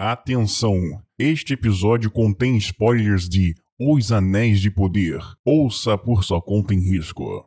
Atenção! 0.00 1.02
Este 1.18 1.54
episódio 1.54 2.08
contém 2.08 2.56
spoilers 2.56 3.28
de 3.28 3.56
Os 3.76 4.12
Anéis 4.12 4.60
de 4.60 4.70
Poder. 4.70 5.18
Ouça 5.44 5.98
por 5.98 6.22
sua 6.22 6.40
conta 6.40 6.72
em 6.72 6.78
risco. 6.78 7.44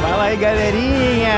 Fala 0.00 0.22
aí, 0.26 0.36
galerinha! 0.36 1.34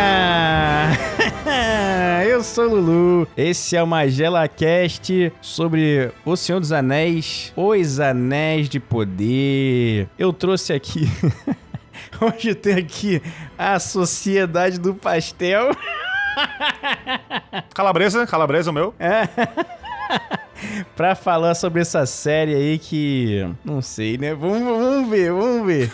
Eu 2.28 2.42
sou 2.42 2.68
Lulu. 2.68 3.26
Esse 3.34 3.74
é 3.74 3.82
o 3.82 3.86
Magela 3.86 4.46
Cast 4.46 5.32
sobre 5.40 6.12
O 6.26 6.36
Senhor 6.36 6.60
dos 6.60 6.72
Anéis, 6.72 7.54
Os 7.56 7.98
Anéis 7.98 8.68
de 8.68 8.78
Poder. 8.78 10.10
Eu 10.18 10.30
trouxe 10.34 10.74
aqui. 10.74 11.08
Hoje 12.20 12.54
tem 12.54 12.74
aqui 12.74 13.22
a 13.58 13.78
Sociedade 13.78 14.78
do 14.78 14.94
Pastel. 14.94 15.70
Calabresa, 17.74 18.26
calabresa 18.26 18.70
o 18.70 18.74
meu. 18.74 18.94
pra 20.94 21.14
falar 21.14 21.54
sobre 21.54 21.80
essa 21.80 22.04
série 22.06 22.54
aí 22.54 22.78
que. 22.78 23.48
Não 23.64 23.80
sei, 23.80 24.18
né? 24.18 24.34
Vamos, 24.34 24.60
vamos 24.60 25.08
ver, 25.08 25.32
vamos 25.32 25.66
ver. 25.66 25.90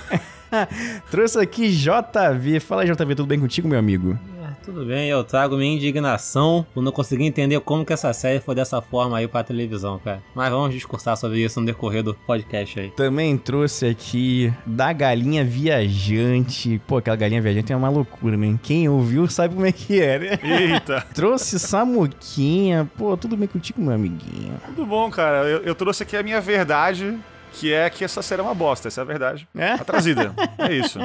Trouxe 1.10 1.38
aqui 1.38 1.70
JV. 1.70 2.60
Fala, 2.60 2.84
JV, 2.84 3.14
tudo 3.14 3.26
bem 3.26 3.38
contigo, 3.38 3.68
meu 3.68 3.78
amigo? 3.78 4.18
Tudo 4.64 4.84
bem, 4.84 5.08
eu 5.08 5.24
trago 5.24 5.56
minha 5.56 5.74
indignação 5.74 6.64
por 6.72 6.82
não 6.82 6.92
conseguir 6.92 7.24
entender 7.24 7.58
como 7.60 7.84
que 7.84 7.92
essa 7.92 8.12
série 8.12 8.38
foi 8.38 8.54
dessa 8.54 8.80
forma 8.80 9.18
aí 9.18 9.26
pra 9.26 9.42
televisão, 9.42 9.98
cara. 9.98 10.22
Mas 10.34 10.50
vamos 10.50 10.72
discursar 10.72 11.16
sobre 11.16 11.40
isso 11.42 11.58
no 11.58 11.66
decorrer 11.66 12.02
do 12.04 12.14
podcast 12.14 12.78
aí. 12.78 12.90
Também 12.92 13.36
trouxe 13.36 13.86
aqui 13.86 14.52
da 14.64 14.92
galinha 14.92 15.44
viajante. 15.44 16.80
Pô, 16.86 16.98
aquela 16.98 17.16
galinha 17.16 17.42
viajante 17.42 17.72
é 17.72 17.76
uma 17.76 17.88
loucura, 17.88 18.36
né? 18.36 18.56
Quem 18.62 18.88
ouviu 18.88 19.28
sabe 19.28 19.54
como 19.54 19.66
é 19.66 19.72
que 19.72 20.00
é, 20.00 20.18
né? 20.18 20.38
Eita. 20.44 21.04
Trouxe 21.12 21.58
Samuquinha. 21.58 22.88
Pô, 22.96 23.16
tudo 23.16 23.36
bem 23.36 23.48
contigo, 23.48 23.82
meu 23.82 23.94
amiguinho? 23.94 24.60
Tudo 24.66 24.86
bom, 24.86 25.10
cara. 25.10 25.38
Eu, 25.48 25.62
eu 25.62 25.74
trouxe 25.74 26.04
aqui 26.04 26.16
a 26.16 26.22
minha 26.22 26.40
verdade, 26.40 27.18
que 27.52 27.72
é 27.72 27.90
que 27.90 28.04
essa 28.04 28.22
série 28.22 28.40
é 28.40 28.44
uma 28.44 28.54
bosta. 28.54 28.86
Essa 28.86 29.00
é 29.00 29.02
a 29.02 29.04
verdade. 29.04 29.48
É? 29.56 29.76
Tá 29.76 29.84
trazida. 29.84 30.32
É 30.58 30.72
isso. 30.72 31.00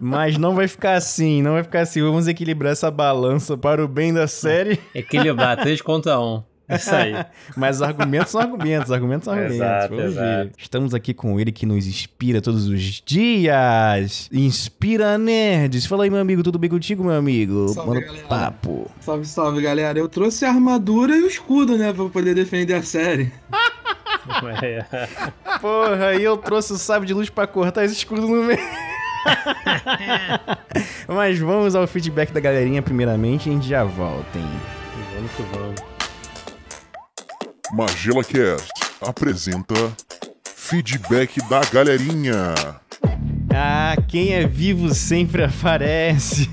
Mas 0.00 0.36
não 0.38 0.54
vai 0.54 0.68
ficar 0.68 0.94
assim, 0.94 1.42
não 1.42 1.52
vai 1.52 1.62
ficar 1.62 1.80
assim. 1.80 2.02
Vamos 2.02 2.26
equilibrar 2.28 2.72
essa 2.72 2.90
balança 2.90 3.56
para 3.56 3.84
o 3.84 3.88
bem 3.88 4.12
da 4.12 4.26
série. 4.26 4.78
Equilibrar 4.94 5.56
3 5.56 5.80
contra 5.82 6.18
1. 6.20 6.42
Isso 6.68 6.92
aí. 6.92 7.14
Mas 7.56 7.80
argumentos 7.80 8.32
são 8.32 8.40
argumentos, 8.40 8.90
argumentos 8.90 9.24
são 9.26 9.34
argumentos. 9.34 9.56
Exato, 9.56 9.94
Vamos 9.94 10.14
ver. 10.14 10.20
exato. 10.40 10.50
Estamos 10.58 10.94
aqui 10.94 11.14
com 11.14 11.38
ele 11.38 11.52
que 11.52 11.64
nos 11.64 11.86
inspira 11.86 12.42
todos 12.42 12.66
os 12.66 12.80
dias. 13.06 14.28
Inspira 14.32 15.16
Nerds. 15.16 15.86
Fala 15.86 16.02
aí, 16.02 16.10
meu 16.10 16.18
amigo, 16.18 16.42
tudo 16.42 16.58
bem 16.58 16.68
contigo, 16.68 17.04
meu 17.04 17.14
amigo? 17.14 17.68
Salve, 17.68 17.90
Manda 17.90 18.04
galera. 18.06 18.26
papo. 18.26 18.90
Salve, 19.00 19.24
salve, 19.26 19.62
galera. 19.62 19.96
Eu 19.96 20.08
trouxe 20.08 20.44
a 20.44 20.48
armadura 20.48 21.16
e 21.16 21.22
o 21.22 21.28
escudo, 21.28 21.78
né? 21.78 21.92
Pra 21.92 22.06
poder 22.06 22.34
defender 22.34 22.74
a 22.74 22.82
série. 22.82 23.30
Porra, 25.60 26.06
aí 26.08 26.24
eu 26.24 26.36
trouxe 26.36 26.72
o 26.72 26.76
sábio 26.76 27.06
de 27.06 27.14
luz 27.14 27.30
pra 27.30 27.46
cortar 27.46 27.84
esse 27.84 27.94
escudo 27.94 28.22
no 28.22 28.42
meio. 28.42 28.58
Mas 31.08 31.38
vamos 31.38 31.74
ao 31.74 31.86
feedback 31.86 32.32
da 32.32 32.40
galerinha 32.40 32.82
primeiramente 32.82 33.48
e 33.48 33.50
a 33.50 33.54
gente 33.54 33.68
já 33.68 33.84
volta, 33.84 34.38
hein? 34.38 34.60
Vamos 35.14 35.32
que 35.32 35.42
vamos. 35.42 35.80
Magela 37.72 38.22
Cast 38.22 38.70
apresenta 39.00 39.74
Feedback 40.44 41.38
da 41.48 41.60
Galerinha. 41.72 42.54
Ah, 43.54 43.96
quem 44.08 44.34
é 44.34 44.46
vivo 44.46 44.94
sempre 44.94 45.44
aparece. 45.44 46.50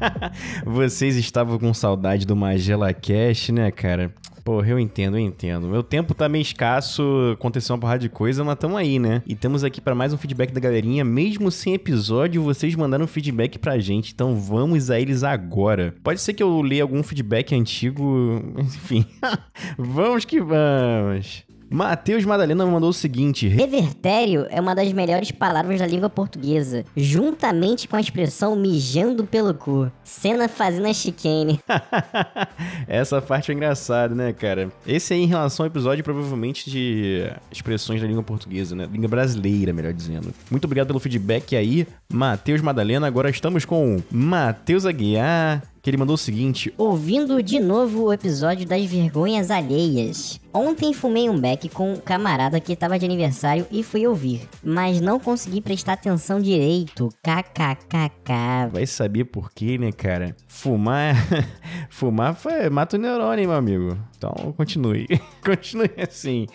Vocês 0.64 1.16
estavam 1.16 1.58
com 1.58 1.74
saudade 1.74 2.26
do 2.26 2.36
Magela 2.36 2.92
Cash, 2.92 3.48
né, 3.50 3.70
cara? 3.70 4.14
Porra, 4.46 4.68
eu 4.68 4.78
entendo, 4.78 5.16
eu 5.16 5.20
entendo. 5.20 5.66
Meu 5.66 5.82
tempo 5.82 6.14
tá 6.14 6.28
meio 6.28 6.40
escasso, 6.40 7.32
aconteceu 7.32 7.74
uma 7.74 7.80
porrada 7.80 7.98
de 7.98 8.08
coisa, 8.08 8.44
mas 8.44 8.56
tamo 8.56 8.76
aí, 8.76 8.96
né? 8.96 9.20
E 9.26 9.34
temos 9.34 9.64
aqui 9.64 9.80
para 9.80 9.92
mais 9.92 10.12
um 10.12 10.16
feedback 10.16 10.52
da 10.52 10.60
galerinha. 10.60 11.04
Mesmo 11.04 11.50
sem 11.50 11.74
episódio, 11.74 12.44
vocês 12.44 12.76
mandaram 12.76 13.08
feedback 13.08 13.58
pra 13.58 13.76
gente, 13.80 14.12
então 14.12 14.36
vamos 14.36 14.88
a 14.88 15.00
eles 15.00 15.24
agora. 15.24 15.96
Pode 16.00 16.20
ser 16.20 16.32
que 16.32 16.44
eu 16.44 16.62
leia 16.62 16.84
algum 16.84 17.02
feedback 17.02 17.56
antigo, 17.56 18.40
enfim. 18.56 19.04
vamos 19.76 20.24
que 20.24 20.40
vamos. 20.40 21.45
Matheus 21.70 22.24
Madalena 22.24 22.64
mandou 22.64 22.90
o 22.90 22.92
seguinte: 22.92 23.48
Revertério 23.48 24.46
é 24.50 24.60
uma 24.60 24.74
das 24.74 24.92
melhores 24.92 25.30
palavras 25.30 25.80
da 25.80 25.86
língua 25.86 26.08
portuguesa, 26.08 26.84
juntamente 26.96 27.88
com 27.88 27.96
a 27.96 28.00
expressão 28.00 28.54
mijando 28.56 29.24
pelo 29.24 29.52
cu. 29.52 29.90
Cena 30.04 30.48
fazendo 30.48 30.86
a 30.86 30.92
chicane. 30.92 31.60
Essa 32.86 33.20
parte 33.20 33.50
é 33.50 33.54
engraçada, 33.54 34.14
né, 34.14 34.32
cara? 34.32 34.70
Esse 34.86 35.14
aí, 35.14 35.22
em 35.22 35.26
relação 35.26 35.64
ao 35.64 35.68
episódio, 35.68 36.04
provavelmente 36.04 36.70
de 36.70 37.30
expressões 37.50 38.00
da 38.00 38.06
língua 38.06 38.22
portuguesa, 38.22 38.74
né? 38.76 38.88
Língua 38.90 39.08
brasileira, 39.08 39.72
melhor 39.72 39.92
dizendo. 39.92 40.32
Muito 40.50 40.64
obrigado 40.64 40.86
pelo 40.88 41.00
feedback 41.00 41.56
aí, 41.56 41.86
Matheus 42.12 42.60
Madalena. 42.60 43.06
Agora 43.06 43.28
estamos 43.28 43.64
com 43.64 44.00
Matheus 44.10 44.86
Aguiar, 44.86 45.62
que 45.86 45.90
ele 45.90 45.96
mandou 45.98 46.14
o 46.14 46.18
seguinte: 46.18 46.74
Ouvindo 46.76 47.40
de 47.40 47.60
novo 47.60 48.06
o 48.06 48.12
episódio 48.12 48.66
das 48.66 48.84
vergonhas 48.86 49.52
alheias. 49.52 50.40
Ontem 50.52 50.92
fumei 50.92 51.30
um 51.30 51.38
beck 51.38 51.68
com 51.68 51.92
um 51.92 51.96
camarada 51.96 52.58
que 52.58 52.74
tava 52.74 52.98
de 52.98 53.04
aniversário 53.04 53.64
e 53.70 53.84
fui 53.84 54.04
ouvir, 54.04 54.48
mas 54.64 55.00
não 55.00 55.20
consegui 55.20 55.60
prestar 55.60 55.92
atenção 55.92 56.40
direito. 56.40 57.08
KKKK. 57.22 58.70
Vai 58.72 58.84
saber 58.86 59.26
por 59.26 59.52
quê, 59.52 59.78
né, 59.78 59.92
cara? 59.92 60.34
Fumar. 60.48 61.14
Fumar 61.88 62.34
foi... 62.34 62.68
mata 62.68 62.96
o 62.96 63.00
neurônio, 63.00 63.46
meu 63.46 63.56
amigo. 63.56 63.98
Então, 64.16 64.32
continue. 64.56 65.06
continue 65.44 65.90
assim. 65.98 66.46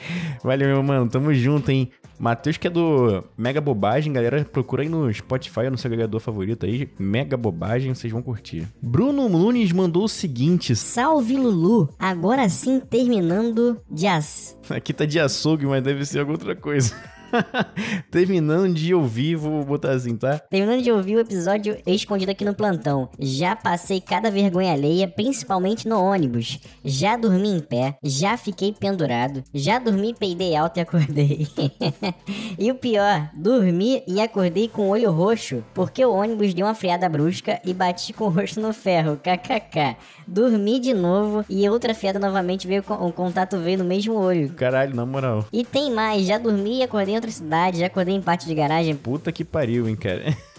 Valeu, 0.44 0.68
meu 0.68 0.84
mano. 0.84 1.08
Tamo 1.08 1.34
junto, 1.34 1.72
hein? 1.72 1.90
Matheus, 2.22 2.56
que 2.56 2.68
é 2.68 2.70
do 2.70 3.24
Mega 3.36 3.60
Bobagem, 3.60 4.14
galera, 4.14 4.46
procura 4.46 4.84
aí 4.84 4.90
no 4.90 5.12
Spotify 5.12 5.62
ou 5.62 5.72
no 5.72 5.78
seu 5.78 5.88
agregador 5.88 6.20
favorito 6.20 6.68
aí. 6.68 6.88
Mega 7.00 7.36
Bobagem, 7.36 7.96
vocês 7.96 8.14
vão 8.14 8.22
curtir. 8.22 8.68
Bruno 8.80 9.28
Nunes 9.28 9.72
mandou 9.72 10.04
o 10.04 10.08
seguinte: 10.08 10.76
Salve 10.76 11.36
Lulu! 11.36 11.90
Agora 11.98 12.48
sim 12.48 12.80
terminando 12.80 13.82
de 13.90 14.06
as... 14.06 14.56
aqui 14.70 14.94
tá 14.94 15.04
de 15.04 15.20
açougue, 15.20 15.66
mas 15.66 15.82
deve 15.82 16.06
ser 16.06 16.20
alguma 16.20 16.36
outra 16.38 16.56
coisa. 16.56 16.94
Terminando 18.12 18.74
de 18.74 18.94
ouvir, 18.94 19.36
vou 19.36 19.64
botar 19.64 19.92
assim, 19.92 20.16
tá? 20.16 20.40
Terminando 20.40 20.82
de 20.82 20.92
ouvir 20.92 21.16
o 21.16 21.20
episódio 21.20 21.78
escondido 21.86 22.32
aqui 22.32 22.44
no 22.46 22.54
plantão. 22.54 23.10
Já 23.20 23.56
passei 23.56 24.02
cada 24.02 24.30
vergonha 24.30 24.74
alheia, 24.74 25.08
principalmente 25.08 25.88
no 25.88 26.02
ônibus. 26.02 26.60
Já 26.84 27.16
dormi 27.18 27.50
em 27.50 27.60
pé, 27.60 27.96
já 28.04 28.38
fiquei 28.38 28.74
pendurado, 28.74 29.44
já 29.54 29.80
dormi, 29.80 30.14
peidei 30.14 30.56
alto 30.56 30.78
e 30.78 30.82
acordei. 30.82 31.48
e 32.58 32.72
o 32.72 32.76
pior, 32.76 33.30
dormi 33.34 34.04
e 34.08 34.20
acordei 34.22 34.68
com 34.68 34.84
o 34.84 34.90
olho 34.90 35.12
roxo, 35.12 35.64
porque 35.74 36.04
o 36.06 36.14
ônibus 36.14 36.54
deu 36.54 36.66
uma 36.66 36.76
freada 36.76 37.08
brusca 37.08 37.60
e 37.66 37.74
bati 37.74 38.14
com 38.14 38.26
o 38.26 38.30
rosto 38.30 38.60
no 38.60 38.74
ferro, 38.74 39.18
kkk. 39.18 39.96
Dormi 40.28 40.80
de 40.80 40.94
novo 40.94 41.44
e 41.50 41.68
outra 41.70 41.94
freada 41.94 42.20
novamente 42.20 42.68
veio, 42.68 42.84
com- 42.84 42.94
o 43.08 43.12
contato 43.12 43.58
veio 43.58 43.78
no 43.80 43.86
mesmo 43.86 44.14
olho. 44.16 44.50
Caralho, 44.54 44.96
na 44.96 45.06
moral. 45.06 45.46
E 45.52 45.64
tem 45.64 45.92
mais, 45.92 46.26
já 46.26 46.38
dormi 46.38 46.80
e 46.80 46.84
acordei 46.84 47.16
outra 47.22 47.32
cidade, 47.32 47.80
já 47.80 47.86
acordei 47.86 48.16
em 48.16 48.22
pátio 48.22 48.48
de 48.48 48.56
garagem, 48.56 48.96
Puta 48.96 49.32
que 49.32 49.46
pariu, 49.46 49.88
hein, 49.88 49.96
cara. 49.96 50.36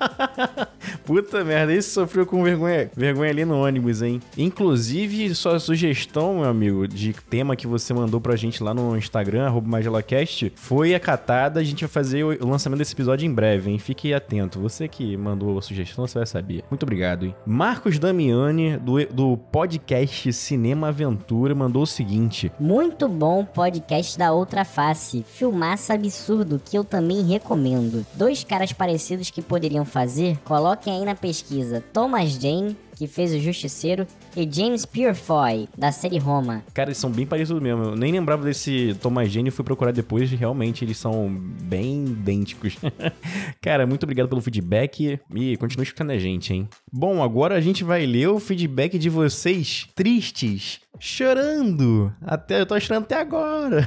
Puta 1.04 1.44
merda, 1.44 1.72
esse 1.72 1.90
sofreu 1.90 2.24
com 2.24 2.42
vergonha, 2.42 2.90
vergonha 2.96 3.30
ali 3.30 3.44
no 3.44 3.60
ônibus, 3.62 4.02
hein? 4.02 4.20
Inclusive, 4.36 5.34
sua 5.34 5.58
sugestão, 5.58 6.40
meu 6.40 6.48
amigo, 6.48 6.86
de 6.88 7.12
tema 7.12 7.56
que 7.56 7.66
você 7.66 7.92
mandou 7.92 8.20
pra 8.20 8.36
gente 8.36 8.62
lá 8.62 8.72
no 8.72 8.96
Instagram, 8.96 9.50
MagelaCast, 9.64 10.52
foi 10.54 10.94
acatada. 10.94 11.60
A 11.60 11.64
gente 11.64 11.84
vai 11.84 11.88
fazer 11.88 12.24
o 12.24 12.46
o 12.46 12.48
lançamento 12.48 12.78
desse 12.78 12.94
episódio 12.94 13.26
em 13.26 13.32
breve, 13.32 13.70
hein? 13.70 13.78
Fique 13.78 14.12
atento. 14.12 14.60
Você 14.60 14.88
que 14.88 15.16
mandou 15.16 15.58
a 15.58 15.62
sugestão, 15.62 16.06
você 16.06 16.18
vai 16.18 16.26
saber. 16.26 16.62
Muito 16.70 16.82
obrigado, 16.82 17.26
hein? 17.26 17.34
Marcos 17.46 17.98
Damiani, 17.98 18.76
do, 18.76 19.04
do 19.06 19.36
podcast 19.36 20.32
Cinema 20.32 20.88
Aventura, 20.88 21.54
mandou 21.54 21.82
o 21.82 21.86
seguinte: 21.86 22.50
Muito 22.58 23.08
bom 23.08 23.44
podcast 23.44 24.18
da 24.18 24.32
Outra 24.32 24.64
Face. 24.64 25.24
Filmaça 25.26 25.94
absurdo 25.94 26.60
que 26.64 26.76
eu 26.76 26.84
também 26.84 27.22
recomendo. 27.22 28.04
Dois 28.14 28.44
caras 28.44 28.72
parecidos 28.72 29.30
que 29.30 29.42
poderiam 29.42 29.84
fazer, 29.86 30.38
coloquem 30.44 30.92
aí 30.92 31.04
na 31.04 31.14
pesquisa 31.14 31.82
Thomas 31.92 32.32
Jane 32.32 32.76
que 32.96 33.06
fez 33.06 33.32
o 33.32 33.38
Justiceiro, 33.38 34.06
e 34.34 34.50
James 34.50 34.86
Purefoy, 34.86 35.68
da 35.76 35.92
série 35.92 36.18
Roma. 36.18 36.64
Cara, 36.72 36.88
eles 36.88 36.98
são 36.98 37.10
bem 37.10 37.26
parecidos 37.26 37.62
mesmo. 37.62 37.84
Eu 37.84 37.96
nem 37.96 38.10
lembrava 38.10 38.42
desse 38.42 38.96
Thomas 39.02 39.30
Jane 39.30 39.50
fui 39.50 39.64
procurar 39.64 39.92
depois 39.92 40.30
realmente 40.30 40.82
eles 40.82 40.96
são 40.96 41.28
bem 41.62 42.06
idênticos. 42.06 42.76
Cara, 43.60 43.86
muito 43.86 44.04
obrigado 44.04 44.28
pelo 44.28 44.40
feedback 44.40 45.20
e 45.34 45.56
continue 45.58 45.84
escutando 45.84 46.10
a 46.10 46.18
gente, 46.18 46.54
hein? 46.54 46.68
Bom, 46.90 47.22
agora 47.22 47.54
a 47.54 47.60
gente 47.60 47.84
vai 47.84 48.06
ler 48.06 48.28
o 48.28 48.40
feedback 48.40 48.98
de 48.98 49.10
vocês 49.10 49.86
tristes. 49.94 50.80
Chorando! 50.98 52.10
Até, 52.22 52.62
eu 52.62 52.66
tô 52.66 52.80
chorando 52.80 53.04
até 53.04 53.20
agora. 53.20 53.86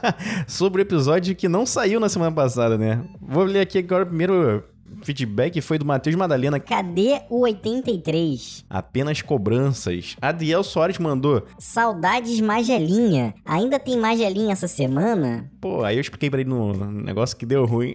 Sobre 0.46 0.82
o 0.82 0.84
episódio 0.84 1.34
que 1.34 1.48
não 1.48 1.64
saiu 1.64 1.98
na 1.98 2.10
semana 2.10 2.32
passada, 2.32 2.76
né? 2.76 3.02
Vou 3.18 3.44
ler 3.44 3.60
aqui 3.60 3.78
agora 3.78 4.04
primeiro 4.04 4.62
feedback 5.02 5.60
foi 5.60 5.78
do 5.78 5.84
Matheus 5.84 6.16
Madalena. 6.16 6.60
Cadê 6.60 7.20
o 7.28 7.40
83? 7.40 8.64
Apenas 8.68 9.22
cobranças. 9.22 10.16
Adriel 10.20 10.62
Soares 10.62 10.98
mandou. 10.98 11.44
Saudades 11.58 12.40
Magelinha. 12.40 13.34
Ainda 13.44 13.78
tem 13.78 13.96
Magelinha 13.96 14.52
essa 14.52 14.68
semana? 14.68 15.50
Pô, 15.60 15.84
aí 15.84 15.96
eu 15.96 16.00
expliquei 16.00 16.30
pra 16.30 16.40
ele 16.40 16.48
no 16.50 16.72
negócio 16.90 17.36
que 17.36 17.46
deu 17.46 17.64
ruim. 17.64 17.94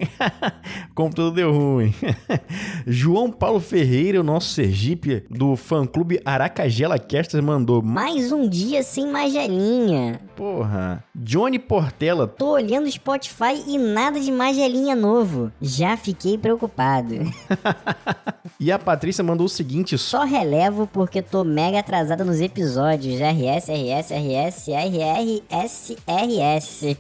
Como 0.94 1.14
tudo 1.14 1.32
deu 1.32 1.52
ruim. 1.52 1.94
João 2.86 3.32
Paulo 3.32 3.60
Ferreira, 3.60 4.20
o 4.20 4.24
nosso 4.24 4.50
Sergipe, 4.50 5.26
do 5.30 5.56
fã-clube 5.56 6.20
Aracagela 6.24 7.00
Casters, 7.00 7.44
mandou. 7.44 7.82
Mais 7.82 8.32
um 8.32 8.48
dia 8.48 8.84
sem 8.84 9.08
Magelinha. 9.08 10.20
Porra. 10.36 11.04
Johnny 11.16 11.58
Portela. 11.60 12.28
Tô 12.28 12.52
olhando 12.52 12.86
o 12.88 12.92
Spotify 12.92 13.64
e 13.68 13.78
nada 13.78 14.20
de 14.20 14.32
Magelinha 14.32 14.96
novo. 14.96 15.52
Já 15.62 15.98
fiquei 15.98 16.38
preocupado. 16.38 16.95
e 18.60 18.72
a 18.72 18.80
Patrícia 18.80 19.24
mandou 19.24 19.46
o 19.46 19.50
seguinte: 19.50 19.98
Só 19.98 20.24
relevo 20.24 20.88
porque 20.88 21.22
tô 21.22 21.44
mega 21.44 21.80
atrasada 21.80 22.24
nos 22.24 22.40
episódios. 22.40 23.20
RS, 23.20 23.70
RS, 23.70 24.12
RS, 24.12 24.68
RR, 24.68 25.44
SRS. 25.68 26.98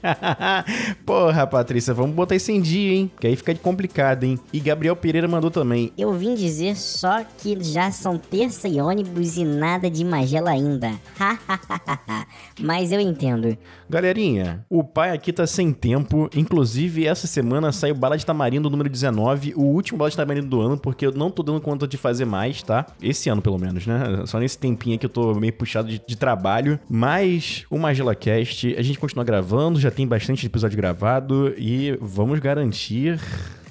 Porra, 1.06 1.47
Patrícia, 1.47 1.94
vamos 1.94 2.15
botar 2.15 2.36
isso 2.36 2.51
em 2.51 2.62
dia, 2.62 2.94
hein? 2.94 3.12
Que 3.19 3.27
aí 3.27 3.36
fica 3.36 3.53
complicado, 3.56 4.24
hein? 4.24 4.39
E 4.51 4.59
Gabriel 4.59 4.95
Pereira 4.95 5.27
mandou 5.27 5.51
também. 5.51 5.92
Eu 5.97 6.13
vim 6.13 6.36
dizer 6.36 6.75
só 6.75 7.24
que 7.38 7.62
já 7.63 7.92
são 7.92 8.18
terça 8.18 8.68
e 8.68 8.81
ônibus 8.81 9.38
e 9.38 9.45
nada 9.45 9.89
de 9.89 10.03
Magela 10.03 10.51
ainda. 10.51 10.92
Mas 12.59 12.92
eu 12.92 13.00
entendo. 13.00 13.57
Galerinha, 13.89 14.65
o 14.69 14.83
pai 14.83 15.12
aqui 15.12 15.31
tá 15.31 15.45
sem 15.45 15.71
tempo. 15.71 16.30
Inclusive, 16.36 17.06
essa 17.06 17.27
semana 17.27 17.71
saiu 17.71 17.94
Bala 17.94 18.18
de 18.18 18.25
Tamarindo 18.25 18.69
número 18.69 18.89
19, 18.89 19.53
o 19.56 19.62
último 19.62 19.85
Bala 19.94 20.10
de 20.10 20.18
Tamarindo 20.18 20.48
do 20.48 20.62
ano, 20.62 20.78
porque 20.78 21.06
eu 21.06 21.12
não 21.12 21.30
tô 21.30 21.44
dando 21.44 21.62
conta 21.62 21.88
de 21.88 21.98
fazer 21.98 22.26
mais, 22.26 22.64
tá? 22.64 22.86
Esse 23.02 23.30
ano, 23.30 23.42
pelo 23.42 23.58
menos, 23.58 23.86
né? 23.86 24.24
Só 24.26 24.40
nesse 24.40 24.58
tempinho 24.58 24.98
que 24.98 25.06
eu 25.06 25.10
tô 25.10 25.34
meio 25.36 25.54
puxado 25.54 25.88
de, 25.88 26.02
de 26.06 26.16
trabalho. 26.16 26.80
Mas 26.90 27.66
o 27.70 27.78
Magela 27.78 28.16
Cast, 28.16 28.76
a 28.78 28.82
gente 28.82 28.98
continua 28.98 29.24
gravando, 29.24 29.80
já 29.80 29.92
tem 29.92 30.08
bastante 30.08 30.46
episódio 30.46 30.78
gravado 30.78 31.54
e 31.58 31.98
vamos 32.02 32.40
garantir 32.40 33.20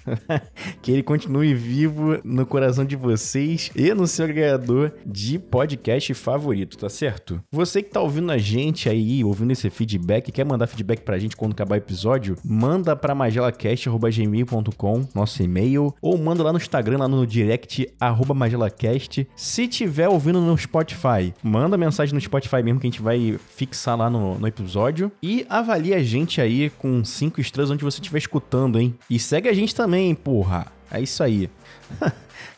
que 0.82 0.92
ele 0.92 1.02
continue 1.02 1.54
vivo 1.54 2.18
no 2.24 2.46
coração 2.46 2.84
de 2.84 2.96
vocês 2.96 3.70
e 3.74 3.92
no 3.94 4.06
seu 4.06 4.24
agregador 4.24 4.92
de 5.04 5.38
podcast 5.38 6.12
favorito, 6.14 6.78
tá 6.78 6.88
certo? 6.88 7.42
Você 7.50 7.82
que 7.82 7.90
tá 7.90 8.00
ouvindo 8.00 8.30
a 8.30 8.38
gente 8.38 8.88
aí, 8.88 9.24
ouvindo 9.24 9.52
esse 9.52 9.68
feedback, 9.70 10.30
quer 10.32 10.44
mandar 10.44 10.66
feedback 10.66 11.00
pra 11.00 11.18
gente 11.18 11.36
quando 11.36 11.52
acabar 11.52 11.74
o 11.74 11.78
episódio, 11.78 12.36
manda 12.44 12.94
pra 12.96 13.14
magelacast.gmail.com, 13.14 15.08
nosso 15.14 15.42
e-mail, 15.42 15.94
ou 16.00 16.18
manda 16.18 16.42
lá 16.42 16.52
no 16.52 16.58
Instagram, 16.58 16.98
lá 16.98 17.08
no 17.08 17.26
direct, 17.26 17.88
arroba 17.98 18.34
magelacast. 18.34 19.26
Se 19.36 19.68
tiver 19.68 20.08
ouvindo 20.08 20.40
no 20.40 20.56
Spotify, 20.56 21.32
manda 21.42 21.76
mensagem 21.76 22.14
no 22.14 22.20
Spotify 22.20 22.62
mesmo 22.62 22.80
que 22.80 22.86
a 22.86 22.90
gente 22.90 23.02
vai 23.02 23.38
fixar 23.54 23.96
lá 23.96 24.10
no, 24.10 24.38
no 24.38 24.46
episódio. 24.46 25.10
E 25.22 25.46
avalie 25.48 25.94
a 25.94 26.02
gente 26.02 26.40
aí 26.40 26.70
com 26.70 27.04
cinco 27.04 27.40
estrelas 27.40 27.70
onde 27.70 27.84
você 27.84 28.00
estiver 28.00 28.18
escutando, 28.18 28.80
hein? 28.80 28.94
E 29.08 29.18
segue 29.18 29.48
a 29.48 29.52
gente 29.52 29.74
também 29.74 29.94
também, 29.94 30.14
porra. 30.14 30.67
É 30.91 31.00
isso 31.00 31.23
aí. 31.23 31.49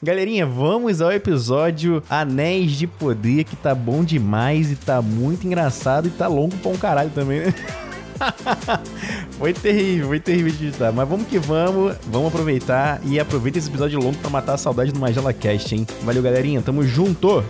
Galerinha, 0.02 0.46
vamos 0.46 1.02
ao 1.02 1.12
episódio 1.12 2.02
Anéis 2.08 2.72
de 2.72 2.86
Poder, 2.86 3.44
que 3.44 3.54
tá 3.56 3.74
bom 3.74 4.02
demais 4.02 4.70
e 4.70 4.76
tá 4.76 5.02
muito 5.02 5.46
engraçado 5.46 6.08
e 6.08 6.10
tá 6.10 6.26
longo 6.26 6.56
pra 6.58 6.70
um 6.70 6.76
caralho 6.76 7.10
também, 7.10 7.40
né? 7.40 7.54
foi 9.38 9.52
terrível, 9.52 10.08
foi 10.08 10.20
terrível 10.20 10.50
de 10.50 10.68
editar. 10.68 10.92
Mas 10.92 11.08
vamos 11.08 11.26
que 11.26 11.38
vamos, 11.38 11.94
vamos 12.06 12.28
aproveitar 12.28 13.00
e 13.04 13.20
aproveita 13.20 13.58
esse 13.58 13.68
episódio 13.68 14.00
longo 14.00 14.16
para 14.18 14.30
matar 14.30 14.54
a 14.54 14.58
saudade 14.58 14.92
do 14.92 14.98
Magela 14.98 15.32
Cast, 15.32 15.74
hein? 15.74 15.86
Valeu, 16.02 16.22
galerinha, 16.22 16.62
tamo 16.62 16.82
junto! 16.82 17.44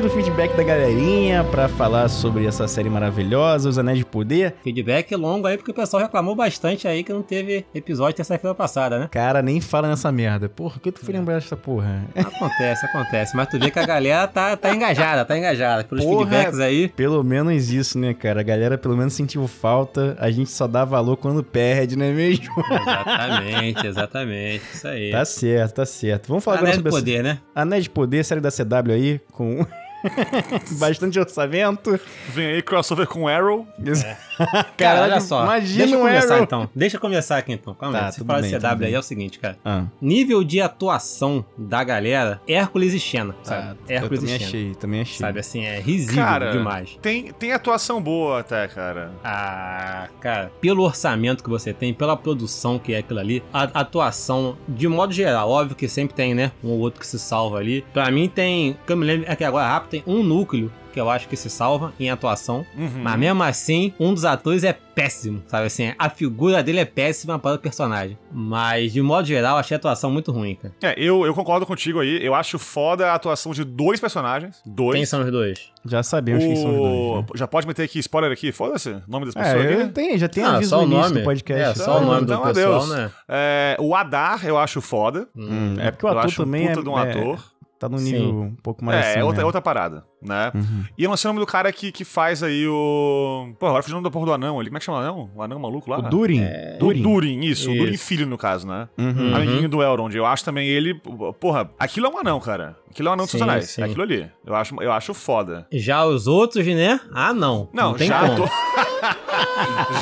Voltamos 0.00 0.16
no 0.16 0.22
feedback 0.22 0.56
da 0.56 0.62
galerinha 0.62 1.44
para 1.44 1.68
falar 1.68 2.08
sobre 2.08 2.46
essa 2.46 2.66
série 2.66 2.88
maravilhosa, 2.88 3.68
Os 3.68 3.76
Anéis 3.76 3.98
de 3.98 4.04
Poder. 4.06 4.54
Feedback 4.62 5.14
longo 5.14 5.46
aí, 5.46 5.58
porque 5.58 5.72
o 5.72 5.74
pessoal 5.74 6.02
reclamou 6.02 6.34
bastante 6.34 6.88
aí 6.88 7.04
que 7.04 7.12
não 7.12 7.20
teve 7.22 7.66
episódio 7.74 8.16
terça-feira 8.16 8.54
passada, 8.54 8.98
né? 8.98 9.08
Cara, 9.10 9.42
nem 9.42 9.60
fala 9.60 9.88
nessa 9.88 10.10
merda. 10.10 10.48
Porra, 10.48 10.74
por 10.74 10.80
que 10.80 10.92
tu 10.92 11.04
foi 11.04 11.12
lembrar 11.12 11.34
dessa 11.34 11.54
porra? 11.54 12.06
Acontece, 12.16 12.86
acontece. 12.86 13.36
Mas 13.36 13.48
tu 13.48 13.58
vê 13.58 13.70
que 13.70 13.78
a 13.78 13.84
galera 13.84 14.26
tá, 14.26 14.56
tá 14.56 14.74
engajada, 14.74 15.22
tá 15.22 15.36
engajada. 15.36 15.84
Pelos 15.84 16.02
porra, 16.02 16.30
feedbacks 16.30 16.60
aí. 16.60 16.88
Pelo 16.88 17.22
menos 17.22 17.70
isso, 17.70 17.98
né, 17.98 18.14
cara? 18.14 18.40
A 18.40 18.44
galera 18.44 18.78
pelo 18.78 18.96
menos 18.96 19.12
sentiu 19.12 19.46
falta. 19.46 20.16
A 20.18 20.30
gente 20.30 20.50
só 20.50 20.66
dá 20.66 20.82
valor 20.82 21.18
quando 21.18 21.44
perde, 21.44 21.96
não 21.96 22.06
é 22.06 22.12
mesmo? 22.12 22.46
Exatamente, 22.70 23.86
exatamente. 23.86 24.64
Isso 24.72 24.88
aí. 24.88 25.10
Tá 25.10 25.24
certo, 25.26 25.74
tá 25.74 25.84
certo. 25.84 26.28
Vamos 26.28 26.42
falar 26.42 26.60
Anéis 26.60 26.78
agora 26.78 26.90
sobre 26.90 27.00
de 27.02 27.18
Poder, 27.18 27.26
essa... 27.26 27.34
né? 27.34 27.40
Anéis 27.54 27.84
de 27.84 27.90
Poder, 27.90 28.24
série 28.24 28.40
da 28.40 28.50
CW 28.50 28.92
aí, 28.92 29.20
com 29.30 29.66
Bastante 30.78 31.18
orçamento. 31.18 31.98
Vem 32.28 32.46
aí 32.46 32.62
crossover 32.62 33.06
com 33.06 33.28
Arrow. 33.28 33.66
É. 33.78 34.16
cara, 34.76 35.02
olha 35.02 35.20
só. 35.20 35.44
Imagina 35.44 35.78
Deixa 35.78 35.94
eu 35.94 36.00
começar 36.00 36.34
Arrow. 36.34 36.44
então. 36.44 36.70
Deixa 36.74 36.96
eu 36.96 37.00
começar 37.00 37.36
aqui 37.38 37.52
então. 37.52 37.74
Calma 37.74 37.98
tá, 37.98 38.06
aí. 38.06 38.12
Se 38.12 38.24
fala 38.24 38.42
CW 38.42 38.84
aí 38.84 38.94
é 38.94 38.98
o 38.98 39.02
seguinte, 39.02 39.38
cara. 39.38 39.58
Ah. 39.64 39.84
Nível 40.00 40.42
de 40.44 40.60
atuação 40.60 41.44
da 41.56 41.82
galera, 41.84 42.40
Hércules 42.46 42.94
e 42.94 43.00
Xena, 43.00 43.34
sabe? 43.42 43.78
Ah, 43.88 43.92
Hércules 43.92 44.22
eu 44.22 44.28
também 44.28 44.34
e 44.34 44.38
Xena. 44.38 44.48
achei, 44.48 44.74
também 44.74 45.00
achei. 45.00 45.18
Sabe 45.18 45.40
assim, 45.40 45.64
é 45.64 45.80
risível 45.80 46.24
cara, 46.24 46.52
demais. 46.52 46.98
Tem, 47.02 47.32
tem 47.32 47.52
atuação 47.52 48.00
boa 48.02 48.40
até, 48.40 48.66
cara. 48.68 49.12
Ah, 49.24 50.08
cara, 50.20 50.52
pelo 50.60 50.82
orçamento 50.82 51.42
que 51.42 51.50
você 51.50 51.72
tem, 51.72 51.92
pela 51.92 52.16
produção 52.16 52.78
que 52.78 52.94
é 52.94 52.98
aquilo 52.98 53.20
ali, 53.20 53.42
a 53.52 53.64
atuação, 53.80 54.56
de 54.68 54.88
modo 54.88 55.12
geral, 55.12 55.50
óbvio 55.50 55.76
que 55.76 55.88
sempre 55.88 56.14
tem, 56.14 56.34
né? 56.34 56.52
Um 56.62 56.70
ou 56.70 56.78
outro 56.78 57.00
que 57.00 57.06
se 57.06 57.18
salva 57.18 57.58
ali. 57.58 57.84
Pra 57.92 58.10
mim 58.10 58.28
tem, 58.28 58.76
que 58.86 58.92
eu 58.92 58.96
me 58.96 59.04
lembro, 59.04 59.30
é 59.30 59.36
que 59.36 59.44
agora 59.44 59.66
rápido, 59.66 59.89
tem 59.90 60.02
um 60.06 60.22
núcleo 60.22 60.70
que 60.92 61.00
eu 61.00 61.08
acho 61.08 61.28
que 61.28 61.36
se 61.36 61.48
salva 61.48 61.92
em 61.98 62.10
atuação. 62.10 62.66
Uhum. 62.76 63.02
Mas 63.02 63.18
mesmo 63.18 63.42
assim, 63.42 63.92
um 63.98 64.12
dos 64.12 64.24
atores 64.24 64.64
é 64.64 64.72
péssimo, 64.72 65.42
sabe 65.46 65.66
assim? 65.66 65.92
A 65.98 66.10
figura 66.10 66.62
dele 66.62 66.80
é 66.80 66.84
péssima 66.84 67.38
para 67.38 67.56
o 67.56 67.58
personagem. 67.58 68.18
Mas, 68.32 68.92
de 68.92 69.00
modo 69.00 69.26
geral, 69.26 69.56
achei 69.56 69.76
a 69.76 69.78
atuação 69.78 70.10
muito 70.10 70.32
ruim, 70.32 70.56
cara. 70.56 70.74
É, 70.82 70.94
eu, 70.96 71.24
eu 71.24 71.34
concordo 71.34 71.64
contigo 71.64 72.00
aí. 72.00 72.24
Eu 72.24 72.34
acho 72.34 72.58
foda 72.58 73.10
a 73.10 73.14
atuação 73.14 73.52
de 73.52 73.64
dois 73.64 74.00
personagens. 74.00 74.60
Dois. 74.66 74.96
Quem 74.96 75.06
são 75.06 75.22
os 75.22 75.30
dois? 75.30 75.70
Já 75.84 76.02
sabemos 76.02 76.44
o... 76.44 76.46
quem 76.46 76.56
são 76.56 76.70
os 76.70 76.76
dois. 76.76 77.20
Né? 77.20 77.26
Já 77.36 77.46
pode 77.46 77.66
meter 77.66 77.84
aqui 77.84 77.98
spoiler 78.00 78.32
aqui? 78.32 78.52
Foda-se. 78.52 78.96
Nome 79.06 79.26
das 79.26 79.36
é, 79.36 79.42
pessoas 79.42 79.64
é, 79.64 79.82
aqui? 79.82 79.92
Tem, 79.92 80.18
já 80.18 80.28
tem 80.28 80.44
ah, 80.44 80.56
aviso 80.56 80.70
só 80.70 80.82
o 80.82 80.86
nome 80.86 81.18
do 81.18 81.24
podcast. 81.24 81.80
É, 81.80 81.84
só 81.84 81.98
o 81.98 82.04
nome 82.04 82.26
do 82.26 82.38
pessoal, 82.38 82.86
né? 82.88 83.10
É, 83.28 83.76
o 83.78 83.94
Adar 83.94 84.44
eu 84.44 84.58
acho 84.58 84.80
foda. 84.80 85.28
Hum, 85.34 85.76
é 85.78 85.90
porque 85.90 86.04
o 86.04 86.08
ator 86.08 86.32
também 86.34 86.68
puta 86.68 86.80
é... 86.80 86.82
de 86.82 86.88
um 86.88 86.96
ator. 86.96 87.38
Tá 87.80 87.88
num 87.88 87.96
nível 87.96 88.20
Sim. 88.20 88.40
um 88.40 88.54
pouco 88.62 88.84
mais 88.84 88.98
É, 88.98 89.10
assim, 89.10 89.20
é 89.20 89.24
outra, 89.24 89.40
né? 89.40 89.46
outra 89.46 89.62
parada, 89.62 90.04
né? 90.20 90.52
Uhum. 90.54 90.84
E 90.98 91.02
eu 91.02 91.08
não 91.08 91.16
sei 91.16 91.30
o 91.30 91.32
nome 91.32 91.40
do 91.42 91.50
cara 91.50 91.72
que, 91.72 91.90
que 91.90 92.04
faz 92.04 92.42
aí 92.42 92.68
o. 92.68 93.54
Pô, 93.58 93.68
agora 93.68 93.82
fugiu 93.82 93.96
o 93.96 93.96
nome 94.02 94.04
da 94.04 94.10
porra 94.10 94.26
do 94.26 94.32
anão 94.34 94.60
ali. 94.60 94.68
Como 94.68 94.76
é 94.76 94.80
que 94.80 94.84
chama 94.84 94.98
o 94.98 95.00
anão? 95.00 95.30
O 95.34 95.42
anão 95.42 95.58
maluco 95.58 95.90
lá? 95.90 95.98
O 95.98 96.02
Durin. 96.02 96.42
É... 96.42 96.76
Durin. 96.78 97.00
O 97.00 97.02
Durin, 97.02 97.40
isso. 97.40 97.70
isso. 97.70 97.70
O 97.70 97.74
Durin 97.74 97.96
filho, 97.96 98.26
no 98.26 98.36
caso, 98.36 98.68
né? 98.68 98.86
Uhum. 98.98 99.34
Amiguinho 99.34 99.66
do 99.66 99.82
Elrond. 99.82 100.14
Eu 100.14 100.26
acho 100.26 100.44
também 100.44 100.68
ele. 100.68 101.00
Porra, 101.40 101.70
aquilo 101.78 102.04
é 102.06 102.10
um 102.10 102.18
anão, 102.18 102.38
cara. 102.38 102.76
Aquilo 102.90 103.08
é 103.08 103.10
um 103.12 103.14
anão 103.14 103.24
dos 103.24 103.40
anéis. 103.40 103.78
É 103.78 103.84
aquilo 103.84 104.02
ali. 104.02 104.30
Eu 104.44 104.54
acho, 104.54 104.74
eu 104.82 104.92
acho 104.92 105.14
foda. 105.14 105.66
Já 105.72 106.04
os 106.04 106.26
outros, 106.26 106.66
né? 106.66 107.00
Ah, 107.14 107.32
não. 107.32 107.70
Não, 107.72 107.92
não 107.92 107.94
tem 107.94 108.08
já 108.08 108.20
como. 108.20 108.46
Tô... 108.46 108.50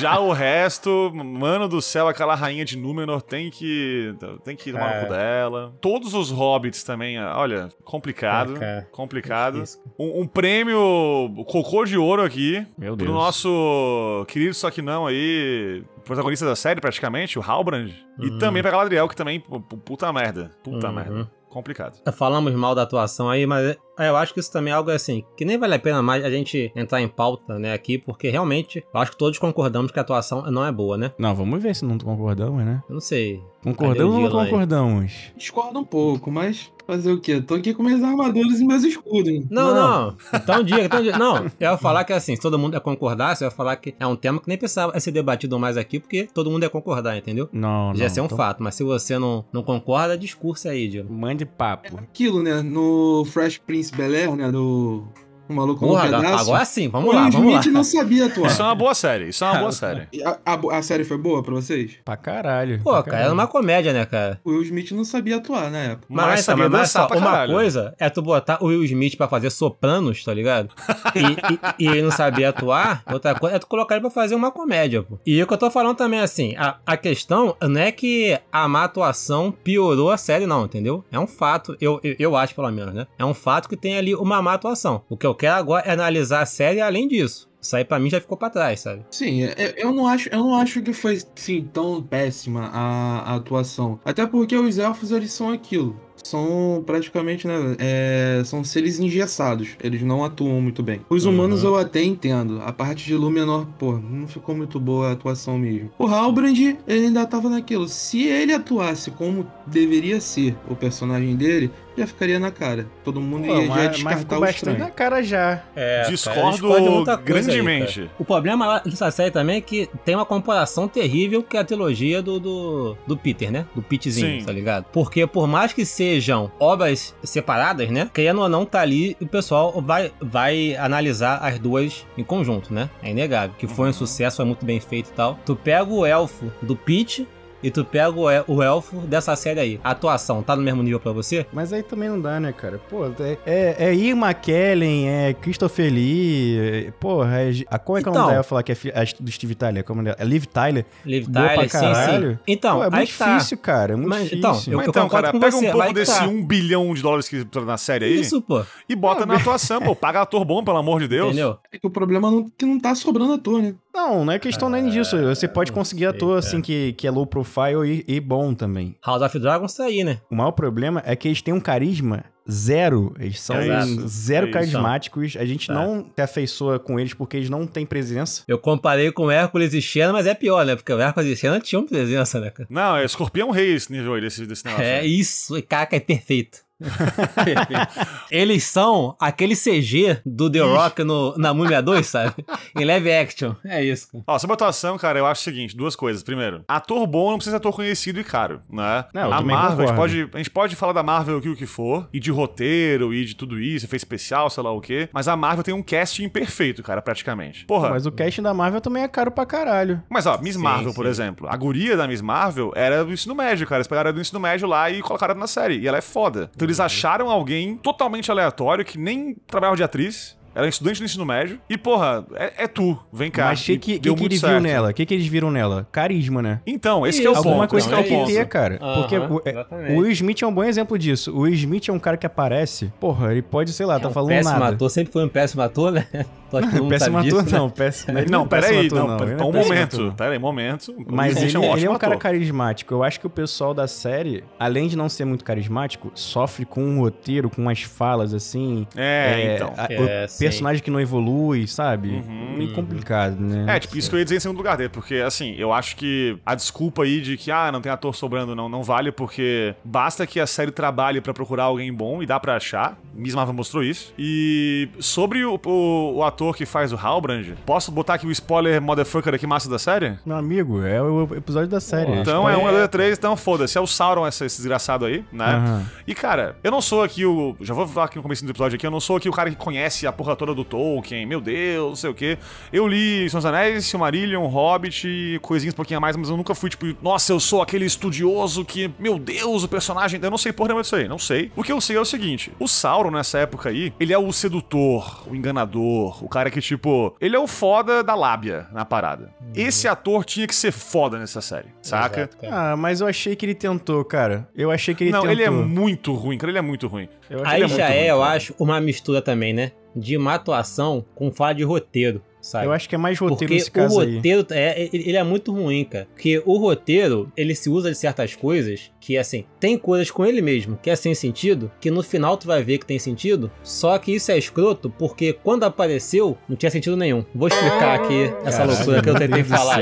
já 0.01 0.19
o 0.19 0.33
resto, 0.33 1.11
mano 1.15 1.69
do 1.69 1.81
céu, 1.81 2.09
aquela 2.09 2.35
rainha 2.35 2.65
de 2.65 2.77
Númenor 2.77 3.23
tem 3.23 3.51
que. 3.51 4.15
Tem 4.45 4.57
que 4.57 4.73
tomar 4.73 4.95
é. 4.95 5.01
no 5.01 5.07
cu 5.07 5.13
dela. 5.13 5.75
Todos 5.81 6.15
os 6.15 6.31
hobbits 6.31 6.83
também, 6.83 7.21
olha, 7.21 7.69
complicado. 7.85 8.63
É, 8.63 8.87
complicado. 8.93 9.63
Um, 9.99 10.23
um, 10.23 10.27
prêmio 10.27 11.33
cocô 11.47 11.85
de 11.85 11.97
ouro 11.97 12.23
aqui. 12.23 12.67
Meu 12.77 12.95
Deus. 12.97 13.09
Pro 13.09 13.19
nosso 13.19 14.25
querido 14.29 14.55
só 14.55 14.71
que 14.71 14.83
não 14.83 15.07
aí. 15.07 15.83
Protagonista 16.05 16.47
da 16.47 16.57
série, 16.57 16.81
praticamente, 16.81 17.39
o 17.39 17.43
Halbrand. 17.43 17.91
Uhum. 18.19 18.25
E 18.25 18.39
também 18.39 18.63
pra 18.63 18.71
Galadriel, 18.71 19.09
que 19.09 19.17
também, 19.17 19.41
puta 19.85 20.11
merda. 20.13 20.51
Puta 20.63 20.89
uhum. 20.89 20.95
merda 20.95 21.31
complicado. 21.49 21.99
Falamos 22.13 22.53
mal 22.55 22.75
da 22.75 22.83
atuação 22.83 23.29
aí, 23.29 23.47
mas 23.47 23.77
eu 24.07 24.17
acho 24.17 24.33
que 24.33 24.41
isso 24.41 24.53
também 24.53 24.73
é 24.73 24.77
algo 24.77 24.91
assim, 24.91 25.25
que 25.37 25.45
nem 25.45 25.59
vale 25.59 25.75
a 25.75 25.79
pena 25.79 26.03
mais 26.03 26.25
a 26.25 26.31
gente 26.31 26.73
entrar 26.75 27.01
em 27.01 27.09
pauta, 27.09 27.59
né, 27.59 27.73
aqui, 27.73 27.99
porque 27.99 28.29
realmente, 28.29 28.85
eu 28.93 29.01
acho 29.01 29.13
que 29.13 29.19
todos 29.19 29.39
concordamos 29.39 29.91
que 29.91 29.99
a 29.99 30.03
atuação 30.03 30.43
não 30.51 30.65
é 30.65 30.73
boa, 30.73 30.97
né? 30.97 31.13
Não, 31.19 31.35
vamos 31.35 31.63
ver 31.63 31.75
se 31.75 31.85
não 31.85 31.99
concordamos, 31.99 32.65
né? 32.65 32.83
Eu 32.89 32.95
não 32.95 33.01
sei. 33.01 33.43
Concordamos 33.63 34.15
ou 34.15 34.23
não 34.23 34.31
concordamos? 34.31 35.33
Discordo 35.37 35.79
um 35.81 35.85
pouco, 35.85 36.31
mas 36.31 36.71
fazer 36.87 37.13
o 37.13 37.21
quê? 37.21 37.41
Tô 37.43 37.55
aqui 37.55 37.75
com 37.75 37.83
minhas 37.83 38.03
armaduras 38.03 38.61
e 38.61 38.65
meus 38.65 38.83
escudos. 38.83 39.45
Não, 39.51 39.75
não. 39.75 40.07
não. 40.07 40.17
Então 40.33 40.63
diga, 40.63 40.85
então 40.85 41.03
diga. 41.03 41.19
Não, 41.19 41.45
eu 41.45 41.71
ia 41.73 41.77
falar 41.77 42.03
que 42.05 42.15
assim, 42.15 42.35
se 42.35 42.41
todo 42.41 42.59
mundo 42.59 42.75
ia 42.75 42.81
concordar, 42.81 43.37
eu 43.41 43.47
ia 43.47 43.51
falar 43.51 43.77
que 43.77 43.95
é 44.01 44.07
um 44.07 44.17
tema 44.17 44.41
que 44.41 44.49
nem 44.49 44.57
precisava 44.57 44.99
ser 44.99 45.11
debatido 45.11 45.59
mais 45.59 45.77
aqui, 45.77 46.01
porque 46.01 46.27
todo 46.33 46.51
mundo 46.51 46.63
ia 46.63 46.71
concordar, 46.71 47.17
entendeu? 47.19 47.47
Não, 47.53 47.89
Já 47.89 47.99
não. 47.99 48.01
ia 48.01 48.11
ser 48.11 48.21
um 48.23 48.25
então... 48.25 48.39
fato, 48.39 48.63
mas 48.63 48.75
se 48.75 48.83
você 48.83 49.19
não, 49.19 49.45
não 49.53 49.63
concorda, 49.63 50.17
discurso 50.17 50.69
aí, 50.69 50.89
Diego. 50.89 51.13
Mande 51.13 51.45
papo. 51.45 51.99
É 51.99 52.01
aquilo, 52.01 52.43
né? 52.43 52.63
No 52.63 53.25
Fresh 53.27 53.59
Prince 53.59 53.88
Bel 53.91 54.15
Air, 54.15 54.37
né? 54.37 54.51
Do 54.51 55.09
o 55.53 55.57
maluco 55.57 55.81
Porra, 55.81 56.05
no 56.05 56.17
pedaço. 56.17 56.51
Agora 56.51 56.65
sim, 56.65 56.89
vamos 56.89 57.11
o 57.11 57.13
lá, 57.13 57.29
vamos 57.29 57.37
Smith 57.37 57.67
lá. 57.67 57.73
não 57.73 57.85
sabia 57.85 58.27
atuar. 58.27 58.51
Isso 58.51 58.63
é 58.63 58.65
uma 58.65 58.75
boa 58.75 58.95
série, 58.95 59.29
isso 59.29 59.45
é 59.45 59.51
uma 59.51 59.61
boa 59.61 59.73
série. 59.73 60.09
A, 60.25 60.39
a, 60.45 60.79
a, 60.79 60.83
série 60.83 61.05
foi 61.05 61.19
boa 61.19 61.43
pra 61.43 61.55
vocês? 61.55 61.93
Pra 62.05 62.17
caralho. 62.17 62.81
Pô, 62.83 62.93
pra 62.93 63.03
cara, 63.03 63.25
era 63.25 63.33
uma 63.33 63.47
comédia, 63.47 63.93
né, 63.93 64.05
cara? 64.05 64.41
O 64.45 64.51
Will 64.51 64.63
Smith 64.63 64.91
não 64.93 65.05
sabia 65.05 65.37
atuar 65.37 65.71
na 65.71 65.79
época. 65.79 66.07
Mas, 66.09 66.27
mas 66.27 66.45
sabia 66.45 66.69
mas, 66.69 66.81
dançar 66.81 67.09
mas, 67.09 67.19
Uma 67.19 67.31
caralho. 67.31 67.53
coisa 67.53 67.95
é 67.99 68.11
tu 68.11 68.23
botar 68.23 68.59
o 68.61 68.67
Will 68.67 68.85
Smith 68.85 69.17
pra 69.17 69.29
fazer 69.29 69.51
sopranos, 69.51 70.23
tá 70.25 70.33
ligado? 70.35 70.75
E, 71.15 71.83
e, 71.83 71.87
e, 71.87 71.89
ele 71.89 72.03
não 72.03 72.11
sabia 72.11 72.51
atuar. 72.51 73.03
Outra 73.11 73.35
coisa 73.35 73.57
é 73.57 73.59
tu 73.59 73.67
colocar 73.67 73.95
ele 73.95 74.03
pra 74.03 74.11
fazer 74.11 74.35
uma 74.35 74.51
comédia, 74.51 75.03
pô. 75.03 75.19
E 75.27 75.43
o 75.43 75.47
que 75.47 75.53
eu 75.53 75.59
tô 75.59 75.71
falando 75.71 75.97
também, 75.97 76.21
assim, 76.21 76.55
a, 76.57 76.77
a 76.87 76.97
questão 76.97 77.57
não 77.63 77.81
é 77.81 77.91
que 77.91 78.39
a 78.53 78.69
má 78.69 78.85
atuação 78.85 79.53
piorou 79.53 80.11
a 80.11 80.17
série, 80.17 80.47
não, 80.47 80.65
entendeu? 80.65 81.05
É 81.11 81.19
um 81.19 81.27
fato, 81.27 81.77
eu, 81.81 82.01
eu, 82.03 82.17
eu 82.19 82.37
acho 82.37 82.55
pelo 82.55 82.71
menos, 82.71 82.95
né? 82.95 83.07
É 83.19 83.25
um 83.25 83.35
fato 83.35 83.69
que 83.69 83.77
tem 83.77 83.97
ali 83.97 84.15
uma 84.15 84.41
má 84.43 84.55
atuação. 84.55 85.03
O 85.09 85.17
que 85.17 85.27
eu 85.27 85.35
quero 85.39 85.55
agora 85.55 85.87
é 85.87 85.93
analisar 85.93 86.43
a 86.43 86.47
série 86.47 86.81
além 86.81 87.09
disso. 87.09 87.49
Isso 87.61 87.75
aí 87.77 87.85
pra 87.85 87.99
mim 87.99 88.09
já 88.09 88.21
ficou 88.21 88.37
pra 88.37 88.51
trás, 88.51 88.81
sabe? 88.81 89.05
Sim, 89.11 89.45
é, 89.45 89.75
eu 89.77 89.93
não 89.93 90.07
acho, 90.07 90.29
eu 90.29 90.39
não 90.39 90.55
acho 90.55 90.81
que 90.81 90.93
foi 90.93 91.21
sim, 91.35 91.69
tão 91.73 92.03
péssima 92.03 92.71
a, 92.73 93.33
a 93.33 93.35
atuação. 93.37 93.99
Até 94.05 94.27
porque 94.27 94.57
os 94.57 94.79
elfos 94.79 95.11
eles 95.11 95.33
são 95.33 95.51
aquilo 95.51 95.99
são 96.29 96.83
praticamente, 96.85 97.47
né, 97.47 97.77
é, 97.79 98.43
são 98.45 98.63
seres 98.65 98.99
engessados. 98.99 99.71
Eles 99.83 100.03
não 100.03 100.25
atuam 100.25 100.61
muito 100.61 100.83
bem. 100.83 101.01
Os 101.09 101.25
uhum. 101.25 101.33
humanos 101.33 101.63
uhum. 101.63 101.71
eu 101.71 101.77
até 101.77 102.03
entendo. 102.03 102.61
A 102.65 102.73
parte 102.73 103.05
de 103.05 103.15
Númenor, 103.15 103.67
pô, 103.79 103.93
não 103.93 104.27
ficou 104.27 104.55
muito 104.55 104.79
boa 104.79 105.09
a 105.09 105.13
atuação 105.13 105.59
mesmo. 105.59 105.91
O 105.99 106.07
Halbrand, 106.07 106.77
ele 106.87 107.07
ainda 107.07 107.27
tava 107.27 107.49
naquilo. 107.49 107.89
Se 107.89 108.25
ele 108.25 108.53
atuasse 108.53 109.11
como 109.11 109.47
deveria 109.67 110.21
ser 110.21 110.57
o 110.69 110.75
personagem 110.75 111.37
dele, 111.37 111.71
já 111.99 112.07
ficaria 112.07 112.39
na 112.39 112.51
cara. 112.51 112.87
Todo 113.05 113.21
mundo 113.21 113.47
Pô, 113.47 113.61
ia 113.61 113.69
mas, 113.69 113.83
já 113.83 113.87
descartar 113.89 114.05
mas 114.05 114.21
ficou 114.21 114.41
bastante 114.41 114.79
na 114.79 114.91
cara 114.91 115.23
já. 115.23 115.63
É, 115.75 116.03
Discordo 116.09 117.05
cara, 117.05 117.17
grandemente. 117.23 118.03
Aí, 118.03 118.11
o 118.19 118.25
problema 118.25 118.81
dessa 118.85 119.11
série 119.11 119.31
também 119.31 119.57
é 119.57 119.61
que 119.61 119.89
tem 120.05 120.15
uma 120.15 120.25
comparação 120.25 120.89
terrível 120.89 121.43
que 121.43 121.57
é 121.57 121.61
a 121.61 121.65
trilogia 121.65 122.23
do, 122.23 122.39
do, 122.39 122.97
do 123.07 123.17
Peter, 123.17 123.51
né? 123.51 123.67
Do 123.75 123.83
Petezinho, 123.83 124.41
Sim. 124.41 124.47
tá 124.47 124.53
ligado? 124.53 124.87
Porque 124.93 125.27
por 125.27 125.47
mais 125.47 125.73
que 125.73 125.85
sejam 125.85 126.51
obras 126.59 127.15
separadas, 127.23 127.91
né? 127.91 128.11
Querendo 128.13 128.41
ou 128.41 128.49
não, 128.49 128.65
tá 128.65 128.81
ali 128.81 129.17
e 129.21 129.25
o 129.25 129.29
pessoal 129.29 129.81
vai, 129.81 130.13
vai 130.21 130.77
analisar 130.77 131.39
as 131.39 131.59
duas 131.59 132.07
em 132.17 132.25
conjunto, 132.25 132.73
né? 132.73 132.89
É 133.03 133.11
inegável. 133.11 133.55
Que 133.59 133.67
foi 133.67 133.85
um 133.85 133.89
uhum. 133.89 133.93
sucesso, 133.93 134.37
foi 134.37 134.45
muito 134.45 134.65
bem 134.65 134.81
feito 134.81 135.11
e 135.11 135.13
tal. 135.13 135.39
Tu 135.45 135.57
pega 135.57 135.91
o 135.91 136.05
elfo 136.05 136.51
do 136.63 136.77
Pete 136.77 137.27
e 137.63 137.71
tu 137.71 137.85
pega 137.85 138.11
o, 138.11 138.57
o 138.57 138.63
elfo 138.63 138.97
dessa 139.01 139.35
série 139.37 139.61
aí. 139.61 139.81
A 139.83 139.91
atuação 139.91 140.43
tá 140.43 140.55
no 140.55 140.63
mesmo 140.63 140.83
nível 140.83 141.01
pra 141.01 141.13
você? 141.13 141.47
Mas 141.53 141.73
aí 141.73 141.83
também 141.83 142.09
não 142.09 142.21
dá, 142.21 142.39
né, 142.39 142.53
cara? 142.53 142.81
Pô, 142.89 143.07
é, 143.07 143.39
é, 143.47 143.77
é 143.79 143.95
Ian 143.95 144.17
McKellen, 144.17 145.09
é 145.09 145.35
Christopher 145.35 145.93
Lee, 145.93 146.59
é, 146.59 146.91
porra, 146.93 147.41
é, 147.43 147.53
a, 147.71 147.79
como 147.79 147.99
é 147.99 148.03
que 148.03 148.09
então, 148.09 148.27
não 148.27 148.35
dá 148.35 148.43
falar 148.43 148.63
que 148.63 148.73
é, 148.73 148.77
é 148.85 149.05
do 149.21 149.31
Steve 149.31 149.55
Tyler? 149.55 149.85
Como 149.85 150.07
é, 150.07 150.15
é 150.19 150.25
Liv 150.25 150.45
Tyler? 150.47 150.85
Liv 151.05 151.27
Tyler, 151.27 151.71
sim, 151.71 151.79
sim. 151.79 152.39
Então, 152.47 152.79
Pô, 152.79 152.85
é 152.85 152.91
muito 152.91 153.19
tá. 153.19 153.37
difícil, 153.37 153.59
cara, 153.59 153.93
é 153.93 153.97
muito 153.97 154.09
Mas, 154.09 154.23
difícil. 154.25 154.39
Então, 154.39 154.63
eu, 154.69 154.77
Mas 154.79 154.89
então, 154.89 155.09
cara, 155.09 155.33
pega 155.33 155.51
você, 155.51 155.69
um 155.69 155.73
pouco 155.73 155.93
desse 155.93 156.19
tá. 156.19 156.27
um 156.27 156.45
bilhão 156.45 156.95
de 156.95 157.03
dólares 157.03 157.29
que 157.29 157.45
tá 157.45 157.61
na 157.61 157.77
série 157.77 158.05
aí 158.07 158.21
Isso, 158.21 158.41
pô. 158.41 158.65
e 158.89 158.95
bota 158.95 159.25
ah, 159.25 159.27
na 159.27 159.37
atuação, 159.37 159.81
pô. 159.81 159.95
Paga 159.95 160.23
ator 160.23 160.45
bom, 160.45 160.63
pelo 160.63 160.77
amor 160.77 161.01
de 161.01 161.09
Deus. 161.09 161.29
Entendeu? 161.29 161.59
É 161.73 161.79
que 161.79 161.87
o 161.87 161.91
problema 161.91 162.29
é 162.29 162.45
que 162.57 162.65
não 162.65 162.79
tá 162.79 162.95
sobrando 162.95 163.35
ator, 163.35 163.63
né? 163.63 163.75
Não, 163.93 164.25
não 164.25 164.33
é 164.33 164.39
questão 164.39 164.69
nem 164.69 164.89
disso. 164.89 165.17
Você 165.17 165.49
pode 165.49 165.73
conseguir 165.73 166.01
sei, 166.01 166.09
ator, 166.09 166.39
assim, 166.39 166.61
que, 166.61 166.93
que 166.93 167.07
é 167.07 167.11
low 167.11 167.27
profile 167.27 168.05
e, 168.07 168.17
e 168.17 168.21
bom 168.21 168.55
também. 168.55 168.97
House 169.05 169.23
of 169.23 169.39
Dragons 169.39 169.75
tá 169.75 169.85
aí, 169.85 170.05
né? 170.05 170.21
O 170.31 170.35
maior 170.35 170.53
problema 170.53 171.03
é 171.05 171.17
que 171.17 171.29
eles 171.29 171.43
têm 171.43 171.55
um 171.55 171.61
carisma 171.61 172.25
zero. 172.51 173.15
Eles 173.19 173.41
são 173.41 173.57
é 173.57 173.85
zero 174.07 174.49
é 174.49 174.51
carismáticos. 174.51 175.37
A 175.37 175.45
gente 175.45 175.67
tá. 175.67 175.75
não 175.75 176.07
se 176.15 176.23
afeiçoa 176.23 176.79
com 176.79 176.99
eles 176.99 177.13
porque 177.13 177.37
eles 177.37 177.51
não 177.51 177.67
têm 177.67 177.85
presença. 177.85 178.43
Eu 178.49 178.59
comparei 178.59 179.13
com 179.13 179.31
Hércules 179.31 179.75
e 179.75 179.83
Xena, 179.83 180.13
mas 180.13 180.27
é 180.27 180.35
pior, 180.35 180.65
né? 180.65 180.75
Porque 180.75 180.93
o 180.93 181.01
Hércules 181.01 181.29
e 181.31 181.37
Xena 181.37 181.61
tinham 181.61 181.85
presença, 181.87 182.41
né, 182.41 182.51
cara? 182.51 182.69
Não, 182.71 182.97
é 182.97 183.05
Escorpião 183.05 183.51
Rei 183.51 183.75
esse 183.75 183.93
nível 183.93 184.15
aí 184.15 184.21
desse, 184.21 184.47
desse 184.47 184.65
negócio. 184.65 184.85
É 184.85 185.05
isso, 185.05 185.61
caca, 185.69 185.97
é 185.97 186.01
perfeito. 186.01 186.68
Eles 188.31 188.65
são 188.65 189.17
aquele 189.21 189.55
CG 189.55 190.21
do 190.25 190.51
The 190.51 190.61
Rock 190.61 191.03
no, 191.03 191.37
na 191.37 191.53
Múmia 191.53 191.83
2, 191.83 192.07
sabe? 192.07 192.45
Em 192.77 192.85
live 192.85 193.11
action. 193.13 193.55
É 193.65 193.83
isso. 193.83 194.09
Ó, 194.27 194.39
sobre 194.39 194.53
a 194.53 194.55
atuação, 194.55 194.97
cara, 194.97 195.19
eu 195.19 195.27
acho 195.27 195.41
o 195.41 195.45
seguinte: 195.45 195.77
duas 195.77 195.97
coisas. 195.97 196.23
Primeiro, 196.23 196.65
ator 196.69 197.07
bom 197.07 197.31
não 197.31 197.39
precisa 197.39 197.55
ser 197.55 197.59
ator 197.59 197.75
conhecido 197.75 198.21
e 198.21 198.25
caro, 198.25 198.63
né? 198.71 199.05
Não, 199.13 199.33
a 199.33 199.41
Marvel, 199.41 199.85
a 199.85 199.89
gente, 199.89 199.97
pode, 199.97 200.31
a 200.35 200.39
gente 200.39 200.51
pode 200.51 200.77
falar 200.77 200.93
da 200.93 201.03
Marvel 201.03 201.39
aqui 201.39 201.49
o 201.49 201.57
que 201.57 201.67
for, 201.67 202.09
e 202.13 202.21
de 202.21 202.31
roteiro, 202.31 203.13
e 203.13 203.25
de 203.25 203.35
tudo 203.35 203.61
isso, 203.61 203.87
efeito 203.87 204.03
especial, 204.03 204.49
sei 204.51 204.63
lá 204.63 204.73
o 204.73 204.81
quê. 204.81 205.09
Mas 205.13 205.27
a 205.29 205.37
Marvel 205.37 205.65
tem 205.65 205.75
um 205.75 205.83
casting 205.83 206.29
perfeito, 206.29 206.83
cara, 206.83 207.03
praticamente. 207.03 207.65
Porra. 207.65 207.91
Mas 207.91 208.07
o 208.07 208.13
casting 208.13 208.43
da 208.43 208.55
Marvel 208.55 208.81
também 208.81 209.03
é 209.03 209.09
caro 209.09 209.31
pra 209.31 209.45
caralho. 209.45 210.03
Mas, 210.09 210.27
ó, 210.27 210.39
Miss 210.39 210.57
sim, 210.57 210.63
Marvel, 210.63 210.91
sim. 210.91 210.97
por 210.97 211.07
exemplo. 211.07 211.49
A 211.49 211.57
guria 211.57 211.97
da 211.97 212.07
Miss 212.07 212.21
Marvel 212.21 212.73
era 212.77 213.05
do 213.05 213.13
ensino 213.13 213.35
médio, 213.35 213.67
cara. 213.67 213.79
Eles 213.79 213.89
pegaram 213.89 214.13
do 214.13 214.21
ensino 214.21 214.39
médio 214.39 214.69
lá 214.69 214.91
e 214.91 215.01
colocaram 215.01 215.35
na 215.35 215.47
série. 215.47 215.79
E 215.79 215.89
ela 215.89 215.99
é 215.99 216.03
foda. 216.03 216.51
Então 216.55 216.68
eles 216.69 216.81
acharam 216.81 217.31
alguém 217.31 217.77
totalmente 217.77 218.31
aleatório 218.31 218.85
que 218.85 218.99
nem 218.99 219.35
trabalhava 219.47 219.77
de 219.77 219.83
atriz 219.83 220.39
era 220.59 220.67
estudante 220.67 220.99
do 220.99 221.05
ensino 221.05 221.25
médio. 221.25 221.61
E, 221.71 221.79
porra, 221.79 222.27
é, 222.35 222.65
é 222.65 222.67
tu. 222.67 222.99
Vem 223.13 223.31
cá. 223.31 223.47
Mas 223.47 223.61
o 223.61 223.65
que, 223.65 223.79
que, 223.79 223.99
que, 224.01 224.15
que 224.15 224.25
eles 224.25 224.41
viram 224.41 224.61
nela? 224.61 224.91
O 224.91 224.95
que, 224.95 225.07
que 225.07 225.15
eles 225.15 225.27
viram 225.29 225.51
nela? 225.53 225.87
Carisma, 225.93 226.43
né? 226.43 226.61
Então, 226.67 227.07
esse 227.07 227.25
é 227.25 227.31
o 227.31 227.37
Alguma 227.37 227.59
ponto. 227.59 227.71
coisa 227.71 227.89
que 227.89 228.03
tem 228.03 228.25
que 228.25 228.33
ter, 228.33 228.49
cara. 228.49 228.77
Porque 228.79 229.17
o, 229.17 229.41
é, 229.45 229.93
o, 229.93 229.99
Will 230.01 230.11
Smith 230.11 230.43
é 230.43 230.47
um 230.49 230.53
bom 230.53 230.65
exemplo 230.65 230.99
disso. 230.99 231.33
O 231.33 231.43
Will 231.43 231.55
Smith 231.55 231.89
é 231.89 231.93
um 231.93 231.99
cara 232.01 232.17
que 232.17 232.27
aparece. 232.27 232.93
Porra, 232.99 233.31
ele 233.31 233.43
pode, 233.43 233.73
sei 233.73 233.87
lá, 233.87 233.97
é 233.97 234.01
tá 234.01 234.09
um 234.09 234.13
falando 234.13 234.31
péssimo 234.31 234.59
nada. 234.59 234.75
ator, 234.75 234.91
sempre 234.91 235.13
foi 235.13 235.25
um 235.25 235.29
péssimo 235.29 235.63
ator, 235.63 235.93
né? 235.93 236.07
péssimo 236.89 237.19
ator, 237.19 237.43
disso, 237.43 237.55
não. 237.55 237.67
Né? 237.67 237.73
Péssimo, 237.75 238.13
não, 238.13 238.41
não 238.41 238.49
peraí. 238.49 238.91
Não, 238.91 239.07
não, 239.07 239.19
não, 239.19 239.49
um 239.49 239.53
momento. 239.53 240.15
Peraí, 240.17 240.39
momento. 240.39 240.95
Mas 241.07 241.37
ele, 241.37 241.57
é 241.57 241.61
um, 241.61 241.77
ele 241.77 241.87
é 241.87 241.91
um 241.91 241.99
cara 241.99 242.17
carismático. 242.17 242.95
Eu 242.95 243.03
acho 243.03 243.21
que 243.21 243.27
o 243.27 243.31
pessoal 243.31 243.75
da 243.75 243.87
série, 243.87 244.45
além 244.59 244.89
de 244.89 244.97
não 244.97 245.09
ser 245.09 245.25
muito 245.25 245.45
carismático, 245.45 246.11
sofre 246.15 246.65
com 246.65 246.83
um 246.83 247.01
roteiro, 247.01 247.51
com 247.51 247.63
umas 247.63 247.83
falas 247.83 248.33
assim. 248.33 248.87
É, 248.97 249.35
é 249.35 249.55
então. 249.55 249.73
A, 249.77 249.87
é, 249.93 250.27
o 250.27 250.39
personagem 250.39 250.83
que 250.83 250.91
não 250.91 251.01
evolui 251.01 251.19
evolui, 251.19 251.67
sabe? 251.67 252.09
Uhum, 252.09 252.57
Meio 252.57 252.73
complicado, 252.73 253.39
né? 253.41 253.77
É, 253.77 253.81
tipo, 253.81 253.97
isso 253.97 254.09
que 254.09 254.17
eu 254.17 254.19
ia 254.19 254.25
dizer 254.25 254.37
em 254.37 254.41
segundo 254.41 254.59
lugar 254.59 254.77
dele, 254.77 254.89
porque, 254.89 255.17
assim, 255.17 255.55
eu 255.59 255.73
acho 255.73 255.97
que 255.97 256.39
a 256.45 256.55
desculpa 256.55 257.03
aí 257.03 257.21
de 257.21 257.37
que, 257.37 257.51
ah, 257.51 257.71
não 257.73 257.81
tem 257.81 257.91
ator 257.91 258.15
sobrando, 258.15 258.55
não, 258.55 258.69
não 258.69 258.83
vale, 258.83 259.11
porque 259.11 259.75
basta 259.85 260.27
que 260.27 260.41
a 260.41 260.47
série 260.47 260.71
trabalhe 260.71 261.21
para 261.21 261.33
procurar 261.33 261.65
alguém 261.65 261.93
bom 261.93 262.23
e 262.23 262.27
dá 262.27 262.39
para 262.39 262.57
achar. 262.57 262.99
Miss 263.15 263.35
Marvel 263.35 263.55
mostrou 263.55 263.83
isso. 263.83 264.13
E 264.19 264.89
sobre 265.01 265.45
o, 265.45 265.61
o, 265.65 266.17
o, 266.17 266.25
ator 266.25 266.38
que 266.55 266.67
faz 266.67 266.93
o 266.93 266.97
Halbrand, 266.97 267.55
posso 267.65 267.93
botar 267.93 268.15
aqui 268.15 268.27
o 268.27 268.31
spoiler 268.31 268.81
motherfucker 268.81 269.35
aqui 269.35 269.47
massa 269.47 269.69
da 269.69 269.79
série? 269.79 270.19
Meu 270.25 270.37
amigo, 270.37 270.85
é 270.85 271.01
o 271.03 271.37
episódio 271.37 271.69
da 271.69 271.81
série. 271.81 272.13
então 272.13 272.49
é 272.49 272.57
um, 272.57 272.69
é 272.69 272.73
dois, 272.73 272.89
três, 272.89 273.19
então 273.19 273.37
foda-se. 273.37 273.77
É 273.77 273.81
o 273.81 273.87
Sauron, 273.87 274.27
esse, 274.27 274.45
esse 274.45 274.57
desgraçado 274.57 275.05
aí, 275.05 275.25
né? 275.33 275.57
Uhum. 275.57 275.85
E, 276.07 276.15
cara, 276.15 276.57
eu 276.65 276.71
não 276.71 276.81
sou 276.81 277.03
aqui 277.03 277.25
o. 277.25 277.57
Já 277.61 277.75
vou 277.75 277.87
falar 277.87 278.07
aqui 278.07 278.17
no 278.17 278.23
começo 278.23 278.45
do 278.45 278.51
episódio 278.51 278.77
aqui, 278.77 278.87
eu 278.87 278.91
não 278.91 279.01
sou 279.01 279.17
aqui 279.17 279.29
o 279.29 279.33
cara 279.33 279.51
que 279.51 279.57
conhece 279.57 280.07
a 280.07 280.13
porra 280.13 280.35
toda 280.35 280.55
do 280.55 280.65
Tolkien 280.65 281.27
meu 281.27 281.41
Deus, 281.41 281.89
não 281.89 281.97
sei 281.97 282.11
o 282.11 282.15
quê. 282.15 282.39
Eu 282.73 282.87
li 282.87 283.29
São 283.31 283.39
dos 283.39 283.47
Anéis, 283.47 283.87
Silmarillion, 283.87 284.47
Hobbit, 284.47 285.39
coisinhas 285.43 285.75
um 285.75 285.77
pouquinho 285.77 285.99
a 285.99 286.01
mais, 286.01 286.17
mas 286.17 286.31
eu 286.31 286.37
nunca 286.37 286.55
fui 286.55 286.71
tipo, 286.71 286.87
nossa, 287.03 287.33
eu 287.33 287.41
sou 287.41 287.63
aquele 287.63 287.85
estudioso 287.85 288.65
que, 288.65 288.91
meu 288.99 289.19
Deus, 289.19 289.63
o 289.63 289.69
personagem. 289.69 290.21
Eu 290.23 290.31
não 290.31 290.39
sei 290.39 290.53
porra 290.53 290.69
nenhuma 290.69 290.83
disso 290.83 290.97
aí, 290.97 291.07
não 291.07 291.19
sei. 291.19 291.53
O 291.55 291.63
que 291.63 291.73
eu 291.73 291.81
sei 291.81 291.97
é 291.97 292.01
o 292.01 292.05
seguinte: 292.05 292.53
o 292.59 292.67
Sauron 292.67 293.11
nessa 293.11 293.39
época 293.39 293.69
aí, 293.69 293.93
ele 294.01 294.13
é 294.13 294.19
o 294.19 294.33
sedutor, 294.33 295.25
o 295.29 295.35
enganador, 295.35 296.25
o 296.25 296.28
cara 296.29 296.51
que, 296.51 296.61
tipo, 296.61 297.17
ele 297.21 297.35
é 297.35 297.39
o 297.39 297.47
foda 297.47 298.03
da 298.03 298.15
lábia 298.15 298.67
na 298.73 298.85
parada. 298.85 299.31
Uhum. 299.41 299.53
Esse 299.55 299.89
ator 299.89 300.25
tinha 300.25 300.47
que 300.47 300.55
ser 300.55 300.73
foda 300.73 301.19
nessa 301.19 301.41
série, 301.41 301.69
saca? 301.83 302.23
Exato, 302.23 302.47
ah, 302.51 302.77
mas 302.77 303.01
eu 303.01 303.07
achei 303.07 303.35
que 303.35 303.47
ele 303.47 303.55
tentou, 303.55 304.05
cara. 304.05 304.49
Eu 304.55 304.71
achei 304.71 304.95
que 304.95 305.05
ele 305.05 305.11
não, 305.11 305.23
tentou. 305.23 305.35
Não, 305.35 305.43
ele 305.43 305.49
é 305.49 305.51
muito 305.51 306.15
ruim, 306.15 306.39
cara, 306.39 306.51
ele 306.51 306.59
é 306.59 306.63
muito 306.63 306.87
ruim. 306.87 307.09
Aí 307.45 307.63
é 307.63 307.69
já 307.69 307.89
é, 307.89 307.99
ruim, 307.99 308.09
eu 308.09 308.23
acho, 308.23 308.55
uma 308.59 308.81
mistura 308.81 309.23
também, 309.23 309.53
né? 309.53 309.73
de 309.95 310.17
uma 310.17 310.35
atuação 310.35 311.05
com 311.15 311.31
fala 311.31 311.55
de 311.55 311.65
roteiro. 311.65 312.23
Sabe? 312.41 312.67
Eu 312.67 312.73
acho 312.73 312.89
que 312.89 312.95
é 312.95 312.99
mais 312.99 313.19
roteiro 313.19 313.39
Porque 313.39 313.55
nesse 313.55 313.71
caso 313.71 313.97
o 313.97 313.99
roteiro 313.99 314.47
aí. 314.51 314.59
É, 314.59 314.89
ele 314.93 315.17
é 315.17 315.25
muito 315.25 315.53
ruim, 315.53 315.85
cara. 315.85 316.07
Porque 316.15 316.41
o 316.47 316.57
roteiro, 316.57 317.31
ele 317.37 317.55
se 317.55 317.69
usa 317.69 317.91
de 317.91 317.97
certas 317.97 318.35
coisas 318.37 318.93
Que 319.09 319.17
assim, 319.17 319.47
tem 319.59 319.79
coisas 319.79 320.11
com 320.11 320.27
ele 320.27 320.43
mesmo 320.43 320.79
que 320.83 320.91
é 320.91 320.95
sem 320.95 321.15
sentido, 321.15 321.71
que 321.81 321.91
no 321.91 322.03
final 322.03 322.37
tu 322.37 322.47
vai 322.47 322.63
ver 322.63 322.77
que 322.77 322.85
tem 322.85 322.99
sentido, 322.99 323.51
só 323.63 323.97
que 323.97 324.15
isso 324.15 324.31
é 324.31 324.37
escroto 324.37 324.91
porque 324.99 325.33
quando 325.33 325.65
apareceu 325.65 326.37
não 326.47 326.55
tinha 326.55 326.69
sentido 326.71 326.95
nenhum. 326.95 327.25
Vou 327.35 327.49
explicar 327.49 327.95
aqui 327.95 328.25
essa 328.45 328.59
Caralho, 328.59 328.77
loucura 328.77 329.03
que 329.03 329.09
eu 329.09 329.15
tentei 329.15 329.43
falar. 329.45 329.79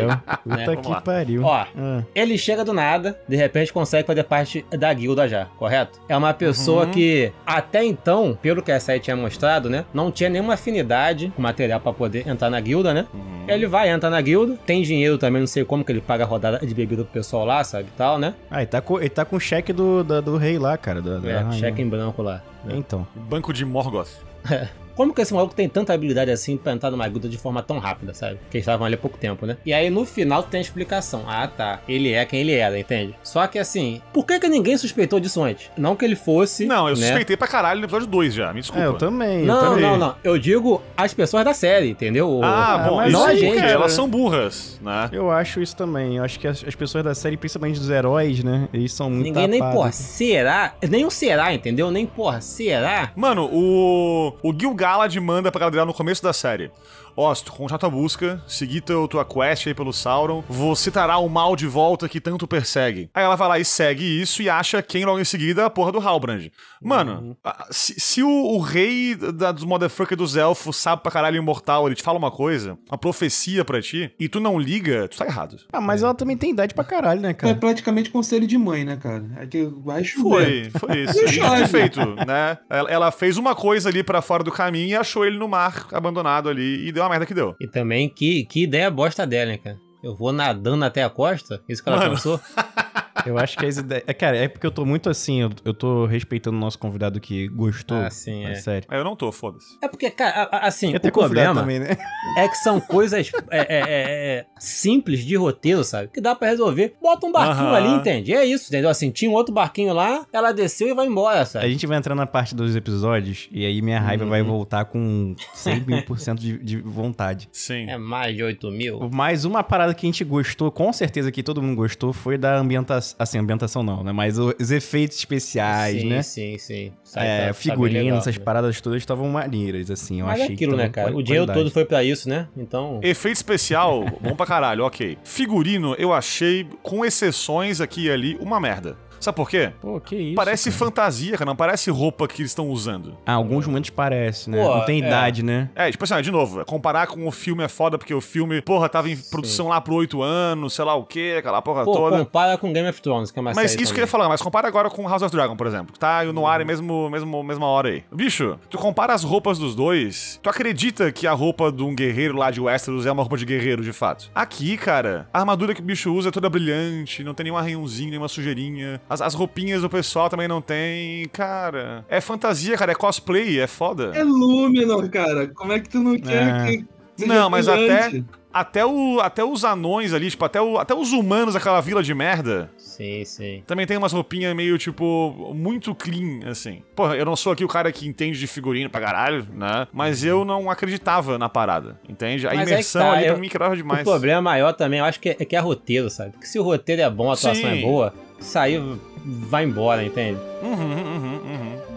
né? 0.46 0.64
Puta 0.64 0.76
que 0.76 1.02
pariu. 1.04 1.42
Ó, 1.42 1.52
Ah. 1.76 2.04
ele 2.14 2.38
chega 2.38 2.64
do 2.64 2.72
nada, 2.72 3.18
de 3.28 3.34
repente 3.34 3.72
consegue 3.72 4.06
fazer 4.06 4.22
parte 4.22 4.64
da 4.70 4.92
guilda 4.94 5.26
já, 5.28 5.46
correto? 5.58 6.00
É 6.08 6.16
uma 6.16 6.32
pessoa 6.32 6.84
Uhum. 6.84 6.92
que, 6.92 7.32
até 7.44 7.82
então, 7.84 8.38
pelo 8.40 8.62
que 8.62 8.70
a 8.70 8.78
série 8.78 9.00
tinha 9.00 9.16
mostrado, 9.16 9.68
né? 9.68 9.84
Não 9.92 10.12
tinha 10.12 10.30
nenhuma 10.30 10.54
afinidade 10.54 11.32
com 11.34 11.42
material 11.42 11.80
pra 11.80 11.92
poder 11.92 12.28
entrar 12.28 12.48
na 12.48 12.60
guilda, 12.60 12.94
né? 12.94 13.06
Uhum. 13.12 13.44
Ele 13.48 13.66
vai, 13.66 13.88
entra 13.90 14.08
na 14.08 14.20
guilda, 14.20 14.56
tem 14.64 14.82
dinheiro 14.82 15.18
também, 15.18 15.40
não 15.40 15.48
sei 15.48 15.64
como 15.64 15.84
que 15.84 15.90
ele 15.90 16.00
paga 16.00 16.22
a 16.22 16.26
rodada 16.28 16.64
de 16.64 16.72
bebida 16.72 17.02
pro 17.02 17.12
pessoal 17.12 17.44
lá, 17.44 17.64
sabe? 17.64 17.88
e 17.92 17.96
Tal, 17.96 18.20
né? 18.20 18.34
Ah, 18.48 18.58
ele 18.58 18.66
tá 18.66 18.80
com, 18.80 19.00
ele 19.00 19.15
tá 19.16 19.24
com 19.24 19.36
o 19.36 19.40
cheque 19.40 19.72
do, 19.72 20.04
da- 20.04 20.20
do 20.20 20.36
rei 20.36 20.58
lá, 20.58 20.76
cara. 20.76 21.00
Da, 21.02 21.18
da 21.18 21.28
É, 21.30 21.52
cheque 21.52 21.80
em 21.82 21.88
branco 21.88 22.22
lá. 22.22 22.42
Então. 22.68 23.06
Banco 23.14 23.52
de 23.52 23.64
Morgoth. 23.64 24.10
Como 24.96 25.12
que 25.14 25.20
esse 25.20 25.32
maluco 25.34 25.54
tem 25.54 25.68
tanta 25.68 25.92
habilidade 25.92 26.30
assim 26.30 26.56
pra 26.56 26.72
entrar 26.72 26.90
numa 26.90 27.06
guilda 27.08 27.28
de 27.28 27.36
forma 27.38 27.62
tão 27.62 27.78
rápida, 27.78 28.14
sabe? 28.14 28.36
Porque 28.36 28.56
eles 28.56 28.62
estavam 28.64 28.86
ali 28.86 28.94
há 28.94 28.98
pouco 28.98 29.18
tempo, 29.18 29.46
né? 29.46 29.56
E 29.64 29.72
aí 29.72 29.90
no 29.90 30.04
final 30.04 30.42
tem 30.42 30.58
a 30.58 30.60
explicação. 30.62 31.24
Ah, 31.28 31.46
tá. 31.46 31.80
Ele 31.88 32.12
é 32.12 32.24
quem 32.24 32.40
ele 32.40 32.52
era, 32.54 32.78
entende? 32.78 33.14
Só 33.22 33.46
que 33.46 33.58
assim, 33.58 34.00
por 34.12 34.24
que 34.26 34.38
que 34.40 34.48
ninguém 34.48 34.76
suspeitou 34.76 35.20
disso 35.20 35.42
antes? 35.42 35.70
Não 35.76 35.94
que 35.94 36.04
ele 36.04 36.16
fosse. 36.16 36.64
Não, 36.66 36.88
eu 36.88 36.96
né? 36.96 37.02
suspeitei 37.06 37.36
pra 37.36 37.46
caralho 37.46 37.78
no 37.80 37.86
episódio 37.86 38.06
2 38.06 38.34
já, 38.34 38.52
me 38.52 38.60
desculpa. 38.60 38.82
É, 38.82 38.86
eu 38.86 38.94
também. 38.94 39.40
eu 39.40 39.46
Não, 39.46 39.60
também. 39.60 39.82
não, 39.82 39.96
não. 39.98 40.14
Eu 40.24 40.38
digo 40.38 40.82
as 40.96 41.12
pessoas 41.14 41.44
da 41.44 41.52
série, 41.54 41.90
entendeu? 41.90 42.28
O- 42.30 42.42
Ah, 42.44 42.78
bom, 42.88 42.96
mas 42.96 43.08
isso 43.08 43.18
não 43.18 43.24
a 43.26 43.28
porque 43.30 43.40
gente, 43.40 43.58
elas 43.64 43.90
né? 43.92 43.96
são 43.96 44.08
burras, 44.08 44.80
né? 44.82 45.08
Eu 45.12 45.30
acho 45.30 45.60
isso 45.60 45.76
também. 45.76 46.16
Eu 46.16 46.24
acho 46.24 46.38
que 46.40 46.46
as, 46.48 46.64
as 46.66 46.74
pessoas 46.74 47.04
da 47.04 47.14
série, 47.14 47.36
principalmente 47.36 47.78
dos 47.78 47.90
heróis, 47.90 48.42
né? 48.42 48.68
Eles 48.72 48.92
são 48.92 49.10
muito 49.10 49.24
Ninguém 49.26 49.46
nem, 49.48 49.60
porra, 49.60 49.92
será? 49.92 50.74
Nem 50.88 51.04
o 51.04 51.10
será, 51.10 51.52
entendeu? 51.52 51.90
Nem, 51.90 52.06
porra, 52.06 52.40
será? 52.40 53.10
Mano, 53.14 53.48
o, 53.52 54.32
o 54.42 54.54
Gil 54.58 54.74
Galad 54.86 55.16
manda 55.16 55.50
pra 55.50 55.58
galera 55.58 55.84
no 55.84 55.92
começo 55.92 56.22
da 56.22 56.32
série. 56.32 56.70
Ó, 57.16 57.34
se 57.34 57.44
tu 57.44 57.52
contrata 57.52 57.86
a 57.86 57.90
busca, 57.90 58.42
seguir 58.46 58.80
teu, 58.82 59.08
tua 59.08 59.24
quest 59.24 59.66
aí 59.66 59.74
pelo 59.74 59.92
Sauron, 59.92 60.44
você 60.48 60.90
trará 60.90 61.18
o 61.18 61.28
mal 61.28 61.56
de 61.56 61.66
volta 61.66 62.08
que 62.08 62.20
tanto 62.20 62.46
persegue. 62.46 63.08
Aí 63.14 63.24
ela 63.24 63.36
vai 63.36 63.48
lá 63.48 63.58
e 63.58 63.64
segue 63.64 64.04
isso 64.04 64.42
e 64.42 64.50
acha 64.50 64.82
quem 64.82 65.04
logo 65.04 65.18
em 65.18 65.24
seguida 65.24 65.62
é 65.62 65.64
a 65.64 65.70
porra 65.70 65.92
do 65.92 65.98
Halbrand. 65.98 66.50
Mano, 66.82 67.36
a- 67.42 67.66
se, 67.70 67.98
se 67.98 68.22
o, 68.22 68.28
o 68.28 68.60
rei 68.60 69.14
da, 69.14 69.50
dos 69.52 69.64
motherfuckers 69.64 70.18
dos 70.18 70.36
elfos 70.36 70.76
sabe 70.76 71.02
pra 71.02 71.10
caralho 71.10 71.36
imortal, 71.36 71.86
ele 71.86 71.94
te 71.94 72.02
fala 72.02 72.18
uma 72.18 72.30
coisa, 72.30 72.78
uma 72.90 72.98
profecia 72.98 73.64
pra 73.64 73.80
ti, 73.80 74.12
e 74.20 74.28
tu 74.28 74.38
não 74.38 74.58
liga, 74.58 75.08
tu 75.08 75.16
tá 75.16 75.24
errado. 75.26 75.56
Ah, 75.72 75.80
mas 75.80 76.02
ela 76.02 76.14
também 76.14 76.36
tem 76.36 76.50
idade 76.50 76.74
pra 76.74 76.84
caralho, 76.84 77.20
né, 77.20 77.30
É 77.30 77.34
cara? 77.34 77.54
praticamente 77.54 78.10
conselho 78.10 78.46
de 78.46 78.58
mãe, 78.58 78.84
né, 78.84 78.96
cara? 78.96 79.24
É 79.38 79.46
que 79.46 79.64
vai 79.84 80.04
chover. 80.04 80.70
Foi, 80.72 80.80
foi 80.88 80.98
isso. 81.04 81.18
E 81.18 81.66
feito, 81.68 82.00
né? 82.26 82.58
Ela, 82.68 82.90
ela 82.90 83.10
fez 83.10 83.36
uma 83.38 83.54
coisa 83.54 83.88
ali 83.88 84.02
pra 84.02 84.20
fora 84.20 84.44
do 84.44 84.52
caminho 84.52 84.88
e 84.88 84.94
achou 84.94 85.24
ele 85.24 85.38
no 85.38 85.48
mar, 85.48 85.86
abandonado 85.92 86.48
ali, 86.48 86.86
e 86.86 86.92
deu 86.92 87.05
a 87.06 87.10
merda 87.10 87.26
que 87.26 87.34
deu. 87.34 87.54
E 87.60 87.66
também, 87.66 88.08
que, 88.08 88.44
que 88.44 88.64
ideia 88.64 88.90
bosta 88.90 89.26
dela, 89.26 89.52
né, 89.52 89.58
cara? 89.58 89.78
Eu 90.02 90.14
vou 90.14 90.32
nadando 90.32 90.84
até 90.84 91.02
a 91.02 91.10
costa? 91.10 91.62
Isso 91.68 91.82
que 91.82 91.88
ela 91.88 91.98
Mano. 91.98 92.10
pensou? 92.12 92.40
Eu 93.24 93.38
acho 93.38 93.56
que 93.56 93.64
as 93.64 93.76
ideias. 93.78 94.04
É, 94.06 94.12
cara, 94.14 94.36
é 94.36 94.48
porque 94.48 94.66
eu 94.66 94.70
tô 94.70 94.84
muito 94.84 95.08
assim, 95.08 95.40
eu, 95.42 95.50
eu 95.64 95.72
tô 95.74 96.06
respeitando 96.06 96.56
o 96.56 96.60
nosso 96.60 96.78
convidado 96.78 97.20
que 97.20 97.48
gostou. 97.48 97.96
Ah, 97.98 98.10
sim, 98.10 98.44
é. 98.44 98.54
série. 98.56 98.86
Aí 98.88 98.98
eu 98.98 99.04
não 99.04 99.16
tô, 99.16 99.32
foda-se. 99.32 99.78
É 99.82 99.88
porque, 99.88 100.10
cara, 100.10 100.42
a- 100.50 100.56
a- 100.56 100.66
assim, 100.66 100.92
E 100.92 100.96
até 100.96 101.08
o 101.08 101.12
problema 101.12 101.60
também, 101.60 101.78
né? 101.78 101.96
é 102.36 102.48
que 102.48 102.56
são 102.58 102.80
coisas 102.80 103.30
é, 103.50 103.58
é, 103.58 103.66
é, 103.68 104.38
é, 104.38 104.46
simples 104.58 105.24
de 105.24 105.34
roteiro, 105.36 105.82
sabe? 105.84 106.08
Que 106.12 106.20
dá 106.20 106.34
pra 106.34 106.48
resolver. 106.48 106.94
Bota 107.00 107.26
um 107.26 107.32
barquinho 107.32 107.68
Aham. 107.68 107.76
ali, 107.76 107.88
entende? 107.90 108.32
É 108.34 108.44
isso, 108.44 108.68
entendeu? 108.68 108.90
Assim, 108.90 109.10
tinha 109.10 109.30
um 109.30 109.34
outro 109.34 109.52
barquinho 109.54 109.92
lá, 109.92 110.26
ela 110.32 110.52
desceu 110.52 110.88
e 110.88 110.94
vai 110.94 111.06
embora, 111.06 111.40
A 111.42 111.46
sabe? 111.46 111.70
gente 111.70 111.86
vai 111.86 111.96
entrar 111.98 112.14
na 112.14 112.26
parte 112.26 112.54
dos 112.54 112.76
episódios 112.76 113.48
e 113.50 113.64
aí 113.64 113.80
minha 113.82 114.00
raiva 114.00 114.24
vai 114.26 114.42
voltar 114.42 114.84
com 114.84 115.34
100 115.54 115.80
mil 115.86 116.02
por 116.02 116.18
cento 116.18 116.40
de, 116.40 116.58
de 116.58 116.80
vontade. 116.80 117.48
Sim. 117.52 117.88
É 117.88 117.96
mais 117.98 118.36
de 118.36 118.42
8 118.42 118.70
mil. 118.70 119.08
Mas 119.12 119.44
uma 119.44 119.62
parada 119.62 119.94
que 119.94 120.06
a 120.06 120.08
gente 120.08 120.24
gostou, 120.24 120.70
com 120.70 120.92
certeza 120.92 121.30
que 121.32 121.42
todo 121.42 121.62
mundo 121.62 121.76
gostou, 121.76 122.12
foi 122.12 122.36
da 122.38 122.56
ambientação. 122.58 123.05
Assim, 123.18 123.38
ambientação 123.38 123.82
não, 123.82 124.02
né? 124.02 124.12
Mas 124.12 124.38
os 124.38 124.70
efeitos 124.70 125.18
especiais, 125.18 126.00
sim, 126.00 126.08
né? 126.08 126.22
sim, 126.22 126.58
sim. 126.58 126.92
Sai- 127.04 127.26
É, 127.26 127.46
tá- 127.48 127.54
figurino, 127.54 128.02
legal, 128.04 128.18
essas 128.18 128.36
né? 128.38 128.44
paradas 128.44 128.80
todas 128.80 128.98
estavam 129.02 129.28
maneiras, 129.28 129.90
assim. 129.90 130.20
Eu 130.20 130.26
Mas 130.26 130.40
é 130.40 130.42
achei 130.44 130.54
aquilo, 130.54 130.72
que 130.72 130.78
né, 130.78 130.88
cara? 130.88 131.08
O 131.14 131.22
dinheiro 131.22 131.44
qualidade. 131.46 131.58
todo 131.58 131.70
foi 131.72 131.84
pra 131.84 132.02
isso, 132.02 132.28
né? 132.28 132.48
Então. 132.56 132.98
Efeito 133.02 133.36
especial, 133.36 134.04
bom 134.20 134.34
pra 134.34 134.46
caralho, 134.46 134.84
ok. 134.84 135.18
Figurino, 135.24 135.94
eu 135.98 136.12
achei, 136.12 136.66
com 136.82 137.04
exceções 137.04 137.80
aqui 137.80 138.06
e 138.06 138.10
ali, 138.10 138.36
uma 138.40 138.58
merda. 138.60 138.96
Sabe 139.20 139.36
por 139.36 139.48
quê? 139.48 139.72
Pô, 139.80 140.00
que 140.00 140.16
isso. 140.16 140.34
Parece 140.34 140.70
cara. 140.70 140.78
fantasia, 140.84 141.32
cara, 141.32 141.46
não 141.46 141.56
parece 141.56 141.90
roupa 141.90 142.26
que 142.28 142.42
eles 142.42 142.50
estão 142.50 142.68
usando. 142.68 143.16
Ah, 143.26 143.32
alguns 143.32 143.66
momentos 143.66 143.90
parece, 143.90 144.50
né? 144.50 144.62
Pô, 144.62 144.76
não 144.76 144.84
tem 144.84 145.02
é. 145.02 145.06
idade, 145.06 145.42
né? 145.42 145.70
É, 145.74 145.90
tipo 145.90 146.04
assim, 146.04 146.20
de 146.22 146.30
novo, 146.30 146.64
comparar 146.64 147.06
com 147.06 147.26
o 147.26 147.30
filme 147.30 147.62
é 147.64 147.68
foda, 147.68 147.98
porque 147.98 148.14
o 148.14 148.20
filme, 148.20 148.60
porra, 148.62 148.88
tava 148.88 149.10
em 149.10 149.16
produção 149.16 149.68
lá 149.68 149.80
por 149.80 149.94
oito 149.94 150.22
anos, 150.22 150.74
sei 150.74 150.84
lá 150.84 150.94
o 150.94 151.04
quê, 151.04 151.36
aquela 151.38 151.60
porra 151.62 151.84
Pô, 151.84 151.92
toda. 151.92 152.18
compara 152.18 152.56
com 152.58 152.72
Game 152.72 152.88
of 152.88 153.00
Thrones, 153.00 153.30
que 153.30 153.38
é 153.38 153.42
uma 153.42 153.52
Mas 153.54 153.74
isso 153.74 153.92
que 153.92 154.00
eu 154.00 154.04
ia 154.04 154.08
falar, 154.08 154.28
mas 154.28 154.40
compara 154.42 154.68
agora 154.68 154.90
com 154.90 155.08
House 155.08 155.22
of 155.22 155.30
Dragon, 155.30 155.56
por 155.56 155.66
exemplo, 155.66 155.92
que 155.92 155.98
tá 155.98 156.24
no 156.24 156.46
ar 156.46 156.60
Uhum. 156.60 156.66
mesmo, 156.66 157.10
mesmo, 157.10 157.42
mesma 157.42 157.66
hora 157.66 157.88
aí. 157.88 158.04
Bicho, 158.12 158.58
tu 158.70 158.78
compara 158.78 159.12
as 159.14 159.22
roupas 159.22 159.58
dos 159.58 159.74
dois, 159.74 160.38
tu 160.42 160.48
acredita 160.48 161.10
que 161.12 161.26
a 161.26 161.32
roupa 161.32 161.70
de 161.70 161.82
um 161.82 161.94
guerreiro 161.94 162.36
lá 162.36 162.50
de 162.50 162.60
Westeros 162.60 163.06
é 163.06 163.12
uma 163.12 163.22
roupa 163.22 163.36
de 163.36 163.44
guerreiro, 163.44 163.82
de 163.82 163.92
fato? 163.92 164.30
Aqui, 164.34 164.76
cara, 164.76 165.28
a 165.32 165.38
armadura 165.40 165.74
que 165.74 165.80
o 165.80 165.84
bicho 165.84 166.12
usa 166.12 166.28
é 166.28 166.32
toda 166.32 166.48
brilhante, 166.48 167.22
não 167.22 167.34
tem 167.34 167.44
nenhum 167.44 167.56
arranhãozinho, 167.56 168.10
nenhuma 168.10 168.28
sujeirinha. 168.28 169.00
As, 169.08 169.20
as 169.20 169.34
roupinhas 169.34 169.82
do 169.82 169.88
pessoal 169.90 170.28
também 170.28 170.48
não 170.48 170.60
tem. 170.60 171.26
Cara, 171.32 172.04
é 172.08 172.20
fantasia, 172.20 172.76
cara, 172.76 172.92
é 172.92 172.94
cosplay, 172.94 173.60
é 173.60 173.66
foda. 173.66 174.12
É 174.14 174.24
Númenor, 174.24 175.08
cara. 175.10 175.48
Como 175.48 175.72
é 175.72 175.80
que 175.80 175.88
tu 175.88 176.00
não 176.00 176.18
quer 176.18 176.42
É. 176.42 176.66
que 176.76 176.84
seja 177.16 177.32
Não, 177.34 177.48
mas 177.50 177.66
brilhante? 177.66 178.24
Até, 178.52 178.86
o, 178.86 179.20
até 179.20 179.44
os 179.44 179.64
anões 179.66 180.14
ali, 180.14 180.30
tipo, 180.30 180.42
até, 180.42 180.58
o, 180.58 180.78
até 180.78 180.94
os 180.94 181.12
humanos 181.12 181.52
daquela 181.52 181.78
vila 181.82 182.02
de 182.02 182.14
merda, 182.14 182.70
Sim, 182.78 183.22
sim. 183.22 183.62
também 183.66 183.84
tem 183.86 183.98
umas 183.98 184.14
roupinhas 184.14 184.56
meio, 184.56 184.78
tipo, 184.78 185.52
muito 185.54 185.94
clean, 185.94 186.40
assim. 186.50 186.82
Porra, 186.94 187.16
eu 187.16 187.26
não 187.26 187.36
sou 187.36 187.52
aqui 187.52 187.62
o 187.62 187.68
cara 187.68 187.92
que 187.92 188.08
entende 188.08 188.38
de 188.38 188.46
figurino 188.46 188.88
pra 188.88 188.98
caralho, 189.02 189.46
né? 189.52 189.86
Mas 189.92 190.24
eu 190.24 190.42
não 190.42 190.70
acreditava 190.70 191.36
na 191.36 191.50
parada, 191.50 192.00
entende? 192.08 192.46
A 192.48 192.54
Mas 192.54 192.66
é 192.66 192.72
imersão 192.72 193.02
tá, 193.02 193.12
ali 193.12 193.26
eu- 193.26 193.32
pra 193.34 193.40
mim 193.42 193.48
quebrava 193.50 193.76
demais. 193.76 194.00
O 194.00 194.04
problema 194.10 194.40
maior 194.40 194.72
também, 194.72 195.00
eu 195.00 195.04
acho 195.04 195.20
que 195.20 195.28
é, 195.28 195.36
é 195.38 195.44
que 195.44 195.54
é 195.54 195.58
roteiro, 195.58 196.08
sabe? 196.08 196.30
Porque 196.30 196.46
se 196.46 196.58
o 196.58 196.62
roteiro 196.62 197.02
é 197.02 197.10
bom, 197.10 197.28
a 197.28 197.34
atuação 197.34 197.54
Sim. 197.54 197.78
é 197.78 197.82
boa, 197.82 198.14
saiu, 198.38 198.98
vai 199.24 199.64
embora, 199.64 200.04
entende? 200.04 200.40
Uhum, 200.62 200.72
uhum, 200.72 201.34
uhum. 201.44 201.96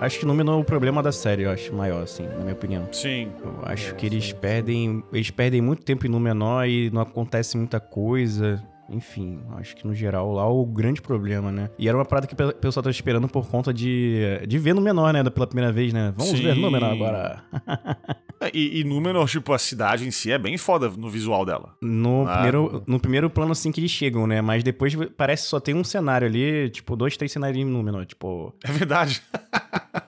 Acho 0.00 0.18
que 0.18 0.24
o 0.24 0.28
número 0.28 0.50
é 0.50 0.54
o 0.54 0.64
problema 0.64 1.02
da 1.02 1.12
série, 1.12 1.42
eu 1.42 1.50
acho, 1.50 1.74
maior, 1.74 2.02
assim, 2.02 2.26
na 2.26 2.38
minha 2.38 2.54
opinião. 2.54 2.88
Sim. 2.90 3.30
Eu 3.44 3.60
acho 3.64 3.94
que 3.96 4.06
eles 4.06 4.32
perdem. 4.32 5.04
Eles 5.12 5.30
perdem 5.30 5.60
muito 5.60 5.82
tempo 5.82 6.06
em 6.06 6.08
Númenor 6.08 6.66
e 6.66 6.90
não 6.90 7.02
acontece 7.02 7.58
muita 7.58 7.78
coisa. 7.78 8.64
Enfim, 8.90 9.40
acho 9.56 9.76
que 9.76 9.86
no 9.86 9.94
geral 9.94 10.32
lá 10.32 10.48
o 10.50 10.66
grande 10.66 11.00
problema, 11.00 11.50
né? 11.52 11.70
E 11.78 11.88
era 11.88 11.96
uma 11.96 12.04
parada 12.04 12.26
que 12.26 12.34
o 12.34 12.36
pe- 12.36 12.52
pessoal 12.54 12.82
tava 12.82 12.90
esperando 12.90 13.28
por 13.28 13.46
conta 13.48 13.72
de, 13.72 14.40
de 14.46 14.58
ver 14.58 14.74
Númenor, 14.74 15.12
né? 15.12 15.22
Pela 15.30 15.46
primeira 15.46 15.70
vez, 15.72 15.92
né? 15.92 16.12
Vamos 16.16 16.36
Sim. 16.36 16.42
ver 16.44 16.56
Númenor 16.56 16.90
agora. 16.90 17.42
É, 18.42 18.50
E, 18.54 18.80
e 18.80 18.84
Númenor, 18.84 19.28
tipo, 19.28 19.52
a 19.52 19.58
cidade 19.58 20.08
em 20.08 20.10
si 20.10 20.32
é 20.32 20.38
bem 20.38 20.56
foda 20.56 20.88
no 20.88 21.10
visual 21.10 21.44
dela. 21.44 21.74
No, 21.82 22.24
Ah. 22.26 22.32
primeiro, 22.36 22.82
no 22.86 22.98
primeiro 22.98 23.28
plano, 23.28 23.52
assim, 23.52 23.70
que 23.70 23.78
eles 23.80 23.90
chegam, 23.90 24.26
né? 24.26 24.40
Mas 24.40 24.64
depois 24.64 24.94
parece 25.14 25.42
que 25.42 25.50
só 25.50 25.60
tem 25.60 25.74
um 25.74 25.84
cenário 25.84 26.26
ali, 26.26 26.70
tipo, 26.70 26.96
dois, 26.96 27.18
três 27.18 27.30
cenários 27.32 27.58
em 27.62 27.66
Númenor. 27.70 28.06
Tipo, 28.06 28.54
É 28.64 28.72
verdade. 28.72 29.20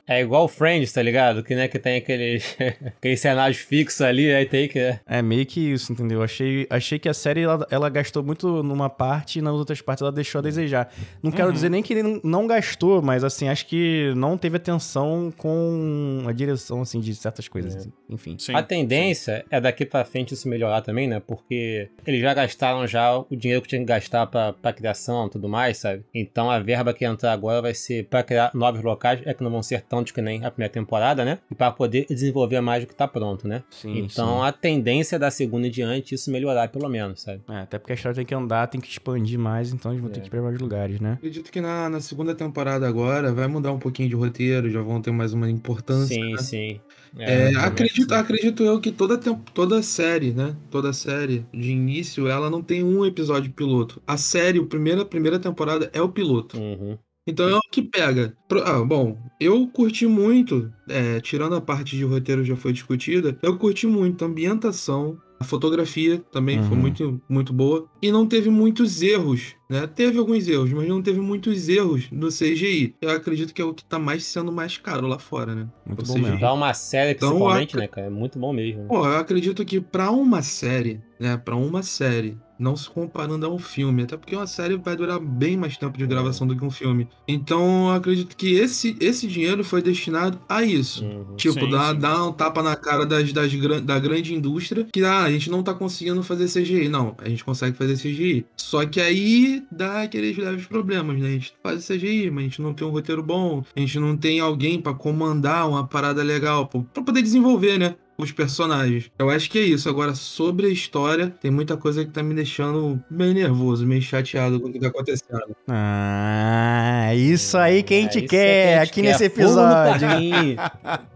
É 0.06 0.20
igual 0.20 0.46
Friends, 0.48 0.92
tá 0.92 1.00
ligado? 1.00 1.42
Que, 1.42 1.54
né, 1.54 1.68
que 1.68 1.78
tem 1.78 1.96
aqueles, 1.96 2.56
aqueles 2.98 3.20
cenários 3.20 3.58
fixos 3.58 4.00
ali, 4.02 4.32
aí 4.32 4.44
tem 4.44 4.68
que... 4.68 4.78
é 5.06 5.22
meio 5.22 5.46
que 5.46 5.60
isso, 5.72 5.92
entendeu? 5.92 6.22
Achei, 6.22 6.66
achei 6.68 6.98
que 6.98 7.08
a 7.08 7.14
série, 7.14 7.42
ela, 7.42 7.66
ela 7.70 7.88
gastou 7.88 8.22
muito 8.22 8.62
numa 8.72 8.90
parte 8.90 9.38
e 9.38 9.42
nas 9.42 9.54
outras 9.54 9.80
partes 9.80 10.02
ela 10.02 10.12
deixou 10.12 10.38
a 10.40 10.42
desejar. 10.42 10.92
Não 11.22 11.30
quero 11.30 11.48
Uhum. 11.48 11.52
dizer 11.54 11.68
nem 11.70 11.82
que 11.82 11.92
ele 11.94 12.20
não- 12.24 12.42
gastou, 12.46 13.00
mas, 13.00 13.22
assim, 13.24 13.48
acho 13.48 13.66
que 13.66 14.12
não 14.16 14.36
teve 14.36 14.56
atenção 14.56 15.32
com 15.36 16.24
a 16.26 16.32
direção, 16.32 16.82
assim, 16.82 17.00
de 17.00 17.14
certas 17.14 17.46
coisas. 17.48 17.76
assim. 17.76 17.92
Enfim. 18.10 18.36
Sim. 18.38 18.54
a 18.54 18.62
tendência 18.62 19.44
é 19.50 19.60
daqui 19.60 19.86
pra 19.86 20.04
frente 20.04 20.34
isso 20.34 20.48
melhorar 20.48 20.82
também, 20.82 21.06
né? 21.08 21.20
Porque 21.24 21.88
eles 22.06 22.20
já 22.20 22.34
gastaram 22.34 22.86
já 22.86 23.16
o 23.16 23.26
dinheiro 23.30 23.62
que 23.62 23.68
tinham 23.68 23.82
que 23.84 23.88
gastar 23.88 24.26
pra, 24.26 24.52
pra 24.52 24.72
criação 24.72 25.26
e 25.26 25.30
tudo 25.30 25.48
mais, 25.48 25.78
sabe? 25.78 26.04
Então 26.14 26.50
a 26.50 26.58
verba 26.58 26.92
que 26.92 27.04
entrar 27.04 27.32
agora 27.32 27.62
vai 27.62 27.72
ser 27.74 28.04
pra 28.08 28.22
criar 28.22 28.50
novos 28.54 28.82
locais, 28.82 29.20
é 29.24 29.32
que 29.32 29.42
não 29.42 29.50
vão 29.50 29.62
ser 29.62 29.80
tão 29.82 30.02
prontos 30.02 30.12
que 30.12 30.20
nem 30.20 30.44
a 30.44 30.50
primeira 30.50 30.72
temporada, 30.72 31.24
né? 31.24 31.38
E 31.50 31.54
para 31.54 31.70
poder 31.70 32.06
desenvolver 32.08 32.60
mais 32.60 32.82
do 32.84 32.88
que 32.88 32.94
tá 32.94 33.06
pronto, 33.06 33.46
né? 33.46 33.62
Sim, 33.70 33.98
então 34.00 34.40
sim. 34.40 34.46
a 34.46 34.52
tendência 34.52 35.18
da 35.18 35.30
segunda 35.30 35.66
em 35.66 35.70
diante 35.70 36.14
isso 36.14 36.30
melhorar 36.30 36.68
pelo 36.68 36.88
menos, 36.88 37.22
sabe? 37.22 37.40
É, 37.48 37.58
até 37.60 37.78
porque 37.78 37.92
a 37.92 37.94
história 37.94 38.16
tem 38.16 38.24
que 38.26 38.34
andar, 38.34 38.61
tem 38.66 38.80
que 38.80 38.88
expandir 38.88 39.38
mais, 39.38 39.72
então 39.72 39.92
eles 39.92 40.00
vão 40.00 40.10
é. 40.10 40.14
ter 40.14 40.20
que 40.20 40.28
ir 40.28 40.30
pra 40.30 40.40
vários 40.40 40.60
lugares, 40.60 41.00
né? 41.00 41.14
Acredito 41.14 41.50
que 41.50 41.60
na, 41.60 41.88
na 41.88 42.00
segunda 42.00 42.34
temporada 42.34 42.88
agora 42.88 43.32
vai 43.32 43.46
mudar 43.46 43.72
um 43.72 43.78
pouquinho 43.78 44.08
de 44.08 44.14
roteiro, 44.14 44.70
já 44.70 44.82
vão 44.82 45.00
ter 45.00 45.10
mais 45.10 45.32
uma 45.32 45.50
importância. 45.50 46.14
Sim, 46.14 46.32
né? 46.32 46.38
sim. 46.38 46.80
É, 47.18 47.52
é, 47.52 47.56
acredito, 47.56 48.12
acredito 48.12 48.62
eu 48.62 48.80
que 48.80 48.90
toda, 48.90 49.18
toda 49.18 49.82
série, 49.82 50.32
né? 50.32 50.56
Toda 50.70 50.92
série 50.92 51.46
de 51.52 51.70
início, 51.70 52.26
ela 52.26 52.48
não 52.48 52.62
tem 52.62 52.82
um 52.82 53.04
episódio 53.04 53.52
piloto. 53.52 54.02
A 54.06 54.16
série, 54.16 54.58
a 54.58 54.66
primeira, 54.66 55.04
primeira 55.04 55.38
temporada 55.38 55.90
é 55.92 56.00
o 56.00 56.08
piloto. 56.08 56.58
Uhum. 56.58 56.96
Então 57.26 57.48
é 57.48 57.56
o 57.56 57.60
que 57.70 57.82
pega. 57.82 58.36
Ah, 58.64 58.82
bom, 58.82 59.16
eu 59.38 59.66
curti 59.68 60.06
muito, 60.06 60.72
é, 60.88 61.20
tirando 61.20 61.54
a 61.54 61.60
parte 61.60 61.96
de 61.96 62.04
roteiro 62.04 62.44
já 62.44 62.56
foi 62.56 62.72
discutida, 62.72 63.38
eu 63.42 63.56
curti 63.56 63.86
muito 63.86 64.24
a 64.24 64.28
ambientação, 64.28 65.16
a 65.42 65.44
fotografia 65.44 66.22
também 66.30 66.58
uhum. 66.58 66.68
foi 66.68 66.76
muito, 66.76 67.20
muito 67.28 67.52
boa. 67.52 67.86
E 68.00 68.10
não 68.10 68.26
teve 68.26 68.48
muitos 68.48 69.02
erros, 69.02 69.56
né? 69.68 69.86
Teve 69.86 70.18
alguns 70.18 70.48
erros, 70.48 70.72
mas 70.72 70.88
não 70.88 71.02
teve 71.02 71.20
muitos 71.20 71.68
erros 71.68 72.08
no 72.10 72.28
CGI. 72.28 72.94
Eu 73.00 73.10
acredito 73.10 73.52
que 73.52 73.60
é 73.60 73.64
o 73.64 73.74
que 73.74 73.84
tá 73.84 73.98
mais 73.98 74.24
sendo 74.24 74.52
mais 74.52 74.78
caro 74.78 75.06
lá 75.06 75.18
fora, 75.18 75.54
né? 75.54 75.68
Muito 75.84 76.04
bom 76.04 76.18
mesmo. 76.18 76.38
Pra 76.38 76.52
uma 76.52 76.72
série, 76.72 77.10
então, 77.10 77.30
principalmente, 77.30 77.76
né, 77.76 77.88
cara? 77.88 78.06
É 78.06 78.10
muito 78.10 78.38
bom 78.38 78.52
mesmo. 78.52 78.86
Pô, 78.86 79.04
eu 79.04 79.18
acredito 79.18 79.64
que 79.64 79.80
pra 79.80 80.10
uma 80.10 80.42
série, 80.42 81.00
né? 81.22 81.36
Pra 81.36 81.54
uma 81.54 81.84
série, 81.84 82.36
não 82.58 82.76
se 82.76 82.90
comparando 82.90 83.46
a 83.46 83.48
um 83.48 83.58
filme, 83.58 84.02
até 84.02 84.16
porque 84.16 84.34
uma 84.34 84.46
série 84.46 84.76
vai 84.76 84.96
durar 84.96 85.20
bem 85.20 85.56
mais 85.56 85.76
tempo 85.76 85.96
de 85.96 86.04
gravação 86.04 86.46
do 86.46 86.56
que 86.56 86.64
um 86.64 86.70
filme. 86.70 87.08
Então, 87.28 87.88
eu 87.88 87.94
acredito 87.94 88.36
que 88.36 88.54
esse, 88.54 88.96
esse 89.00 89.28
dinheiro 89.28 89.62
foi 89.62 89.80
destinado 89.80 90.40
a 90.48 90.64
isso. 90.64 91.04
Uhum. 91.04 91.36
Tipo, 91.36 91.60
sim, 91.60 91.70
dar, 91.70 91.94
sim. 91.94 92.00
dar 92.00 92.26
um 92.26 92.32
tapa 92.32 92.60
na 92.60 92.74
cara 92.74 93.06
das, 93.06 93.32
das, 93.32 93.52
da 93.82 93.98
grande 94.00 94.34
indústria 94.34 94.86
que 94.92 95.04
ah, 95.04 95.22
a 95.22 95.30
gente 95.30 95.48
não 95.48 95.62
tá 95.62 95.72
conseguindo 95.72 96.22
fazer 96.24 96.46
CGI. 96.46 96.88
Não, 96.88 97.14
a 97.18 97.28
gente 97.28 97.44
consegue 97.44 97.76
fazer 97.76 97.96
CGI. 97.96 98.44
Só 98.56 98.84
que 98.84 99.00
aí 99.00 99.62
dá 99.70 100.02
aqueles 100.02 100.36
leves 100.36 100.66
problemas, 100.66 101.20
né? 101.20 101.28
A 101.28 101.32
gente 101.32 101.54
faz 101.62 101.86
CGI, 101.86 102.30
mas 102.30 102.44
a 102.44 102.48
gente 102.48 102.62
não 102.62 102.74
tem 102.74 102.86
um 102.86 102.90
roteiro 102.90 103.22
bom, 103.22 103.64
a 103.76 103.80
gente 103.80 103.98
não 104.00 104.16
tem 104.16 104.40
alguém 104.40 104.80
para 104.80 104.92
comandar 104.92 105.68
uma 105.68 105.86
parada 105.86 106.22
legal, 106.22 106.66
para 106.66 107.02
poder 107.02 107.22
desenvolver, 107.22 107.78
né? 107.78 107.94
Os 108.16 108.32
personagens. 108.32 109.10
Eu 109.18 109.30
acho 109.30 109.50
que 109.50 109.58
é 109.58 109.62
isso. 109.62 109.88
Agora, 109.88 110.14
sobre 110.14 110.66
a 110.66 110.70
história, 110.70 111.28
tem 111.40 111.50
muita 111.50 111.76
coisa 111.76 112.04
que 112.04 112.10
tá 112.10 112.22
me 112.22 112.34
deixando 112.34 113.02
meio 113.10 113.34
nervoso, 113.34 113.86
meio 113.86 114.02
chateado 114.02 114.60
com 114.60 114.68
o 114.68 114.72
que 114.72 114.78
tá 114.78 114.88
acontecendo. 114.88 115.56
Ah, 115.68 117.14
isso 117.14 117.56
aí 117.56 117.82
que 117.82 117.94
a 117.94 118.00
gente 118.00 118.18
é 118.18 118.22
quer 118.22 118.28
que 118.28 118.74
a 118.74 118.84
gente 118.84 118.90
aqui 118.90 119.02
quer. 119.02 119.08
nesse 119.08 119.24
episódio. 119.24 120.08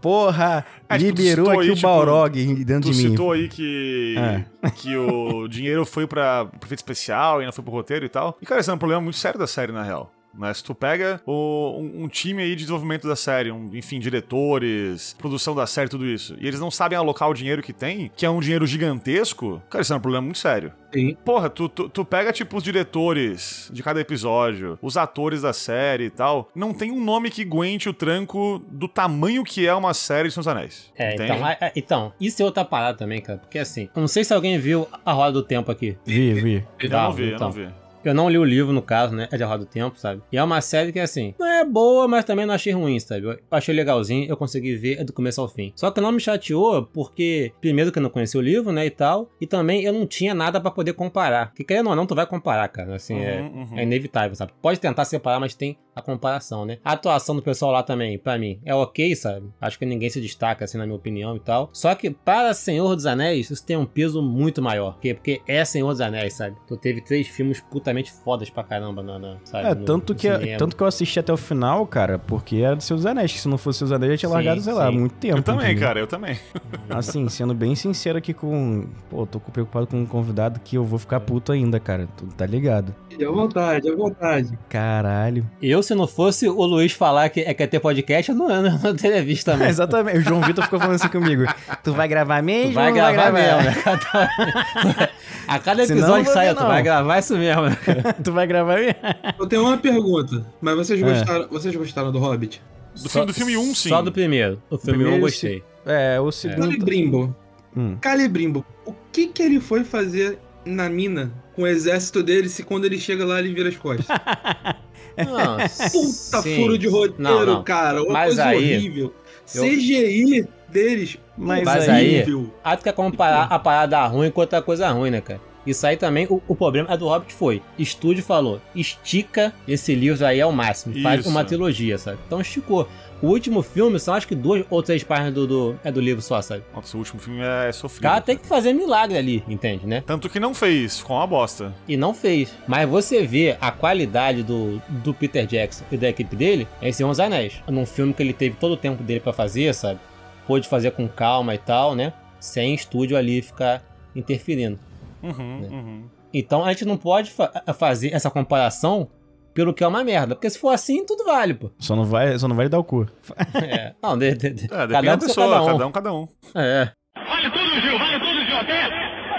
Porra, 0.01 0.65
é, 0.89 0.97
liberou 0.97 1.49
aqui 1.49 1.61
aí, 1.61 1.71
o 1.71 1.75
tipo, 1.75 1.87
Balrog 1.87 2.63
dentro 2.63 2.91
de 2.91 2.97
mim. 2.97 3.03
Tu 3.03 3.09
citou 3.11 3.31
aí 3.31 3.47
que, 3.47 4.15
é. 4.17 4.69
que 4.71 4.95
o 4.95 5.47
dinheiro 5.47 5.85
foi 5.85 6.07
pra, 6.07 6.45
pro 6.45 6.67
efeito 6.67 6.79
especial 6.79 7.41
e 7.41 7.45
não 7.45 7.51
foi 7.51 7.63
pro 7.63 7.73
roteiro 7.73 8.05
e 8.05 8.09
tal. 8.09 8.37
E, 8.41 8.45
cara, 8.45 8.61
esse 8.61 8.69
é 8.69 8.73
um 8.73 8.77
problema 8.77 9.01
muito 9.01 9.17
sério 9.17 9.39
da 9.39 9.47
série, 9.47 9.71
na 9.71 9.83
real. 9.83 10.11
Né? 10.37 10.53
Se 10.53 10.63
tu 10.63 10.75
pega 10.75 11.21
o, 11.25 11.79
um, 11.79 12.03
um, 12.03 12.07
time 12.07 12.43
aí 12.43 12.49
de 12.49 12.57
desenvolvimento 12.57 13.07
da 13.07 13.15
série, 13.15 13.51
um, 13.51 13.69
enfim, 13.73 13.99
diretores, 13.99 15.15
produção 15.17 15.55
da 15.55 15.65
série, 15.65 15.89
tudo 15.89 16.05
isso, 16.05 16.35
e 16.39 16.47
eles 16.47 16.59
não 16.59 16.69
sabem 16.69 16.97
alocar 16.97 17.29
o 17.29 17.33
dinheiro 17.33 17.61
que 17.61 17.73
tem, 17.73 18.11
que 18.15 18.25
é 18.25 18.29
um 18.29 18.39
dinheiro 18.39 18.65
gigantesco, 18.67 19.61
cara, 19.69 19.81
isso 19.81 19.93
é 19.93 19.95
um 19.95 19.99
problema 19.99 20.23
muito 20.23 20.37
sério. 20.37 20.71
Sim. 20.93 21.17
Porra, 21.25 21.49
tu, 21.49 21.67
tu, 21.67 21.89
tu, 21.89 22.05
pega, 22.05 22.31
tipo, 22.31 22.57
os 22.57 22.63
diretores 22.63 23.69
de 23.73 23.83
cada 23.83 23.99
episódio, 23.99 24.79
os 24.81 24.95
atores 24.95 25.41
da 25.41 25.51
série 25.51 26.05
e 26.05 26.09
tal, 26.09 26.49
não 26.55 26.73
tem 26.73 26.91
um 26.91 27.03
nome 27.03 27.29
que 27.29 27.41
aguente 27.41 27.89
o 27.89 27.93
tranco 27.93 28.63
do 28.69 28.87
tamanho 28.87 29.43
que 29.43 29.67
é 29.67 29.73
uma 29.73 29.93
série 29.93 30.29
de 30.29 30.33
Senhor 30.33 30.41
dos 30.41 30.47
Anéis. 30.47 30.91
É, 30.97 31.15
então, 31.15 31.45
a, 31.45 31.57
então, 31.75 32.13
isso 32.19 32.41
é 32.41 32.45
outra 32.45 32.63
parada 32.63 32.97
também, 32.97 33.21
cara, 33.21 33.39
porque 33.39 33.59
assim, 33.59 33.89
eu 33.95 33.99
não 33.99 34.07
sei 34.07 34.23
se 34.23 34.33
alguém 34.33 34.57
viu 34.57 34.87
A 35.05 35.11
Roda 35.11 35.33
do 35.33 35.43
Tempo 35.43 35.71
aqui. 35.71 35.97
Vi, 36.05 36.33
vi. 36.33 36.65
Eu 36.79 36.89
não 36.89 37.11
vi, 37.11 37.33
então. 37.33 37.33
eu 37.33 37.39
não 37.39 37.51
vi. 37.51 37.86
Eu 38.07 38.13
não 38.13 38.29
li 38.29 38.37
o 38.37 38.43
livro, 38.43 38.71
no 38.71 38.81
caso, 38.81 39.13
né? 39.13 39.27
É 39.31 39.37
de 39.37 39.43
Roda 39.43 39.59
do 39.59 39.65
Tempo, 39.65 39.99
sabe? 39.99 40.21
E 40.31 40.37
é 40.37 40.43
uma 40.43 40.61
série 40.61 40.93
que, 40.93 40.99
assim, 40.99 41.35
não 41.37 41.45
é 41.45 41.65
boa, 41.65 42.07
mas 42.07 42.23
também 42.23 42.45
não 42.45 42.53
achei 42.53 42.71
ruim, 42.71 42.97
sabe? 42.99 43.25
Eu 43.25 43.37
achei 43.51 43.75
legalzinho, 43.75 44.29
eu 44.29 44.37
consegui 44.37 44.77
ver 44.77 45.03
do 45.03 45.11
começo 45.11 45.41
ao 45.41 45.49
fim. 45.49 45.73
Só 45.75 45.91
que 45.91 45.99
não 45.99 46.13
me 46.13 46.19
chateou 46.21 46.83
porque, 46.85 47.51
primeiro, 47.59 47.91
que 47.91 47.99
eu 47.99 48.03
não 48.03 48.09
conhecia 48.09 48.39
o 48.39 48.43
livro, 48.43 48.71
né? 48.71 48.85
E 48.85 48.89
tal. 48.89 49.29
E 49.41 49.45
também 49.45 49.83
eu 49.83 49.91
não 49.91 50.07
tinha 50.07 50.33
nada 50.33 50.61
para 50.61 50.71
poder 50.71 50.93
comparar. 50.93 51.53
Que 51.53 51.65
querendo 51.65 51.89
ou 51.89 51.95
não, 51.95 52.05
tu 52.05 52.15
vai 52.15 52.25
comparar, 52.25 52.69
cara. 52.69 52.95
Assim, 52.95 53.15
uhum, 53.15 53.21
é, 53.21 53.41
uhum. 53.41 53.79
é 53.79 53.83
inevitável, 53.83 54.35
sabe? 54.35 54.53
Pode 54.61 54.79
tentar 54.79 55.03
separar, 55.03 55.41
mas 55.41 55.53
tem 55.53 55.77
a 55.97 56.01
comparação, 56.01 56.63
né? 56.63 56.77
A 56.85 56.91
atuação 56.91 57.35
do 57.35 57.41
pessoal 57.41 57.71
lá 57.71 57.81
também, 57.81 58.19
para 58.19 58.37
mim, 58.37 58.59
é 58.63 58.73
ok, 58.73 59.15
sabe? 59.15 59.49
Acho 59.59 59.79
que 59.79 59.85
ninguém 59.85 60.09
se 60.09 60.21
destaca, 60.21 60.63
assim, 60.63 60.77
na 60.77 60.85
minha 60.85 60.95
opinião 60.95 61.35
e 61.35 61.39
tal. 61.39 61.69
Só 61.73 61.93
que 61.95 62.11
para 62.11 62.53
Senhor 62.53 62.95
dos 62.95 63.07
Anéis, 63.07 63.49
isso 63.49 63.65
tem 63.65 63.75
um 63.75 63.85
peso 63.85 64.21
muito 64.21 64.61
maior. 64.61 64.93
Por 64.93 65.01
quê? 65.01 65.13
Porque 65.15 65.41
é 65.47 65.65
Senhor 65.65 65.89
dos 65.89 65.99
Anéis, 65.99 66.33
sabe? 66.33 66.55
Tu 66.67 66.77
teve 66.77 67.01
três 67.01 67.27
filmes 67.27 67.59
putamente 67.97 68.11
fodas 68.11 68.49
pra 68.49 68.63
caramba, 68.63 69.01
na, 69.01 69.19
na 69.19 69.37
sabe? 69.43 69.67
É, 69.67 69.75
no, 69.75 69.85
tanto, 69.85 70.13
no 70.13 70.19
que, 70.19 70.27
é, 70.27 70.57
tanto 70.57 70.75
que 70.75 70.83
eu 70.83 70.87
assisti 70.87 71.19
até 71.19 71.33
o 71.33 71.37
final, 71.37 71.85
cara, 71.87 72.19
porque 72.19 72.57
era 72.57 72.75
do 72.75 72.83
Seus 72.83 73.05
Anéis. 73.05 73.39
Se 73.39 73.47
não 73.47 73.57
fosse 73.57 73.79
Seus 73.79 73.91
Anéis, 73.91 74.11
eu 74.11 74.17
tinha 74.17 74.29
sim, 74.29 74.35
largado, 74.35 74.61
sei 74.61 74.73
sim. 74.73 74.79
lá, 74.79 74.91
muito 74.91 75.15
tempo. 75.15 75.37
Eu 75.37 75.43
também, 75.43 75.65
entendeu? 75.65 75.87
cara, 75.87 75.99
eu 75.99 76.07
também. 76.07 76.37
Assim, 76.89 77.27
sendo 77.29 77.53
bem 77.53 77.75
sincero 77.75 78.17
aqui 78.17 78.33
com. 78.33 78.87
Pô, 79.09 79.25
tô 79.25 79.39
preocupado 79.39 79.87
com 79.87 79.97
um 79.97 80.05
convidado 80.05 80.59
que 80.63 80.77
eu 80.77 80.85
vou 80.85 80.99
ficar 80.99 81.19
puto 81.19 81.51
ainda, 81.51 81.79
cara. 81.79 82.07
Tu 82.17 82.25
tá 82.27 82.45
ligado? 82.45 82.93
À 83.19 83.31
vontade, 83.31 83.89
à 83.89 83.95
vontade. 83.95 84.57
Caralho. 84.69 85.49
Eu, 85.61 85.81
se 85.81 85.95
não 85.95 86.07
fosse 86.07 86.47
o 86.47 86.65
Luiz 86.65 86.91
falar 86.91 87.29
que 87.29 87.41
é 87.41 87.53
quer 87.53 87.67
ter 87.67 87.79
podcast, 87.79 88.31
eu 88.31 88.37
não, 88.37 88.49
eu 88.49 88.61
não 88.61 88.93
teria 88.95 89.23
visto 89.23 89.45
também. 89.45 89.67
É, 89.67 89.69
exatamente. 89.71 90.17
O 90.19 90.21
João 90.21 90.41
Vitor 90.41 90.63
ficou 90.63 90.79
falando 90.79 90.95
assim 90.95 91.09
comigo. 91.09 91.45
Tu 91.83 91.93
vai 91.93 92.07
gravar 92.07 92.41
mesmo? 92.41 92.71
Tu 92.71 92.75
vai 92.75 92.91
gravar, 92.91 93.31
vai 93.31 93.41
gravar 93.41 93.63
mesmo. 93.63 95.07
A 95.47 95.59
cada 95.59 95.83
episódio 95.83 96.25
que 96.25 96.31
sai, 96.31 96.53
tu 96.53 96.65
vai 96.65 96.83
gravar 96.83 97.19
isso 97.19 97.37
mesmo. 97.37 97.76
tu 98.23 98.31
vai 98.31 98.47
gravar 98.47 98.75
mesmo. 98.75 98.95
Eu 99.39 99.47
tenho 99.47 99.63
uma 99.63 99.77
pergunta, 99.77 100.45
mas 100.61 100.75
vocês 100.75 101.01
é. 101.01 101.03
gostaram, 101.03 101.43
é. 101.43 101.47
vocês 101.47 101.75
gostaram 101.75 102.11
do 102.11 102.19
Hobbit? 102.19 102.61
Do, 102.93 103.09
só, 103.09 103.25
do 103.25 103.33
filme 103.33 103.55
1, 103.57 103.61
um, 103.61 103.75
sim. 103.75 103.89
Só 103.89 104.01
do 104.01 104.11
primeiro. 104.11 104.61
O 104.69 104.77
filme 104.77 105.05
1 105.05 105.09
um 105.09 105.13
eu 105.13 105.19
gostei. 105.19 105.63
É, 105.85 106.19
o 106.19 106.31
segundo... 106.31 106.61
Calibrimbo. 106.61 107.35
Hum. 107.75 107.97
Calibrimbo. 108.01 108.65
O 108.85 108.93
que 109.11 109.27
que 109.27 109.43
ele 109.43 109.59
foi 109.59 109.83
fazer 109.83 110.39
na 110.65 110.89
mina 110.89 111.31
com 111.55 111.61
o 111.61 111.67
exército 111.67 112.23
dele 112.23 112.49
se 112.49 112.63
quando 112.63 112.85
ele 112.85 112.99
chega 112.99 113.25
lá 113.25 113.39
ele 113.39 113.53
vira 113.53 113.69
as 113.69 113.77
costas? 113.77 114.07
Nossa, 115.25 115.89
Puta 115.89 116.41
sim. 116.41 116.55
furo 116.55 116.77
de 116.77 116.87
roteiro, 116.87 117.15
não, 117.21 117.45
não. 117.45 117.63
cara. 117.63 118.03
Uma 118.03 118.13
Mas 118.13 118.25
coisa 118.27 118.45
aí, 118.45 118.57
horrível. 118.57 119.13
Eu... 119.55 119.63
CGI 119.63 120.47
deles. 120.69 121.17
Mas, 121.37 121.63
Mas 121.63 121.89
aí, 121.89 122.23
aí 122.63 122.77
tu 122.77 122.83
quer 122.83 122.93
comparar 122.93 123.43
a 123.43 123.57
parada 123.57 124.05
ruim 124.05 124.29
com 124.29 124.41
outra 124.41 124.61
coisa 124.61 124.89
ruim, 124.89 125.09
né, 125.09 125.21
cara? 125.21 125.39
Isso 125.67 125.85
aí 125.85 125.97
também, 125.97 126.25
o, 126.29 126.41
o 126.47 126.55
problema 126.55 126.91
é 126.91 126.97
do 126.97 127.07
Hobbit 127.07 127.33
foi. 127.33 127.61
Estúdio 127.77 128.23
falou, 128.23 128.61
estica 128.73 129.53
esse 129.67 129.93
livro 129.93 130.25
aí 130.25 130.39
ao 130.39 130.51
máximo. 130.51 130.99
Faz 131.03 131.21
Isso. 131.21 131.29
uma 131.29 131.43
trilogia, 131.43 131.97
sabe? 131.97 132.17
Então 132.25 132.39
esticou. 132.39 132.87
O 133.21 133.27
último 133.27 133.63
filme 133.63 133.99
são 133.99 134.13
acho 134.13 134.27
que 134.27 134.35
duas 134.35 134.63
ou 134.69 134.83
três 134.83 135.03
páginas 135.03 135.33
do, 135.33 135.47
do, 135.47 135.79
é 135.83 135.91
do 135.91 135.99
livro 135.99 136.21
só, 136.21 136.39
sabe? 136.41 136.63
Nossa, 136.73 136.95
o 136.95 136.99
último 136.99 137.19
filme 137.19 137.41
é 137.41 137.71
sofrido. 137.71 137.99
O 137.99 138.03
cara 138.03 138.21
tem 138.21 138.37
que 138.37 138.45
fazer 138.45 138.73
milagre 138.73 139.17
ali, 139.17 139.43
entende, 139.47 139.87
né? 139.87 140.03
Tanto 140.05 140.29
que 140.29 140.39
não 140.39 140.53
fez, 140.53 140.99
ficou 140.99 141.17
uma 141.17 141.25
bosta. 141.25 141.73
E 141.87 141.97
não 141.97 142.13
fez. 142.13 142.53
Mas 142.67 142.87
você 142.87 143.25
vê 143.25 143.57
a 143.59 143.71
qualidade 143.71 144.43
do, 144.43 144.79
do 144.87 145.13
Peter 145.15 145.47
Jackson 145.47 145.83
e 145.91 145.97
da 145.97 146.09
equipe 146.09 146.35
dele 146.35 146.67
em 146.81 146.91
Senhor 146.93 147.09
dos 147.09 147.19
Anéis. 147.19 147.55
Num 147.67 147.87
filme 147.87 148.13
que 148.13 148.21
ele 148.21 148.33
teve 148.33 148.55
todo 148.55 148.73
o 148.73 148.77
tempo 148.77 149.03
dele 149.03 149.19
para 149.19 149.33
fazer, 149.33 149.73
sabe? 149.73 149.99
Pôde 150.45 150.67
fazer 150.69 150.91
com 150.91 151.07
calma 151.07 151.55
e 151.55 151.57
tal, 151.57 151.95
né? 151.95 152.13
Sem 152.39 152.75
estúdio 152.75 153.17
ali 153.17 153.41
ficar 153.41 153.83
interferindo. 154.15 154.79
Uhum, 155.23 155.59
né? 155.61 155.67
uhum. 155.71 156.09
Então 156.33 156.63
a 156.63 156.69
gente 156.69 156.85
não 156.85 156.97
pode 156.97 157.31
fa 157.31 157.51
fazer 157.73 158.13
essa 158.13 158.29
comparação 158.29 159.09
pelo 159.53 159.73
que 159.73 159.83
é 159.83 159.87
uma 159.87 160.03
merda. 160.03 160.35
Porque 160.35 160.49
se 160.49 160.59
for 160.59 160.69
assim, 160.69 161.03
tudo 161.03 161.25
vale, 161.25 161.55
pô. 161.55 161.71
Só 161.79 161.95
não 161.95 162.05
vai, 162.05 162.37
só 162.37 162.47
não 162.47 162.55
vai 162.55 162.69
dar 162.69 162.77
o 162.77 162.83
cu. 162.83 163.07
É. 163.57 163.93
Não, 164.03 164.17
de, 164.17 164.35
de, 164.35 164.49
de, 164.51 164.65
é, 164.65 164.87
cada 164.87 165.15
um 165.15 165.17
pessoa, 165.17 165.49
cada 165.49 165.63
um. 165.63 165.65
cada 165.65 165.87
um, 165.87 165.91
cada 165.91 166.13
um. 166.13 166.27
É. 166.55 166.91
Vale 167.27 167.49
tudo, 167.49 167.81
Gil, 167.81 167.97
vale 167.97 168.19
tudo, 168.19 168.45
Gil, 168.45 168.57
até 168.57 168.85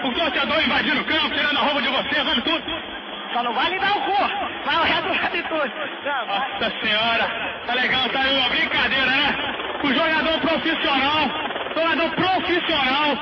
o 0.05 0.15
torcedor 0.15 0.61
invadindo 0.61 1.01
o 1.01 1.07
campo, 1.07 1.35
tirando 1.35 1.57
a 1.57 1.63
roupa 1.63 1.83
de 1.83 1.89
você, 1.89 2.25
vale 2.25 2.43
tudo. 2.43 2.65
Só 3.33 3.43
não 3.45 3.55
vale 3.55 3.79
dar 3.79 3.97
o 3.97 4.01
cu, 4.01 4.19
vai 4.67 4.77
o 4.77 4.85
resto 4.85 5.09
vale 5.09 5.43
tudo. 5.43 5.73
Nossa 6.27 6.81
senhora, 6.83 7.25
tá 7.67 7.75
legal, 7.75 8.09
tá 8.11 8.21
aí 8.21 8.37
uma 8.39 8.49
brincadeira, 8.49 9.07
né? 9.07 9.37
O 9.85 9.95
jogador 9.95 10.41
profissional, 10.41 11.29
jogador 11.77 12.11
profissional, 12.17 13.17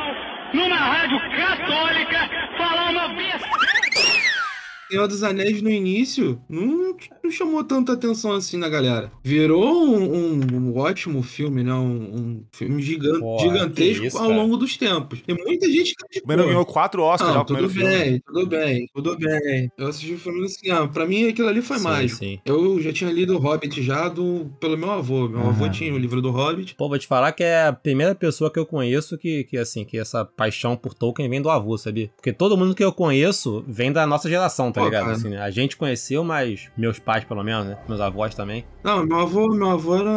numa 0.53 0.77
rádio 0.77 1.19
católica, 1.19 2.31
falar 2.57 2.91
uma 2.91 3.09
besteira. 3.09 4.26
Senhor 4.89 5.09
dos 5.09 5.23
Anéis 5.23 5.61
no 5.61 5.71
início 5.71 6.41
não, 6.49 6.97
não 7.23 7.31
chamou 7.31 7.63
tanta 7.65 7.93
atenção 7.93 8.33
assim 8.33 8.57
na 8.57 8.69
galera. 8.69 9.11
Virou 9.23 9.87
um, 9.87 10.15
um, 10.15 10.41
um 10.53 10.79
ótimo 10.79 11.23
filme, 11.23 11.63
né? 11.63 11.73
Um, 11.73 11.87
um 11.87 12.45
filme 12.53 12.83
gigante, 12.83 13.21
Porra, 13.21 13.49
gigantesco 13.49 14.05
isso, 14.05 14.19
ao 14.19 14.31
longo 14.31 14.57
dos 14.57 14.77
tempos. 14.77 15.21
Tem 15.23 15.37
muita 15.37 15.71
gente 15.71 15.95
que. 16.11 16.21
O 16.21 16.29
Mano 16.29 16.45
ganhou 16.45 16.65
quatro 16.65 17.03
Oscars 17.03 17.35
não, 17.35 17.45
tudo 17.45 17.69
bem, 17.69 18.05
filme. 18.05 18.21
tudo 18.21 18.47
bem, 18.47 18.91
tudo 18.95 19.19
bem. 19.19 19.71
Eu 19.77 19.89
assisti 19.89 20.15
o 20.15 20.19
filme 20.19 20.41
no 20.41 20.49
cinema. 20.49 20.89
Pra 20.89 21.07
mim, 21.07 21.29
aquilo 21.29 21.49
ali 21.49 21.63
foi 21.63 21.79
sim, 21.79 21.85
mágico. 21.85 22.19
Sim. 22.19 22.39
Eu 22.45 22.81
já 22.81 22.93
tinha 22.93 23.11
lido 23.11 23.35
o 23.35 23.39
Hobbit 23.39 23.83
já 23.83 24.09
do, 24.09 24.51
pelo 24.61 24.77
meu 24.77 24.91
avô. 24.91 25.29
Meu 25.29 25.41
uhum. 25.41 25.49
avô 25.49 25.69
tinha 25.69 25.93
o 25.93 25.99
livro 25.99 26.23
do 26.23 26.31
Hobbit. 26.31 26.75
Pô, 26.75 26.89
vou 26.89 26.99
te 26.99 27.07
falar 27.07 27.33
que 27.33 27.43
é 27.43 27.67
a 27.67 27.73
primeira 27.73 28.15
pessoa 28.15 28.51
que 28.51 28.59
eu 28.59 28.67
conheço 28.67 29.19
que, 29.19 29.45
que 29.45 29.57
assim, 29.59 29.85
que 29.85 29.99
essa 29.99 30.25
paixão 30.25 30.77
por 30.77 30.95
Tolkien 30.95 31.29
vem 31.29 31.43
do 31.43 31.51
avô, 31.51 31.77
sabia? 31.77 32.11
Porque 32.17 32.33
todo 32.33 32.57
mundo 32.57 32.75
que 32.75 32.85
eu 32.85 32.93
conheço 32.93 33.65
vem 33.67 33.93
da 33.93 34.07
nossa 34.07 34.29
geração, 34.29 34.73
tá 34.77 34.83
Pô, 34.83 34.89
ligado? 34.89 35.11
Assim, 35.11 35.31
né? 35.31 35.41
A 35.41 35.51
gente 35.51 35.77
conheceu, 35.77 36.23
mas 36.23 36.71
meus 36.77 36.99
pais, 36.99 37.25
pelo 37.25 37.43
menos, 37.43 37.67
né? 37.67 37.79
Meus 37.89 38.01
avós 38.01 38.35
também. 38.35 38.65
Não, 38.85 39.05
meu 39.07 39.21
avô, 39.21 39.49
meu 39.49 39.71
avô 39.71 39.97
era 39.97 40.13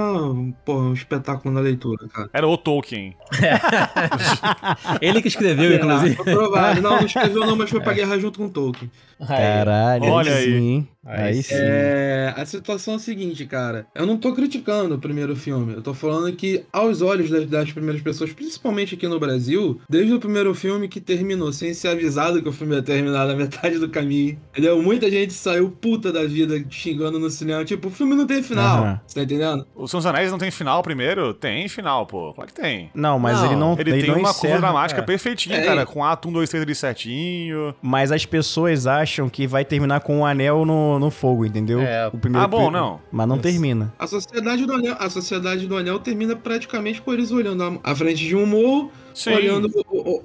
porra, 0.66 0.90
um 0.90 0.94
espetáculo 0.94 1.54
na 1.54 1.62
leitura, 1.62 2.08
cara. 2.10 2.30
Era 2.34 2.48
o 2.48 2.58
Tolkien. 2.58 3.16
Ele 5.02 5.22
que 5.22 5.30
escreveu, 5.30 5.74
inclusive. 5.74 6.16
Provável. 6.24 6.82
Não, 6.84 6.98
não 6.98 7.06
escreveu 7.06 7.46
não, 7.46 7.56
mas 7.56 7.70
foi 7.70 7.80
pra 7.80 7.94
guerra 7.94 8.20
junto 8.20 8.38
com 8.38 8.46
o 8.48 8.50
Tolkien. 8.50 8.92
Caralho, 9.26 10.06
olha 10.06 10.36
aí. 10.36 10.86
Aí 11.06 11.42
sim. 11.42 11.56
É, 11.56 12.34
a 12.36 12.46
situação 12.46 12.94
é 12.94 12.98
a 12.98 13.00
seguinte, 13.00 13.46
cara. 13.46 13.88
Eu 13.96 14.06
não 14.06 14.18
tô 14.18 14.34
criticando 14.34 14.96
o 14.96 15.00
primeiro 15.00 15.36
filme. 15.36 15.74
Eu 15.74 15.82
tô 15.82 15.94
falando 15.94 16.32
que, 16.36 16.64
aos 16.72 17.02
olhos 17.02 17.30
das, 17.30 17.46
das, 17.48 17.72
primeiras 17.72 18.02
pessoas, 18.02 18.32
principalmente 18.32 18.96
aqui 18.96 19.08
no 19.08 19.20
Brasil, 19.20 19.82
desde 19.90 20.14
o 20.14 20.20
primeiro 20.20 20.54
filme 20.54 20.88
que 20.88 21.02
terminou 21.02 21.52
sem 21.52 21.74
ser 21.74 21.90
avisado 21.90 22.42
que 22.42 22.50
o 22.50 22.54
filme 22.54 22.76
ia 22.76 22.84
terminar 22.84 23.26
na 23.26 23.36
metade 23.36 23.80
do 23.80 23.90
caminho, 23.90 24.40
entendeu? 24.52 24.82
Muita 24.82 25.10
gente 25.10 25.34
saiu 25.34 25.70
puta 25.70 26.12
da 26.12 26.26
vida 26.26 26.64
xingando 26.70 27.20
no 27.20 27.30
cinema. 27.30 27.64
Tipo, 27.64 27.88
o 27.88 27.92
filme 27.92 28.16
não 28.16 28.26
tem 28.26 28.42
final. 28.44 28.84
Uhum. 28.84 29.00
Você 29.06 29.16
tá 29.16 29.24
entendendo? 29.24 29.66
O 29.76 29.88
São 29.88 30.00
Anéis 30.10 30.32
não 30.32 30.38
tem 30.38 30.52
final 30.52 30.82
primeiro? 30.82 31.34
Tem 31.34 31.68
final, 31.68 32.06
pô. 32.06 32.34
Claro 32.34 32.52
que 32.52 32.62
tem. 32.62 32.90
Não, 32.94 33.20
mas 33.20 33.38
não, 33.38 33.46
ele 33.46 33.56
não 33.56 33.74
Ele, 33.80 33.92
ele 33.92 34.02
tem 34.02 34.12
não 34.12 34.20
uma 34.20 34.30
encerra, 34.30 34.54
curva 34.54 34.68
dramática 34.68 35.02
é. 35.02 35.04
perfeitinha, 35.04 35.58
é. 35.58 35.66
cara. 35.66 35.86
Com 35.86 36.04
ato 36.04 36.30
1, 36.30 36.34
2, 36.34 36.50
3 36.50 36.64
ali 36.64 36.76
certinho. 36.76 37.76
Mas 37.82 38.12
as 38.12 38.26
pessoas 38.26 38.88
acham 38.88 39.30
que 39.30 39.48
vai 39.48 39.64
terminar 39.64 40.02
com 40.02 40.18
o 40.18 40.20
um 40.20 40.26
anel 40.26 40.66
no, 40.66 41.00
no 41.00 41.12
fogo, 41.12 41.46
entendeu? 41.46 41.82
É. 41.82 42.08
O 42.08 42.18
primeiro 42.18 42.46
ah, 42.46 42.48
bom, 42.48 42.72
não. 42.72 43.00
Mas 43.12 43.28
não 43.28 43.38
termina. 43.38 43.94
A 43.98 44.08
sociedade 44.08 44.66
do 44.66 44.74
anel, 44.74 44.96
a 45.00 45.10
sociedade 45.10 45.68
do 45.68 45.78
anel 45.78 46.00
termina 46.00 46.36
praticamente 46.36 47.02
com 47.02 47.14
eles 47.14 47.32
olhando 47.32 47.80
à 47.84 47.96
frente 47.96 48.26
de 48.26 48.36
um 48.36 48.46
morro 48.46 48.92
Sim. 49.14 49.34
olhando, 49.34 49.72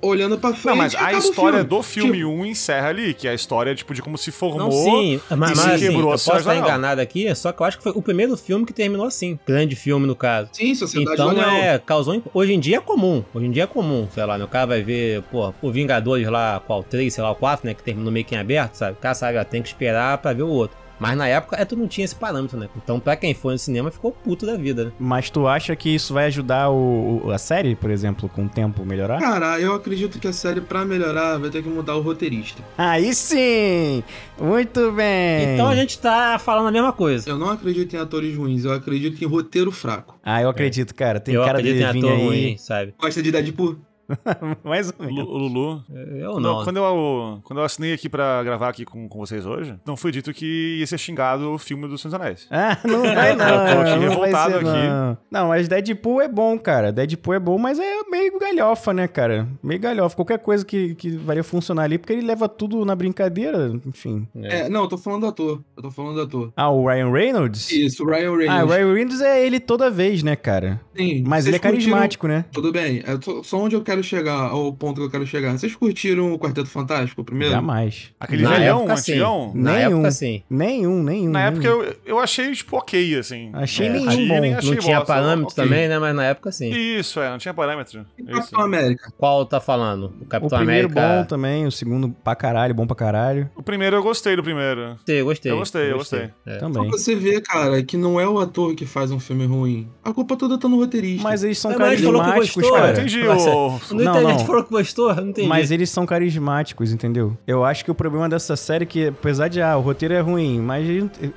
olhando 0.01 0.39
pra 0.39 0.51
frente. 0.51 0.67
Não, 0.67 0.77
mas 0.77 0.95
a 0.95 1.13
história 1.13 1.59
filme. 1.59 1.69
do 1.69 1.83
filme 1.83 2.19
tipo... 2.19 2.31
1 2.31 2.47
encerra 2.47 2.89
ali, 2.89 3.15
que 3.15 3.27
é 3.27 3.31
a 3.31 3.35
história, 3.35 3.75
tipo, 3.75 3.95
de 3.95 4.03
como 4.03 4.17
se 4.17 4.31
formou. 4.31 4.71
Não, 4.71 4.71
sim, 4.71 5.21
mas, 5.31 5.39
mas 5.39 5.59
assim, 5.59 5.87
quebrou 5.87 6.13
eu 6.13 6.19
posso 6.19 6.37
estar 6.37 6.57
enganado 6.57 7.01
aqui, 7.01 7.35
só 7.35 7.53
que 7.53 7.61
eu 7.61 7.67
acho 7.67 7.79
que 7.79 7.83
foi 7.83 7.93
o 7.95 8.03
primeiro 8.03 8.37
filme 8.37 8.65
que 8.65 8.73
terminou 8.73 9.07
assim. 9.07 9.39
Grande 9.47 9.75
filme, 9.77 10.07
no 10.07 10.15
caso. 10.17 10.51
Sim, 10.53 10.75
Sociedade 10.75 11.15
Então, 11.15 11.33
é, 11.43 11.79
causou. 11.79 12.23
Hoje 12.33 12.53
em 12.53 12.61
dia 12.61 12.79
é 12.79 12.81
comum. 12.81 13.25
Hoje 13.35 13.47
em 13.47 13.51
dia 13.51 13.65
é 13.65 13.67
comum, 13.67 14.09
sei 14.13 14.25
lá, 14.25 14.39
né? 14.39 14.45
O 14.45 14.49
cara 14.49 14.67
vai 14.67 14.83
ver, 14.83 15.23
pô, 15.31 15.53
o 15.61 15.71
Vingadores 15.71 16.29
lá, 16.29 16.63
qual? 16.65 16.83
3, 16.83 17.13
sei 17.13 17.23
lá, 17.23 17.31
o 17.31 17.35
4, 17.35 17.67
né? 17.67 17.75
Que 17.75 17.83
terminou 17.83 18.13
meio 18.13 18.25
que 18.25 18.35
em 18.35 18.39
aberto, 18.39 18.75
sabe? 18.75 18.93
O 18.93 19.01
cara 19.01 19.15
sabe, 19.15 19.39
ó, 19.39 19.45
tem 19.45 19.63
que 19.63 19.69
esperar 19.69 20.19
pra 20.19 20.33
ver 20.33 20.43
o 20.43 20.49
outro. 20.49 20.84
Mas 20.99 21.17
na 21.17 21.27
época, 21.27 21.57
é, 21.57 21.65
tu 21.65 21.77
não 21.77 21.89
tinha 21.89 22.05
esse 22.05 22.15
parâmetro, 22.15 22.59
né? 22.59 22.69
Então, 22.77 23.01
pra 23.01 23.17
quem 23.17 23.35
foi 23.35 23.53
no 23.55 23.59
cinema, 23.59 23.91
ficou 23.91 24.13
puto 24.13 24.47
da 24.47 24.57
vida, 24.57 24.87
né? 24.87 24.93
Mas 24.99 25.31
tu 25.31 25.47
acha 25.47 25.75
que 25.75 25.95
isso 25.95 26.15
vai 26.15 26.27
ajudar 26.27 26.71
o, 26.71 27.23
o, 27.25 27.31
a 27.31 27.39
série, 27.39 27.75
por 27.75 27.91
exemplo, 27.91 28.29
com 28.29 28.45
o 28.45 28.49
tempo 28.49 28.85
melhorar? 28.85 29.19
Cara, 29.21 29.61
eu 29.61 29.75
acredito 29.75 30.19
que 30.19 30.29
a 30.29 30.33
série, 30.33 30.61
pra 30.61 30.85
melhorar, 30.85 31.39
vai 31.39 31.51
ter 31.51 31.63
que 31.63 31.69
mudar 31.69 31.97
o 31.97 32.01
roteirista. 32.01 32.63
Aí 32.79 33.15
sim! 33.15 34.03
Muito 34.41 34.93
bem! 34.93 35.55
Então 35.55 35.69
a 35.69 35.75
gente 35.75 35.99
tá 35.99 36.39
falando 36.39 36.69
a 36.69 36.73
mesma 36.73 36.93
coisa. 36.93 37.29
Eu 37.29 37.39
não 37.39 37.51
acredito 37.51 37.95
em 37.95 37.99
atores 37.99 38.37
ruins, 38.37 38.65
eu 38.65 38.73
acredito 38.73 39.23
em 39.23 39.27
roteiro 39.27 39.71
fraco. 39.71 40.19
Ah, 40.23 40.41
eu 40.41 40.49
acredito, 40.49 40.95
cara. 40.95 41.21
Tem 41.21 41.35
eu 41.35 41.45
cara 41.45 41.63
de 41.63 41.73
vir 41.73 41.85
aí. 41.85 42.01
Ruim, 42.01 42.57
sabe? 42.59 42.95
Gosta 42.99 43.23
de 43.23 43.31
Deadpool? 43.31 43.79
Mais 44.65 44.93
ou 44.99 45.07
menos. 45.07 45.29
O 45.29 45.39
Lulu. 45.39 45.83
Eu 45.91 46.41
não. 46.41 46.65
Quando 46.65 46.77
eu, 46.79 47.41
quando 47.45 47.59
eu 47.59 47.65
assinei 47.65 47.93
aqui 47.93 48.09
pra 48.09 48.43
gravar 48.43 48.69
aqui 48.69 48.85
com, 48.85 49.09
com 49.09 49.19
vocês 49.19 49.47
hoje, 49.47 49.75
não 49.87 49.97
foi 49.97 50.13
dito 50.13 50.33
que 50.33 50.79
ia 50.79 50.87
ser 50.87 50.99
xingado 50.99 51.53
o 51.53 51.59
filme 51.59 51.89
do 51.89 51.97
Senhor 51.99 52.15
Anéis. 52.17 52.47
Ah, 52.51 52.79
não 52.85 53.03
vai 53.03 53.35
não. 53.35 53.67
eu 53.67 53.75
tô 53.75 53.81
aqui 53.83 53.99
revoltado 53.99 54.55
aqui. 54.57 54.65
Não. 54.65 55.19
não, 55.31 55.49
mas 55.49 55.69
Deadpool 55.69 56.21
é 56.21 56.29
bom, 56.29 56.59
cara. 56.59 56.93
Deadpool 56.93 57.35
é 57.35 57.39
bom, 57.39 57.59
mas 57.59 57.79
é 57.79 58.03
meio 58.11 58.39
galhofa, 58.39 58.93
né, 58.93 59.09
cara? 59.09 59.49
Meio 59.63 59.81
galhofa. 59.81 60.17
Qualquer 60.17 60.39
coisa 60.39 60.65
que, 60.65 60.95
que 60.95 61.11
varia 61.11 61.45
funcionar 61.45 61.85
ali, 61.85 61.99
porque 61.99 62.13
ele 62.13 62.23
leva 62.23 62.49
tudo 62.49 62.85
na 62.85 62.95
brincadeira, 62.95 63.73
enfim. 63.87 64.27
É, 64.37 64.61
é 64.61 64.69
não, 64.69 64.83
eu 64.83 64.89
tô 64.89 64.99
falando 64.99 65.23
do 65.23 65.27
ator. 65.29 65.63
Eu 65.77 65.83
tô 65.83 65.91
falando 65.91 66.15
do 66.15 66.23
ator. 66.23 66.53
Ah, 66.57 66.71
o 66.71 66.87
Ryan 66.87 67.11
Reynolds? 67.11 67.71
Isso, 67.71 68.05
o 68.05 68.07
Ryan 68.07 68.37
Reynolds. 68.37 68.49
Ah, 68.51 68.65
o 68.65 68.69
Ryan 68.69 68.95
Reynolds 68.95 69.21
é 69.21 69.45
ele 69.45 69.61
toda 69.61 69.91
vez, 69.91 70.23
né, 70.23 70.37
cara? 70.37 70.81
Sim. 70.97 71.25
Mas 71.27 71.47
ele 71.47 71.57
é 71.57 71.59
carismático, 71.59 72.23
curtiram... 72.23 72.43
né? 72.43 72.45
Tudo 72.53 72.73
bem. 72.73 73.03
É 73.07 73.43
só 73.43 73.59
onde 73.59 73.75
eu 73.75 73.83
quero 73.83 73.94
chegar, 74.03 74.51
ao 74.51 74.73
ponto 74.73 74.97
que 74.97 75.07
eu 75.07 75.11
quero 75.11 75.27
chegar. 75.27 75.57
Vocês 75.57 75.75
curtiram 75.75 76.33
o 76.33 76.39
Quarteto 76.39 76.69
Fantástico, 76.69 77.23
o 77.23 77.25
primeiro? 77.25 77.55
Jamais. 77.55 78.13
Aquele 78.19 78.43
Na 78.43 78.51
velhão, 78.51 78.91
antigão? 78.91 79.53
Na 79.55 79.73
nenhum, 79.75 79.99
época, 79.99 80.11
sim. 80.11 80.43
Nenhum, 80.49 81.03
nenhum. 81.03 81.31
Na 81.31 81.47
época 81.47 81.67
eu, 81.67 81.97
eu 82.05 82.19
achei, 82.19 82.53
tipo, 82.53 82.77
ok, 82.77 83.19
assim. 83.19 83.51
Achei 83.53 83.87
é, 83.87 83.91
nenhum 83.91 84.09
achei, 84.09 84.29
bom. 84.29 84.41
Nem 84.41 84.55
achei 84.55 84.71
não 84.71 84.79
tinha 84.79 85.01
parâmetro 85.03 85.53
okay. 85.53 85.65
também, 85.65 85.89
né? 85.89 85.99
Mas 85.99 86.15
na 86.15 86.25
época, 86.25 86.53
sim. 86.53 86.71
Isso, 86.71 87.21
é, 87.21 87.31
não 87.31 87.39
tinha 87.39 87.55
parâmetro. 87.55 88.05
E 88.19 88.25
Capitão 88.25 88.61
América? 88.61 89.13
Qual 89.17 89.45
tá 89.47 89.61
falando? 89.61 90.15
O 90.21 90.27
Capitão 90.27 90.59
o 90.59 90.61
primeiro 90.61 90.89
América... 90.89 91.23
bom 91.23 91.25
também, 91.25 91.67
o 91.67 91.73
segundo 91.73 92.11
pra 92.25 92.35
caralho, 92.35 92.75
bom 92.75 92.87
pra 92.87 92.97
caralho. 92.97 93.51
O 93.55 93.63
primeiro 93.63 93.97
eu 93.97 94.03
gostei 94.03 94.37
do 94.37 94.43
primeiro. 94.43 94.95
Gostei, 94.95 95.21
eu 95.21 95.25
gostei. 95.25 95.53
Eu 95.53 95.59
gostei, 95.59 95.93
eu 95.93 95.99
gostei. 95.99 96.31
É. 96.47 96.59
Também. 96.59 96.85
Só 96.85 96.99
você 96.99 97.15
vê, 97.15 97.41
cara, 97.41 97.83
que 97.83 97.97
não 97.97 98.21
é 98.21 98.29
o 98.29 98.39
ator 98.39 98.75
que 98.75 98.87
faz 98.87 99.11
um 99.11 99.21
filme 99.21 99.47
ruim. 99.47 99.89
A 100.03 100.13
culpa 100.13 100.37
toda 100.37 100.59
tá 100.59 100.69
no 100.69 100.77
roteirista. 100.77 101.23
Mas 101.23 101.45
eles 101.45 101.59
são 101.59 101.75
carismáticos, 101.75 102.71
cara. 102.71 102.93
Entendi, 102.93 103.27
o... 103.27 103.81
Não, 103.93 104.21
não. 104.21 104.39
falou 104.41 104.65
que 104.65 104.71
gostou, 104.71 105.15
não 105.15 105.29
entendi. 105.29 105.49
Mas 105.49 105.71
eles 105.71 105.91
são 105.91 106.07
carismáticos, 106.07 106.93
entendeu? 106.93 107.37
Eu 107.47 107.65
acho 107.65 107.85
que 107.85 107.91
o 107.91 107.95
problema 107.95 108.29
dessa 108.29 108.57
série 108.57 108.85
é 108.85 108.87
que, 108.87 109.07
apesar 109.09 109.49
de, 109.49 109.61
ah, 109.61 109.77
o 109.77 109.81
roteiro 109.81 110.15
é 110.15 110.21
ruim, 110.21 110.61
mas 110.61 110.87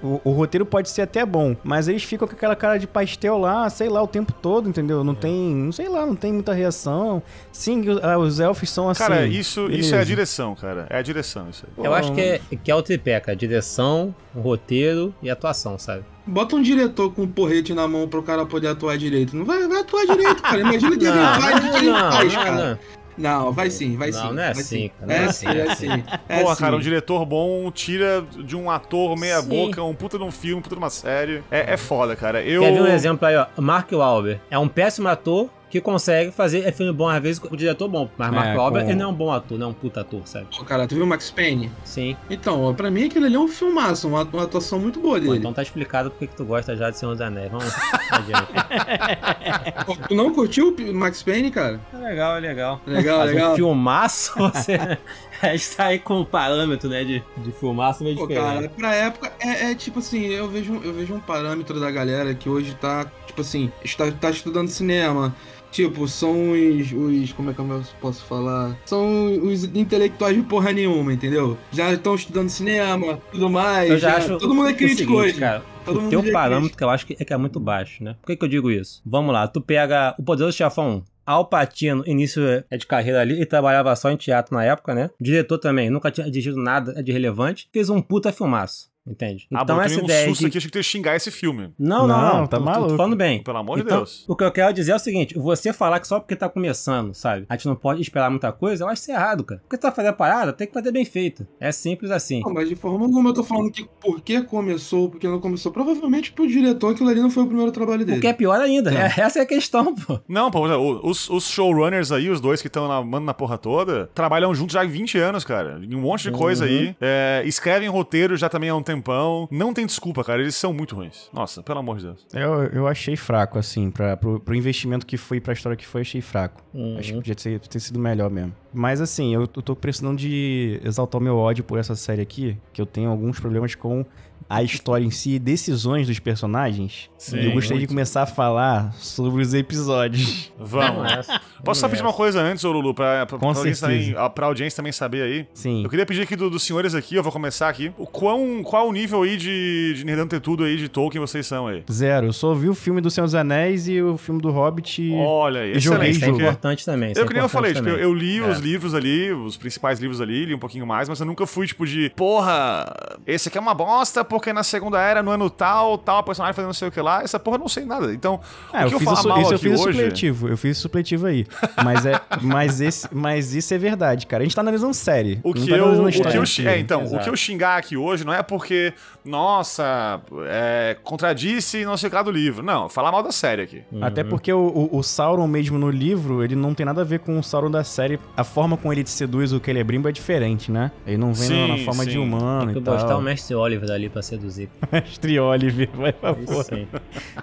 o, 0.02 0.22
o, 0.24 0.32
roteiro 0.32 0.66
pode 0.66 0.90
ser 0.90 1.02
até 1.02 1.26
bom, 1.26 1.56
mas 1.64 1.88
eles 1.88 2.04
ficam 2.04 2.28
com 2.28 2.36
aquela 2.36 2.56
cara 2.56 2.78
de 2.78 2.88
pastel 2.88 3.38
lá, 3.38 3.70
sei 3.70 3.90
lá, 3.90 4.02
o 4.02 4.08
tempo 4.08 4.32
todo, 4.34 4.70
entendeu? 4.70 5.04
Não 5.04 5.14
é. 5.14 5.18
tem, 5.18 5.56
não 5.56 5.72
sei 5.72 5.90
lá, 5.90 6.06
não 6.06 6.16
tem 6.16 6.32
muita 6.32 6.54
reação. 6.54 7.22
Sim, 7.52 7.84
ah, 8.02 8.18
os 8.18 8.40
elfos 8.40 8.70
são 8.70 8.90
assim. 8.90 9.04
Cara, 9.04 9.26
isso, 9.26 9.70
isso 9.72 9.96
é 9.96 10.00
a 10.00 10.04
direção, 10.04 10.56
cara. 10.56 10.88
É 10.90 10.98
a 10.98 11.02
direção 11.02 11.50
isso 11.50 11.66
aí. 11.66 11.86
Eu 11.86 11.94
acho 11.94 12.14
que 12.14 12.22
é, 12.22 12.42
que 12.64 12.72
é 12.72 12.76
o 12.76 12.82
tripé, 12.82 13.20
cara. 13.20 13.36
Direção, 13.36 14.14
roteiro 14.36 15.14
e 15.22 15.30
atuação, 15.30 15.78
sabe? 15.78 16.04
Bota 16.28 16.56
um 16.56 16.62
diretor 16.62 17.12
com 17.14 17.24
um 17.24 17.28
porrete 17.28 17.74
na 17.74 17.88
mão 17.88 18.08
pro 18.08 18.22
cara 18.22 18.46
poder 18.46 18.68
atuar 18.68 18.98
direito. 18.98 19.36
Não 19.36 19.46
vai, 19.46 19.68
vai 19.68 19.80
atuar 19.80 20.06
direito, 20.06 20.42
cara. 20.42 20.60
Imagina 20.60 20.98
que 20.98 21.06
ele 21.06 21.18
faz, 21.18 21.60
que 21.60 21.78
ele 21.78 21.92
faz, 21.92 22.36
cara. 22.36 22.80
Não, 23.18 23.52
vai 23.52 23.72
sim, 23.72 23.98
vai 23.98 24.12
não, 24.12 24.20
sim. 24.20 24.26
Não, 24.28 24.34
não 24.34 24.44
é 24.44 24.52
assim, 24.52 24.92
cara. 25.00 25.14
É, 25.14 25.26
assim, 25.26 25.48
é 25.48 25.62
assim. 25.64 25.88
É 26.30 26.44
Porra, 26.44 26.56
cara, 26.56 26.76
um 26.76 26.80
diretor 26.80 27.26
bom 27.26 27.72
tira 27.72 28.24
de 28.44 28.56
um 28.56 28.70
ator 28.70 29.18
meia 29.18 29.42
sim. 29.42 29.50
boca 29.50 29.84
um 29.84 29.96
puta 29.96 30.20
de 30.20 30.24
um 30.24 30.30
filme, 30.30 30.60
um 30.60 30.62
puta 30.62 30.76
de 30.76 30.80
uma 30.80 30.90
série. 30.92 31.44
É, 31.50 31.74
é 31.74 31.78
foda, 31.78 32.16
cara. 32.16 32.44
Eu... 32.44 32.62
Quer 32.62 32.74
ver 32.74 32.82
um 32.82 32.88
exemplo 32.88 33.28
aí, 33.28 33.36
ó? 33.36 33.48
Mark 33.60 33.92
Wahlberg. 33.92 34.40
É 34.52 34.60
um 34.60 34.68
péssimo 34.68 35.08
ator, 35.08 35.50
que 35.70 35.82
consegue 35.82 36.32
fazer 36.32 36.66
é 36.66 36.72
filme 36.72 36.94
bom 36.94 37.08
às 37.08 37.22
vezes 37.22 37.40
com 37.40 37.54
o 37.54 37.58
diretor 37.58 37.88
bom. 37.88 38.10
Mas 38.18 38.32
Mark 38.32 38.48
é, 38.48 38.56
Wahlberg, 38.56 38.86
com... 38.86 38.92
ele 38.92 39.00
não 39.00 39.10
é 39.10 39.12
um 39.12 39.16
bom 39.16 39.32
ator, 39.32 39.58
não 39.58 39.68
é 39.68 39.70
um 39.70 39.74
puta 39.74 40.02
ator, 40.02 40.22
sabe? 40.26 40.48
Pô, 40.56 40.64
cara, 40.64 40.88
tu 40.88 40.96
viu 40.96 41.04
o 41.04 41.08
Max 41.08 41.30
Payne? 41.30 41.72
Sim. 41.84 42.16
Então, 42.30 42.74
pra 42.74 42.90
mim 42.90 43.06
aquele 43.06 43.26
ali 43.26 43.36
é 43.36 43.40
um 43.40 43.48
filmaço, 43.48 44.08
uma, 44.08 44.24
uma 44.24 44.44
atuação 44.44 44.80
muito 44.80 45.00
boa 45.00 45.20
dele. 45.20 45.32
Pô, 45.32 45.36
então 45.36 45.54
tá 45.54 45.62
explicado 45.62 46.10
porque 46.10 46.28
que 46.28 46.36
tu 46.36 46.46
gosta 46.46 46.76
já 46.76 46.90
de 46.90 46.98
Senhor 46.98 47.12
dos 47.12 47.22
Anéis. 47.22 47.52
Vamos 47.52 47.74
adiante. 48.12 48.48
Pô, 49.86 49.96
tu 50.08 50.16
não 50.16 50.34
curtiu 50.34 50.76
o 50.78 50.94
Max 50.94 51.22
Payne, 51.24 51.52
cara? 51.52 51.80
É 51.94 51.98
legal, 51.98 52.38
é 52.38 52.40
legal. 52.40 52.82
Legal, 52.86 53.20
Mas 53.20 53.32
legal. 53.32 53.52
um 53.52 53.56
filmaço, 53.56 54.34
você... 54.38 54.78
A 55.42 55.56
gente 55.56 55.76
tá 55.76 55.86
aí 55.86 56.00
com 56.00 56.22
um 56.22 56.26
parâmetro, 56.26 56.90
né, 56.90 57.04
de, 57.04 57.24
de 57.38 57.52
filmaço 57.52 58.04
meio 58.04 58.16
Pô, 58.16 58.28
diferente. 58.28 58.54
Cara, 58.54 58.70
pra 58.70 58.96
época, 58.96 59.34
é, 59.40 59.72
é, 59.72 59.76
tipo 59.76 60.00
assim, 60.00 60.26
eu 60.26 60.48
vejo, 60.50 60.82
eu 60.84 60.94
vejo 60.94 61.14
um 61.14 61.20
parâmetro 61.20 61.80
da 61.80 61.92
galera 61.92 62.34
que 62.34 62.50
hoje 62.50 62.76
tá, 62.76 63.06
tipo 63.26 63.42
assim, 63.42 63.72
está, 63.84 64.12
tá 64.12 64.30
estudando 64.30 64.70
cinema, 64.70 65.36
Tipo, 65.70 66.08
são 66.08 66.52
os, 66.54 66.92
os. 66.94 67.34
Como 67.34 67.52
é 67.52 67.54
que 67.54 67.60
eu 67.60 67.84
posso 68.00 68.24
falar? 68.24 68.76
São 68.86 69.28
os 69.44 69.66
intelectuais 69.66 70.36
de 70.36 70.42
porra 70.42 70.72
nenhuma, 70.72 71.12
entendeu? 71.12 71.58
Já 71.72 71.92
estão 71.92 72.16
estudando 72.16 72.50
cinema, 72.50 73.20
tudo 73.32 73.50
mais. 73.50 73.90
Eu 73.90 73.98
já, 73.98 74.12
já 74.12 74.18
acho 74.18 74.38
todo 74.38 74.56
mundo 74.56 74.70
é 74.70 74.74
crítico 74.74 75.14
hoje. 75.14 75.38
Cara, 75.38 75.62
Todo 75.88 76.06
o 76.06 76.10
teu 76.10 76.20
é 76.20 76.32
parâmetro 76.32 76.78
que 76.78 76.84
eu 76.84 76.90
acho 76.90 77.06
que 77.06 77.16
é, 77.18 77.24
que 77.24 77.34
é 77.34 77.38
muito 77.38 77.60
baixo, 77.60 78.04
né? 78.04 78.16
Por 78.22 78.28
que, 78.28 78.36
que 78.36 78.44
eu 78.44 78.50
digo 78.50 78.70
isso? 78.70 79.02
Vamos 79.06 79.34
lá, 79.34 79.48
tu 79.48 79.62
pega 79.62 80.14
o 80.18 80.24
Poderoso 80.24 80.58
Chefão 80.58 80.98
1. 80.98 81.04
Al 81.28 81.50
Pacino, 81.50 82.04
início 82.08 82.42
é 82.70 82.78
de 82.78 82.88
carreira 82.88 83.20
ali, 83.20 83.42
e 83.42 83.46
trabalhava 83.46 83.94
só 83.98 84.10
em 84.10 84.16
teatro 84.16 84.56
na 84.56 84.64
época, 84.64 84.96
né? 84.96 85.10
diretor 85.20 85.58
também, 85.58 85.90
nunca 85.90 86.10
tinha 86.10 86.26
dirigido 86.32 86.56
nada 86.56 87.04
de 87.04 87.12
relevante. 87.12 87.68
Fez 87.74 87.90
um 87.90 88.02
puta 88.02 88.32
filmaço 88.32 88.90
entende? 89.08 89.48
Ah, 89.54 89.62
então 89.64 89.82
essa 89.82 89.96
tomei 89.96 90.02
um 90.04 90.06
ideia 90.06 90.28
susto 90.30 90.42
de... 90.42 90.48
aqui, 90.48 90.58
achei 90.58 90.68
que 90.68 90.74
tu 90.74 90.78
ia 90.80 90.84
xingar 90.84 91.16
esse 91.16 91.32
filme. 91.32 91.72
Não, 91.80 92.08
não, 92.08 92.22
Não, 92.22 92.38
não, 92.40 92.48
tá 92.48 92.58
tô- 92.58 92.64
maluco. 92.64 92.90
Tô 92.92 92.98
falando 92.98 93.16
bem. 93.16 93.44
Pelo 93.44 93.58
amor 93.58 93.78
de 93.78 93.84
Então, 93.84 93.98
Deus. 93.98 94.26
O 94.28 94.36
que 94.36 94.44
eu 94.44 94.52
quero 94.52 94.74
dizer 94.74 94.92
é 94.92 94.96
o 94.96 95.00
seguinte: 95.00 95.38
você 95.38 95.72
falar 95.74 96.00
que 96.00 96.08
só 96.08 96.20
porque 96.20 96.36
tá 96.36 96.50
começando, 96.50 97.14
sabe? 97.14 97.46
A 97.50 97.56
gente 97.56 97.68
não 97.68 97.76
pode 97.76 98.02
esperar 98.02 98.30
muita 98.30 98.52
coisa, 98.52 98.84
eu 98.84 98.88
acho 98.90 99.02
isso 99.02 99.12
errado, 99.12 99.44
cara. 99.44 99.62
Porque 99.62 99.78
tu 99.78 99.82
tá 99.82 99.92
fazendo 99.92 100.12
a 100.12 100.14
parada, 100.14 100.54
tem 100.54 100.68
que 100.68 100.74
fazer 100.74 100.92
bem 100.92 101.06
feito. 101.06 101.48
É 101.60 101.72
simples 101.72 102.12
assim. 102.12 102.42
Não, 102.46 102.54
mas 102.54 102.68
de 102.70 102.76
forma 102.76 103.06
alguma 103.06 103.30
eu 103.30 103.34
tô 103.34 103.44
falando 103.44 103.72
que 103.72 103.88
por 104.02 104.22
que 104.22 104.42
começou, 104.42 105.10
porque 105.10 105.28
não 105.28 105.40
começou. 105.40 105.72
Provavelmente 105.72 106.32
pro 106.32 106.48
diretor 106.48 106.94
aquilo 106.94 107.10
ali 107.10 107.22
não 107.22 107.30
foi 107.30 107.44
o 107.44 107.48
primeiro 107.48 107.72
trabalho 107.72 108.06
dele. 108.06 108.18
O 108.18 108.22
que 108.22 108.28
é 108.28 108.34
pior 108.34 108.60
ainda. 108.60 108.92
É- 108.94 109.14
essa 109.22 109.40
é 109.40 109.42
a 109.42 109.46
questão, 109.46 109.94
pô. 109.96 110.20
Não, 110.28 110.50
pô, 110.52 110.62
os, 111.04 111.30
os 111.30 111.48
showrunners 111.50 112.12
aí, 112.12 112.30
os 112.30 112.42
dois 112.42 112.62
que 112.62 112.68
estão 112.68 112.88
na, 112.88 113.02
mandando 113.04 113.26
na 113.26 113.34
porra 113.34 113.58
toda, 113.58 114.10
trabalham 114.14 114.54
juntos 114.54 114.74
já 114.74 114.82
há 114.82 114.86
20 114.86 115.18
anos, 115.18 115.44
cara. 115.46 115.80
Em 115.82 115.96
um 115.96 116.02
monte 116.02 116.24
de 116.24 116.32
coisa 116.32 116.66
Uhum. 116.66 116.72
aí. 116.72 116.96
É, 117.00 117.44
escrevem 117.46 117.88
roteiro 117.90 118.36
já 118.36 118.50
também 118.50 118.70
há 118.70 118.76
um 118.76 118.82
tempão. 118.98 119.48
Não 119.52 119.74
tem 119.74 119.86
desculpa, 119.86 120.24
cara. 120.24 120.42
Eles 120.42 120.56
são 120.56 120.74
muito 120.74 120.96
ruins. 120.96 121.30
Nossa, 121.34 121.64
pelo 121.64 121.80
amor 121.80 121.98
de 121.98 122.06
Deus. 122.06 122.26
Eu, 122.34 122.64
eu 122.66 122.88
achei 122.88 123.16
fraco, 123.16 123.58
assim, 123.58 123.90
pra, 123.90 124.18
pro, 124.18 124.40
pro 124.40 124.56
investimento 124.56 125.06
que 125.06 125.18
foi, 125.18 125.40
pra 125.40 125.54
história 125.54 125.76
que 125.76 125.86
foi, 125.86 126.02
achei 126.02 126.22
fraco. 126.22 126.62
Uhum. 126.74 126.98
Acho 126.98 127.10
que 127.10 127.18
podia 127.18 127.36
ter, 127.36 127.60
ter 127.60 127.80
sido 127.80 128.00
melhor 128.00 128.30
mesmo. 128.30 128.54
Mas 128.74 129.02
assim, 129.02 129.34
eu, 129.34 129.42
eu 129.42 129.48
tô 129.48 129.76
precisando 129.76 130.18
de 130.18 130.80
exaltar 130.84 131.20
o 131.20 131.24
meu 131.24 131.38
ódio 131.38 131.64
por 131.64 131.80
essa 131.80 131.96
série 131.96 132.22
aqui, 132.22 132.58
que 132.74 132.82
eu 132.82 132.86
tenho 132.86 133.10
alguns 133.10 133.40
problemas 133.40 133.74
com 133.74 134.06
a 134.50 134.64
história 134.64 135.04
em 135.06 135.12
si 135.12 135.32
e 135.36 135.40
decisões 135.40 136.08
dos 136.08 136.20
personagens. 136.20 137.10
Sim, 137.18 137.38
e 137.38 137.46
eu 137.48 137.52
gostaria 137.52 137.78
de 137.78 137.82
muito. 137.82 137.90
começar 137.90 138.24
a 138.24 138.26
falar 138.26 138.94
sobre 138.94 139.42
os 139.42 139.54
episódios. 139.54 140.52
Vamos. 140.58 141.12
Essa- 141.12 141.42
Posso 141.64 141.82
só 141.82 141.90
pedir 141.90 142.02
uma 142.04 142.14
coisa 142.14 142.40
antes, 142.40 142.64
ô 142.64 142.72
Lulu, 142.72 142.94
pra, 142.94 143.26
pra, 143.26 143.38
pra, 143.40 143.48
audiência 143.50 143.88
também, 143.88 144.14
a- 144.16 144.30
pra 144.30 144.46
audiência 144.46 144.78
também 144.78 144.92
saber 144.92 145.24
aí? 145.24 145.48
Sim. 145.54 145.84
Eu 145.84 145.90
queria 145.90 146.06
pedir 146.06 146.22
aqui 146.22 146.36
do- 146.36 146.50
dos 146.50 146.64
senhores 146.64 146.94
aqui, 146.96 147.16
eu 147.16 147.24
vou 147.24 147.32
começar 147.32 147.68
aqui. 147.68 147.92
O 147.98 148.06
quão, 148.06 148.62
qual 148.64 148.88
o 148.88 148.94
nível 148.94 149.24
aí 149.24 149.36
de, 149.36 149.94
de 149.96 150.06
Nerdando 150.06 150.30
Ter 150.30 150.40
Tudo 150.40 150.64
aí 150.64 150.78
de 150.78 150.88
Tolkien 150.88 151.20
vocês 151.20 151.46
são 151.46 151.68
aí? 151.68 151.84
Zero. 151.92 152.28
Eu 152.28 152.34
só 152.34 152.54
vi 152.54 152.70
o 152.70 152.76
filme 152.76 153.02
do 153.02 153.10
Senhor 153.10 153.26
dos 153.26 153.36
Anéis 153.36 153.88
e 153.88 154.02
o 154.02 154.18
filme 154.18 154.40
do 154.42 154.52
Hobbit. 154.52 155.02
e- 155.02 155.12
Olha 155.14 155.66
Eu 155.66 155.80
joguei 155.80 156.10
excelente. 156.12 156.16
Isso 156.18 156.26
é 156.26 156.30
importante 156.46 156.86
também. 156.86 157.12
isso 157.12 157.20
Eu 157.20 157.26
é 157.26 157.28
que 157.28 157.34
nem 157.34 157.42
eu 157.44 157.50
falei, 157.50 157.74
tipo, 157.74 157.88
eu, 157.88 157.94
também. 157.94 158.04
eu 158.06 158.14
li 158.14 158.40
os 158.42 158.60
livros 158.60 158.94
ali, 158.94 159.32
os 159.34 159.58
principais 159.58 160.00
livros 160.00 160.22
ali, 160.22 160.46
li 160.46 160.54
um 160.54 160.60
pouquinho 160.60 160.86
mais, 160.86 161.10
mas 161.10 161.20
eu 161.20 161.26
nunca 161.26 161.46
fui, 161.48 161.66
tipo, 161.68 161.86
de 161.86 162.12
porra, 162.16 162.86
esse 163.26 163.50
aqui 163.50 163.58
é 163.58 163.62
uma 163.62 163.74
bosta, 163.74 164.24
porque 164.28 164.54
na 164.54 164.64
Segunda 164.64 165.00
Era, 165.00 165.24
no 165.24 165.32
ano 165.32 165.50
tal, 165.50 165.98
tal 165.98 166.24
personagem 166.24 166.54
fazendo 166.54 166.68
não 166.68 166.74
sei 166.74 166.88
o 166.88 166.92
que 166.92 167.02
lá, 167.02 167.24
essa 167.24 167.40
porra 167.40 167.56
eu 167.56 167.62
não 167.62 167.68
sei 167.70 167.86
nada. 167.86 168.14
Então, 168.14 168.40
Ah, 168.72 168.82
o 168.82 168.84
eu 168.84 168.88
que 168.90 168.96
eu, 168.96 169.00
fiz 169.00 169.08
falar 169.10 169.20
isso, 169.20 169.28
mal 169.30 169.42
isso 169.42 169.54
eu 169.54 169.60
fiz 169.60 169.72
hoje... 169.82 169.98
supletivo. 169.98 170.48
Eu 170.50 170.58
fiz 170.58 170.78
supletivo 170.78 171.26
aí. 171.28 171.46
Mas, 171.84 172.06
é, 172.06 172.20
mas, 172.42 172.82
esse, 172.82 173.08
mas 173.14 173.54
isso 173.56 173.74
é 173.74 173.78
verdade, 173.78 174.28
cara. 174.28 174.44
A 174.44 174.46
gente 174.46 174.56
tá 174.56 174.62
analisando 174.62 174.94
série. 174.94 175.40
O 175.44 175.54
que 175.54 175.68
tá 175.70 175.76
eu, 175.76 175.86
a 175.86 175.92
o 175.92 176.12
que 176.12 176.20
eu, 176.64 176.70
é, 176.70 176.80
então, 176.80 177.02
o 177.02 177.06
Exato. 177.06 177.24
que 177.24 177.30
eu 177.30 177.36
xingar 177.36 177.78
aqui 177.78 177.96
hoje 177.98 178.26
não 178.26 178.34
é 178.34 178.44
porque, 178.44 178.94
nossa, 179.24 180.20
é, 180.48 180.98
contradisse 181.04 181.86
não 181.86 181.96
sei 181.98 182.08
o 182.08 182.10
que 182.10 182.16
lá 182.16 182.24
do 182.24 182.32
livro. 182.32 182.64
Não, 182.64 182.90
falar 182.90 183.12
mal 183.12 183.24
da 183.24 183.32
série 183.32 183.62
aqui. 183.62 183.84
Até 184.02 184.24
porque 184.24 184.52
o, 184.52 184.90
o, 184.92 184.98
o 184.98 185.04
Sauron 185.04 185.48
mesmo 185.48 185.78
no 185.78 185.90
livro, 185.90 186.44
ele 186.44 186.56
não 186.56 186.74
tem 186.74 186.86
nada 186.86 187.02
a 187.02 187.04
ver 187.06 187.20
com 187.20 187.38
o 187.38 187.44
Sauron 187.44 187.70
da 187.72 187.84
série. 187.84 188.20
A 188.36 188.44
forma 188.44 188.76
como 188.78 188.92
ele 188.94 189.04
te 189.04 189.10
seduz 189.10 189.54
o 189.54 189.60
Celebrimbo 189.64 190.08
é 190.10 190.12
diferente, 190.12 190.72
né? 190.72 190.92
Ele 191.06 191.18
não 191.18 191.34
vem 191.34 191.50
na- 191.50 191.68
na 191.68 191.78
Sim, 191.78 191.86
forma 191.86 192.04
sim. 192.04 192.10
de 192.10 192.18
humano 192.18 192.68
Tem 192.68 192.70
e 192.72 192.74
que 192.74 192.80
botar 192.90 193.06
tal. 193.06 193.20
o 193.20 193.22
Mestre 193.22 193.56
Oliver 193.56 193.92
ali 193.92 194.10
pra 194.18 194.22
seduzir. 194.24 194.70
Mestre 194.92 195.40
Oliver, 195.40 195.90
vai 195.94 196.12
pra 196.14 196.32
Isso 196.32 196.46
porra. 196.46 196.64
sim. 196.64 196.88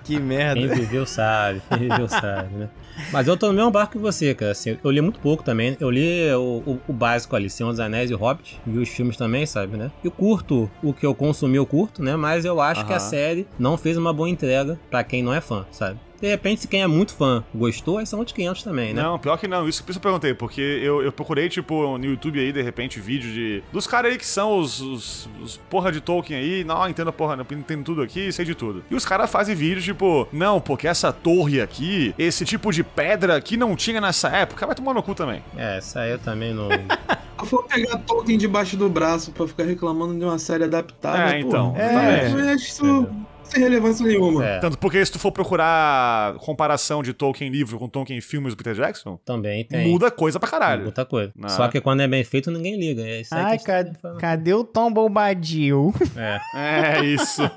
Que 0.04 0.18
merda. 0.18 0.60
Quem 0.60 0.68
viveu 0.68 1.06
sabe, 1.06 1.62
quem 1.68 1.78
viveu 1.78 2.08
sabe, 2.08 2.54
né? 2.54 2.68
Mas 3.12 3.26
eu 3.26 3.36
tô 3.36 3.48
no 3.48 3.52
mesmo 3.52 3.70
barco 3.70 3.92
que 3.92 3.98
você, 3.98 4.34
cara. 4.34 4.52
Assim, 4.52 4.76
eu 4.82 4.90
li 4.90 5.00
muito 5.00 5.18
pouco 5.20 5.42
também. 5.42 5.76
Eu 5.80 5.90
li 5.90 6.30
o, 6.32 6.62
o- 6.66 6.80
o 6.88 6.92
básico 6.92 7.34
ali, 7.34 7.50
Senhor 7.50 7.70
dos 7.70 7.80
Anéis 7.80 8.10
e 8.10 8.14
Hobbit. 8.14 8.60
Vi 8.66 8.78
os 8.78 8.88
filmes 8.88 9.16
também, 9.16 9.46
sabe, 9.46 9.76
né? 9.76 9.90
Eu 10.02 10.10
curto 10.10 10.70
o 10.82 10.92
que 10.92 11.04
eu 11.04 11.14
consumi, 11.14 11.56
eu 11.56 11.66
curto, 11.66 12.02
né? 12.02 12.14
Mas 12.16 12.44
eu 12.44 12.60
acho 12.60 12.84
que 12.86 12.92
a 12.92 13.00
série 13.00 13.46
não 13.58 13.76
fez 13.76 13.96
uma 13.96 14.12
boa 14.12 14.28
entrega 14.28 14.78
pra 14.90 15.02
quem 15.02 15.22
não 15.22 15.34
é 15.34 15.40
fã, 15.40 15.64
sabe? 15.72 15.98
De 16.24 16.30
repente, 16.30 16.62
se 16.62 16.68
quem 16.68 16.80
é 16.80 16.86
muito 16.86 17.12
fã 17.12 17.44
gostou, 17.54 17.98
aí 17.98 18.06
são 18.06 18.18
outros 18.18 18.34
500 18.34 18.62
também, 18.62 18.94
né? 18.94 19.02
Não, 19.02 19.18
pior 19.18 19.36
que 19.36 19.46
não. 19.46 19.68
Isso 19.68 19.84
por 19.84 19.90
isso 19.90 19.98
eu 19.98 20.02
perguntei, 20.02 20.32
porque 20.32 20.62
eu, 20.62 21.02
eu 21.02 21.12
procurei, 21.12 21.50
tipo, 21.50 21.98
no 21.98 22.04
YouTube 22.06 22.40
aí, 22.40 22.50
de 22.50 22.62
repente, 22.62 22.98
vídeo 22.98 23.30
de. 23.30 23.62
Dos 23.70 23.86
caras 23.86 24.10
aí 24.10 24.16
que 24.16 24.24
são 24.24 24.58
os, 24.58 24.80
os, 24.80 25.28
os 25.42 25.58
porra 25.68 25.92
de 25.92 26.00
Tolkien 26.00 26.40
aí. 26.40 26.64
Não, 26.64 26.88
entendo 26.88 27.08
a 27.08 27.12
porra, 27.12 27.36
não 27.36 27.44
entendo 27.50 27.84
tudo 27.84 28.00
aqui, 28.00 28.32
sei 28.32 28.46
de 28.46 28.54
tudo. 28.54 28.82
E 28.90 28.94
os 28.94 29.04
caras 29.04 29.30
fazem 29.30 29.54
vídeo, 29.54 29.82
tipo, 29.82 30.26
não, 30.32 30.62
porque 30.62 30.88
essa 30.88 31.12
torre 31.12 31.60
aqui, 31.60 32.14
esse 32.18 32.46
tipo 32.46 32.72
de 32.72 32.82
pedra 32.82 33.36
aqui 33.36 33.58
não 33.58 33.76
tinha 33.76 34.00
nessa 34.00 34.30
época, 34.30 34.64
vai 34.64 34.74
tomar 34.74 34.94
no 34.94 35.02
cu 35.02 35.14
também. 35.14 35.44
É, 35.54 35.76
essa 35.76 36.00
aí 36.00 36.12
eu 36.12 36.18
também 36.18 36.54
não. 36.54 36.68
Eu 37.36 37.46
vou 37.46 37.62
pegar 37.64 37.98
Tolkien 37.98 38.38
debaixo 38.38 38.74
do 38.74 38.88
braço 38.88 39.30
pra 39.32 39.46
ficar 39.46 39.64
reclamando 39.64 40.18
de 40.18 40.24
uma 40.24 40.38
série 40.38 40.64
adaptada. 40.64 41.34
É, 41.34 41.40
então, 41.40 41.74
é. 41.76 42.28
Acho 42.28 42.40
isso 42.54 43.10
sem 43.54 43.62
relevância 43.62 44.06
nenhuma. 44.06 44.44
É, 44.44 44.58
Tanto 44.58 44.76
porque 44.78 45.04
se 45.04 45.12
tu 45.12 45.18
for 45.18 45.32
procurar 45.32 46.34
comparação 46.38 47.02
de 47.02 47.12
Tolkien 47.12 47.50
livro 47.50 47.78
com 47.78 47.88
Tolkien 47.88 48.20
filmes 48.20 48.54
do 48.54 48.56
Peter 48.56 48.74
Jackson, 48.74 49.18
também 49.24 49.64
tem. 49.64 49.88
muda 49.88 50.10
coisa 50.10 50.38
pra 50.40 50.48
caralho. 50.48 50.82
Muita 50.84 51.04
coisa. 51.04 51.32
Não. 51.36 51.48
Só 51.48 51.68
que 51.68 51.80
quando 51.80 52.00
é 52.00 52.08
bem 52.08 52.24
feito, 52.24 52.50
ninguém 52.50 52.78
liga. 52.78 53.02
É 53.02 53.20
isso 53.20 53.34
aí 53.34 53.42
Ai, 53.44 53.58
que 53.58 53.70
a 53.70 53.82
gente 53.82 53.92
ca- 53.92 53.98
falando. 54.00 54.18
cadê 54.20 54.54
o 54.54 54.64
Tom 54.64 54.92
Bombadil? 54.92 55.94
É. 56.16 56.98
É 57.00 57.04
isso. 57.04 57.42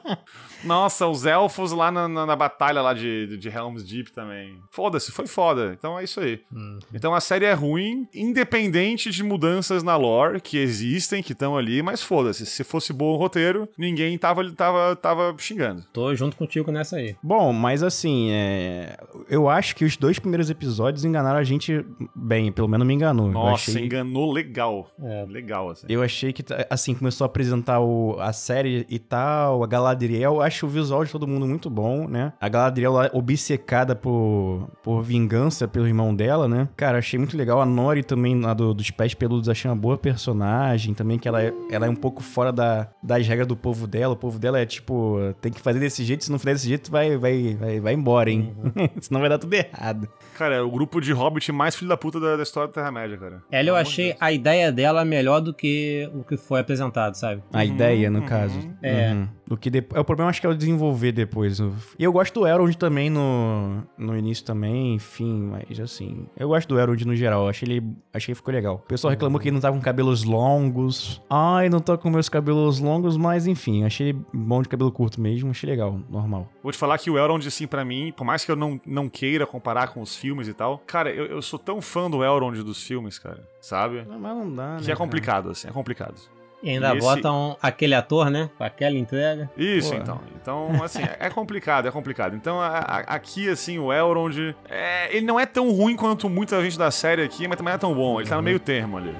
Nossa, 0.64 1.08
os 1.08 1.26
elfos 1.26 1.72
lá 1.72 1.92
na, 1.92 2.08
na- 2.08 2.26
na 2.26 2.36
batalha 2.36 2.82
lá 2.82 2.94
de, 2.94 3.38
de 3.38 3.50
Helm's 3.50 3.84
Deep 3.84 4.12
também. 4.12 4.58
Foda-se, 4.72 5.12
foi 5.12 5.28
foda. 5.28 5.74
Então 5.78 5.98
é 6.00 6.04
isso 6.04 6.20
aí. 6.20 6.42
Hum. 6.54 6.80
Então 6.94 7.14
a 7.14 7.20
série 7.22 7.46
é 7.46 7.54
ruim, 7.54 8.08
independente 8.14 9.10
de 9.12 9.24
mudanças 9.24 9.84
na 9.84 9.96
lore 9.96 10.42
que 10.42 10.58
existem, 10.58 11.22
que 11.24 11.34
estão 11.34 11.58
ali, 11.58 11.82
mas 11.82 12.02
foda-se. 12.02 12.46
Se 12.46 12.64
fosse 12.64 12.92
bom 12.94 13.14
o 13.14 13.18
roteiro, 13.18 13.68
ninguém 13.78 14.18
tava, 14.18 14.50
tava, 14.52 14.96
tava 14.96 15.36
xingando. 15.38 15.84
Tô 15.94 16.14
junto 16.16 16.36
contigo 16.38 16.72
nessa 16.72 16.98
aí. 16.98 17.16
Bom, 17.22 17.52
mas 17.54 17.84
assim, 17.84 18.30
é... 18.32 18.98
eu 19.30 19.50
acho 19.50 19.76
que 19.76 19.86
os 19.86 19.98
dois 19.98 20.20
primeiros 20.20 20.50
episódios 20.50 21.06
enganaram 21.06 21.38
a 21.40 21.44
gente 21.44 21.86
bem, 22.16 22.52
pelo 22.52 22.68
menos 22.68 22.86
me 22.86 22.94
enganou. 22.94 23.30
Nossa, 23.30 23.72
achei... 23.72 23.86
enganou 23.86 24.32
legal. 24.32 24.90
É. 25.02 25.26
Legal, 25.28 25.70
assim. 25.70 25.86
Eu 25.90 26.02
achei 26.02 26.32
que, 26.34 26.44
assim, 26.70 26.94
começou 26.96 27.26
a 27.26 27.28
apresentar 27.28 27.80
o, 27.80 28.18
a 28.20 28.32
série 28.34 28.86
e 28.90 28.98
tal, 29.00 29.64
a 29.64 29.68
Galadriel, 29.68 30.42
acho 30.48 30.66
o 30.66 30.70
visual 30.70 31.04
de 31.06 31.12
todo 31.12 31.28
mundo 31.28 31.46
muito 31.46 31.70
bom, 31.70 32.08
né? 32.08 32.34
A 32.42 32.50
Galadriel 32.50 32.92
lá 32.94 33.10
obcecada 33.14 33.96
por, 33.96 34.70
por 34.82 35.02
vingança 35.04 35.68
pelo 35.68 35.88
irmão 35.88 36.16
dela, 36.16 36.48
né? 36.48 36.68
Cara, 36.76 36.98
achei 36.98 37.18
muito 37.20 37.38
legal. 37.38 37.62
A 37.62 37.66
Nori 37.66 38.04
também, 38.04 38.40
lá 38.40 38.54
do- 38.54 38.74
dos 38.74 38.90
pés 38.92 39.14
peludos, 39.14 39.50
achei 39.50 39.70
uma 39.70 39.78
boa 39.78 39.98
personagem 39.98 40.94
também, 40.94 41.18
que 41.20 41.28
ela 41.28 41.42
é, 41.42 41.54
ela 41.70 41.86
é 41.86 41.90
um 41.90 41.96
pouco 41.96 42.22
fora 42.22 42.52
da, 42.52 42.88
das 43.02 43.28
regras 43.28 43.48
do 43.48 43.56
povo 43.56 43.86
dela. 43.88 44.14
O 44.14 44.18
povo 44.18 44.40
dela 44.40 44.60
é 44.60 44.66
tipo, 44.66 45.18
tem 45.42 45.52
que 45.52 45.60
fazer 45.62 45.80
desse 45.80 46.04
jeito, 46.04 46.24
se 46.24 46.32
não 46.32 46.40
fizer 46.40 46.54
desse 46.54 46.68
jeito, 46.68 46.90
vai, 46.92 47.18
vai, 47.18 47.56
vai, 47.60 47.80
vai 47.80 47.94
embora, 47.94 48.30
hein? 48.30 48.56
Senão 49.02 49.20
vai 49.22 49.30
dar 49.30 49.38
tudo 49.38 49.54
errado. 49.54 50.08
Cara, 50.38 50.56
é 50.56 50.62
o 50.62 50.70
grupo 50.70 51.00
de 51.02 51.12
Hobbit 51.12 51.52
mais 51.52 51.76
filho 51.76 51.90
da 51.90 51.98
puta 51.98 52.20
da, 52.20 52.36
da 52.36 52.44
história 52.44 52.68
da 52.68 52.74
Terra-média, 52.74 53.18
cara. 53.18 53.42
Ela 53.52 53.70
eu 53.70 53.76
amor 53.76 53.84
de 53.84 53.90
achei 53.90 54.06
Deus. 54.10 54.18
a 54.22 54.32
ideia 54.32 54.72
dela 54.72 55.04
melhor 55.04 55.40
do 55.40 55.54
que 55.54 56.10
o 56.14 56.24
que 56.24 56.38
foi 56.38 56.60
apresentado, 56.60 57.16
sabe? 57.16 57.42
A 57.52 57.66
ideia, 57.66 58.10
no 58.10 58.22
caso. 58.24 58.58
É. 58.82 59.12
Uhum. 59.14 59.28
O 59.50 59.58
que 59.58 59.70
depois, 59.70 59.98
é 59.98 60.02
o 60.02 60.06
problema 60.06 60.30
acho 60.38 60.42
que 60.42 60.48
é 60.48 60.50
o 60.50 60.56
desenvolver 60.56 61.12
depois. 61.12 61.60
E 61.98 62.04
eu 62.04 62.12
gosto 62.12 62.40
do 62.40 62.48
Elrond 62.48 62.76
também 62.76 63.10
no, 63.10 63.84
no 63.98 64.16
início 64.16 64.46
também, 64.46 64.94
enfim, 64.94 65.42
mas 65.42 65.80
assim, 65.80 66.28
eu 66.38 66.48
gosto 66.48 66.68
do 66.70 66.80
Elrond 66.80 67.04
no 67.06 67.16
geral, 67.16 67.50
achei 67.50 67.68
ele, 67.68 67.98
achei 68.14 68.34
que 68.34 68.36
ficou 68.36 68.54
legal. 68.54 68.76
O 68.76 68.88
pessoal 68.88 69.10
reclamou 69.12 69.40
que 69.40 69.48
ele 69.48 69.56
não 69.56 69.62
tava 69.62 69.76
com 69.76 69.82
cabelos 69.82 70.24
longos. 70.24 71.22
Ai, 71.30 71.70
não 71.70 71.80
tô 71.80 71.98
com 71.98 72.10
meus 72.10 72.30
cabelos 72.30 72.80
longos, 72.80 73.18
mas 73.18 73.48
enfim, 73.48 73.84
achei 73.84 74.10
ele 74.10 74.22
bom 74.32 74.62
de 74.62 74.70
cabelo 74.70 74.92
curto 74.92 75.20
mesmo, 75.20 75.50
achei 75.50 75.70
legal, 75.70 76.00
normal. 76.10 76.48
Vou 76.62 76.72
te 76.72 76.78
falar 76.78 76.98
que 77.00 77.10
o 77.10 77.18
Elrond, 77.18 77.46
assim, 77.48 77.66
pra 77.66 77.84
mim, 77.84 78.14
por 78.16 78.24
mais 78.24 78.46
que 78.46 78.52
eu 78.52 78.56
não, 78.56 78.80
não 78.86 79.10
queira 79.10 79.48
comparar 79.48 79.88
com 79.88 80.02
os 80.02 80.16
filmes 80.16 80.48
e 80.48 80.54
tal, 80.54 80.78
cara, 80.86 81.10
eu, 81.10 81.26
eu 81.26 81.42
sou 81.42 81.58
tão 81.58 81.82
fã 81.82 82.10
do 82.10 82.24
Elrond 82.24 82.62
dos 82.64 82.84
filmes, 82.84 83.18
cara, 83.18 83.44
sabe? 83.60 84.06
Não, 84.08 84.20
mas 84.20 84.38
não 84.38 84.54
dá, 84.54 84.76
né? 84.76 84.82
Que 84.84 84.92
é 84.92 84.96
complicado, 84.96 85.50
assim, 85.50 85.68
é 85.68 85.72
complicado. 85.72 86.16
E 86.64 86.72
ainda 86.72 86.90
E 86.94 86.98
esse- 86.98 87.06
botam 87.08 87.56
aquele 87.62 87.94
ator, 87.94 88.30
né? 88.32 88.50
Com 88.58 88.64
aquela 88.64 88.98
entrega. 88.98 89.50
Isso, 89.56 89.92
Pô. 89.92 89.96
então. 89.98 90.22
Então, 90.42 90.84
assim, 90.84 91.04
é 91.04 91.18
é 91.28 91.30
complicado, 91.30 91.88
é 91.88 91.92
complicado. 91.92 92.36
Então, 92.36 92.60
a- 92.60 92.80
a- 92.80 93.00
aqui, 93.16 93.48
assim, 93.48 93.78
o 93.78 93.94
Elrond, 93.94 94.56
é, 94.68 95.16
ele 95.16 95.26
não 95.26 95.40
é 95.40 95.46
tão 95.46 95.70
ruim 95.72 95.96
quanto 95.96 96.28
muita 96.30 96.62
gente 96.64 96.78
da 96.78 96.90
série 96.90 97.22
aqui, 97.22 97.48
mas 97.48 97.58
também 97.58 97.72
não 97.72 97.76
é 97.76 97.80
tão 97.80 97.94
bom. 97.94 98.20
Ele 98.20 98.28
tá 98.28 98.36
no 98.38 98.42
meio 98.44 98.60
termo 98.60 98.98
ali. 98.98 99.14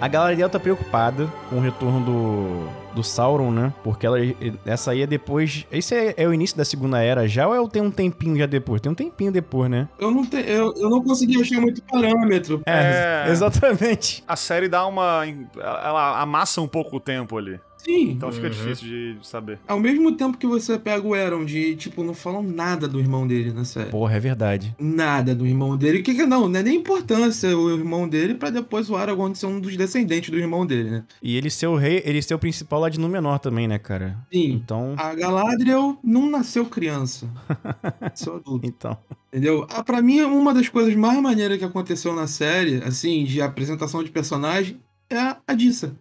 A 0.00 0.08
Galadriel 0.08 0.48
tá 0.50 0.60
preocupada 0.60 1.26
com 1.48 1.56
o 1.56 1.60
retorno 1.60 2.00
do, 2.04 2.68
do 2.96 3.04
Sauron, 3.04 3.50
né? 3.50 3.72
Porque 3.84 4.06
ela, 4.06 4.18
essa 4.64 4.90
aí 4.90 5.02
é 5.02 5.06
depois. 5.06 5.66
Esse 5.70 5.94
é, 5.94 6.14
é 6.16 6.26
o 6.26 6.32
início 6.32 6.56
da 6.56 6.64
Segunda 6.64 7.00
Era 7.00 7.28
já 7.28 7.46
ou 7.46 7.66
é, 7.66 7.68
tem 7.68 7.82
um 7.82 7.90
tempinho 7.90 8.36
já 8.36 8.46
depois? 8.46 8.80
Tem 8.80 8.90
um 8.90 8.94
tempinho 8.94 9.30
depois, 9.30 9.70
né? 9.70 9.88
Eu 9.98 10.10
não, 10.10 10.24
te, 10.24 10.36
eu, 10.36 10.72
eu 10.76 10.88
não 10.88 11.02
consegui 11.02 11.40
achar 11.40 11.60
muito 11.60 11.82
parâmetro. 11.82 12.62
É. 12.64 13.26
exatamente. 13.28 14.24
A 14.26 14.34
série 14.34 14.68
dá 14.68 14.86
uma. 14.86 15.24
Ela 15.56 16.20
amassa 16.20 16.60
um 16.60 16.68
pouco 16.68 16.96
o 16.96 17.00
tempo 17.00 17.36
ali. 17.36 17.60
Sim. 17.86 18.10
Então 18.10 18.32
fica 18.32 18.48
uhum. 18.48 18.52
difícil 18.52 18.88
de 18.88 19.18
saber. 19.22 19.60
Ao 19.68 19.78
mesmo 19.78 20.10
tempo 20.16 20.36
que 20.36 20.46
você 20.46 20.76
pega 20.76 21.06
o 21.06 21.44
de 21.44 21.76
tipo, 21.76 22.02
não 22.02 22.14
falam 22.14 22.42
nada 22.42 22.88
do 22.88 22.98
irmão 22.98 23.26
dele 23.26 23.52
na 23.52 23.64
série. 23.64 23.90
Porra, 23.90 24.16
é 24.16 24.20
verdade. 24.20 24.74
Nada 24.76 25.36
do 25.36 25.46
irmão 25.46 25.76
dele. 25.76 26.00
O 26.00 26.02
que 26.02 26.14
que 26.14 26.26
não? 26.26 26.48
Não 26.48 26.58
é 26.58 26.62
nem 26.64 26.78
importância 26.78 27.56
o 27.56 27.70
irmão 27.70 28.08
dele 28.08 28.34
para 28.34 28.50
depois 28.50 28.90
o 28.90 28.96
Aragorn 28.96 29.36
ser 29.36 29.46
um 29.46 29.60
dos 29.60 29.76
descendentes 29.76 30.30
do 30.30 30.38
irmão 30.38 30.66
dele, 30.66 30.90
né? 30.90 31.04
E 31.22 31.36
ele 31.36 31.48
ser 31.48 31.68
o 31.68 31.76
rei, 31.76 32.02
ele 32.04 32.20
ser 32.20 32.34
o 32.34 32.38
principal 32.40 32.80
lá 32.80 32.88
de 32.88 32.98
Númenor 32.98 33.38
também, 33.38 33.68
né, 33.68 33.78
cara? 33.78 34.18
Sim. 34.32 34.50
Então... 34.52 34.96
A 34.98 35.14
Galadriel 35.14 35.96
não 36.02 36.28
nasceu 36.28 36.66
criança. 36.66 37.30
nasceu 38.00 38.36
adulto. 38.36 38.66
Então. 38.66 38.98
Entendeu? 39.28 39.64
Ah, 39.70 39.84
pra 39.84 40.02
mim, 40.02 40.22
uma 40.22 40.52
das 40.52 40.68
coisas 40.68 40.94
mais 40.96 41.20
maneiras 41.20 41.56
que 41.58 41.64
aconteceu 41.64 42.14
na 42.14 42.26
série, 42.26 42.82
assim, 42.82 43.24
de 43.24 43.40
apresentação 43.40 44.02
de 44.02 44.10
personagem, 44.10 44.80
é 45.08 45.36
a 45.46 45.54
Dissa. 45.54 45.96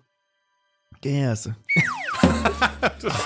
Quem 1.06 1.24
é 1.24 1.32
essa? 1.32 1.56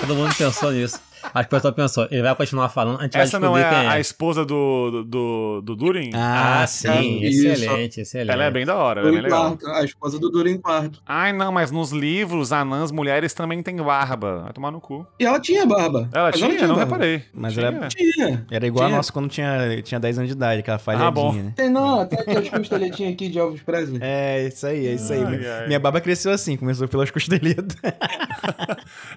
Todo 0.01 0.13
mundo 0.13 0.35
pensou 0.35 0.69
nisso. 0.69 0.99
Acho 1.23 1.47
que 1.47 1.55
o 1.55 1.57
pessoal 1.57 1.73
pensou, 1.73 2.07
ele 2.09 2.21
vai 2.21 2.35
continuar 2.35 2.69
falando, 2.69 2.99
a 2.99 3.03
gente 3.03 3.17
Essa 3.17 3.39
vai 3.39 3.49
não 3.49 3.57
é 3.57 3.63
a, 3.63 3.83
é 3.83 3.87
a, 3.87 3.99
esposa 3.99 4.45
do, 4.45 5.03
do, 5.03 5.61
do 5.61 5.75
Durin? 5.75 6.11
Ah, 6.13 6.63
ah 6.63 6.67
sim, 6.67 7.23
excelente, 7.23 8.01
excelente. 8.01 8.31
Ela 8.31 8.45
é 8.45 8.51
bem 8.51 8.65
da 8.65 8.75
hora, 8.75 9.01
ela 9.01 9.09
é 9.09 9.11
bem 9.11 9.21
legal. 9.21 9.57
Quarto, 9.57 9.67
a 9.67 9.83
esposa 9.83 10.19
do 10.19 10.29
Durin 10.29 10.57
quarto. 10.57 11.01
Ai, 11.05 11.33
não, 11.33 11.51
mas 11.51 11.71
nos 11.71 11.91
livros, 11.91 12.51
anãs 12.51 12.91
mulheres 12.91 13.33
também 13.33 13.61
têm 13.61 13.75
barba. 13.77 14.43
Vai 14.43 14.53
tomar 14.53 14.71
no 14.71 14.81
cu. 14.81 15.05
E 15.19 15.25
ela 15.25 15.39
tinha 15.39 15.65
barba. 15.65 16.09
Ela 16.13 16.31
tinha? 16.31 16.49
tinha? 16.49 16.67
Não 16.67 16.75
barba. 16.75 16.95
reparei. 16.95 17.23
Mas 17.33 17.53
tinha. 17.53 17.65
Era, 17.67 17.87
tinha. 17.87 18.45
Era 18.49 18.67
igual 18.67 18.85
tinha. 18.85 18.95
a 18.95 18.97
nossa 18.97 19.11
quando 19.11 19.29
tinha, 19.29 19.81
tinha 19.81 19.99
10 19.99 20.19
anos 20.19 20.29
de 20.29 20.35
idade, 20.35 20.59
aquela 20.59 20.79
falhadinha, 20.79 21.07
ah, 21.07 21.11
bom. 21.11 21.33
né? 21.33 21.53
Tem 21.55 21.69
não, 21.69 22.01
até 22.01 22.21
aquelas 22.21 22.49
costeletinhas 22.49 23.13
aqui 23.13 23.29
de 23.29 23.39
Elvis 23.39 23.61
Presley. 23.61 23.99
É, 24.01 24.47
isso 24.47 24.65
aí, 24.65 24.87
é 24.87 24.93
isso 24.93 25.11
aí. 25.13 25.23
Ai, 25.23 25.37
minha, 25.37 25.55
ai. 25.55 25.67
minha 25.67 25.79
barba 25.79 26.01
cresceu 26.01 26.31
assim, 26.31 26.57
começou 26.57 26.87
pelas 26.87 27.11
costeletas. 27.11 27.77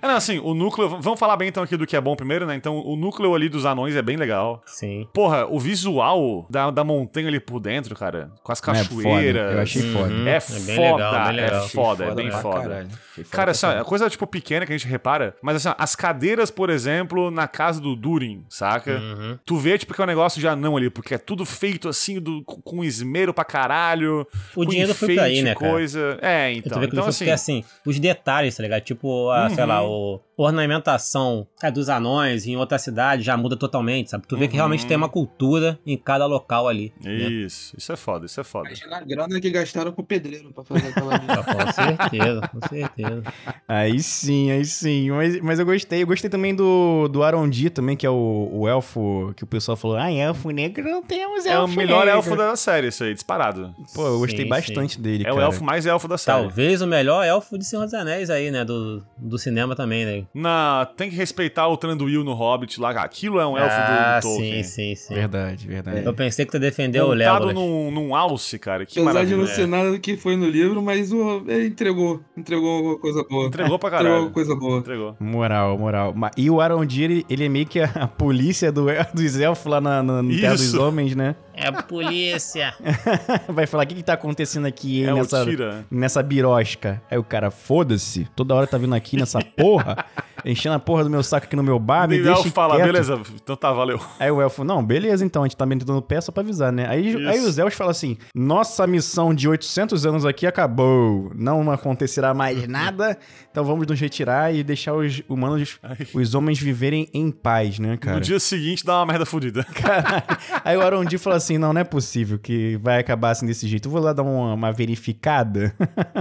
é, 0.03 0.07
não, 0.07 0.17
assim, 0.17 0.39
o 0.39 0.55
núcleo... 0.55 0.89
Vamos 1.01 1.19
falar 1.19 1.37
bem 1.37 1.49
então 1.49 1.63
aqui 1.63 1.77
do 1.77 1.87
que 1.93 1.97
é 1.97 2.01
bom 2.01 2.17
primeiro, 2.17 2.47
né? 2.47 2.55
Então, 2.55 2.79
o 2.79 2.97
núcleo 2.97 3.35
ali 3.35 3.51
dos 3.51 3.67
anões 3.67 3.95
é 3.95 4.01
bem 4.01 4.17
legal. 4.17 4.63
Sim. 4.65 5.07
Porra, 5.13 5.45
o 5.45 5.61
visual 5.61 6.47
da, 6.49 6.71
da 6.71 6.83
montanha 6.83 7.29
ali 7.29 7.39
por 7.39 7.61
dentro, 7.61 7.95
cara, 7.95 8.31
com 8.43 8.51
as 8.51 8.63
cachoeiras. 8.63 9.53
É 9.53 9.55
Eu 9.55 9.61
achei 9.61 9.83
foda. 9.93 10.15
Uhum. 10.15 10.27
É, 10.27 10.37
é 10.37 10.41
foda, 10.41 10.71
legal, 10.71 11.29
é 11.29 11.33
legal. 11.33 11.69
foda, 11.69 12.05
é 12.07 12.15
bem 12.15 12.31
foda. 12.31 12.89
Cara, 13.31 13.51
assim, 13.51 13.67
a 13.67 13.85
coisa 13.85 14.09
tipo 14.09 14.27
pequena 14.27 14.65
que 14.65 14.73
a 14.73 14.79
gente 14.79 14.89
repara, 14.89 15.37
mas 15.43 15.57
assim, 15.57 15.77
as 15.77 15.95
cadeiras, 15.95 16.51
por 16.51 16.71
exemplo, 16.71 17.31
na 17.31 17.47
casa 17.47 17.79
do 17.79 17.95
Durin, 17.95 18.43
saca? 18.49 18.93
Uhum. 18.93 19.39
Tu 19.45 19.57
vê, 19.59 19.77
tipo, 19.77 19.93
que 19.93 20.01
é 20.01 20.05
um 20.05 20.07
negócio 20.07 20.41
de 20.41 20.49
anão 20.49 20.79
ali, 20.79 20.89
porque 20.89 21.17
é 21.17 21.19
tudo 21.19 21.45
feito 21.45 21.91
assim, 21.91 22.19
do, 22.19 22.43
com 22.43 22.83
esmero 22.83 23.35
pra 23.35 23.45
caralho. 23.45 24.27
O 24.57 24.65
dinheiro 24.65 24.93
enfeite, 24.93 25.15
foi 25.15 25.15
pra 25.15 25.25
aí, 25.25 25.43
né, 25.43 25.55
cara? 25.55 25.71
coisa. 25.71 26.19
É, 26.23 26.53
então. 26.55 26.83
então 26.83 27.07
assim... 27.07 27.27
Porque, 27.27 27.31
assim, 27.31 27.63
os 27.85 28.01
detalhes, 28.01 28.57
tá 28.57 28.63
ligado? 28.63 28.83
Tipo, 28.83 29.29
a, 29.29 29.43
uhum. 29.43 29.55
sei 29.55 29.67
lá, 29.67 29.83
uhum. 29.83 29.91
o 29.91 30.21
ornamentação 30.43 31.47
é, 31.63 31.71
dos 31.71 31.89
anões 31.89 32.47
em 32.47 32.57
outra 32.57 32.79
cidade 32.79 33.23
já 33.23 33.37
muda 33.37 33.57
totalmente, 33.57 34.11
sabe? 34.11 34.27
Tu 34.27 34.37
vê 34.37 34.45
uhum. 34.45 34.51
que 34.51 34.57
realmente 34.57 34.87
tem 34.87 34.97
uma 34.97 35.09
cultura 35.09 35.79
em 35.87 35.97
cada 35.97 36.27
local 36.27 36.69
ali. 36.69 36.93
Né? 37.03 37.13
Isso, 37.15 37.73
né? 37.73 37.79
isso 37.79 37.93
é 37.93 37.97
foda, 37.97 38.27
isso 38.27 38.41
é 38.41 38.45
foda. 38.45 38.69
Imagina 38.69 38.97
a 38.97 39.01
grana 39.01 39.41
que 39.41 39.51
gastaram 39.51 39.93
com 39.93 40.03
o 40.03 40.05
pedreiro 40.05 40.53
pra 40.53 40.65
fazer 40.65 40.89
aquela 40.89 41.19
Com 41.43 41.73
certeza, 41.73 42.49
com 42.49 42.69
certeza. 42.69 43.23
Aí 43.69 44.01
sim, 44.01 44.51
aí 44.51 44.65
sim. 44.65 45.11
Mas, 45.11 45.41
mas 45.41 45.59
eu 45.59 45.67
gostei. 45.67 46.03
Eu 46.03 46.07
gostei 46.07 46.31
também 46.31 46.55
do, 46.55 47.09
do 47.09 47.23
Arondi 47.23 47.71
também, 47.71 47.97
que 47.97 48.07
é 48.07 48.11
o, 48.11 48.49
o 48.53 48.69
elfo 48.69 49.33
que 49.37 49.45
o 49.45 49.47
pessoal 49.47 49.77
falou, 49.77 49.97
ah, 49.97 50.11
elfo 50.11 50.51
negro 50.51 50.85
não 50.85 51.03
temos 51.03 51.47
elfo 51.47 51.59
É 51.59 51.61
o 51.61 51.69
melhor 51.69 52.07
negro. 52.07 52.19
elfo 52.19 52.37
da 52.37 52.57
série, 52.57 52.89
isso 52.89 53.05
aí, 53.05 53.15
disparado. 53.15 53.75
Pô, 53.95 54.07
eu 54.07 54.19
gostei 54.19 54.45
sim, 54.45 54.49
bastante 54.49 54.97
sim. 54.97 55.03
dele, 55.03 55.23
É 55.23 55.27
cara. 55.27 55.37
o 55.37 55.41
elfo 55.41 55.65
mais 55.65 55.87
elfo 55.87 56.09
da 56.09 56.19
série. 56.19 56.41
Talvez 56.41 56.83
o 56.83 56.87
melhor 56.87 57.25
elfo 57.25 57.59
de 57.59 57.65
Senhor 57.65 57.85
dos 57.85 57.95
Anéis 57.95 58.31
aí, 58.31 58.51
né? 58.51 58.65
Do, 58.65 59.05
do 59.17 59.39
cinema 59.39 59.75
também, 59.75 60.05
né? 60.05 60.25
Na, 60.35 60.87
tem 60.97 61.11
que 61.11 61.17
respeitar 61.17 61.69
o 61.69 61.77
Tranduil 61.77 62.25
no 62.25 62.33
Hobbit 62.33 62.81
lá. 62.81 62.91
Aquilo 62.91 63.39
é 63.39 63.47
um 63.47 63.57
elfo 63.57 63.75
ah, 63.77 64.21
do, 64.21 64.29
do 64.29 64.33
Tolkien. 64.33 64.63
Sim, 64.65 64.95
sim, 64.95 64.95
sim. 64.95 65.15
Verdade, 65.15 65.67
verdade. 65.67 66.05
Eu 66.05 66.15
pensei 66.15 66.47
que 66.47 66.53
tu 66.53 66.59
defendeu 66.59 67.07
o 67.07 67.13
Legolas. 67.13 67.55
num, 67.55 67.91
num 67.91 68.15
alce, 68.15 68.59
cara. 68.59 68.87
Que 68.87 68.99
Apesar 68.99 69.13
maravilha. 69.13 69.37
de 69.37 69.43
não 69.43 69.47
ser 69.47 69.67
nada 69.67 69.91
do 69.91 69.99
que 70.01 70.17
foi 70.17 70.37
no 70.37 70.49
livro, 70.49 70.81
mas 70.81 71.13
o, 71.13 71.45
ele 71.47 71.67
entregou. 71.67 72.21
Entregou 72.37 72.77
alguma 72.77 72.99
coisa 72.99 73.25
boa. 73.29 73.47
Entregou 73.47 73.79
pra 73.79 73.91
caralho. 73.91 74.09
Entregou 74.09 74.31
coisa 74.31 74.57
boa. 74.57 74.79
Entregou. 74.79 75.17
Moral, 75.21 75.79
moral. 75.79 76.15
E 76.37 76.49
o 76.49 76.61
Arondir, 76.61 77.11
ele, 77.11 77.27
ele 77.29 77.45
é 77.45 77.49
meio 77.49 77.67
que 77.67 77.81
a 77.81 78.07
polícia 78.07 78.73
do, 78.73 78.87
dos 79.13 79.39
elfos 79.39 79.67
lá 79.67 79.81
na, 79.81 80.03
na, 80.03 80.23
no 80.23 80.41
Terra 80.41 80.55
dos 80.55 80.75
Homens, 80.75 81.15
né? 81.15 81.35
É 81.63 81.69
a 81.69 81.83
polícia. 81.83 82.75
Vai 83.49 83.67
falar, 83.67 83.85
o 83.85 83.87
que 83.87 83.95
que 83.95 84.03
tá 84.03 84.15
acontecendo 84.15 84.67
aqui 84.67 85.05
é 85.05 85.13
nessa, 85.13 85.47
nessa 85.91 86.23
birosca? 86.23 87.03
Aí 87.11 87.19
o 87.19 87.25
cara, 87.25 87.51
foda-se, 87.51 88.29
toda 88.35 88.55
hora 88.55 88.67
tá 88.67 88.79
vindo 88.79 88.95
aqui 88.95 89.17
nessa 89.17 89.41
porra, 89.41 90.05
enchendo 90.45 90.75
a 90.75 90.79
porra 90.79 91.05
do 91.05 91.11
meu 91.11 91.23
saco 91.23 91.47
aqui 91.47 91.57
no 91.57 91.63
meu 91.63 91.79
bar, 91.79 92.09
me 92.09 92.23
deixa 92.23 92.51
fala, 92.51 92.77
quieto. 92.77 92.87
beleza, 92.87 93.21
então 93.35 93.57
tá, 93.57 93.73
valeu. 93.73 94.01
Aí 94.19 94.31
o 94.31 94.41
elfo, 94.41 94.65
não, 94.65 94.85
beleza 94.85 95.25
então, 95.25 95.43
a 95.43 95.47
gente 95.47 95.57
tá 95.57 95.67
metendo 95.67 96.01
pé 96.03 96.21
só 96.21 96.33
pra 96.33 96.43
avisar, 96.43 96.73
né? 96.73 96.87
Aí, 96.89 97.15
aí 97.27 97.41
os 97.41 97.59
elfos 97.59 97.75
falam 97.75 97.91
assim, 97.91 98.17
nossa 98.35 98.87
missão 98.87 99.35
de 99.35 99.49
800 99.49 100.07
anos 100.07 100.27
aqui 100.27 100.47
acabou, 100.47 101.31
não 101.35 101.71
acontecerá 101.71 102.35
mais 102.35 102.67
nada, 102.69 103.19
então 103.51 103.65
vamos 103.65 103.87
nos 103.87 103.99
retirar 103.99 104.55
e 104.55 104.63
deixar 104.63 104.95
os 104.95 105.23
humanos, 105.29 105.79
Ai. 105.83 105.97
os 106.15 106.35
homens 106.35 106.59
viverem 106.59 107.09
em 107.13 107.31
paz, 107.31 107.79
né, 107.79 107.97
cara? 107.97 108.17
No 108.17 108.23
dia 108.23 108.41
seguinte 108.41 108.85
dá 108.85 108.99
uma 108.99 109.07
merda 109.07 109.27
fodida. 109.27 109.67
Aí 110.65 110.77
o 110.77 110.83
Arondi 110.83 111.19
fala 111.19 111.37
assim, 111.37 111.59
não, 111.59 111.73
não 111.73 111.81
é 111.81 111.85
possível 111.85 112.39
que 112.39 112.79
vai 112.83 112.99
acabar 112.99 113.31
assim 113.31 113.47
desse 113.47 113.67
jeito, 113.67 113.87
eu 113.89 113.93
vou 113.93 114.01
lá 114.01 114.13
dar 114.13 114.23
uma, 114.23 114.55
uma 114.55 114.73
verificada. 114.73 115.75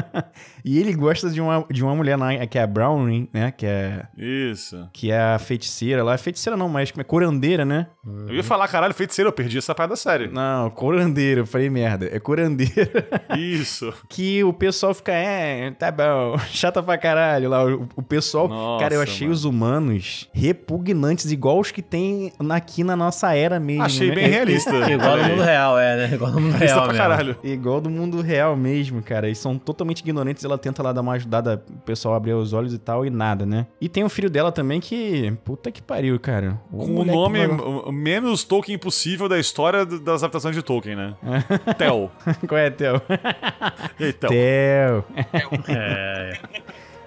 e 0.64 0.80
ele 0.80 0.94
gosta 0.94 1.30
de 1.30 1.42
uma, 1.42 1.66
de 1.70 1.84
uma 1.84 1.96
mulher 1.96 2.18
lá, 2.18 2.46
que 2.46 2.58
é 2.58 2.64
a 2.64 2.68
Browning, 2.68 3.28
né, 3.34 3.52
que 3.52 3.66
é... 3.66 4.06
Isso. 4.18 4.90
Que 4.94 5.12
é 5.12 5.20
a 5.20 5.40
feiticeira 5.40 6.04
lá, 6.04 6.18
feiticeira 6.18 6.58
não, 6.58 6.70
mas 6.70 6.92
é 6.98 7.04
curandeira, 7.04 7.66
né? 7.66 7.88
Eu 8.28 8.36
ia 8.36 8.44
falar, 8.44 8.68
caralho, 8.68 8.94
feiticeira, 8.94 9.30
eu 9.30 9.34
perdi 9.34 9.58
essa 9.58 9.74
parte 9.74 9.92
da 9.92 9.96
série. 9.96 10.28
Não, 10.28 10.70
curandeira, 10.70 11.42
eu 11.42 11.46
falei 11.46 11.70
merda, 11.70 12.10
é 12.12 12.20
curandeira. 12.20 13.06
Isso. 13.38 13.94
que 14.10 14.44
o 14.44 14.54
pessoal 14.54 14.94
fica, 14.94 15.12
é, 15.12 15.72
tá 15.72 15.92
bom, 15.92 16.38
chata 16.52 16.82
pra 16.84 16.98
caralho 16.98 17.50
lá, 17.50 17.66
o, 17.66 17.88
o 17.96 18.02
pessoal... 18.02 18.48
Nossa, 18.48 18.84
cara, 18.84 18.96
eu 18.96 19.02
achei 19.02 19.28
mano. 19.28 19.34
os 19.34 19.46
humanos 19.46 20.30
repugnantes, 20.34 21.32
igual 21.32 21.60
os 21.60 21.72
que 21.72 21.82
tem 21.82 22.32
aqui 22.50 22.84
na 22.84 22.96
nossa 22.96 23.34
era 23.36 23.60
mesmo. 23.60 23.84
Achei 23.84 24.10
né? 24.10 24.16
bem 24.16 24.28
realista. 24.30 24.72
Igual 24.92 25.18
no 25.18 25.24
mundo 25.24 25.42
real, 25.42 25.80
é, 25.80 25.96
né? 25.98 26.14
Igual 26.14 26.32
no 26.32 26.42
mundo 26.42 26.56
real 26.56 26.84
pra 26.84 26.88
mesmo. 26.88 26.98
caralho. 26.98 27.36
Igual 27.44 27.82
do 27.82 27.90
mundo 27.90 28.22
real 28.22 28.56
mesmo, 28.56 29.02
cara. 29.02 29.28
Eles 29.28 29.38
são 29.38 29.58
totalmente 29.58 30.00
ignorantes. 30.00 30.44
Ela 30.44 30.58
tenta 30.58 30.84
lá 30.84 30.92
dar 30.92 31.02
uma 31.02 31.14
ajudada, 31.14 31.64
o 31.70 31.80
pessoal 31.80 32.16
abrir 32.16 32.34
os 32.34 32.54
olhos 32.54 32.74
e 32.74 32.78
tal, 32.78 33.06
e 33.06 33.10
nada, 33.10 33.46
né? 33.46 33.68
E 33.80 33.90
tem 33.90 34.01
o 34.04 34.10
filho 34.10 34.30
dela 34.30 34.52
também 34.52 34.80
que. 34.80 35.32
Puta 35.44 35.72
que 35.72 35.82
pariu, 35.82 36.20
cara. 36.20 36.60
Com 36.72 37.00
o 37.00 37.06
nome 37.06 37.40
menos 37.92 38.44
Tolkien 38.44 38.78
possível 38.78 39.28
da 39.28 39.40
história 39.40 39.86
das 39.86 40.24
adaptações 40.24 40.56
de 40.56 40.62
Tolkien, 40.62 40.96
né? 40.96 41.16
Tel. 41.78 42.12
Qual 42.48 42.58
é, 42.58 42.70
Tel? 42.70 43.02
Tel? 43.98 44.30
Tel. 44.30 45.06
É. 45.68 46.40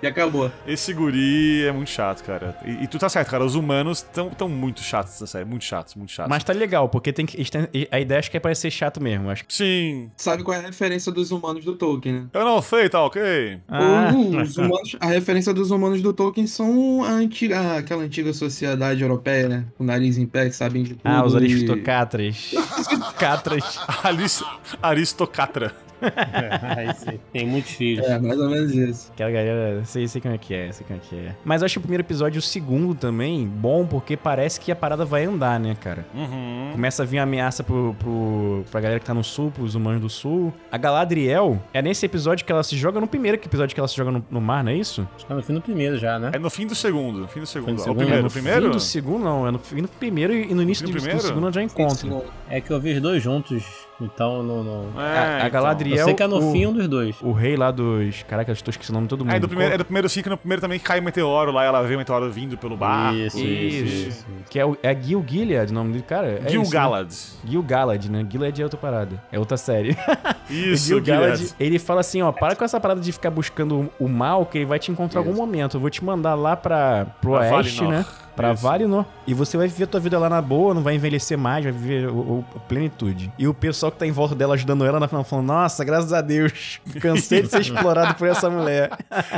E 0.05 0.07
acabou. 0.07 0.53
Esse 0.67 0.93
guri 0.93 1.65
é 1.65 1.73
muito 1.73 1.89
chato, 1.89 2.23
cara. 2.25 2.59
E, 2.63 2.85
e 2.85 2.87
tu 2.87 2.99
tá 2.99 3.09
certo, 3.09 3.31
cara. 3.31 3.43
Os 3.43 3.55
humanos 3.55 4.03
tão, 4.03 4.29
tão 4.29 4.51
muito 4.51 4.83
chatos 4.83 5.13
nessa 5.13 5.27
série. 5.27 5.47
Muito 5.47 5.65
chatos, 5.65 5.95
muito 5.95 6.13
chatos. 6.13 6.29
Mas 6.29 6.45
tá 6.45 6.53
legal, 6.53 6.91
porque 6.91 7.11
tem 7.11 7.25
que, 7.25 7.43
a 7.91 7.99
ideia 7.99 8.19
acho 8.19 8.31
que 8.31 8.37
é 8.37 8.41
pra 8.41 8.55
ser 8.55 8.71
chato 8.71 9.03
mesmo. 9.03 9.31
Acho 9.31 9.47
que... 9.47 9.55
Sim. 9.55 10.11
Sabe 10.15 10.43
qual 10.43 10.59
é 10.59 10.61
a 10.61 10.67
referência 10.67 11.11
dos 11.11 11.31
humanos 11.31 11.65
do 11.65 11.75
Tolkien, 11.75 12.15
né? 12.17 12.27
Eu 12.35 12.45
não 12.45 12.61
sei, 12.61 12.91
tá 12.91 13.03
ok? 13.03 13.59
Ah. 13.67 14.13
Os 14.43 14.59
humanos, 14.59 14.95
a 15.01 15.07
referência 15.07 15.55
dos 15.55 15.71
humanos 15.71 16.03
do 16.03 16.13
Tolkien 16.13 16.47
são 16.47 17.03
a 17.03 17.13
antiga, 17.13 17.79
aquela 17.79 18.03
antiga 18.03 18.35
sociedade 18.35 19.01
europeia, 19.01 19.49
né? 19.49 19.65
Com 19.79 19.85
o 19.85 19.87
nariz 19.87 20.19
em 20.19 20.27
pé, 20.27 20.51
que 20.51 20.55
sabem 20.55 20.83
de 20.83 20.91
tudo. 20.97 21.01
Ah, 21.05 21.25
os 21.25 21.35
aristocatras. 21.35 22.53
Catras. 23.19 23.81
Aris, 24.03 24.43
Aristocatra. 24.83 25.75
Tem 27.33 27.47
muitos 27.47 27.73
filhos. 27.73 28.07
É, 28.07 28.19
mais 28.19 28.39
ou 28.39 28.51
menos 28.51 28.75
isso. 28.75 29.11
Aquela 29.13 29.31
galera, 29.31 29.85
sei, 29.85 30.07
sei 30.09 30.21
como 30.21 30.35
é 30.35 30.39
que 30.39 30.55
é, 30.55 30.73
sei 30.73 30.87
como 30.87 30.99
é 30.99 31.03
que 31.09 31.17
é. 31.17 31.35
Mas 31.45 31.63
eu 31.63 31.67
acho 31.67 31.79
o 31.79 31.83
primeiro 31.83 32.03
episódio 32.03 32.39
e 32.39 32.41
o 32.41 32.43
segundo 32.43 32.95
também 32.95 33.47
bom, 33.47 33.87
porque 33.87 34.17
parece 34.17 34.61
que 34.61 34.71
a 34.71 34.77
parada 34.77 35.05
vai 35.05 35.25
andar, 35.25 35.59
né, 35.59 35.77
cara? 35.81 36.07
Uhum. 36.15 36.71
Começa 36.73 37.03
a 37.03 37.07
vir 37.07 37.19
ameaça 37.19 37.63
pro, 37.63 37.95
pro, 37.99 38.65
pra 38.71 38.81
galera 38.81 39.01
que 39.01 39.07
tá 39.07 39.15
no 39.15 39.25
sul, 39.25 39.51
pros 39.51 39.75
humanos 39.75 40.01
do 40.01 40.09
sul. 40.09 40.53
A 40.71 40.77
Galadriel, 40.77 41.61
é 41.73 41.81
nesse 41.83 42.05
episódio 42.07 42.45
que 42.45 42.53
ela 42.53 42.63
se 42.63 42.77
joga 42.77 43.01
no 43.01 43.07
primeiro 43.07 43.37
episódio 43.37 43.75
que 43.75 43.81
ela 43.81 43.89
se 43.89 43.97
joga 43.97 44.11
no, 44.11 44.25
no 44.31 44.41
mar, 44.41 44.65
não 44.65 44.73
é 44.73 44.77
isso? 44.77 45.07
Acho 45.17 45.27
que 45.27 45.33
é 45.33 45.37
no 45.37 45.43
fim 45.43 45.55
do 45.55 45.61
primeiro 45.61 45.99
já, 45.99 46.19
né? 46.19 46.31
É 46.33 46.39
no 46.39 46.51
fim 46.51 46.67
do 46.67 46.75
segundo. 46.75 47.21
No 47.21 47.29
fim 47.29 47.41
do 47.41 47.47
segundo. 47.47 47.75
do 47.77 47.79
É 47.79 47.81
o 47.81 47.85
segundo, 47.85 47.99
primeiro. 47.99 48.23
no 48.23 48.29
o 48.29 48.33
primeiro? 48.33 48.63
fim 48.63 48.71
do 48.71 48.81
segundo, 48.81 49.25
não. 49.25 49.47
É 49.47 49.51
no 49.51 49.59
fim 49.59 49.83
do 49.83 49.89
primeiro 49.89 50.33
e 50.35 50.55
no 50.55 50.63
início 50.63 50.87
fim 50.87 50.93
do 50.93 51.01
do, 51.01 51.09
do 51.09 51.21
segundo 51.21 51.43
ela 51.45 51.53
já 51.53 51.63
encontra. 51.63 52.23
É 52.49 52.61
que 52.61 52.71
eu 52.71 52.81
vi 52.81 52.93
os 52.95 53.01
dois 53.01 53.23
juntos 53.23 53.65
Então 54.01 54.43
não. 54.43 54.65
não... 54.65 55.01
É, 55.01 55.19
a, 55.19 55.35
a 55.35 55.39
então. 55.39 55.51
Galadriel. 55.51 55.99
Eu 55.99 56.05
sei 56.05 56.15
que 56.15 56.23
é 56.23 56.27
no 56.27 56.49
o, 56.49 56.53
fim 56.53 56.67
um 56.67 56.73
dos 56.73 56.89
dois. 56.89 57.17
O 57.23 57.33
rei 57.33 57.57
lá 57.57 57.71
dos. 57.71 58.23
Caraca, 58.25 58.51
eu 58.51 58.55
estou 58.55 58.71
esquecendo 58.71 58.95
o 58.99 59.01
nome 59.01 59.07
de 59.07 59.11
todo 59.11 59.25
mundo. 59.25 59.35
É 59.35 59.39
do 59.39 59.49
primeiro, 59.49 59.75
é 59.75 59.79
do 59.79 59.85
primeiro 59.85 60.09
sim, 60.09 60.23
que 60.23 60.29
no 60.29 60.37
primeiro 60.37 60.61
também 60.61 60.79
cai 60.79 60.99
o 61.01 61.03
meteoro 61.03 61.53
lá, 61.53 61.65
ela 61.65 61.83
vê 61.83 61.95
o 61.95 61.99
meteoro 61.99 62.31
vindo 62.31 62.57
pelo 62.59 62.77
barco. 62.77 63.17
Isso, 63.17 63.39
isso, 63.39 63.85
Isso. 63.85 64.09
isso. 64.09 64.27
Que 64.51 64.59
é, 64.59 64.67
o, 64.67 64.77
é 64.83 64.95
Gil 65.01 65.25
Gilead 65.27 65.71
o 65.71 65.75
nome 65.75 65.93
dele, 65.93 66.05
cara. 66.07 66.41
É 66.45 66.51
Gil 66.51 66.63
isso, 66.63 66.73
né? 66.73 66.81
Galad. 66.81 67.13
Gil 67.45 67.63
Galad, 67.63 68.05
né? 68.07 68.27
Gilead 68.29 68.61
é 68.61 68.65
outra 68.65 68.79
parada. 68.79 69.23
É 69.31 69.39
outra 69.39 69.57
série. 69.57 69.97
Isso, 70.51 70.89
Gil 70.89 71.03
Galad, 71.03 71.37
Gilead. 71.37 71.55
ele 71.59 71.79
fala 71.79 72.01
assim, 72.01 72.21
ó, 72.21 72.31
para 72.31 72.55
com 72.55 72.65
essa 72.65 72.79
parada 72.79 73.01
de 73.01 73.11
ficar 73.13 73.31
buscando 73.31 73.91
o 73.99 74.09
mal, 74.09 74.45
que 74.45 74.59
ele 74.59 74.67
vai 74.67 74.79
te 74.79 74.91
encontrar 74.91 75.23
em 75.23 75.25
algum 75.27 75.37
momento. 75.37 75.77
Eu 75.77 75.81
vou 75.81 75.89
te 75.89 76.05
mandar 76.05 76.35
lá 76.35 76.55
pra, 76.57 77.07
pro 77.21 77.31
Pra 77.33 77.41
oeste, 77.57 77.79
Valinor. 77.81 78.01
né? 78.01 78.07
Pra 78.37 78.53
Isso. 78.53 78.63
Valinor. 78.63 79.05
E 79.27 79.33
você 79.35 79.57
vai 79.57 79.69
viver 79.69 79.85
a 79.85 79.87
tua 79.87 80.01
vida 80.01 80.19
lá 80.19 80.29
na 80.29 80.43
boa, 80.43 80.75
não 80.75 80.83
vai 80.83 80.95
envelhecer 80.95 81.39
mais, 81.39 81.65
vai 81.65 81.73
viver 81.73 82.09
o, 82.09 82.15
o- 82.17 82.45
a 82.57 82.59
plenitude. 82.61 83.33
E 83.39 83.47
o 83.49 83.55
pessoal 83.55 83.91
que 83.93 83.99
tá 83.99 84.07
em 84.07 84.11
volta 84.13 84.35
dela 84.35 84.55
ajudando 84.55 84.85
ela 84.85 84.99
na 85.01 85.09
final 85.09 85.25
falando, 85.25 85.47
nossa, 85.47 85.85
graças 85.85 86.13
a 86.13 86.21
Deus, 86.21 86.81
cansei 87.01 87.43
de 87.43 87.49
ser 87.49 87.61
explorado 87.63 88.15
por 88.15 88.29
essa 88.29 88.51
mulher. 88.51 88.91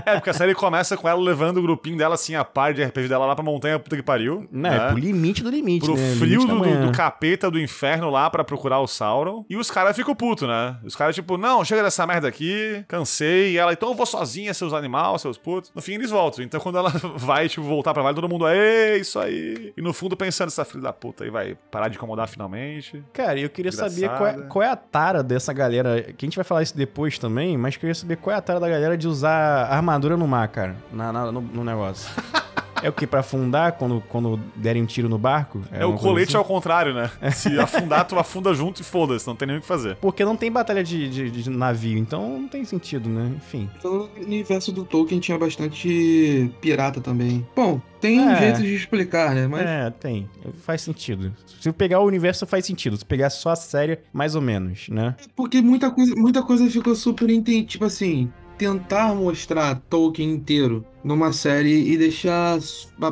É, 0.04 0.14
porque 0.14 0.30
a 0.30 0.34
série 0.34 0.54
começa 0.54 0.96
com 0.96 1.08
ela 1.08 1.20
levando 1.20 1.58
o 1.58 1.62
grupinho 1.62 1.96
dela 1.96 2.14
assim, 2.14 2.34
a 2.34 2.44
par 2.44 2.72
de 2.74 2.82
RPG 2.84 3.08
dela 3.08 3.26
lá 3.26 3.34
pra 3.34 3.44
montanha, 3.44 3.78
puta 3.78 3.96
que 3.96 4.02
pariu. 4.02 4.46
Não, 4.50 4.70
né? 4.70 4.76
é 4.76 4.88
pro 4.88 4.98
limite 4.98 5.42
do 5.42 5.50
limite, 5.50 5.84
Pro 5.86 5.96
né? 5.96 6.14
frio 6.18 6.40
Limite 6.46 6.76
do, 6.78 6.86
do, 6.86 6.92
capeta 6.92 7.50
do 7.50 7.60
inferno 7.60 8.10
lá 8.10 8.28
pra 8.30 8.42
procurar 8.44 8.80
o 8.80 8.86
Sauron. 8.86 9.44
E 9.48 9.56
os 9.56 9.70
caras 9.70 9.94
ficam 9.94 10.14
putos, 10.14 10.48
né? 10.48 10.76
Os 10.84 10.96
caras, 10.96 11.14
tipo, 11.14 11.36
não, 11.36 11.64
chega 11.64 11.82
dessa 11.82 12.06
merda 12.06 12.26
aqui, 12.28 12.84
cansei. 12.88 13.52
E 13.52 13.58
ela, 13.58 13.72
então 13.72 13.90
eu 13.90 13.94
vou 13.94 14.06
sozinha, 14.06 14.52
seus 14.54 14.72
animais, 14.72 15.20
seus 15.20 15.36
putos. 15.38 15.70
No 15.74 15.82
fim, 15.82 15.94
eles 15.94 16.10
voltam. 16.10 16.44
Então 16.44 16.58
quando 16.60 16.78
ela 16.78 16.90
vai, 17.16 17.48
tipo, 17.48 17.62
voltar 17.66 17.92
pra 17.92 18.02
Vale, 18.02 18.14
todo 18.14 18.28
mundo, 18.28 18.46
é 18.86 18.96
isso 18.98 19.18
aí. 19.18 19.72
E 19.76 19.82
no 19.82 19.92
fundo 19.92 20.16
pensando, 20.16 20.48
essa 20.48 20.64
filha 20.64 20.82
da 20.82 20.92
puta 20.92 21.24
aí 21.24 21.30
vai 21.30 21.56
parar 21.70 21.88
de 21.88 21.96
incomodar 21.96 22.28
finalmente. 22.28 23.02
Cara, 23.12 23.38
eu 23.38 23.50
queria 23.50 23.72
saber 23.72 24.08
qual 24.08 24.26
é, 24.26 24.30
Engraçada. 24.30 24.46
qual 24.48 24.62
é 24.62 24.68
a 24.70 24.76
tara 24.76 25.22
dessa 25.22 25.52
galera. 25.52 26.02
Que 26.02 26.24
a 26.24 26.26
gente 26.26 26.36
vai 26.36 26.44
falar 26.44 26.62
isso 26.62 26.76
depois 26.76 27.18
também, 27.18 27.56
mas 27.58 27.76
queria 27.76 27.94
saber 27.94 28.16
qual 28.16 28.34
é 28.34 28.38
a 28.38 28.42
tara 28.42 28.60
da 28.60 28.68
galera 28.68 28.96
de 28.96 29.06
usar 29.08 29.66
armadura 29.70 30.16
no 30.16 30.26
mar, 30.26 30.48
cara. 30.48 30.76
Na, 30.92 31.12
na- 31.12 31.32
no, 31.32 31.40
no 31.40 31.64
negócio. 31.64 32.08
é 32.82 32.88
o 32.88 32.92
que? 32.92 33.06
Pra 33.06 33.20
afundar 33.20 33.72
quando, 33.72 34.02
quando 34.08 34.38
derem 34.54 34.82
um 34.82 34.86
tiro 34.86 35.08
no 35.08 35.18
barco? 35.18 35.60
É, 35.72 35.84
o 35.84 35.90
uma 35.90 35.96
coisa 35.98 36.08
colete 36.08 36.28
assim? 36.28 36.36
ao 36.36 36.44
contrário, 36.44 36.94
né? 36.94 37.10
Se 37.32 37.58
afundar, 37.58 38.06
tu 38.06 38.18
afunda 38.18 38.52
junto 38.54 38.80
e 38.80 38.84
foda-se, 38.84 39.26
não 39.26 39.34
tem 39.36 39.48
nem 39.48 39.56
o 39.58 39.60
que 39.60 39.66
fazer. 39.66 39.96
Porque 39.96 40.24
não 40.24 40.36
tem 40.36 40.50
batalha 40.50 40.82
de, 40.84 41.08
de- 41.08 41.30
de 41.30 41.50
navio, 41.50 41.98
então 41.98 42.38
não 42.40 42.48
tem 42.48 42.64
sentido, 42.64 43.08
né? 43.08 43.32
Enfim. 43.36 43.68
Então, 43.78 44.08
no 44.16 44.24
universo 44.24 44.72
do 44.72 44.84
Tolkien 44.84 45.20
tinha 45.20 45.38
bastante 45.38 46.50
pirata 46.60 47.00
também. 47.00 47.46
Bom, 47.54 47.80
tem 48.00 48.20
um 48.20 48.30
É. 48.30 48.36
jeito 48.38 48.62
de 48.62 48.74
explicar, 48.74 49.34
né? 49.34 49.46
Mas 49.46 49.62
É, 49.66 49.90
tem. 49.90 50.28
Faz 50.62 50.82
sentido. 50.82 51.32
Se 51.60 51.68
eu 51.68 51.72
pegar 51.74 52.00
o 52.00 52.04
universo, 52.06 52.46
faz 52.46 52.64
sentido. 52.66 52.96
Se 52.96 53.04
pegar 53.04 53.30
só 53.30 53.50
a 53.50 53.56
série, 53.56 53.98
mais 54.12 54.34
ou 54.34 54.42
menos, 54.42 54.88
né? 54.88 55.14
porque 55.34 55.60
muita 55.60 55.90
coisa, 55.90 56.14
muita 56.14 56.42
coisa 56.42 56.68
ficou 56.70 56.94
super 56.94 57.28
entendida. 57.30 57.66
Tipo 57.68 57.84
assim, 57.84 58.30
tentar 58.56 59.14
mostrar 59.14 59.80
Tolkien 59.88 60.30
inteiro 60.30 60.84
numa 61.04 61.32
série 61.32 61.92
e 61.92 61.96
deixar 61.96 62.58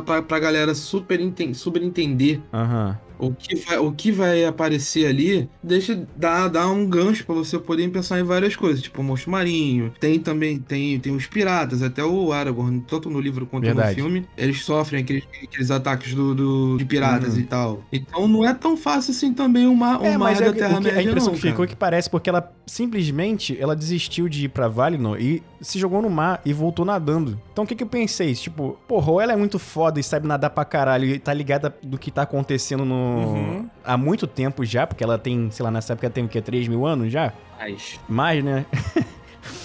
pra, 0.05 0.23
pra, 0.23 0.39
galera 0.39 0.75
super, 0.75 1.21
enten 1.21 1.55
super 1.55 1.83
entender 1.83 2.41
Aham. 2.53 2.99
O 3.19 3.33
que, 3.33 3.55
vai, 3.57 3.79
o 3.79 3.93
que 3.93 4.11
vai 4.12 4.45
aparecer 4.45 5.07
ali, 5.07 5.49
deixa 5.62 6.07
dar, 6.17 6.49
dar 6.49 6.69
um 6.69 6.87
gancho 6.87 7.25
pra 7.25 7.35
você 7.35 7.59
poder 7.59 7.89
pensar 7.91 8.19
em 8.21 8.25
várias 8.25 8.57
coisas, 8.57 8.83
tipo 8.83 9.01
o 9.01 9.05
monstro 9.05 9.31
marinho, 9.31 9.93
tem 10.01 10.19
também 10.19 10.59
tem, 10.59 10.99
tem 10.99 11.15
os 11.15 11.27
piratas, 11.27 11.83
até 11.83 12.05
o 12.05 12.33
Aragorn, 12.33 12.81
tanto 12.89 13.09
no 13.11 13.21
livro 13.21 13.47
quanto 13.47 13.65
Verdade. 13.65 13.91
no 13.91 13.95
filme, 13.95 14.27
eles 14.37 14.65
sofrem 14.65 15.03
aqueles, 15.03 15.25
aqueles 15.43 15.71
ataques 15.71 16.15
do, 16.15 16.35
do- 16.35 16.77
de 16.79 16.85
piratas 16.85 17.35
Uhum. 17.35 17.41
e 17.41 17.45
tal. 17.45 17.85
Então 17.93 18.27
não 18.29 18.45
é 18.45 18.53
tão 18.55 18.77
fácil 18.77 19.12
assim 19.12 19.33
também 19.33 19.67
o 19.67 19.75
mar, 19.77 20.01
o 20.01 20.05
É, 20.05 20.17
mas 20.19 20.39
da 20.39 20.47
é, 20.47 20.53
que- 20.53 20.59
Terra-média 20.59 20.99
a 20.99 21.03
impressão 21.03 21.33
não, 21.33 21.35
que 21.35 21.41
ficou 21.41 21.65
é 21.65 21.67
cara. 21.67 21.69
que 21.69 21.77
parece 21.77 22.11
porque 22.11 22.29
ela 22.31 22.53
simplesmente 22.67 23.57
ela 23.61 23.75
desistiu 23.75 24.29
de 24.29 24.45
ir 24.45 24.49
pra 24.49 24.69
Valinor 24.69 25.21
e 25.21 25.43
se 25.65 25.79
jogou 25.79 26.01
no 26.03 26.11
mar 26.11 26.41
e 26.45 26.53
voltou 26.53 26.85
nadando. 26.85 27.41
Então 27.53 27.65
o 27.65 27.67
que, 27.67 27.75
que 27.75 27.83
eu 27.83 27.89
pensei? 27.89 28.35
Tipo, 28.35 28.79
porra, 28.87 29.11
ou 29.11 29.21
ela 29.21 29.33
é 29.33 29.37
muito 29.37 29.59
foda 29.59 29.99
e 29.99 30.03
sabe 30.03 30.29
nadar 30.29 30.51
pra 30.51 30.65
caralho 30.65 31.07
e 31.07 31.19
tá 31.19 31.33
ligada 31.33 31.75
do 31.83 31.99
que 31.99 32.11
tá 32.11 32.23
acontecendo 32.23 32.85
no... 32.85 32.95
Uhum. 32.95 33.71
há 33.83 33.97
muito 33.97 34.27
tempo 34.27 34.65
já, 34.65 34.87
porque 34.87 35.03
ela 35.03 35.19
tem, 35.19 35.51
sei 35.51 35.65
lá, 35.65 35.71
nessa 35.71 35.95
época 35.95 36.11
tem 36.11 36.25
o 36.25 36.29
quê? 36.29 36.41
3 36.41 36.69
mil 36.69 36.87
anos 36.87 37.11
já? 37.11 37.33
Mas, 37.59 37.99
Mais, 38.07 38.45
né? 38.45 38.67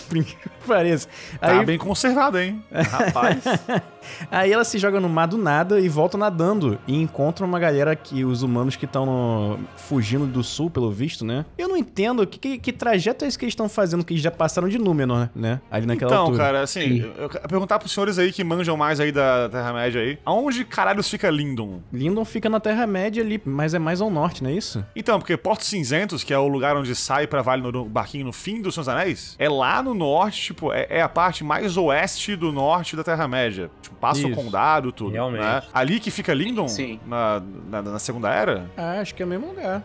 Por 0.07 0.17
incrível 0.17 0.51
que 0.59 0.67
pareça. 0.67 1.07
Tá 1.39 1.59
Aí, 1.59 1.65
bem 1.65 1.77
conservado, 1.77 2.39
hein? 2.39 2.63
Rapaz. 2.71 3.43
Aí 4.31 4.51
ela 4.51 4.63
se 4.63 4.77
joga 4.77 4.99
no 4.99 5.09
mar 5.09 5.27
do 5.27 5.37
nada 5.37 5.79
e 5.79 5.89
volta 5.89 6.17
nadando. 6.17 6.79
E 6.87 6.95
encontra 7.01 7.45
uma 7.45 7.59
galera 7.59 7.95
que 7.95 8.23
os 8.25 8.43
humanos 8.43 8.75
que 8.75 8.85
estão 8.85 9.59
fugindo 9.77 10.25
do 10.25 10.43
sul, 10.43 10.69
pelo 10.69 10.91
visto, 10.91 11.23
né? 11.25 11.45
Eu 11.57 11.67
não 11.67 11.77
entendo 11.77 12.25
que, 12.25 12.37
que, 12.39 12.57
que 12.57 12.73
trajeto 12.73 13.25
é 13.25 13.27
esse 13.27 13.37
que 13.37 13.45
eles 13.45 13.53
estão 13.53 13.69
fazendo, 13.69 14.03
que 14.03 14.13
eles 14.13 14.23
já 14.23 14.31
passaram 14.31 14.67
de 14.67 14.77
Númenor, 14.77 15.29
né? 15.35 15.59
Ali 15.71 15.85
naquela 15.85 16.11
Então, 16.11 16.21
altura. 16.25 16.43
cara, 16.43 16.61
assim, 16.61 16.99
eu, 16.99 17.13
eu 17.23 17.29
quero 17.29 17.47
perguntar 17.47 17.79
pros 17.79 17.91
senhores 17.91 18.17
aí 18.19 18.31
que 18.31 18.43
manjam 18.43 18.75
mais 18.77 18.99
aí 18.99 19.11
da 19.11 19.49
Terra-média 19.49 20.01
aí, 20.01 20.17
aonde 20.25 20.63
caralhos 20.65 21.09
fica 21.09 21.29
Lindon? 21.29 21.81
Lindon 21.91 22.25
fica 22.25 22.49
na 22.49 22.59
Terra-média 22.59 23.23
ali, 23.23 23.41
mas 23.45 23.73
é 23.73 23.79
mais 23.79 24.01
ao 24.01 24.09
norte, 24.09 24.43
não 24.43 24.49
é 24.49 24.53
isso? 24.53 24.83
Então, 24.95 25.19
porque 25.19 25.35
Portos 25.37 25.67
Cinzentos, 25.67 26.23
que 26.23 26.33
é 26.33 26.37
o 26.39 26.47
lugar 26.47 26.75
onde 26.77 26.93
sai 26.95 27.27
pra 27.27 27.41
Vale 27.41 27.61
no 27.61 27.85
barquinho 27.85 28.25
no 28.25 28.33
fim 28.33 28.61
dos 28.61 28.73
Seus 28.73 28.87
Anéis, 28.87 29.35
é 29.39 29.49
lá 29.49 29.81
no 29.83 29.93
norte, 29.93 30.41
tipo, 30.47 30.71
é, 30.71 30.87
é 30.89 31.01
a 31.01 31.09
parte 31.09 31.43
mais 31.43 31.77
oeste 31.77 32.35
do 32.35 32.51
norte 32.51 32.95
da 32.95 33.03
Terra-média. 33.03 33.69
Tipo, 33.81 33.95
passa 33.99 34.25
o 34.25 34.29
Isso. 34.31 34.35
condado, 34.41 34.91
tudo. 34.91 35.11
Realmente. 35.11 35.41
né? 35.41 35.61
Ali 35.73 35.99
que 35.99 36.09
fica 36.11 36.33
Lindon, 36.33 36.67
Sim. 36.67 36.99
na, 37.05 37.41
na, 37.69 37.81
na 37.81 37.99
Segunda 37.99 38.29
Era, 38.33 38.65
Ah, 38.77 38.99
acho 39.01 39.13
que 39.15 39.21
é 39.21 39.25
o 39.25 39.29
mesmo 39.29 39.47
lugar. 39.47 39.83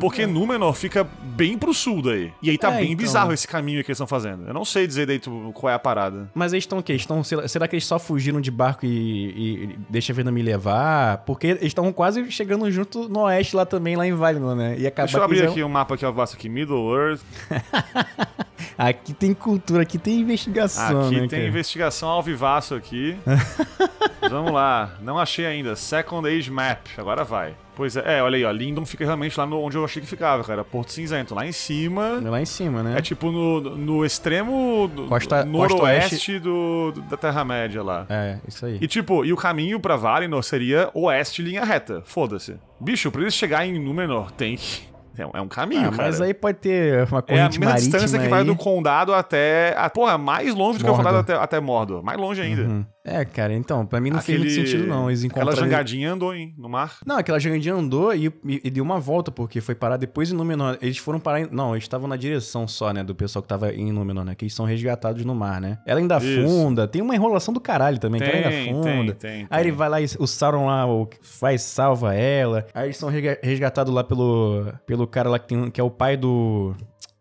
porque 0.00 0.26
Númenor 0.26 0.72
fica 0.74 1.04
bem 1.22 1.56
pro 1.56 1.72
sul 1.72 2.02
daí. 2.02 2.32
E 2.42 2.50
aí 2.50 2.58
tá 2.58 2.72
É, 2.72 2.78
bem 2.78 2.86
então. 2.92 2.96
bizarro 2.96 3.32
esse 3.32 3.46
caminho 3.46 3.84
que 3.84 3.90
eles 3.90 3.96
estão 3.96 4.06
fazendo. 4.06 4.44
Eu 4.46 4.52
não 4.52 4.64
sei 4.64 4.84
dizer 4.86 5.06
daí 5.06 5.20
qual 5.54 5.70
é 5.70 5.74
a 5.74 5.78
parada. 5.78 6.28
Mas 6.34 6.52
eles 6.52 6.64
estão 6.64 6.78
o 6.78 6.82
quê? 6.82 6.94
Estão, 6.94 7.22
será 7.22 7.46
será 7.46 7.68
que 7.68 7.76
eles 7.76 7.84
só 7.86 7.96
fugiram 7.98 8.40
de 8.40 8.50
barco 8.50 8.84
e, 8.84 8.88
e, 8.88 9.64
e 9.64 9.78
deixa 9.88 10.12
a 10.12 10.16
vida 10.16 10.32
me 10.32 10.42
levar? 10.42 11.18
Porque 11.18 11.46
eles 11.48 11.62
estão 11.64 11.92
quase 11.92 12.28
chegando 12.32 12.68
junto 12.70 13.08
no 13.08 13.20
oeste 13.20 13.54
lá 13.54 13.64
também, 13.64 13.94
lá 13.96 14.06
em 14.06 14.12
Valinor, 14.12 14.56
né? 14.56 14.76
E 14.78 14.86
acaba 14.86 15.06
Deixa 15.06 15.18
eu 15.18 15.22
abrir 15.24 15.38
eles 15.38 15.50
aqui 15.52 15.62
o 15.62 15.68
mapa 15.68 15.96
que 15.96 16.04
eu 16.04 16.12
faço 16.12 16.34
aqui, 16.34 16.48
Middle 16.48 16.92
Earth. 16.96 17.20
Aqui 18.78 19.12
tem 19.14 19.32
cultura, 19.34 19.82
aqui 19.82 19.98
tem 19.98 20.20
investigação, 20.20 21.06
Aqui 21.06 21.14
né, 21.14 21.20
tem 21.20 21.28
cara? 21.28 21.46
investigação 21.48 22.08
ao 22.08 22.22
vivaço 22.22 22.74
aqui. 22.74 23.16
Vamos 24.28 24.52
lá. 24.52 24.96
Não 25.00 25.18
achei 25.18 25.46
ainda. 25.46 25.76
Second 25.76 26.26
Age 26.28 26.50
Map. 26.50 26.86
Agora 26.98 27.22
vai. 27.24 27.54
Pois 27.76 27.94
é, 27.96 28.18
é, 28.18 28.22
olha 28.22 28.36
aí, 28.36 28.44
ó. 28.44 28.50
Lindon 28.50 28.84
fica 28.86 29.04
realmente 29.04 29.38
lá 29.38 29.46
no, 29.46 29.60
onde 29.60 29.76
eu 29.76 29.84
achei 29.84 30.00
que 30.02 30.08
ficava, 30.08 30.42
cara. 30.42 30.64
Porto 30.64 30.90
Cinzento. 30.92 31.34
Lá 31.34 31.46
em 31.46 31.52
cima. 31.52 32.20
É 32.24 32.28
Lá 32.30 32.40
em 32.40 32.46
cima, 32.46 32.82
né? 32.82 32.98
É 32.98 33.02
tipo 33.02 33.30
no, 33.30 33.60
no 33.76 34.04
extremo 34.04 34.88
do- 34.88 35.06
Costa- 35.06 35.44
noroeste 35.44 36.38
do, 36.38 36.92
do- 36.92 37.02
da 37.02 37.16
Terra-média 37.16 37.82
lá. 37.82 38.06
É, 38.08 38.38
isso 38.48 38.64
aí. 38.66 38.78
E 38.80 38.88
tipo, 38.88 39.24
e 39.24 39.32
o 39.32 39.36
caminho 39.36 39.78
pra 39.78 39.94
Valinor 39.96 40.42
seria 40.42 40.90
oeste 40.94 41.42
linha 41.42 41.64
reta. 41.64 42.02
Foda-se. 42.04 42.56
Bicho, 42.80 43.10
pra 43.10 43.20
eles 43.20 43.34
chegarem 43.34 43.76
em 43.76 43.78
Númenor 43.78 44.30
tem 44.32 44.56
que. 44.56 44.82
É 45.18 45.26
um, 45.26 45.30
é 45.34 45.40
um 45.40 45.48
caminho, 45.48 45.88
Ah, 45.88 45.90
cara. 45.90 46.02
mas 46.04 46.20
aí 46.20 46.34
pode 46.34 46.58
ter 46.58 47.06
uma 47.08 47.18
É 47.18 47.20
a 47.20 47.22
corrente 47.22 47.60
mesma 47.60 47.74
distância 47.76 48.18
que 48.18 48.24
aí. 48.24 48.30
vai 48.30 48.44
do 48.44 48.54
condado 48.56 49.12
até. 49.14 49.74
A, 49.78 49.88
porra, 49.90 50.16
mais 50.18 50.54
longe 50.54 50.78
do 50.78 50.84
que 50.84 50.90
o 50.90 50.94
condado 50.94 51.18
até, 51.18 51.34
até 51.34 51.60
Mordor. 51.60 52.02
Mais 52.02 52.18
longe 52.18 52.40
ainda. 52.42 52.62
Uhum. 52.62 52.86
É, 53.08 53.24
cara, 53.24 53.54
então, 53.54 53.86
pra 53.86 54.00
mim 54.00 54.10
não 54.10 54.20
fez 54.20 54.36
muito 54.38 54.52
sentido, 54.52 54.84
não. 54.84 55.08
Eles 55.08 55.24
Aquela 55.24 55.44
encontraram... 55.44 55.70
jangadinha 55.70 56.12
andou 56.12 56.34
hein, 56.34 56.52
no 56.58 56.68
mar. 56.68 56.96
Não, 57.06 57.16
aquela 57.18 57.38
jangadinha 57.38 57.72
andou 57.74 58.12
e, 58.12 58.26
e- 58.44 58.60
e 58.64 58.68
deu 58.70 58.82
uma 58.82 58.98
volta, 58.98 59.30
porque 59.30 59.60
foi 59.60 59.76
parar 59.76 59.96
depois 59.96 60.32
em 60.32 60.34
Númenor. 60.34 60.76
Eles 60.82 60.98
foram 60.98 61.20
parar 61.20 61.42
em... 61.42 61.48
Não, 61.52 61.72
eles 61.74 61.84
estavam 61.84 62.08
na 62.08 62.16
direção 62.16 62.66
só, 62.66 62.92
né, 62.92 63.04
do 63.04 63.14
pessoal 63.14 63.42
que 63.44 63.48
tava 63.48 63.72
em 63.72 63.92
Númenor, 63.92 64.24
né? 64.24 64.34
Que 64.34 64.44
eles 64.44 64.54
são 64.54 64.66
resgatados 64.66 65.24
no 65.24 65.36
mar, 65.36 65.60
né? 65.60 65.78
Ela 65.86 66.00
ainda 66.00 66.16
Isso. 66.16 66.40
afunda, 66.40 66.88
tem 66.88 67.00
uma 67.00 67.14
enrolação 67.14 67.54
do 67.54 67.60
caralho 67.60 67.98
também, 68.00 68.20
que 68.20 68.26
ela 68.26 68.36
ainda 68.38 68.50
Tem, 68.50 68.70
afunda. 68.72 69.14
tem, 69.14 69.30
tem, 69.30 69.40
Aí 69.42 69.46
tem. 69.48 69.68
ele 69.68 69.72
vai 69.72 69.88
lá 69.88 70.00
e 70.00 70.06
o 70.18 70.26
Sauron 70.26 70.66
lá, 70.66 70.84
o 70.86 71.08
faz, 71.22 71.62
salva 71.62 72.12
ela. 72.12 72.66
Aí 72.74 72.86
eles 72.88 72.96
são 72.96 73.08
resga- 73.08 73.38
resgatados 73.40 73.94
lá 73.94 74.02
pelo, 74.02 74.66
pelo 74.84 75.06
cara 75.06 75.28
lá 75.28 75.38
que, 75.38 75.46
tem, 75.46 75.70
que 75.70 75.80
é 75.80 75.84
o 75.84 75.90
pai 75.90 76.16
do... 76.16 76.74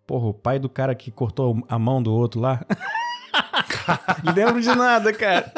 Porra, 0.07 0.27
o 0.29 0.33
pai 0.33 0.57
do 0.57 0.67
cara 0.69 0.95
que 0.95 1.11
cortou 1.11 1.63
a 1.69 1.77
mão 1.77 2.01
do 2.01 2.11
outro 2.11 2.39
lá. 2.41 2.65
Lembro 4.35 4.61
de 4.61 4.69
nada, 4.69 5.13
cara. 5.13 5.51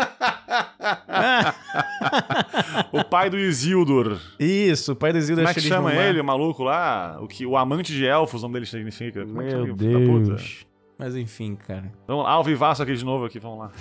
O 2.91 3.03
pai 3.03 3.29
do 3.29 3.37
Isildur. 3.37 4.19
Isso, 4.39 4.93
o 4.93 4.95
pai 4.95 5.11
do 5.11 5.19
Isildur 5.19 5.43
Como 5.43 5.49
é 5.49 5.53
que 5.53 5.59
eles 5.59 5.69
no 5.69 5.75
chama 5.75 5.93
ele, 5.93 6.19
o 6.19 6.23
maluco 6.23 6.63
lá? 6.63 7.17
O, 7.21 7.27
que, 7.27 7.45
o 7.45 7.57
amante 7.57 7.93
de 7.93 8.05
elfos, 8.05 8.41
o 8.41 8.43
nome 8.43 8.55
dele 8.55 8.65
significa. 8.65 9.25
Como 9.25 9.41
é 9.41 9.47
que 9.47 9.55
Meu 9.55 9.75
da 9.75 10.11
puta? 10.11 10.35
Deus. 10.35 10.66
Mas 10.99 11.15
enfim, 11.15 11.55
cara. 11.55 11.91
Vamos 12.07 12.23
lá, 12.23 12.31
Alvivaço 12.31 12.81
aqui 12.81 12.95
de 12.95 13.05
novo, 13.05 13.25
aqui, 13.25 13.39
vamos 13.39 13.59
lá. 13.59 13.71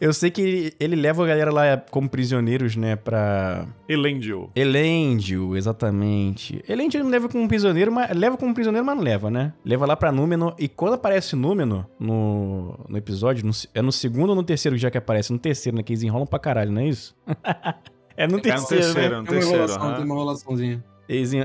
Eu 0.00 0.12
sei 0.12 0.30
que 0.30 0.40
ele, 0.40 0.74
ele 0.80 0.96
leva 0.96 1.22
a 1.22 1.26
galera 1.26 1.52
lá 1.52 1.76
como 1.90 2.08
prisioneiros, 2.08 2.76
né, 2.76 2.96
pra... 2.96 3.66
Elendil. 3.88 4.50
Elendil, 4.56 5.54
exatamente. 5.56 6.64
Elendil 6.68 7.02
não 7.04 7.10
leva 7.10 7.28
como 7.28 7.46
prisioneiro, 7.46 7.92
mas 7.92 8.16
leva 8.16 8.36
como 8.38 8.54
prisioneiro, 8.54 8.86
mas 8.86 8.96
não 8.96 9.02
leva, 9.04 9.30
né? 9.30 9.52
Leva 9.64 9.84
lá 9.84 9.96
pra 9.96 10.10
Númenor. 10.10 10.54
E 10.58 10.66
quando 10.68 10.94
aparece 10.94 11.36
Númenor 11.36 11.84
no, 11.98 12.78
no 12.88 12.96
episódio, 12.96 13.44
no- 13.44 13.52
é 13.74 13.82
no 13.82 13.92
segundo 13.92 14.30
ou 14.30 14.34
no 14.36 14.42
terceiro 14.42 14.78
já 14.78 14.90
que 14.90 14.96
aparece? 14.98 15.32
No 15.32 15.38
terceiro, 15.38 15.76
né? 15.76 15.82
Que 15.82 15.92
eles 15.92 16.02
enrolam 16.02 16.26
pra 16.26 16.38
caralho, 16.38 16.72
não 16.72 16.80
é 16.80 16.86
isso? 16.86 17.14
é 18.16 18.26
no 18.26 18.34
É 18.34 18.36
no 18.36 18.40
terceiro, 18.40 18.82
terceiro, 18.84 19.14
né? 19.16 19.20
no 19.20 19.24
Tem 19.26 19.34
uma 19.34 19.40
terceiro. 19.40 19.64
enrolação, 19.64 19.94
tem 19.94 20.04
uma 20.04 20.14
enrolaçãozinha. 20.14 20.84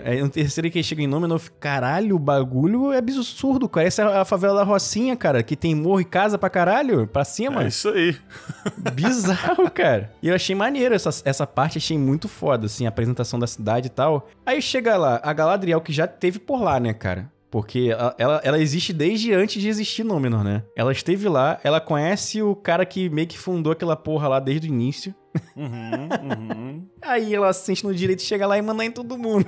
Aí 0.05 0.21
no 0.21 0.29
terceiro 0.29 0.69
que 0.69 0.83
chega 0.83 1.01
em 1.01 1.07
Númenor, 1.07 1.41
caralho, 1.59 2.15
o 2.15 2.19
bagulho 2.19 2.93
é 2.93 2.99
absurdo, 2.99 3.67
cara. 3.67 3.87
Essa 3.87 4.03
é 4.03 4.17
a 4.19 4.25
favela 4.25 4.59
da 4.59 4.63
Rocinha, 4.63 5.15
cara, 5.15 5.41
que 5.41 5.55
tem 5.55 5.73
morro 5.73 6.01
e 6.01 6.05
casa 6.05 6.37
pra 6.37 6.51
caralho, 6.51 7.07
pra 7.07 7.25
cima. 7.25 7.63
É 7.63 7.67
isso 7.67 7.89
aí. 7.89 8.15
Bizarro, 8.93 9.69
cara. 9.71 10.11
E 10.21 10.27
eu 10.27 10.35
achei 10.35 10.55
maneiro 10.55 10.93
essa, 10.93 11.09
essa 11.25 11.47
parte, 11.47 11.79
achei 11.79 11.97
muito 11.97 12.27
foda, 12.27 12.67
assim, 12.67 12.85
a 12.85 12.89
apresentação 12.89 13.39
da 13.39 13.47
cidade 13.47 13.87
e 13.87 13.89
tal. 13.89 14.29
Aí 14.45 14.61
chega 14.61 14.95
lá, 14.97 15.19
a 15.23 15.33
Galadriel, 15.33 15.81
que 15.81 15.91
já 15.91 16.05
teve 16.05 16.37
por 16.37 16.61
lá, 16.61 16.79
né, 16.79 16.93
cara? 16.93 17.31
Porque 17.55 17.89
ela, 18.17 18.41
ela 18.43 18.59
existe 18.59 18.91
desde 18.91 19.31
antes 19.31 19.61
de 19.61 19.69
existir 19.69 20.03
Númenor, 20.03 20.43
né? 20.43 20.63
Ela 20.75 20.91
esteve 20.91 21.29
lá, 21.29 21.57
ela 21.63 21.79
conhece 21.79 22.41
o 22.41 22.53
cara 22.53 22.85
que 22.85 23.09
meio 23.09 23.29
que 23.29 23.37
fundou 23.37 23.71
aquela 23.71 23.95
porra 23.95 24.27
lá 24.27 24.41
desde 24.41 24.67
o 24.67 24.69
início. 24.69 25.15
Uhum, 25.55 26.09
uhum. 26.21 26.85
Aí 27.01 27.33
ela 27.33 27.53
se 27.53 27.63
sente 27.63 27.85
no 27.85 27.95
direito 27.95 28.19
de 28.19 28.25
chegar 28.25 28.45
lá 28.45 28.57
e 28.57 28.61
mandar 28.61 28.83
em 28.83 28.91
todo 28.91 29.17
mundo. 29.17 29.45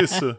Isso. 0.00 0.36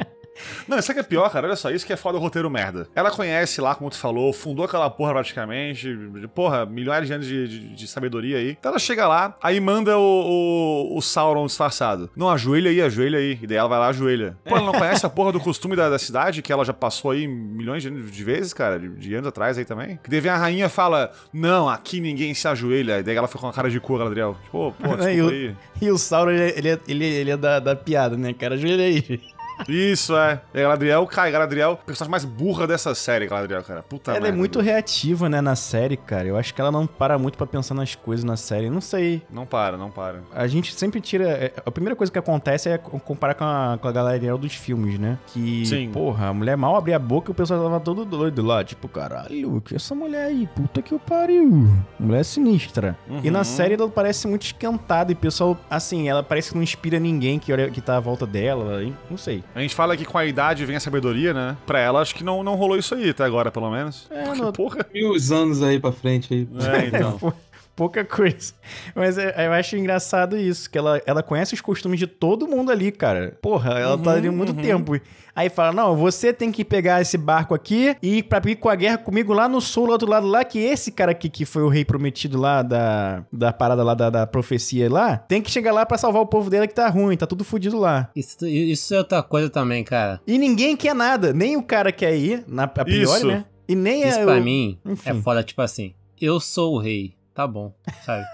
Não, 0.67 0.77
isso 0.77 0.91
aqui 0.91 0.99
é 0.99 1.03
pior, 1.03 1.29
cara. 1.31 1.47
Olha 1.47 1.55
só, 1.55 1.69
isso 1.69 1.85
que 1.85 1.93
é 1.93 1.97
foda 1.97 2.17
o 2.17 2.21
roteiro 2.21 2.49
merda. 2.49 2.87
Ela 2.95 3.11
conhece 3.11 3.61
lá, 3.61 3.75
como 3.75 3.89
tu 3.89 3.97
falou, 3.97 4.31
fundou 4.33 4.65
aquela 4.65 4.89
porra 4.89 5.13
praticamente. 5.13 5.95
Porra, 6.33 6.65
milhares 6.65 7.07
de 7.07 7.13
anos 7.13 7.27
de, 7.27 7.47
de, 7.47 7.75
de 7.75 7.87
sabedoria 7.87 8.37
aí. 8.37 8.51
Então 8.51 8.71
ela 8.71 8.79
chega 8.79 9.07
lá, 9.07 9.35
aí 9.41 9.59
manda 9.59 9.97
o, 9.97 10.01
o, 10.01 10.97
o, 10.97 11.01
Sauron 11.01 11.45
disfarçado. 11.45 12.09
Não, 12.15 12.29
ajoelha 12.29 12.69
aí, 12.69 12.81
ajoelha 12.81 13.19
aí. 13.19 13.39
E 13.41 13.47
daí 13.47 13.57
ela 13.57 13.69
vai 13.69 13.79
lá, 13.79 13.87
ajoelha. 13.87 14.37
Pô, 14.43 14.55
ela 14.55 14.65
não 14.65 14.73
conhece 14.77 15.05
a 15.05 15.09
porra 15.09 15.31
do 15.31 15.39
costume 15.39 15.75
da, 15.75 15.89
da 15.89 15.99
cidade, 15.99 16.41
que 16.41 16.51
ela 16.51 16.65
já 16.65 16.73
passou 16.73 17.11
aí 17.11 17.27
milhões 17.27 17.83
de, 17.83 17.89
de 17.89 18.23
vezes, 18.23 18.53
cara, 18.53 18.79
de, 18.79 18.89
de, 18.89 19.15
anos 19.15 19.27
atrás 19.27 19.57
aí 19.57 19.65
também. 19.65 19.99
Que 20.03 20.09
daí 20.09 20.19
vem 20.19 20.31
a 20.31 20.37
rainha 20.37 20.69
fala: 20.69 21.11
Não, 21.33 21.69
aqui 21.69 21.99
ninguém 21.99 22.33
se 22.33 22.47
ajoelha. 22.47 22.99
E 22.99 23.03
daí 23.03 23.15
ela 23.15 23.27
foi 23.27 23.39
com 23.39 23.47
a 23.47 23.53
cara 23.53 23.69
de 23.69 23.79
cor, 23.79 23.99
Galadriel. 23.99 24.35
Tipo, 24.43 24.73
pô, 24.79 24.95
desculpa 24.97 25.11
e 25.11 25.21
o, 25.21 25.29
aí. 25.29 25.55
E 25.81 25.91
o 25.91 25.97
Sauron, 25.97 26.31
ele, 26.31 26.53
ele, 26.57 26.69
é, 26.69 26.79
ele, 26.87 27.05
ele 27.05 27.31
é 27.31 27.37
da, 27.37 27.59
da 27.59 27.75
piada, 27.75 28.17
né, 28.17 28.33
cara? 28.33 28.55
Ajoelha 28.55 28.83
aí. 28.83 29.21
Isso, 29.67 30.15
é. 30.15 30.41
E 30.53 30.59
a 30.59 30.63
Galadriel 30.63 31.05
cai. 31.07 31.31
Galadriel, 31.31 31.77
personagem 31.85 32.11
mais 32.11 32.25
burra 32.25 32.67
dessa 32.67 32.93
série, 32.93 33.27
Galadriel, 33.27 33.63
cara. 33.63 33.83
Puta 33.83 34.11
Ela 34.11 34.21
merda, 34.21 34.35
é 34.35 34.37
muito 34.37 34.59
reativa, 34.59 35.29
né, 35.29 35.41
na 35.41 35.55
série, 35.55 35.97
cara. 35.97 36.27
Eu 36.27 36.37
acho 36.37 36.53
que 36.53 36.61
ela 36.61 36.71
não 36.71 36.85
para 36.85 37.17
muito 37.17 37.37
para 37.37 37.47
pensar 37.47 37.73
nas 37.73 37.95
coisas 37.95 38.23
na 38.23 38.37
série. 38.37 38.69
Não 38.69 38.81
sei. 38.81 39.21
Não 39.29 39.45
para, 39.45 39.77
não 39.77 39.89
para. 39.89 40.21
A 40.33 40.47
gente 40.47 40.73
sempre 40.73 41.01
tira. 41.01 41.29
É, 41.29 41.53
a 41.65 41.71
primeira 41.71 41.95
coisa 41.95 42.11
que 42.11 42.19
acontece 42.19 42.69
é 42.69 42.77
comparar 42.77 43.33
com 43.33 43.43
a, 43.43 43.77
com 43.81 43.87
a 43.87 43.91
Galadriel 43.91 44.37
dos 44.37 44.53
filmes, 44.53 44.99
né? 44.99 45.17
Que, 45.27 45.65
Sim. 45.65 45.89
porra, 45.91 46.27
a 46.27 46.33
mulher 46.33 46.57
mal 46.57 46.75
abria 46.75 46.95
a 46.95 46.99
boca 46.99 47.29
e 47.29 47.33
o 47.33 47.35
pessoal 47.35 47.63
tava 47.63 47.79
todo 47.79 48.05
doido 48.05 48.43
lá. 48.43 48.63
Tipo, 48.63 48.87
caralho, 48.87 49.61
que 49.61 49.75
essa 49.75 49.95
mulher 49.95 50.27
aí? 50.27 50.47
Puta 50.55 50.81
que 50.81 50.93
o 50.93 50.99
pariu. 50.99 51.67
Mulher 51.99 52.23
sinistra. 52.23 52.97
Uhum. 53.09 53.21
E 53.23 53.31
na 53.31 53.39
uhum. 53.39 53.45
série 53.45 53.73
ela 53.73 53.89
parece 53.89 54.27
muito 54.27 54.43
esquentada 54.43 55.11
e 55.11 55.13
o 55.13 55.17
pessoal, 55.17 55.57
assim, 55.69 56.09
ela 56.09 56.23
parece 56.23 56.49
que 56.49 56.55
não 56.55 56.63
inspira 56.63 56.99
ninguém 56.99 57.39
que, 57.39 57.51
olha, 57.51 57.69
que 57.69 57.81
tá 57.81 57.97
à 57.97 57.99
volta 57.99 58.25
dela. 58.25 58.81
Não 59.09 59.17
sei. 59.17 59.43
A 59.55 59.61
gente 59.61 59.73
fala 59.73 59.97
que 59.97 60.05
com 60.05 60.17
a 60.17 60.25
idade 60.25 60.65
vem 60.65 60.75
a 60.75 60.79
sabedoria, 60.79 61.33
né? 61.33 61.57
Pra 61.65 61.79
ela, 61.79 62.01
acho 62.01 62.13
que 62.13 62.23
não, 62.23 62.43
não 62.43 62.55
rolou 62.55 62.77
isso 62.77 62.93
aí 62.93 63.09
até 63.09 63.23
agora, 63.23 63.51
pelo 63.51 63.71
menos. 63.71 64.07
É, 64.11 64.23
Porque, 64.23 64.41
no... 64.41 64.53
porra. 64.53 64.85
Mil 64.93 65.13
anos 65.31 65.63
aí 65.63 65.79
pra 65.79 65.91
frente 65.91 66.33
aí. 66.33 66.47
É, 66.63 66.87
então. 66.87 67.33
pouca 67.77 68.03
coisa. 68.03 68.53
Mas 68.93 69.17
é, 69.17 69.45
eu 69.45 69.53
acho 69.53 69.77
engraçado 69.77 70.35
isso, 70.35 70.69
que 70.69 70.77
ela, 70.77 70.99
ela 71.05 71.23
conhece 71.23 71.53
os 71.53 71.61
costumes 71.61 71.99
de 71.99 72.07
todo 72.07 72.47
mundo 72.47 72.71
ali, 72.71 72.91
cara. 72.91 73.37
Porra, 73.41 73.79
ela 73.79 73.95
uhum, 73.95 74.01
tá 74.01 74.13
ali 74.13 74.27
há 74.27 74.31
muito 74.31 74.51
uhum. 74.53 74.61
tempo. 74.61 74.99
Aí 75.35 75.49
fala: 75.49 75.71
Não, 75.71 75.95
você 75.95 76.33
tem 76.33 76.51
que 76.51 76.65
pegar 76.65 76.99
esse 76.99 77.17
barco 77.17 77.53
aqui 77.53 77.95
e 78.01 78.17
ir 78.17 78.23
pra 78.23 78.41
ir 78.49 78.55
com 78.55 78.67
a 78.67 78.75
guerra 78.75 78.97
comigo 78.97 79.31
lá 79.31 79.47
no 79.47 79.61
sul, 79.61 79.85
do 79.85 79.91
outro 79.91 80.09
lado 80.09 80.25
lá, 80.25 80.43
que 80.43 80.57
esse 80.57 80.91
cara 80.91 81.11
aqui, 81.11 81.29
que 81.29 81.45
foi 81.45 81.61
o 81.61 81.69
rei 81.69 81.85
prometido 81.85 82.39
lá 82.39 82.63
da, 82.63 83.23
da 83.31 83.53
parada 83.53 83.83
lá 83.83 83.93
da, 83.93 84.09
da 84.09 84.27
profecia 84.27 84.91
lá, 84.91 85.17
tem 85.17 85.41
que 85.41 85.51
chegar 85.51 85.71
lá 85.71 85.85
para 85.85 85.99
salvar 85.99 86.23
o 86.23 86.27
povo 86.27 86.49
dele 86.49 86.67
que 86.67 86.73
tá 86.73 86.89
ruim, 86.89 87.15
tá 87.15 87.27
tudo 87.27 87.43
fudido 87.43 87.77
lá. 87.77 88.09
Isso, 88.15 88.45
isso 88.47 88.95
é 88.95 88.97
outra 88.97 89.21
coisa 89.21 89.49
também, 89.49 89.83
cara. 89.83 90.19
E 90.25 90.39
ninguém 90.39 90.75
quer 90.75 90.95
nada, 90.95 91.31
nem 91.31 91.55
o 91.55 91.61
cara 91.61 91.91
quer 91.91 92.17
ir, 92.17 92.43
na, 92.47 92.63
a 92.63 92.67
priori, 92.67 93.03
isso. 93.03 93.27
né? 93.27 93.45
E 93.69 93.75
nem 93.75 94.07
Isso 94.07 94.19
é 94.19 94.23
pra 94.23 94.39
mim 94.39 94.79
Enfim. 94.85 95.09
é 95.09 95.13
foda, 95.15 95.43
tipo 95.43 95.61
assim, 95.61 95.93
eu 96.19 96.39
sou 96.39 96.75
o 96.75 96.79
rei 96.79 97.16
tá 97.37 97.45
bom, 97.45 97.71
sabe? 98.03 98.25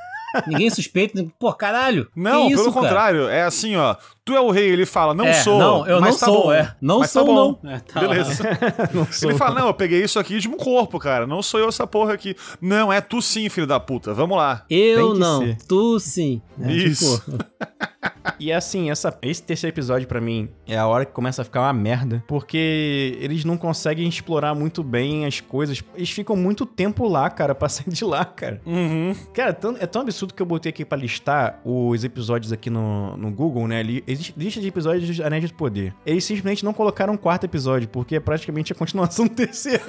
Ninguém 0.47 0.69
suspeita, 0.69 1.23
pô, 1.37 1.53
caralho. 1.53 2.09
Não, 2.15 2.47
isso, 2.47 2.63
pelo 2.63 2.73
cara? 2.73 2.87
contrário, 2.87 3.27
é 3.27 3.43
assim, 3.43 3.75
ó. 3.75 3.97
Tu 4.25 4.33
é 4.33 4.39
o 4.39 4.51
rei, 4.51 4.69
ele 4.69 4.85
fala, 4.85 5.13
não 5.13 5.25
é, 5.25 5.33
sou. 5.33 5.59
Não, 5.59 5.85
eu 5.85 5.99
não 5.99 6.07
tá 6.07 6.25
sou, 6.25 6.43
bom. 6.43 6.53
é. 6.53 6.73
Não 6.81 6.99
mas 6.99 7.11
sou, 7.11 7.25
tá 7.25 7.31
bom. 7.31 7.59
não. 7.61 7.71
É, 7.71 7.79
tá 7.79 7.99
Beleza. 7.99 8.43
não 8.93 9.05
sou. 9.11 9.29
Ele 9.29 9.37
fala, 9.37 9.59
não, 9.59 9.67
eu 9.67 9.73
peguei 9.73 10.01
isso 10.01 10.17
aqui 10.17 10.39
de 10.39 10.47
um 10.47 10.55
corpo, 10.55 10.97
cara. 10.97 11.27
Não 11.27 11.41
sou 11.41 11.59
eu 11.59 11.67
essa 11.67 11.85
porra 11.85 12.13
aqui. 12.13 12.33
Não, 12.61 12.91
é 12.91 13.01
tu 13.01 13.21
sim, 13.21 13.49
filho 13.49 13.67
da 13.67 13.81
puta. 13.81 14.13
Vamos 14.13 14.37
lá. 14.37 14.63
Eu 14.69 15.13
não, 15.13 15.41
ser. 15.41 15.57
tu 15.67 15.99
sim. 15.99 16.41
É, 16.61 16.71
isso. 16.71 17.19
Tipo... 17.19 17.43
e 18.39 18.51
assim, 18.51 18.89
essa, 18.89 19.17
esse 19.21 19.43
terceiro 19.43 19.73
episódio 19.73 20.07
para 20.07 20.21
mim 20.21 20.49
é 20.67 20.77
a 20.77 20.87
hora 20.87 21.05
que 21.05 21.11
começa 21.11 21.41
a 21.41 21.45
ficar 21.45 21.61
uma 21.61 21.73
merda, 21.73 22.23
porque 22.27 23.17
eles 23.19 23.43
não 23.43 23.57
conseguem 23.57 24.07
explorar 24.07 24.55
muito 24.55 24.83
bem 24.83 25.25
as 25.25 25.41
coisas. 25.41 25.83
Eles 25.95 26.11
ficam 26.11 26.35
muito 26.35 26.65
tempo 26.65 27.07
lá, 27.07 27.29
cara, 27.29 27.53
pra 27.53 27.67
sair 27.69 27.89
de 27.89 28.05
lá, 28.05 28.23
cara. 28.23 28.61
Uhum. 28.65 29.13
Cara, 29.33 29.49
é 29.49 29.53
tão, 29.53 29.75
é 29.77 29.85
tão 29.85 30.01
absurdo 30.01 30.33
que 30.33 30.41
eu 30.41 30.45
botei 30.45 30.69
aqui 30.69 30.85
pra 30.85 30.97
listar 30.97 31.59
os 31.65 32.03
episódios 32.03 32.53
aqui 32.53 32.69
no, 32.69 33.17
no 33.17 33.31
Google, 33.31 33.67
né? 33.67 33.83
Existe 34.13 34.33
lista 34.37 34.61
de 34.61 34.67
episódios 34.67 35.15
de 35.15 35.23
Anéis 35.23 35.47
de 35.47 35.53
Poder. 35.53 35.93
Eles 36.05 36.23
simplesmente 36.23 36.63
não 36.63 36.71
colocaram 36.71 37.13
um 37.13 37.17
quarto 37.17 37.45
episódio, 37.45 37.87
porque 37.87 38.15
é 38.15 38.19
praticamente 38.19 38.71
a 38.71 38.75
continuação 38.75 39.25
do 39.25 39.33
terceiro. 39.33 39.83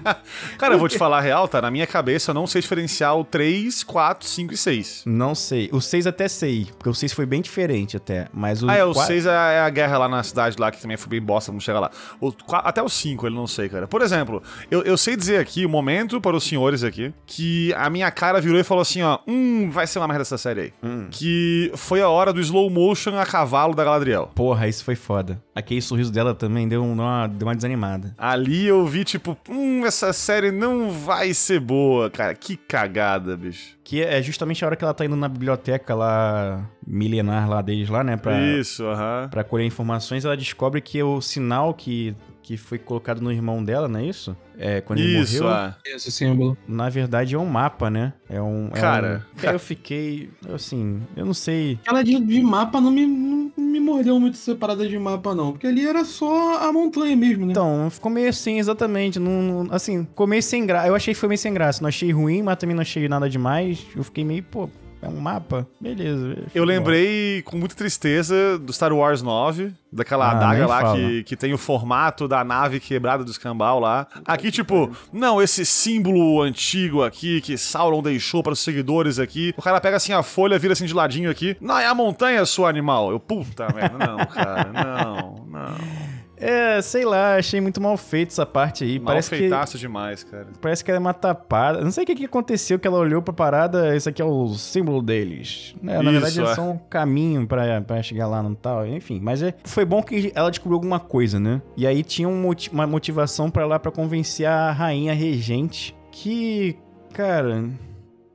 Cara, 0.56 0.74
eu 0.74 0.78
vou 0.78 0.88
te 0.88 0.96
falar 0.96 1.18
a 1.18 1.20
real, 1.20 1.46
tá? 1.46 1.60
Na 1.60 1.70
minha 1.70 1.86
cabeça 1.86 2.30
eu 2.30 2.34
não 2.34 2.46
sei 2.46 2.62
diferenciar 2.62 3.14
o 3.16 3.24
3, 3.24 3.84
4, 3.84 4.26
5 4.26 4.54
e 4.54 4.56
6. 4.56 5.02
Não 5.06 5.34
sei. 5.34 5.68
O 5.72 5.80
6 5.80 6.06
até 6.06 6.26
sei, 6.26 6.68
porque 6.76 6.88
o 6.88 6.94
6 6.94 7.12
foi 7.12 7.26
bem 7.26 7.42
diferente 7.42 7.98
até, 7.98 8.28
mas 8.32 8.62
o 8.62 8.70
Ah, 8.70 8.76
é, 8.76 8.84
o 8.84 8.92
4... 8.92 9.12
6 9.12 9.26
é, 9.26 9.30
é 9.30 9.60
a 9.60 9.68
guerra 9.68 9.98
lá 9.98 10.08
na 10.08 10.22
cidade 10.22 10.56
lá, 10.58 10.70
que 10.70 10.80
também 10.80 10.96
foi 10.96 11.10
bem 11.10 11.20
bosta, 11.20 11.52
vamos 11.52 11.62
chegar 11.62 11.80
lá. 11.80 11.90
O, 12.18 12.32
até 12.50 12.82
o 12.82 12.88
5 12.88 13.26
ele 13.26 13.36
não 13.36 13.46
sei, 13.46 13.68
cara. 13.68 13.86
Por 13.86 14.00
exemplo, 14.00 14.42
eu, 14.70 14.82
eu 14.84 14.96
sei 14.96 15.16
dizer 15.16 15.38
aqui, 15.38 15.66
o 15.66 15.68
um 15.68 15.72
momento 15.72 16.18
para 16.18 16.34
os 16.34 16.44
senhores 16.44 16.82
aqui, 16.82 17.12
que 17.26 17.74
a 17.74 17.90
minha 17.90 18.10
cara 18.10 18.40
virou 18.40 18.58
e 18.58 18.64
falou 18.64 18.80
assim, 18.80 19.02
ó, 19.02 19.18
hum, 19.26 19.68
vai 19.70 19.86
ser 19.86 19.98
uma 19.98 20.08
merda 20.08 20.22
essa 20.22 20.38
série 20.38 20.60
aí. 20.60 20.72
Hum. 20.82 21.08
Que 21.10 21.70
foi 21.74 22.00
a 22.00 22.08
hora 22.08 22.32
do 22.32 22.40
slow 22.40 22.70
motion 22.70 23.18
a 23.18 23.26
cavalo 23.26 23.65
da 23.74 23.84
Galadriel. 23.84 24.30
Porra, 24.34 24.68
isso 24.68 24.84
foi 24.84 24.94
foda. 24.94 25.42
Aquele 25.54 25.80
sorriso 25.80 26.12
dela 26.12 26.34
também 26.34 26.68
deu 26.68 26.84
uma, 26.84 27.26
deu 27.26 27.48
uma 27.48 27.54
desanimada. 27.54 28.14
Ali 28.18 28.66
eu 28.66 28.86
vi, 28.86 29.04
tipo, 29.04 29.36
hum, 29.48 29.84
essa 29.84 30.12
série 30.12 30.50
não 30.50 30.90
vai 30.90 31.32
ser 31.34 31.60
boa, 31.60 32.10
cara. 32.10 32.34
Que 32.34 32.56
cagada, 32.56 33.36
bicho. 33.36 33.76
Que 33.82 34.02
é 34.02 34.20
justamente 34.22 34.64
a 34.64 34.68
hora 34.68 34.76
que 34.76 34.84
ela 34.84 34.92
tá 34.94 35.04
indo 35.04 35.16
na 35.16 35.28
biblioteca 35.28 35.94
lá, 35.94 36.68
milenar 36.86 37.48
lá 37.48 37.62
deles 37.62 37.88
lá, 37.88 38.02
né? 38.02 38.16
Pra, 38.16 38.38
Isso, 38.40 38.84
aham. 38.84 39.22
Uh 39.22 39.26
-huh. 39.26 39.30
Pra 39.30 39.44
colher 39.44 39.64
informações, 39.64 40.24
ela 40.24 40.36
descobre 40.36 40.80
que 40.80 41.02
o 41.02 41.20
sinal 41.20 41.72
que 41.72 42.14
que 42.46 42.56
foi 42.56 42.78
colocado 42.78 43.20
no 43.20 43.32
irmão 43.32 43.62
dela, 43.62 43.88
não 43.88 43.98
é 43.98 44.04
isso? 44.04 44.36
É, 44.56 44.80
quando 44.80 45.00
isso, 45.00 45.34
ele 45.34 45.42
morreu. 45.42 45.74
É. 45.84 45.96
Esse 45.96 46.12
símbolo. 46.12 46.56
Na 46.68 46.88
verdade 46.88 47.34
é 47.34 47.38
um 47.38 47.44
mapa, 47.44 47.90
né? 47.90 48.12
É 48.28 48.40
um. 48.40 48.68
É 48.68 48.80
cara. 48.80 49.26
Um... 49.42 49.46
eu 49.50 49.58
fiquei. 49.58 50.30
Assim, 50.54 51.02
eu 51.16 51.26
não 51.26 51.34
sei. 51.34 51.76
Aquela 51.82 52.04
de, 52.04 52.20
de 52.20 52.40
mapa 52.40 52.80
não 52.80 52.92
me, 52.92 53.04
não 53.04 53.50
me 53.58 53.80
mordeu 53.80 54.20
muito 54.20 54.36
separada 54.36 54.88
de 54.88 54.96
mapa, 54.96 55.34
não. 55.34 55.50
Porque 55.50 55.66
ali 55.66 55.84
era 55.84 56.04
só 56.04 56.64
a 56.68 56.72
montanha 56.72 57.16
mesmo, 57.16 57.46
né? 57.46 57.50
Então, 57.50 57.90
ficou 57.90 58.12
meio 58.12 58.28
assim, 58.28 58.60
exatamente. 58.60 59.18
Não, 59.18 59.42
não, 59.64 59.74
assim, 59.74 60.04
ficou 60.04 60.28
meio 60.28 60.42
sem 60.42 60.64
graça. 60.64 60.86
Eu 60.86 60.94
achei 60.94 61.14
que 61.14 61.18
foi 61.18 61.28
meio 61.28 61.38
sem 61.38 61.52
graça. 61.52 61.82
Não 61.82 61.88
achei 61.88 62.12
ruim, 62.12 62.44
mas 62.44 62.58
também 62.58 62.76
não 62.76 62.82
achei 62.82 63.08
nada 63.08 63.28
demais. 63.28 63.84
Eu 63.96 64.04
fiquei 64.04 64.24
meio, 64.24 64.44
pô, 64.44 64.70
é 65.02 65.08
um 65.08 65.20
mapa? 65.20 65.66
Beleza. 65.80 66.36
Eu 66.54 66.64
lembrei 66.64 67.42
com 67.42 67.56
muita 67.56 67.74
tristeza 67.74 68.58
do 68.58 68.72
Star 68.72 68.92
Wars 68.92 69.22
9, 69.22 69.72
daquela 69.92 70.26
ah, 70.26 70.30
adaga 70.32 70.66
lá 70.66 70.94
que, 70.94 71.22
que 71.24 71.36
tem 71.36 71.52
o 71.52 71.58
formato 71.58 72.26
da 72.26 72.42
nave 72.42 72.80
quebrada 72.80 73.22
do 73.22 73.30
escambau 73.30 73.78
lá. 73.78 74.06
Aqui, 74.24 74.50
tipo, 74.50 74.90
não, 75.12 75.40
esse 75.40 75.64
símbolo 75.64 76.42
antigo 76.42 77.02
aqui 77.02 77.40
que 77.40 77.56
Sauron 77.56 78.02
deixou 78.02 78.42
para 78.42 78.52
os 78.52 78.60
seguidores 78.60 79.18
aqui. 79.18 79.54
O 79.56 79.62
cara 79.62 79.80
pega 79.80 79.96
assim 79.96 80.12
a 80.12 80.22
folha, 80.22 80.58
vira 80.58 80.72
assim 80.72 80.86
de 80.86 80.94
ladinho 80.94 81.30
aqui. 81.30 81.56
Não, 81.60 81.78
é 81.78 81.86
a 81.86 81.94
montanha, 81.94 82.44
sua 82.44 82.68
animal. 82.68 83.10
Eu, 83.10 83.20
puta 83.20 83.68
merda, 83.74 83.98
não, 83.98 84.26
cara, 84.26 84.70
não, 84.72 85.46
não. 85.46 86.15
É, 86.38 86.80
sei 86.82 87.04
lá, 87.04 87.36
achei 87.36 87.60
muito 87.60 87.80
mal 87.80 87.96
feito 87.96 88.30
essa 88.30 88.44
parte 88.44 88.84
aí. 88.84 88.98
Mal 88.98 89.06
parece 89.06 89.30
feitaço 89.30 89.72
que, 89.72 89.78
demais, 89.78 90.22
cara. 90.22 90.48
Parece 90.60 90.84
que 90.84 90.90
ela 90.90 90.98
é 90.98 91.00
uma 91.00 91.14
tapada. 91.14 91.80
Não 91.82 91.90
sei 91.90 92.04
o 92.04 92.06
que, 92.06 92.14
que 92.14 92.24
aconteceu 92.24 92.78
que 92.78 92.86
ela 92.86 92.98
olhou 92.98 93.22
pra 93.22 93.32
parada, 93.32 93.94
esse 93.96 94.08
aqui 94.08 94.20
é 94.20 94.24
o 94.24 94.48
símbolo 94.54 95.02
deles. 95.02 95.74
É, 95.82 96.02
na 96.02 96.10
Isso, 96.10 96.12
verdade, 96.12 96.40
é 96.42 96.54
só 96.54 96.62
um 96.62 96.78
caminho 96.78 97.46
pra, 97.46 97.80
pra 97.80 98.02
chegar 98.02 98.26
lá 98.26 98.42
no 98.42 98.54
tal. 98.54 98.86
Enfim, 98.86 99.20
mas 99.22 99.42
é, 99.42 99.54
foi 99.64 99.84
bom 99.84 100.02
que 100.02 100.32
ela 100.34 100.50
descobriu 100.50 100.76
alguma 100.76 101.00
coisa, 101.00 101.40
né? 101.40 101.62
E 101.76 101.86
aí 101.86 102.02
tinha 102.02 102.28
um, 102.28 102.50
uma 102.72 102.86
motivação 102.86 103.50
para 103.50 103.66
lá 103.66 103.78
para 103.78 103.90
convencer 103.90 104.46
a 104.46 104.70
rainha 104.72 105.14
regente 105.14 105.96
que, 106.10 106.76
cara... 107.12 107.64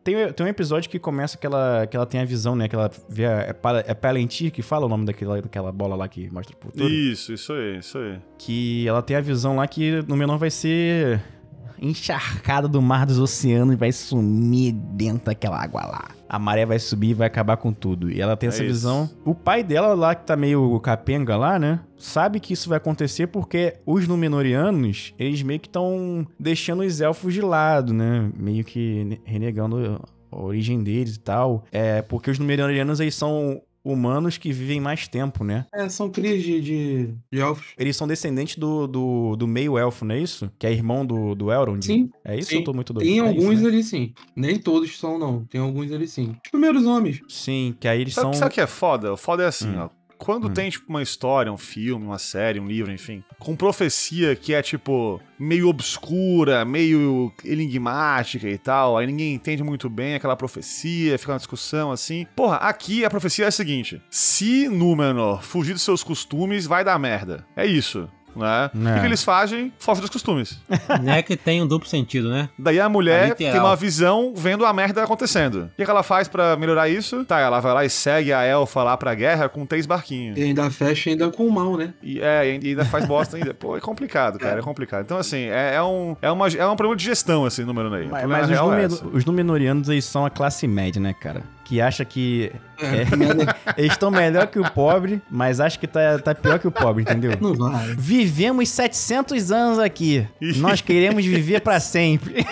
Tem, 0.04 0.34
tem 0.34 0.46
um 0.46 0.50
episódio 0.50 0.90
que 0.90 0.98
começa 0.98 1.38
que 1.38 1.46
ela, 1.46 1.86
que 1.86 1.96
ela 1.96 2.06
tem 2.06 2.22
a 2.22 2.26
visão, 2.26 2.56
né? 2.56 2.68
Que 2.68 2.76
ela 2.76 2.90
vê 3.08 3.26
a, 3.26 3.42
é, 3.42 3.56
é 3.88 3.94
Palantir 3.94 4.52
que 4.52 4.62
fala 4.62 4.86
o 4.86 4.90
nome 4.90 5.06
daquela, 5.06 5.40
daquela 5.42 5.72
bola 5.72 5.96
lá 5.96 6.08
que 6.08 6.30
mostra 6.32 6.56
o 6.58 6.60
futuro. 6.60 6.90
Isso, 6.90 7.34
isso 7.34 7.54
aí, 7.54 7.78
isso 7.78 7.98
aí. 8.00 8.20
Que 8.38 8.88
ela 8.88 9.02
tem 9.02 9.16
a 9.16 9.22
visão 9.22 9.58
lá 9.58 9.68
que 9.68 10.02
no 10.08 10.18
menor 10.18 10.38
vai 10.38 10.50
ser 10.50 11.22
encharcada 11.82 12.68
do 12.68 12.82
mar 12.82 13.06
dos 13.06 13.18
oceanos 13.20 13.74
e 13.74 13.78
vai 13.78 13.92
sumir 13.92 14.72
dentro 14.74 15.26
daquela 15.26 15.62
água 15.62 15.82
lá. 15.82 16.08
A 16.30 16.40
maré 16.40 16.66
vai 16.66 16.80
subir 16.80 17.10
e 17.10 17.14
vai 17.14 17.28
acabar 17.28 17.58
com 17.58 17.74
tudo. 17.74 18.10
E 18.10 18.22
ela 18.22 18.38
tem 18.38 18.48
essa 18.48 18.62
É 18.62 18.66
isso. 18.66 18.74
visão. 18.76 19.10
O 19.26 19.36
pai 19.36 19.64
dela 19.64 19.94
lá, 19.94 20.16
que 20.16 20.26
tá 20.26 20.36
meio 20.38 20.80
capenga 20.80 21.36
lá, 21.36 21.60
né? 21.60 21.82
Sabe 21.98 22.40
que 22.40 22.54
isso 22.54 22.70
vai 22.70 22.78
acontecer 22.78 23.28
porque 23.28 23.76
os 23.86 24.08
Númenóreanos, 24.08 25.14
eles 25.20 25.42
meio 25.44 25.60
que 25.60 25.68
estão 25.68 26.26
deixando 26.40 26.84
os 26.84 27.02
elfos 27.02 27.34
de 27.34 27.42
lado, 27.42 27.94
né? 27.94 28.32
Meio 28.38 28.64
que 28.64 29.20
renegando 29.26 30.00
a 30.32 30.38
origem 30.42 30.82
deles 30.82 31.16
e 31.16 31.20
tal. 31.20 31.66
É, 31.72 32.02
porque 32.02 32.32
os 32.32 32.40
Númenóreanos, 32.40 33.00
eles 33.02 33.16
são 33.16 33.62
humanos 33.84 34.38
que 34.38 34.52
vivem 34.52 34.80
mais 34.80 35.08
tempo, 35.08 35.44
né? 35.44 35.66
É, 35.74 35.90
são 35.90 36.10
crias 36.10 36.42
de, 36.44 36.62
de, 36.62 37.16
de 37.32 37.40
elfos. 37.40 37.68
Eles 37.78 37.96
são 37.96 38.08
descendentes 38.08 38.56
do, 38.58 38.88
do, 38.88 39.36
do 39.36 39.48
meio 39.48 39.78
elfo, 39.78 40.06
não 40.06 40.16
é 40.16 40.20
isso? 40.20 40.52
Que 40.60 40.68
é 40.68 40.72
irmão 40.72 41.06
do, 41.06 41.34
do 41.36 41.52
Elrond? 41.52 41.84
Sim. 41.84 42.10
É 42.24 42.38
isso 42.38 42.50
sim. 42.50 42.58
eu 42.58 42.64
tô 42.64 42.74
muito 42.74 42.94
doido? 42.94 43.08
Tem 43.08 43.20
É 43.20 43.22
alguns 43.28 43.54
isso, 43.56 43.64
né? 43.64 43.68
ali 43.70 43.84
sim. 43.84 44.14
Nem 44.36 44.58
todos 44.60 44.98
são, 44.98 45.18
não. 45.18 45.46
Tem 45.46 45.60
alguns 45.60 45.92
ali 45.92 46.08
sim. 46.08 46.36
Os 46.44 46.52
primeiros 46.52 46.86
homens. 46.86 47.22
Sim, 47.28 47.76
que 47.80 47.88
aí 47.88 48.02
eles 48.02 48.14
Sabe, 48.14 48.26
são... 48.26 48.34
sabe 48.34 48.52
o 48.52 48.54
que 48.54 48.62
é 48.62 48.68
foda? 48.68 49.14
O 49.14 49.18
foda 49.18 49.44
é 49.44 49.48
assim, 49.48 49.70
Hum. 49.70 49.80
ó. 49.86 49.90
Quando 50.24 50.48
Hum. 50.50 50.54
tem, 50.54 50.70
tipo, 50.70 50.86
uma 50.88 51.02
história, 51.02 51.52
um 51.52 51.58
filme, 51.58 52.06
uma 52.06 52.20
série, 52.20 52.60
um 52.60 52.68
livro, 52.68 52.92
enfim, 52.92 53.24
com 53.40 53.56
profecia 53.56 54.36
que 54.36 54.54
é, 54.54 54.62
tipo, 54.62 55.20
meio 55.40 55.68
obscura, 55.68 56.64
meio 56.64 57.34
enigmática 57.44 58.48
e 58.48 58.56
tal, 58.56 58.98
aí 59.00 59.08
ninguém 59.08 59.34
entende 59.34 59.64
muito 59.64 59.90
bem 59.90 60.14
aquela 60.14 60.36
profecia, 60.36 61.18
fica 61.18 61.32
uma 61.32 61.40
discussão 61.40 61.92
assim. 61.92 62.28
Porra, 62.36 62.58
aqui 62.58 63.04
a 63.04 63.10
profecia 63.10 63.46
é 63.46 63.48
a 63.48 63.52
seguinte: 63.52 64.00
se 64.12 64.70
Númenor 64.70 65.42
fugir 65.42 65.74
dos 65.74 65.82
seus 65.82 66.04
costumes, 66.04 66.68
vai 66.68 66.84
dar 66.84 67.00
merda. 67.00 67.44
É 67.56 67.66
isso. 67.66 68.08
Né? 68.36 68.70
O 68.74 68.78
que, 68.80 68.88
É. 68.88 69.00
que 69.00 69.06
eles 69.06 69.24
fazem? 69.24 69.72
Foge 69.80 70.02
dos 70.02 70.10
costumes. 70.10 70.60
Não 71.04 71.14
é 71.14 71.22
que 71.22 71.36
tem 71.36 71.62
um 71.62 71.68
duplo 71.68 71.88
sentido, 71.88 72.30
né? 72.30 72.50
Daí 72.58 72.80
a 72.80 72.86
É 72.86 72.88
mulher 72.88 73.30
literal. 73.30 73.52
tem 73.54 73.62
uma 73.62 73.76
visão 73.76 74.34
vendo 74.36 74.66
a 74.66 74.74
merda 74.74 75.04
acontecendo. 75.04 75.64
O 75.66 75.76
que, 75.76 75.84
que 75.86 75.90
ela 75.92 76.04
faz 76.04 76.28
pra 76.28 76.56
melhorar 76.56 76.90
isso? 76.90 77.24
Tá, 77.26 77.40
ela 77.40 77.60
vai 77.60 77.74
lá 77.74 77.86
e 77.86 77.90
segue 77.90 78.32
a 78.34 78.44
elfa 78.44 78.84
lá 78.84 78.96
pra 78.98 79.14
guerra 79.14 79.50
com 79.50 79.66
três 79.66 79.86
barquinhos. 79.86 80.38
E 80.38 80.44
ainda 80.44 80.70
fecha 80.72 81.10
ainda 81.10 81.30
com 81.30 81.48
o 81.48 81.52
mal, 81.52 81.78
né? 81.78 81.94
E, 82.02 82.20
é, 82.22 82.58
e 82.62 82.68
ainda 82.70 82.86
faz 82.86 83.06
bosta 83.06 83.38
ainda. 83.38 83.54
Pô, 83.54 83.76
é 83.78 83.80
complicado, 83.82 84.40
cara, 84.40 84.60
é 84.60 84.62
complicado. 84.64 85.04
Então, 85.04 85.18
assim, 85.18 85.46
é, 85.46 85.76
é 85.76 85.84
um, 85.84 86.16
é, 86.22 86.32
uma, 86.32 86.48
é 86.48 86.66
um 86.68 86.76
problema 86.76 86.96
de 86.96 87.04
gestão, 87.04 87.46
esse 87.48 87.64
número 87.64 87.94
aí. 87.94 88.08
Mas, 88.08 88.26
mas 88.28 88.50
os, 88.50 88.52
é 88.74 88.84
esse. 88.86 89.06
os 89.12 89.26
Númenóreanos, 89.26 89.90
eles 89.90 90.06
são 90.06 90.26
a 90.26 90.30
classe 90.30 90.68
média, 90.68 91.02
né, 91.02 91.14
cara? 91.14 91.44
Que 91.64 91.80
acha 91.82 92.04
que... 92.04 92.52
É, 92.82 93.16
merda. 93.16 93.56
Eles 93.78 93.92
estão 93.92 94.10
melhor 94.12 94.48
que 94.48 94.60
o 94.60 94.70
pobre, 94.72 95.22
mas 95.30 95.60
acha 95.60 95.78
que 95.78 95.88
tá, 95.88 96.20
tá 96.20 96.34
pior 96.34 96.60
que 96.60 96.68
o 96.68 96.72
pobre, 96.72 97.04
entendeu? 97.04 97.32
Não 97.40 97.54
vai. 97.54 97.96
Vivemos 97.96 98.70
700 98.70 99.52
anos 99.52 99.80
aqui. 99.80 100.28
Nós 100.58 100.82
queremos 100.82 101.24
viver 101.24 101.62
pra 101.62 101.80
sempre. 101.80 102.46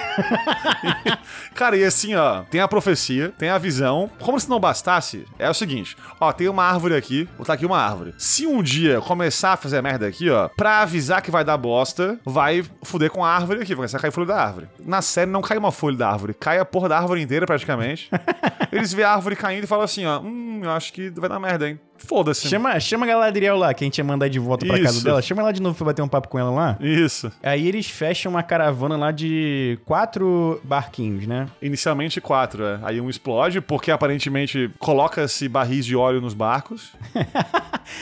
Cara, 1.55 1.75
e 1.75 1.83
assim, 1.83 2.15
ó, 2.15 2.43
tem 2.43 2.61
a 2.61 2.67
profecia, 2.67 3.33
tem 3.37 3.49
a 3.49 3.57
visão. 3.57 4.09
Como 4.19 4.39
se 4.39 4.49
não 4.49 4.59
bastasse, 4.59 5.25
é 5.37 5.49
o 5.49 5.53
seguinte: 5.53 5.97
ó, 6.19 6.31
tem 6.31 6.47
uma 6.47 6.63
árvore 6.63 6.95
aqui, 6.95 7.25
vou 7.25 7.39
botar 7.39 7.53
aqui 7.53 7.65
uma 7.65 7.79
árvore. 7.79 8.13
Se 8.17 8.45
um 8.47 8.61
dia 8.61 9.01
começar 9.01 9.53
a 9.53 9.57
fazer 9.57 9.81
merda 9.81 10.07
aqui, 10.07 10.29
ó, 10.29 10.47
pra 10.49 10.81
avisar 10.81 11.21
que 11.21 11.31
vai 11.31 11.43
dar 11.43 11.57
bosta, 11.57 12.19
vai 12.25 12.63
fuder 12.83 13.09
com 13.09 13.23
a 13.25 13.29
árvore 13.29 13.61
aqui, 13.61 13.69
vai 13.69 13.77
começar 13.77 13.97
a 13.97 14.01
cair 14.01 14.11
folha 14.11 14.27
da 14.27 14.41
árvore. 14.41 14.67
Na 14.85 15.01
série 15.01 15.29
não 15.29 15.41
cai 15.41 15.57
uma 15.57 15.71
folha 15.71 15.97
da 15.97 16.09
árvore, 16.09 16.33
cai 16.33 16.59
a 16.59 16.65
porra 16.65 16.89
da 16.89 16.97
árvore 16.97 17.21
inteira 17.21 17.45
praticamente. 17.45 18.09
Eles 18.71 18.93
vê 18.93 19.03
a 19.03 19.11
árvore 19.11 19.35
caindo 19.35 19.63
e 19.63 19.67
falam 19.67 19.85
assim, 19.85 20.05
ó, 20.05 20.18
hum, 20.19 20.61
eu 20.63 20.71
acho 20.71 20.93
que 20.93 21.09
vai 21.11 21.29
dar 21.29 21.39
merda, 21.39 21.69
hein. 21.69 21.79
Foda-se. 22.05 22.47
Chama, 22.47 22.79
chama 22.79 23.05
a 23.05 23.09
Galadriel 23.09 23.57
lá, 23.57 23.73
que 23.73 23.83
a 23.83 23.85
gente 23.85 23.97
ia 23.97 24.03
mandar 24.03 24.27
de 24.29 24.39
volta 24.39 24.65
pra 24.65 24.77
casa 24.79 24.95
Isso. 24.97 25.03
dela. 25.05 25.21
Chama 25.21 25.41
ela 25.41 25.51
de 25.53 25.61
novo 25.61 25.75
pra 25.77 25.85
bater 25.87 26.01
um 26.01 26.07
papo 26.07 26.27
com 26.27 26.39
ela 26.39 26.49
lá. 26.51 26.77
Isso. 26.79 27.31
Aí 27.43 27.67
eles 27.67 27.87
fecham 27.89 28.31
uma 28.31 28.41
caravana 28.43 28.95
lá 28.97 29.11
de 29.11 29.77
quatro 29.85 30.59
barquinhos, 30.63 31.27
né? 31.27 31.47
Inicialmente 31.61 32.19
quatro, 32.21 32.63
é. 32.63 32.79
Aí 32.83 32.99
um 33.01 33.09
explode, 33.09 33.61
porque 33.61 33.91
aparentemente 33.91 34.71
coloca-se 34.79 35.47
barris 35.47 35.85
de 35.85 35.95
óleo 35.95 36.21
nos 36.21 36.33
barcos. 36.33 36.93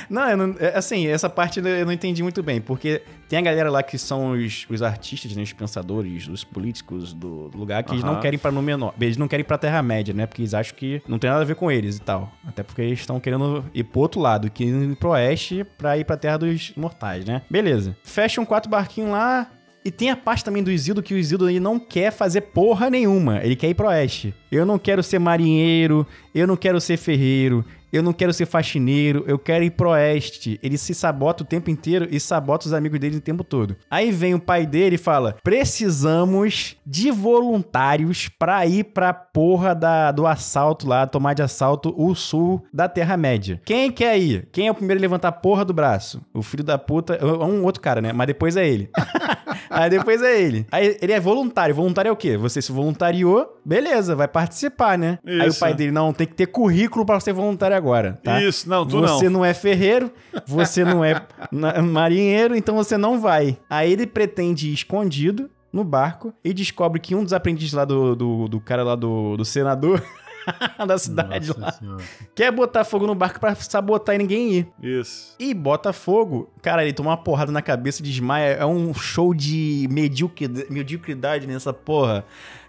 Não, 0.09 0.35
não- 0.35 0.55
é, 0.59 0.77
assim, 0.77 1.07
essa 1.07 1.29
parte 1.29 1.59
eu 1.59 1.85
não 1.85 1.93
entendi 1.93 2.21
muito 2.21 2.43
bem, 2.43 2.59
porque 2.59 3.01
tem 3.29 3.39
a 3.39 3.41
galera 3.41 3.69
lá 3.71 3.81
que 3.81 3.97
são 3.97 4.31
os, 4.31 4.65
os 4.69 4.81
artistas, 4.81 5.33
né, 5.35 5.41
os 5.43 5.53
pensadores, 5.53 6.27
os 6.27 6.43
políticos 6.43 7.13
do 7.13 7.49
lugar, 7.55 7.83
que 7.83 7.93
eles 7.93 8.03
não 8.03 8.19
querem 8.19 8.35
ir 8.37 8.39
pra 8.39 8.51
menor. 8.51 8.93
Eles 8.99 9.17
não 9.17 9.27
querem 9.27 9.45
pra 9.45 9.57
Terra-média, 9.57 10.13
né? 10.13 10.25
Porque 10.25 10.41
eles 10.41 10.53
acham 10.53 10.75
que 10.75 11.01
não 11.07 11.17
tem 11.17 11.29
nada 11.29 11.41
a 11.41 11.45
ver 11.45 11.55
com 11.55 11.71
eles 11.71 11.97
e 11.97 12.01
tal. 12.01 12.31
Até 12.45 12.63
porque 12.63 12.81
eles 12.81 12.99
estão 12.99 13.19
querendo 13.19 13.63
ir 13.73 13.83
pro 13.91 14.01
outro 14.01 14.19
lado, 14.19 14.49
que 14.49 14.63
ir 14.65 14.95
pro 14.95 15.09
oeste 15.09 15.65
pra 15.77 15.97
ir 15.97 16.05
pra 16.05 16.17
Terra 16.17 16.37
dos 16.37 16.73
Mortais, 16.75 17.25
né? 17.25 17.41
Beleza. 17.49 17.95
Fecham 18.03 18.45
quatro 18.45 18.69
barquinhos 18.69 19.11
lá. 19.11 19.51
E 19.85 19.91
tem 19.91 20.09
a 20.09 20.17
parte 20.17 20.43
também 20.43 20.61
do 20.61 20.69
Isildo 20.69 21.01
que 21.01 21.13
o 21.13 21.17
Isildo 21.17 21.49
ele 21.49 21.61
não 21.61 21.79
quer 21.79 22.11
fazer 22.11 22.41
porra 22.41 22.89
nenhuma. 22.89 23.39
Ele 23.41 23.55
quer 23.55 23.69
ir 23.69 23.73
pro 23.73 23.87
oeste. 23.87 24.35
Eu 24.51 24.65
não 24.65 24.77
quero 24.77 25.01
ser 25.01 25.17
marinheiro, 25.17 26.05
eu 26.35 26.45
não 26.45 26.57
quero 26.57 26.81
ser 26.81 26.97
ferreiro, 26.97 27.63
eu 27.91 28.03
não 28.03 28.13
quero 28.13 28.33
ser 28.33 28.45
faxineiro, 28.45 29.23
eu 29.27 29.39
quero 29.39 29.63
ir 29.63 29.71
pro 29.71 29.89
oeste. 29.89 30.59
Ele 30.61 30.77
se 30.77 30.93
sabota 30.93 31.43
o 31.43 31.45
tempo 31.45 31.69
inteiro 31.69 32.07
e 32.09 32.19
sabota 32.19 32.67
os 32.67 32.73
amigos 32.73 32.99
dele 32.99 33.17
o 33.17 33.21
tempo 33.21 33.43
todo. 33.43 33.75
Aí 33.89 34.11
vem 34.11 34.33
o 34.33 34.39
pai 34.39 34.65
dele 34.65 34.95
e 34.95 34.99
fala: 34.99 35.37
precisamos 35.43 36.75
de 36.85 37.11
voluntários 37.11 38.29
pra 38.29 38.65
ir 38.65 38.85
pra 38.85 39.13
porra 39.13 39.73
da, 39.73 40.11
do 40.11 40.27
assalto 40.27 40.87
lá, 40.87 41.07
tomar 41.07 41.33
de 41.33 41.41
assalto 41.41 41.93
o 41.97 42.13
sul 42.15 42.63
da 42.73 42.89
Terra-média. 42.89 43.61
Quem 43.65 43.91
quer 43.91 44.17
ir? 44.17 44.47
Quem 44.51 44.67
é 44.67 44.71
o 44.71 44.75
primeiro 44.75 44.99
a 44.99 45.01
levantar 45.01 45.29
a 45.29 45.31
porra 45.31 45.63
do 45.63 45.73
braço? 45.73 46.21
O 46.33 46.41
filho 46.41 46.63
da 46.63 46.77
puta. 46.77 47.15
É 47.15 47.25
um 47.25 47.63
outro 47.63 47.81
cara, 47.81 48.01
né? 48.01 48.11
Mas 48.13 48.27
depois 48.27 48.57
é 48.57 48.67
ele. 48.67 48.89
Aí 49.69 49.89
depois 49.89 50.21
é 50.21 50.39
ele. 50.39 50.65
Aí 50.71 50.97
ele 51.01 51.11
é 51.11 51.19
voluntário. 51.19 51.73
Voluntário 51.75 52.09
é 52.09 52.11
o 52.11 52.15
quê? 52.15 52.37
Você 52.37 52.61
se 52.61 52.71
voluntariou, 52.71 53.59
beleza, 53.65 54.15
vai 54.15 54.27
participar, 54.27 54.97
né? 54.97 55.19
Aí 55.25 55.41
o 55.41 55.47
Isso. 55.47 55.59
pai 55.59 55.73
dele, 55.73 55.91
não, 55.91 56.13
tem 56.13 56.25
que 56.27 56.33
ter 56.33 56.47
currículo 56.47 57.05
pra 57.05 57.19
ser 57.19 57.33
voluntário 57.33 57.76
agora, 57.77 58.19
tá? 58.23 58.41
Isso, 58.41 58.69
não, 58.69 58.85
tu 58.85 58.99
você 58.99 59.25
não. 59.25 59.39
não 59.39 59.45
é 59.45 59.53
ferreiro, 59.53 60.11
você 60.45 60.83
não 60.83 61.03
é 61.03 61.21
marinheiro, 61.81 62.55
então 62.55 62.75
você 62.75 62.97
não 62.97 63.19
vai. 63.19 63.57
Aí 63.69 63.91
ele 63.91 64.05
pretende 64.05 64.69
ir 64.69 64.73
escondido 64.73 65.49
no 65.71 65.83
barco 65.83 66.33
e 66.43 66.53
descobre 66.53 66.99
que 66.99 67.15
um 67.15 67.23
dos 67.23 67.33
aprendizes 67.33 67.73
lá 67.73 67.85
do, 67.85 68.15
do, 68.15 68.47
do 68.47 68.59
cara 68.59 68.83
lá 68.83 68.95
do, 68.95 69.37
do 69.37 69.45
senador 69.45 70.03
da 70.87 70.97
cidade 70.97 71.49
Nossa 71.49 71.61
lá 71.61 71.71
Senhora. 71.71 72.03
quer 72.33 72.51
botar 72.51 72.83
fogo 72.83 73.05
no 73.05 73.15
barco 73.15 73.39
pra 73.39 73.53
sabotar 73.55 74.15
e 74.15 74.17
ninguém 74.17 74.53
ir. 74.53 74.67
Isso. 74.81 75.35
E 75.39 75.53
bota 75.53 75.91
fogo. 75.91 76.49
Cara, 76.61 76.83
ele 76.83 76.93
toma 76.93 77.11
uma 77.11 77.17
porrada 77.17 77.51
na 77.51 77.61
cabeça 77.61 78.01
desmaia. 78.01 78.53
É 78.53 78.65
um 78.65 78.93
show 78.93 79.33
de 79.33 79.87
mediocridade, 79.91 80.71
mediocridade 80.71 81.47
nessa 81.47 81.73
porra. 81.73 82.25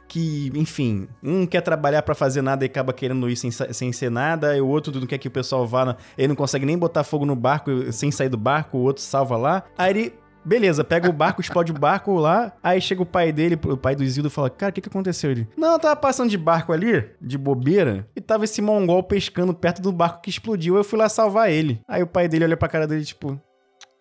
Que, 0.09 0.51
enfim, 0.55 1.07
um 1.23 1.45
quer 1.47 1.61
trabalhar 1.61 2.01
pra 2.03 2.15
fazer 2.15 2.41
nada 2.41 2.65
e 2.65 2.67
acaba 2.67 2.93
querendo 2.95 3.29
ir 3.29 3.37
sem, 3.37 3.51
sem 3.51 3.93
ser 3.93 4.11
nada, 4.11 4.57
e 4.57 4.61
o 4.61 4.67
outro 4.67 4.99
não 4.99 5.07
quer 5.07 5.19
que 5.19 5.29
o 5.29 5.31
pessoal 5.31 5.67
vá. 5.67 5.85
na- 5.85 5.97
Ele 6.17 6.29
não 6.29 6.35
consegue 6.35 6.65
nem 6.65 6.79
botar 6.79 7.05
fogo 7.05 7.27
no 7.27 7.37
barco 7.37 7.93
sem 7.93 8.11
sair 8.11 8.31
do 8.31 8.39
barco, 8.39 8.79
o 8.79 8.81
outro 8.83 9.03
salva 9.03 9.37
lá. 9.37 9.63
Aí 9.77 9.91
ele. 9.91 10.15
Beleza, 10.45 10.83
pega 10.83 11.11
o 11.11 11.13
barco, 11.13 11.43
explode 11.43 11.73
o 11.73 11.75
barco 11.79 12.15
lá. 12.15 12.53
Aí 12.63 12.81
chega 12.81 13.03
o 13.03 13.05
pai 13.07 13.33
dele, 13.33 13.59
o 13.67 13.77
pai 13.77 13.95
do 13.95 14.03
Isildo, 14.03 14.31
fala: 14.31 14.49
Cara, 14.49 14.71
o 14.71 14.73
que, 14.73 14.81
que 14.81 14.89
aconteceu? 14.89 15.31
Ele: 15.31 15.47
Não, 15.55 15.73
eu 15.73 15.79
tava 15.79 15.95
passando 15.97 16.31
de 16.31 16.39
barco 16.39 16.73
ali, 16.73 17.05
de 17.21 17.37
bobeira, 17.37 18.09
e 18.17 18.21
tava 18.21 18.45
esse 18.45 18.63
mongol 18.63 19.03
pescando 19.03 19.53
perto 19.53 19.83
do 19.83 19.93
barco 19.93 20.23
que 20.23 20.31
explodiu. 20.31 20.77
Eu 20.77 20.85
fui 20.85 20.99
lá 20.99 21.07
salvar 21.11 21.51
ele. 21.51 21.83
Aí 21.87 22.03
o 22.03 22.07
pai 22.07 22.29
dele 22.29 22.45
olha 22.45 22.57
pra 22.57 22.67
cara 22.69 22.87
dele, 22.87 23.05
tipo: 23.05 23.39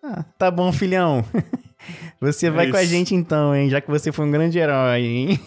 Ah, 0.02 0.24
tá 0.38 0.50
bom, 0.50 0.72
filhão. 0.72 1.22
Você 2.20 2.48
vai 2.50 2.70
com 2.70 2.76
a 2.76 2.84
gente 2.84 3.14
então, 3.14 3.54
hein? 3.54 3.68
Já 3.68 3.80
que 3.80 3.88
você 3.90 4.10
foi 4.10 4.24
um 4.26 4.30
grande 4.30 4.58
herói, 4.58 5.00
hein? 5.00 5.40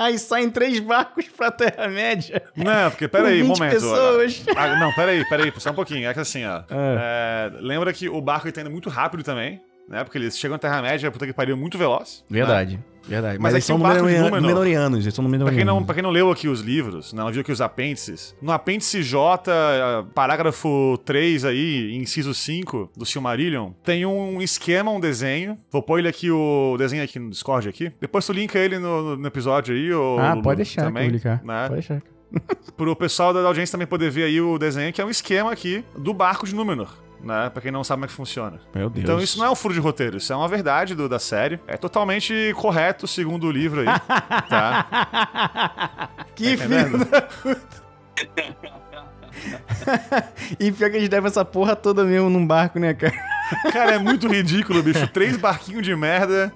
Aí 0.00 0.18
saem 0.18 0.48
três 0.48 0.80
barcos 0.80 1.26
pra 1.28 1.50
Terra-média. 1.50 2.42
Não, 2.56 2.90
porque 2.90 3.06
peraí, 3.06 3.42
um 3.42 3.48
Com 3.48 3.52
20 3.54 3.58
momento. 3.58 3.72
pessoas. 3.74 4.44
Ah, 4.56 4.76
não, 4.76 4.90
peraí, 4.94 5.22
peraí, 5.28 5.52
só 5.58 5.70
um 5.72 5.74
pouquinho. 5.74 6.08
É 6.08 6.14
que 6.14 6.20
assim, 6.20 6.42
ó. 6.46 6.62
é, 6.70 7.50
lembra 7.60 7.92
que 7.92 8.08
o 8.08 8.18
barco 8.22 8.50
tá 8.50 8.62
indo 8.62 8.70
muito 8.70 8.88
rápido 8.88 9.22
também, 9.22 9.60
né? 9.86 10.02
Porque 10.02 10.16
eles 10.16 10.38
chegam 10.38 10.54
na 10.54 10.58
Terra-média, 10.58 11.10
puta 11.10 11.26
que 11.26 11.34
pariu, 11.34 11.54
muito 11.54 11.76
veloz. 11.76 12.24
né? 12.30 12.80
Verdade. 13.08 13.38
Mas 13.38 13.42
Mas, 13.42 13.52
eles 13.54 13.64
são 13.64 13.76
o 13.76 13.78
barco 13.78 13.98
de 13.98 14.02
Númenor- 14.02 14.24
Númenor- 14.30 14.40
Númenóreanos, 14.42 15.00
eles 15.04 15.14
são 15.14 15.24
Pra 15.30 15.52
quem, 15.52 15.64
não, 15.64 15.84
pra 15.84 15.94
quem 15.94 16.02
não 16.02 16.10
leu 16.10 16.30
aqui 16.30 16.48
os 16.48 16.60
livros, 16.60 17.12
não 17.12 17.30
viu 17.30 17.40
aqui 17.40 17.50
os 17.52 17.60
apêndices, 17.60 18.34
no 18.40 18.52
apêndice 18.52 19.02
J, 19.02 19.50
parágrafo 20.14 20.98
3 21.04 21.44
aí, 21.44 21.94
inciso 21.96 22.34
5 22.34 22.90
do 22.96 23.04
Silmarillion, 23.06 23.70
tem 23.84 24.04
um 24.06 24.40
esquema, 24.40 24.90
um 24.90 25.00
desenho. 25.00 25.56
Vou 25.70 25.82
pôr 25.82 25.98
ele 25.98 26.08
aqui, 26.08 26.30
o 26.30 26.76
desenho 26.78 27.02
aqui 27.02 27.18
no 27.18 27.30
Discord 27.30 27.68
aqui. 27.68 27.92
Depois 28.00 28.26
tu 28.26 28.32
linka 28.32 28.58
ele 28.58 28.78
no, 28.78 29.16
no 29.16 29.26
episódio 29.26 29.74
aí, 29.74 29.92
ou 29.92 30.18
Ah, 30.18 30.36
pode 30.42 30.56
deixar 30.58 30.82
também, 30.82 31.08
linkar. 31.08 31.40
Né? 31.44 31.62
Pode 31.68 31.74
deixar. 31.74 32.02
Pro 32.76 32.94
pessoal 32.94 33.32
da 33.32 33.40
audiência 33.40 33.72
também 33.72 33.86
poder 33.86 34.10
ver 34.10 34.24
aí 34.24 34.40
o 34.40 34.56
desenho, 34.58 34.92
que 34.92 35.00
é 35.00 35.04
um 35.04 35.10
esquema 35.10 35.50
aqui 35.50 35.84
do 35.98 36.14
barco 36.14 36.46
de 36.46 36.54
Númenor. 36.54 36.92
Né, 37.22 37.50
pra 37.50 37.60
quem 37.60 37.70
não 37.70 37.84
sabe 37.84 37.98
como 37.98 38.04
é 38.06 38.08
que 38.08 38.14
funciona. 38.14 38.58
Meu 38.74 38.88
Deus. 38.88 39.04
Então 39.04 39.20
isso 39.20 39.38
não 39.38 39.44
é 39.44 39.50
um 39.50 39.54
furo 39.54 39.74
de 39.74 39.80
roteiro, 39.80 40.16
isso 40.16 40.32
é 40.32 40.36
uma 40.36 40.48
verdade 40.48 40.94
do- 40.94 41.08
da 41.08 41.18
série. 41.18 41.60
É 41.66 41.76
totalmente 41.76 42.52
correto 42.56 43.06
segundo 43.06 43.46
o 43.46 43.50
livro 43.50 43.80
aí, 43.82 43.86
tá? 44.48 46.08
Que 46.34 46.56
Tá 46.56 46.64
filho 46.64 46.98
da 47.04 47.20
puta. 47.22 47.80
e 50.58 50.72
pior 50.72 50.90
que 50.90 50.96
eles 50.96 51.08
devem 51.08 51.28
essa 51.28 51.44
porra 51.44 51.76
toda 51.76 52.04
mesmo 52.04 52.28
num 52.30 52.46
barco, 52.46 52.78
né, 52.78 52.94
cara? 52.94 53.14
Cara, 53.72 53.94
é 53.94 53.98
muito 54.00 54.26
ridículo, 54.28 54.82
bicho. 54.82 55.06
Três 55.08 55.36
barquinhos 55.36 55.82
de 55.84 55.94
merda. 55.94 56.52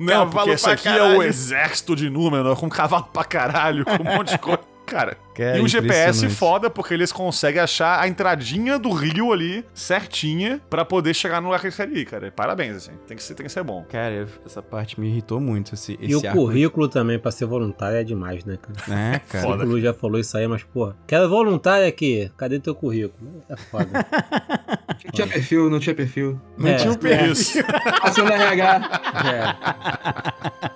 Não, 0.00 0.28
porque 0.28 0.50
esse 0.50 0.68
aqui 0.68 0.84
caralho. 0.84 1.14
é 1.14 1.18
o 1.18 1.22
exército 1.22 1.94
de 1.94 2.10
Númenor, 2.10 2.56
com 2.56 2.68
cavalo 2.68 3.04
pra 3.12 3.24
caralho, 3.24 3.84
com 3.84 4.02
um 4.02 4.16
monte 4.16 4.30
de 4.30 4.38
coisa. 4.38 4.60
Cara, 4.86 5.16
e 5.38 5.60
um 5.60 5.68
GPS 5.68 6.28
foda, 6.30 6.70
porque 6.70 6.94
eles 6.94 7.12
conseguem 7.12 7.60
achar 7.60 8.00
a 8.00 8.08
entradinha 8.08 8.78
do 8.78 8.90
rio 8.90 9.32
ali 9.32 9.64
certinha 9.74 10.60
para 10.70 10.84
poder 10.84 11.12
chegar 11.12 11.40
no 11.40 11.48
lugar 11.48 11.60
que 11.60 11.66
eles 11.66 11.76
querem 11.76 11.96
ir, 11.96 12.04
cara. 12.06 12.32
Parabéns, 12.34 12.76
assim. 12.76 12.92
Tem 13.06 13.16
que 13.16 13.22
ser, 13.22 13.34
tem 13.34 13.46
que 13.46 13.52
ser 13.52 13.62
bom. 13.62 13.84
Cara, 13.88 14.26
essa 14.44 14.62
parte 14.62 14.98
me 15.00 15.08
irritou 15.08 15.40
muito. 15.40 15.74
Esse, 15.74 15.98
e 16.00 16.14
o 16.14 16.22
currículo 16.22 16.88
também 16.88 17.18
pra 17.18 17.30
ser 17.30 17.46
voluntário 17.46 17.98
é 17.98 18.04
demais, 18.04 18.44
né, 18.44 18.56
cara? 18.56 19.00
É, 19.14 19.18
cara. 19.18 19.46
O 19.46 19.52
currículo 19.52 19.80
já 19.80 19.92
falou 19.92 20.20
isso 20.20 20.36
aí, 20.38 20.46
mas, 20.46 20.62
pô, 20.62 20.92
quero 21.06 21.28
voluntário 21.28 21.86
aqui. 21.86 22.30
Cadê 22.36 22.58
teu 22.58 22.74
currículo? 22.74 23.42
É 23.48 23.56
foda. 23.56 23.86
não 25.04 25.12
tinha 25.12 25.26
perfil, 25.26 25.70
não 25.70 25.80
tinha 25.80 25.94
perfil. 25.94 26.40
Não 26.56 26.68
é, 26.68 26.76
tinha 26.76 26.92
um 26.92 26.96
perfil. 26.96 27.64
Passou 28.00 28.24
no 28.24 28.32
RH. 28.32 28.80
É. 29.34 30.70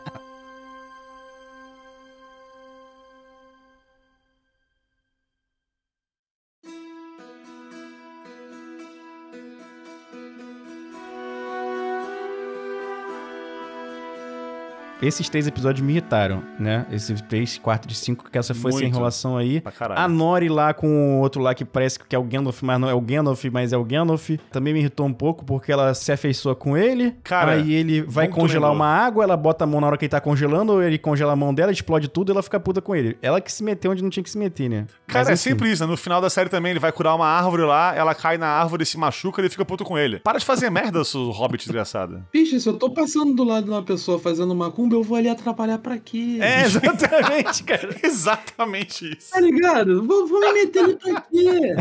esses 15.03 15.29
três 15.29 15.47
episódios 15.47 15.85
me 15.85 15.93
irritaram, 15.93 16.43
né? 16.59 16.87
Esses 16.91 17.21
três, 17.23 17.59
quatro 17.59 17.89
de 17.89 17.95
cinco, 17.95 18.31
que 18.31 18.39
essa 18.39 18.55
foi 18.55 18.73
Muito. 18.73 18.85
essa 18.85 18.95
enrolação 18.95 19.37
aí. 19.37 19.63
A 19.97 20.07
Nori 20.07 20.49
lá 20.49 20.75
com 20.75 21.19
o 21.19 21.21
outro 21.21 21.41
lá 21.41 21.55
que 21.55 21.65
parece 21.65 21.99
que 21.99 22.15
é 22.15 22.19
o 22.19 22.23
Gandalf, 22.23 22.63
mas 22.63 22.81
não 22.81 22.89
é 22.89 22.95
o 22.95 23.01
Gandalf, 23.01 23.45
mas 23.53 23.73
é 23.73 23.77
o 23.77 23.85
Gandalf. 23.85 24.31
Também 24.51 24.75
me 24.75 24.81
irritou 24.81 25.07
um 25.07 25.13
pouco 25.13 25.45
porque 25.45 25.73
ela 25.73 25.95
se 25.95 26.13
afeiçoa 26.13 26.55
com 26.55 26.77
ele. 26.77 27.15
Cara, 27.23 27.53
aí 27.53 27.73
ele 27.73 28.03
vai 28.03 28.29
congelar 28.29 28.73
uma 28.73 28.87
água, 28.87 29.25
ela 29.25 29.37
bota 29.37 29.65
a 29.65 29.67
mão 29.67 29.81
na 29.81 29.87
hora 29.87 29.97
que 29.97 30.05
ele 30.05 30.11
tá 30.11 30.21
congelando, 30.21 30.83
ele 30.83 30.99
congela 30.99 31.33
a 31.33 31.37
mão 31.37 31.55
dela, 31.55 31.73
explode 31.73 32.09
tudo 32.09 32.31
e 32.31 32.33
ela 32.33 32.43
fica 32.43 32.61
puta 32.61 32.81
com 32.81 32.95
ele. 32.95 33.17
Ela 33.23 33.41
que 33.41 33.51
se 33.51 33.63
meteu 33.63 33.91
onde 33.91 34.03
não 34.03 34.11
tinha 34.11 34.23
que 34.23 34.31
se 34.31 34.39
meter, 34.39 34.69
né? 34.69 34.87
Cara, 35.07 35.21
mas, 35.21 35.29
é 35.29 35.33
assim, 35.33 35.51
simples, 35.51 35.81
né? 35.81 35.87
No 35.87 35.97
final 35.97 36.21
da 36.21 36.29
série 36.29 36.49
também, 36.49 36.71
ele 36.71 36.81
vai 36.81 36.93
curar 36.93 37.15
uma 37.15 37.27
árvore 37.27 37.63
lá, 37.63 37.95
ela 37.95 38.15
cai 38.15 38.37
na 38.39 38.49
árvore, 38.49 38.85
se 38.85 38.99
machuca, 38.99 39.41
ele 39.41 39.49
fica 39.49 39.65
puto 39.65 39.85
com 39.85 39.97
ele. 39.99 40.21
Para 40.21 40.39
de 40.39 40.45
fazer 40.45 40.71
merda, 40.71 41.03
seu 41.05 41.31
hobbit 41.31 41.65
desgraçado. 41.65 42.25
Bicho, 42.33 42.59
se 42.61 42.69
eu 42.69 42.75
tô 42.75 42.91
passando 42.91 43.35
do 43.35 43.45
lado 43.45 43.65
de 43.65 43.71
uma 43.71 43.83
pessoa 43.83 44.19
fazendo 44.19 44.55
macumba, 44.55 44.90
eu 44.97 45.03
vou 45.03 45.17
ali 45.17 45.29
atrapalhar 45.29 45.61
trabalhar 45.61 45.79
pra 45.79 45.99
quê? 45.99 46.39
É, 46.41 46.63
exatamente, 46.65 47.65
cara. 47.65 47.97
exatamente 48.03 49.17
isso. 49.17 49.31
Tá 49.31 49.41
ligado? 49.41 50.05
Vou, 50.07 50.27
vou 50.27 50.41
me 50.41 50.53
meter 50.53 50.85
ali 50.85 50.97
pra 50.97 51.21
quê? 51.21 51.77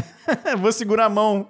vou 0.58 0.72
segurar 0.72 1.06
a 1.06 1.10
mão. 1.10 1.48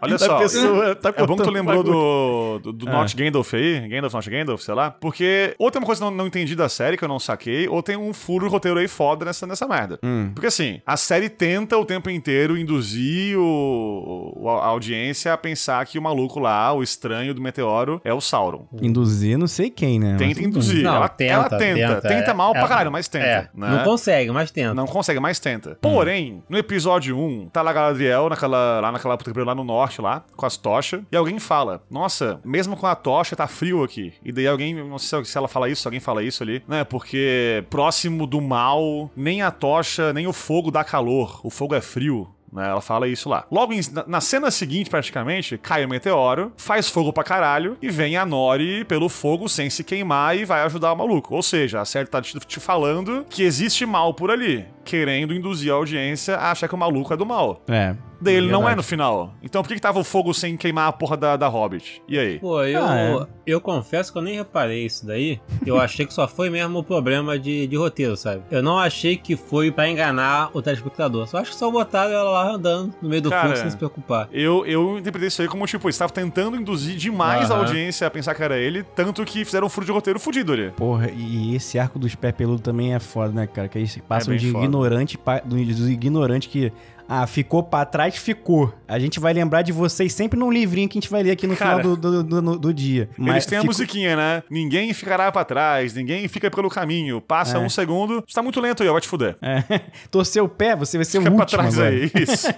Olha 0.00 0.18
só. 0.18 0.38
Pessoa, 0.38 0.94
tá 0.94 1.12
é 1.16 1.26
bom 1.26 1.36
que 1.36 1.42
tu 1.42 1.50
lembrou 1.50 1.82
do, 1.82 2.58
do, 2.58 2.72
do 2.72 2.88
é. 2.88 2.92
Not 2.92 3.14
Gandalf 3.16 3.54
aí. 3.54 3.88
Gandalf, 3.88 4.14
Not 4.14 4.30
Gandalf, 4.30 4.62
sei 4.62 4.74
lá. 4.74 4.90
Porque 4.90 5.54
ou 5.58 5.70
tem 5.70 5.80
uma 5.80 5.86
coisa 5.86 6.00
que 6.00 6.06
eu 6.06 6.10
não, 6.10 6.16
não 6.18 6.26
entendi 6.26 6.54
da 6.54 6.68
série 6.68 6.96
que 6.96 7.04
eu 7.04 7.08
não 7.08 7.18
saquei, 7.18 7.68
ou 7.68 7.82
tem 7.82 7.96
um 7.96 8.12
furo 8.12 8.48
roteiro 8.48 8.78
aí 8.78 8.88
foda 8.88 9.24
nessa, 9.24 9.46
nessa 9.46 9.66
merda. 9.66 9.98
Hum. 10.02 10.30
Porque 10.34 10.46
assim, 10.46 10.80
a 10.86 10.96
série 10.96 11.28
tenta 11.28 11.76
o 11.78 11.84
tempo 11.84 12.10
inteiro 12.10 12.56
induzir 12.56 13.38
o, 13.38 14.48
a 14.48 14.66
audiência 14.66 15.32
a 15.32 15.36
pensar 15.36 15.84
que 15.86 15.98
o 15.98 16.02
maluco 16.02 16.40
lá, 16.40 16.72
o 16.72 16.82
estranho 16.82 17.34
do 17.34 17.40
meteoro, 17.40 18.00
é 18.04 18.12
o 18.12 18.20
Sauron. 18.20 18.66
Induzir 18.80 19.38
não 19.38 19.46
sei 19.46 19.70
quem, 19.70 19.98
né? 19.98 20.16
Tenta 20.16 20.42
Não, 20.72 20.96
ela 20.96 21.08
tenta. 21.08 21.32
Ela 21.32 21.48
tenta. 21.48 21.74
Tenta, 21.74 22.08
tenta 22.08 22.34
mal 22.34 22.54
é, 22.54 22.58
pra 22.58 22.68
caralho, 22.68 22.92
mas 22.92 23.08
tenta. 23.08 23.26
É, 23.26 23.48
né? 23.54 23.68
Não 23.70 23.84
consegue, 23.84 24.30
mas 24.30 24.50
tenta. 24.50 24.74
Não 24.74 24.86
consegue, 24.86 25.20
mas 25.20 25.38
tenta. 25.38 25.70
Hum. 25.70 25.76
Porém, 25.80 26.42
no 26.48 26.56
episódio 26.56 27.18
1, 27.18 27.48
tá 27.48 27.62
lá 27.62 27.72
Galadriel 27.72 28.28
naquela, 28.28 28.80
lá 28.80 28.92
naquela 28.92 29.16
puta 29.16 29.44
lá 29.44 29.54
no 29.54 29.64
norte, 29.64 30.00
lá, 30.00 30.24
com 30.36 30.46
as 30.46 30.56
tochas, 30.56 31.02
e 31.10 31.16
alguém 31.16 31.38
fala: 31.38 31.82
Nossa, 31.90 32.40
mesmo 32.44 32.76
com 32.76 32.86
a 32.86 32.94
tocha, 32.94 33.36
tá 33.36 33.46
frio 33.46 33.82
aqui. 33.82 34.14
E 34.24 34.32
daí 34.32 34.46
alguém, 34.46 34.74
não 34.74 34.98
sei 34.98 35.24
se 35.24 35.36
ela 35.36 35.48
fala 35.48 35.68
isso, 35.68 35.86
alguém 35.86 36.00
fala 36.00 36.22
isso 36.22 36.42
ali, 36.42 36.62
né? 36.66 36.84
Porque 36.84 37.64
próximo 37.68 38.26
do 38.26 38.40
mal, 38.40 39.10
nem 39.16 39.42
a 39.42 39.50
tocha, 39.50 40.12
nem 40.12 40.26
o 40.26 40.32
fogo 40.32 40.70
dá 40.70 40.84
calor. 40.84 41.40
O 41.42 41.50
fogo 41.50 41.74
é 41.74 41.80
frio. 41.80 42.28
Né? 42.54 42.68
Ela 42.68 42.80
fala 42.80 43.08
isso 43.08 43.28
lá. 43.28 43.44
Logo 43.50 43.72
em, 43.72 43.80
na 44.06 44.20
cena 44.20 44.50
seguinte, 44.50 44.88
praticamente, 44.88 45.58
cai 45.58 45.84
o 45.84 45.88
meteoro, 45.88 46.52
faz 46.56 46.88
fogo 46.88 47.12
pra 47.12 47.24
caralho 47.24 47.76
e 47.82 47.90
vem 47.90 48.16
a 48.16 48.24
Nori 48.24 48.84
pelo 48.84 49.08
fogo 49.08 49.48
sem 49.48 49.68
se 49.68 49.82
queimar 49.82 50.36
e 50.36 50.44
vai 50.44 50.62
ajudar 50.62 50.92
o 50.92 50.96
maluco. 50.96 51.34
Ou 51.34 51.42
seja, 51.42 51.80
a 51.80 51.84
série 51.84 52.06
tá 52.06 52.22
te, 52.22 52.38
te 52.38 52.60
falando 52.60 53.26
que 53.28 53.42
existe 53.42 53.84
mal 53.84 54.14
por 54.14 54.30
ali, 54.30 54.64
querendo 54.84 55.34
induzir 55.34 55.72
a 55.72 55.74
audiência 55.74 56.36
a 56.36 56.52
achar 56.52 56.68
que 56.68 56.74
o 56.74 56.78
maluco 56.78 57.12
é 57.12 57.16
do 57.16 57.26
mal. 57.26 57.60
É 57.68 57.94
dele, 58.24 58.50
não 58.50 58.68
é 58.68 58.74
no 58.74 58.82
final. 58.82 59.34
Então 59.42 59.62
por 59.62 59.68
que, 59.68 59.74
que 59.74 59.80
tava 59.80 60.00
o 60.00 60.04
fogo 60.04 60.32
sem 60.32 60.56
queimar 60.56 60.88
a 60.88 60.92
porra 60.92 61.16
da, 61.16 61.36
da 61.36 61.48
Hobbit? 61.48 62.02
E 62.08 62.18
aí? 62.18 62.38
Pô, 62.38 62.62
eu, 62.62 62.84
ah, 62.84 62.98
é. 62.98 63.26
eu 63.46 63.60
confesso 63.60 64.12
que 64.12 64.18
eu 64.18 64.22
nem 64.22 64.36
reparei 64.36 64.84
isso 64.84 65.06
daí. 65.06 65.40
Eu 65.64 65.80
achei 65.80 66.06
que 66.06 66.14
só 66.14 66.26
foi 66.26 66.50
mesmo 66.50 66.78
o 66.78 66.82
problema 66.82 67.38
de, 67.38 67.66
de 67.66 67.76
roteiro, 67.76 68.16
sabe? 68.16 68.42
Eu 68.50 68.62
não 68.62 68.78
achei 68.78 69.16
que 69.16 69.36
foi 69.36 69.70
para 69.70 69.88
enganar 69.88 70.50
o 70.52 70.62
telespectador. 70.62 71.26
Só 71.26 71.38
acho 71.38 71.52
que 71.52 71.56
só 71.56 71.70
botaram 71.70 72.12
ela 72.12 72.30
lá 72.30 72.50
andando 72.50 72.94
no 73.00 73.08
meio 73.08 73.22
do 73.22 73.30
Cara, 73.30 73.48
fogo 73.48 73.56
sem 73.56 73.70
se 73.70 73.76
preocupar. 73.76 74.28
Eu, 74.32 74.64
eu 74.66 74.98
interpretei 74.98 75.28
isso 75.28 75.42
aí 75.42 75.48
como, 75.48 75.66
tipo, 75.66 75.88
estava 75.88 76.12
tentando 76.12 76.56
induzir 76.56 76.96
demais 76.96 77.50
a 77.50 77.56
audiência 77.56 78.06
a 78.06 78.10
pensar 78.10 78.34
que 78.34 78.42
era 78.42 78.56
ele, 78.56 78.82
tanto 78.82 79.24
que 79.24 79.44
fizeram 79.44 79.66
um 79.66 79.70
furo 79.70 79.86
de 79.86 79.92
roteiro 79.92 80.18
fudido 80.18 80.52
ali. 80.52 80.70
Porra, 80.70 81.10
e 81.10 81.54
esse 81.54 81.78
arco 81.78 81.98
dos 81.98 82.14
pés 82.14 82.34
peludos 82.34 82.62
também 82.62 82.94
é 82.94 82.98
foda, 82.98 83.32
né, 83.32 83.46
cara? 83.46 83.68
Que 83.68 83.78
aí 83.78 83.86
passam 84.08 84.34
é 84.34 84.36
de 84.36 84.50
foda. 84.50 84.64
ignorante, 84.64 85.18
dos 85.44 85.88
ignorantes 85.88 86.48
que 86.48 86.72
ah, 87.08 87.26
ficou 87.26 87.62
para 87.62 87.84
trás, 87.84 88.16
ficou. 88.16 88.72
A 88.88 88.98
gente 88.98 89.20
vai 89.20 89.32
lembrar 89.32 89.62
de 89.62 89.72
vocês 89.72 90.12
sempre 90.12 90.38
num 90.38 90.50
livrinho 90.50 90.88
que 90.88 90.98
a 90.98 91.00
gente 91.00 91.10
vai 91.10 91.22
ler 91.22 91.32
aqui 91.32 91.46
no 91.46 91.56
Cara, 91.56 91.82
final 91.82 91.96
do, 91.96 92.22
do, 92.22 92.42
do, 92.42 92.58
do 92.58 92.74
dia. 92.74 93.08
Mas 93.16 93.34
eles 93.34 93.46
têm 93.46 93.58
ficou... 93.58 93.70
a 93.70 93.72
musiquinha, 93.72 94.16
né? 94.16 94.42
Ninguém 94.50 94.92
ficará 94.94 95.30
para 95.30 95.44
trás, 95.44 95.94
ninguém 95.94 96.26
fica 96.28 96.50
pelo 96.50 96.68
caminho. 96.68 97.20
Passa 97.20 97.58
é. 97.58 97.60
um 97.60 97.68
segundo, 97.68 98.24
está 98.26 98.42
muito 98.42 98.60
lento 98.60 98.82
aí, 98.82 98.88
vai 98.88 99.00
te 99.00 99.08
fuder. 99.08 99.36
É. 99.42 99.62
Torcer 100.10 100.42
o 100.42 100.48
pé, 100.48 100.74
você 100.74 100.96
vai 100.96 101.04
ser 101.04 101.18
Fica 101.18 101.30
o 101.30 101.34
último. 101.34 101.62
Fica 101.62 101.62
pra 101.62 101.70
trás 101.70 101.78
agora. 101.78 101.94
aí, 101.94 102.10
isso. 102.22 102.48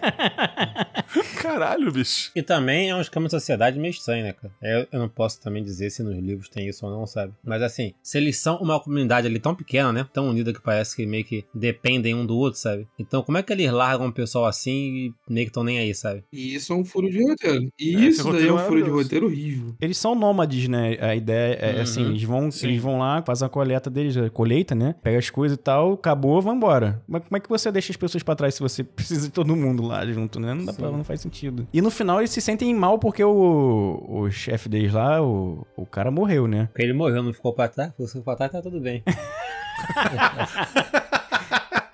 Caralho, 1.42 1.92
bicho. 1.92 2.30
E 2.34 2.42
também 2.42 2.90
é 2.90 2.94
um 2.94 3.00
esquema 3.00 3.26
de 3.26 3.32
sociedade 3.32 3.78
meio 3.78 3.90
estranho, 3.90 4.24
né, 4.24 4.32
cara? 4.32 4.52
Eu, 4.62 4.86
eu 4.92 4.98
não 4.98 5.08
posso 5.08 5.40
também 5.40 5.62
dizer 5.62 5.90
se 5.90 6.02
nos 6.02 6.16
livros 6.16 6.48
tem 6.48 6.68
isso 6.68 6.84
ou 6.86 6.92
não, 6.92 7.06
sabe? 7.06 7.32
Mas 7.44 7.62
assim, 7.62 7.94
se 8.02 8.18
eles 8.18 8.38
são 8.38 8.56
uma 8.58 8.78
comunidade 8.80 9.26
ali 9.26 9.38
tão 9.38 9.54
pequena, 9.54 9.92
né? 9.92 10.06
Tão 10.12 10.28
unida 10.28 10.52
que 10.52 10.60
parece 10.60 10.94
que 10.94 11.06
meio 11.06 11.24
que 11.24 11.44
dependem 11.54 12.14
um 12.14 12.26
do 12.26 12.36
outro, 12.36 12.58
sabe? 12.60 12.86
Então, 12.98 13.22
como 13.22 13.38
é 13.38 13.42
que 13.42 13.52
eles 13.52 13.70
largam 13.70 14.08
o 14.08 14.12
pessoal 14.12 14.35
assim 14.44 14.72
e 14.72 15.14
meio 15.28 15.46
que 15.46 15.50
estão 15.50 15.64
nem 15.64 15.78
aí, 15.78 15.94
sabe? 15.94 16.24
E 16.32 16.54
isso 16.54 16.72
é 16.72 16.76
um 16.76 16.84
furo 16.84 17.10
de 17.10 17.22
roteiro. 17.22 17.68
E 17.78 17.96
é, 17.96 18.00
isso 18.00 18.32
daí 18.32 18.48
é 18.48 18.52
um 18.52 18.58
furo 18.58 18.82
de 18.82 18.90
roteiro 18.90 19.26
horrível. 19.26 19.74
Eles 19.80 19.96
são 19.96 20.14
nômades, 20.14 20.68
né? 20.68 20.98
A 21.00 21.14
ideia 21.14 21.54
é 21.54 21.76
uhum. 21.76 21.82
assim, 21.82 22.04
eles 22.06 22.22
vão, 22.22 22.48
eles 22.62 22.80
vão 22.80 22.98
lá, 22.98 23.22
fazem 23.22 23.46
a 23.46 23.48
coleta 23.48 23.88
deles, 23.88 24.16
a 24.16 24.28
colheita, 24.30 24.74
né? 24.74 24.94
Pega 25.02 25.18
as 25.18 25.30
coisas 25.30 25.56
e 25.56 25.60
tal, 25.60 25.94
acabou, 25.94 26.40
vão 26.42 26.56
embora. 26.56 27.02
Mas 27.06 27.22
como 27.22 27.36
é 27.36 27.40
que 27.40 27.48
você 27.48 27.70
deixa 27.70 27.92
as 27.92 27.96
pessoas 27.96 28.22
para 28.22 28.36
trás 28.36 28.54
se 28.54 28.60
você 28.60 28.82
precisa 29.06 29.26
de 29.26 29.32
todo 29.32 29.54
mundo 29.56 29.82
lá 29.82 30.04
junto, 30.06 30.40
né? 30.40 30.54
Não 30.54 30.64
dá 30.64 30.72
pra, 30.72 30.90
não 30.90 31.04
faz 31.04 31.20
sentido. 31.20 31.66
E 31.72 31.80
no 31.80 31.90
final 31.90 32.20
eles 32.20 32.30
se 32.30 32.40
sentem 32.40 32.74
mal 32.74 32.98
porque 32.98 33.22
o, 33.22 34.04
o 34.08 34.30
chefe 34.30 34.68
deles 34.68 34.92
lá, 34.92 35.22
o, 35.22 35.66
o 35.76 35.86
cara 35.86 36.10
morreu, 36.10 36.46
né? 36.46 36.66
Porque 36.66 36.82
ele 36.82 36.92
morreu, 36.92 37.22
não 37.22 37.32
ficou 37.32 37.52
pra 37.52 37.68
trás, 37.68 37.92
ficou 37.96 38.22
pra 38.22 38.36
trás, 38.36 38.52
tá 38.52 38.62
tudo 38.62 38.80
bem. 38.80 39.02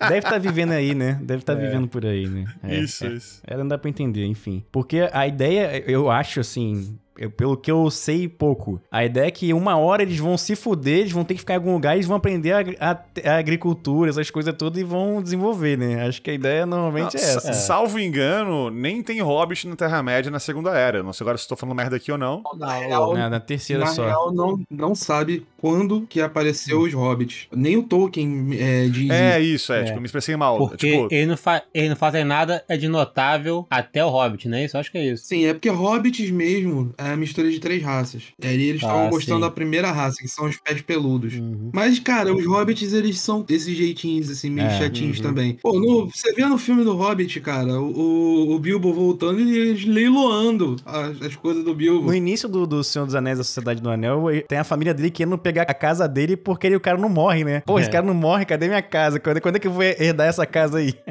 Deve 0.09 0.19
estar 0.19 0.31
tá 0.31 0.39
vivendo 0.39 0.73
aí, 0.73 0.95
né? 0.95 1.19
Deve 1.23 1.43
estar 1.43 1.55
tá 1.55 1.63
é. 1.63 1.67
vivendo 1.67 1.89
por 1.89 2.05
aí, 2.05 2.27
né? 2.27 2.45
É, 2.63 2.79
isso, 2.79 3.05
é. 3.05 3.09
isso. 3.09 3.43
Ela 3.47 3.61
não 3.61 3.69
dá 3.69 3.79
pra 3.79 3.89
entender, 3.89 4.25
enfim. 4.27 4.65
Porque 4.71 5.09
a 5.13 5.27
ideia, 5.27 5.83
eu 5.87 6.11
acho 6.11 6.41
assim, 6.41 6.99
eu, 7.17 7.31
pelo 7.31 7.57
que 7.57 7.71
eu 7.71 7.91
sei 7.91 8.29
pouco, 8.29 8.81
a 8.91 9.05
ideia 9.05 9.27
é 9.27 9.31
que 9.31 9.53
uma 9.53 9.77
hora 9.77 10.03
eles 10.03 10.19
vão 10.19 10.37
se 10.39 10.57
fuder, 10.57 11.01
eles 11.01 11.13
vão 11.13 11.25
ter 11.25 11.35
que 11.35 11.41
ficar 11.41 11.55
em 11.55 11.57
algum 11.57 11.75
lugar 11.75 11.95
e 11.95 11.97
eles 11.99 12.07
vão 12.07 12.17
aprender 12.17 12.53
a, 12.53 12.91
a, 12.91 13.31
a 13.31 13.39
agricultura, 13.39 14.11
essas 14.11 14.31
coisas 14.31 14.55
todas 14.55 14.81
e 14.81 14.85
vão 14.85 15.23
desenvolver, 15.23 15.77
né? 15.77 16.07
Acho 16.07 16.23
que 16.23 16.31
a 16.31 16.35
ideia 16.35 16.65
normalmente 16.65 17.17
é 17.17 17.21
essa. 17.21 17.53
Salvo 17.53 17.99
engano, 17.99 18.71
nem 18.71 19.03
tem 19.03 19.21
Hobbit 19.21 19.69
na 19.69 19.77
Terra-média 19.77 20.31
na 20.31 20.39
Segunda 20.39 20.71
Era. 20.71 21.03
Não 21.03 21.13
sei 21.13 21.25
agora 21.25 21.37
se 21.37 21.43
estou 21.43 21.57
falando 21.57 21.77
merda 21.77 21.97
aqui 21.97 22.11
ou 22.11 22.19
não. 22.19 22.43
Na 22.57 22.75
real, 22.75 23.17
é, 23.17 23.29
na 23.29 23.41
terceira 23.41 23.85
na 23.85 23.91
só. 23.91 24.05
Real, 24.05 24.33
não, 24.33 24.61
não 24.71 24.95
sabe 24.95 25.47
quando 25.59 26.03
que 26.09 26.21
apareceu 26.21 26.81
os 26.81 26.93
Hobbits. 26.93 27.47
Nem 27.53 27.77
o 27.77 27.83
Tolkien 27.83 28.49
é, 28.59 28.87
diz 28.87 29.11
É 29.11 29.41
isso, 29.41 29.73
é, 29.73 29.83
é. 29.83 29.85
Tipo, 29.85 30.01
me 30.01 30.07
expressei 30.07 30.37
mal. 30.37 30.59
Porque 30.59 30.91
tipo... 30.91 31.09
ele, 31.11 31.27
não 31.27 31.37
fa 31.37 31.63
ele 31.73 31.91
não 31.91 31.97
fazem 31.97 32.25
nada 32.25 32.65
é 32.69 32.77
de 32.77 32.89
notável 32.89 33.67
até 33.71 34.05
o 34.05 34.09
Hobbit, 34.09 34.49
né? 34.49 34.65
Isso 34.65 34.79
acho 34.79 34.91
que 34.91 34.99
é 34.99 35.05
isso. 35.05 35.25
Sim, 35.25 35.47
é 35.47 35.53
porque 35.53 35.69
Hobbits 35.69 36.31
mesmo 36.31 36.95
é 37.09 37.13
a 37.13 37.17
mistura 37.17 37.51
de 37.51 37.59
três 37.59 37.83
raças. 37.83 38.25
E 38.43 38.47
ali 38.47 38.69
eles 38.69 38.83
estavam 38.83 39.07
ah, 39.07 39.11
mostrando 39.11 39.43
sim. 39.43 39.49
a 39.49 39.51
primeira 39.51 39.91
raça, 39.91 40.17
que 40.21 40.29
são 40.29 40.47
os 40.47 40.57
pés 40.57 40.81
peludos. 40.83 41.35
Uhum. 41.35 41.71
Mas, 41.73 41.99
cara, 41.99 42.35
os 42.35 42.45
hobbits, 42.47 42.93
eles 42.93 43.21
são 43.21 43.43
desses 43.43 43.77
jeitinhos, 43.77 44.31
assim, 44.31 44.51
meio 44.51 44.69
é, 44.69 44.79
chatinhos 44.79 45.19
uhum. 45.19 45.25
também. 45.25 45.59
Pô, 45.63 45.79
no, 45.79 46.07
você 46.07 46.33
vê 46.33 46.45
no 46.45 46.59
filme 46.59 46.85
do 46.85 46.95
Hobbit, 46.95 47.41
cara, 47.41 47.81
o, 47.81 48.55
o 48.55 48.59
Bilbo 48.59 48.93
voltando 48.93 49.41
e 49.41 49.57
eles 49.57 49.85
leiloando 49.85 50.77
as, 50.85 51.21
as, 51.23 51.37
coisas 51.37 51.65
do 51.65 51.75
Bilbo. 51.75 52.07
No 52.07 52.15
início 52.15 52.49
do, 52.49 52.67
do 52.67 52.83
Senhor 52.85 53.07
dos 53.07 53.15
Anéis, 53.15 53.39
da 53.39 53.45
Sociedade 53.45 53.81
do 53.81 53.91
Anel, 53.91 54.25
tem 54.47 54.59
a 54.59 54.65
família 54.65 54.95
dele 54.95 55.11
querendo 55.11 55.39
pegar 55.39 55.63
a 55.63 55.75
casa 55.75 56.09
dele 56.09 56.37
porque 56.37 56.67
ele, 56.67 56.77
o 56.77 56.81
cara 56.81 56.99
não 56.99 57.09
morre, 57.09 57.45
né? 57.45 57.63
Pô, 57.67 57.79
é. 57.79 57.83
esse 57.83 57.91
cara 57.91 58.05
não 58.05 58.15
morre, 58.15 58.45
cadê 58.45 58.69
minha 58.69 58.83
casa? 58.83 59.19
Quando, 59.19 59.41
quando 59.41 59.57
é 59.57 59.59
que 59.59 59.67
eu 59.67 59.73
vou 59.73 59.83
herdar 59.83 60.27
essa 60.27 60.47
casa 60.47 60.79
aí? 60.79 60.95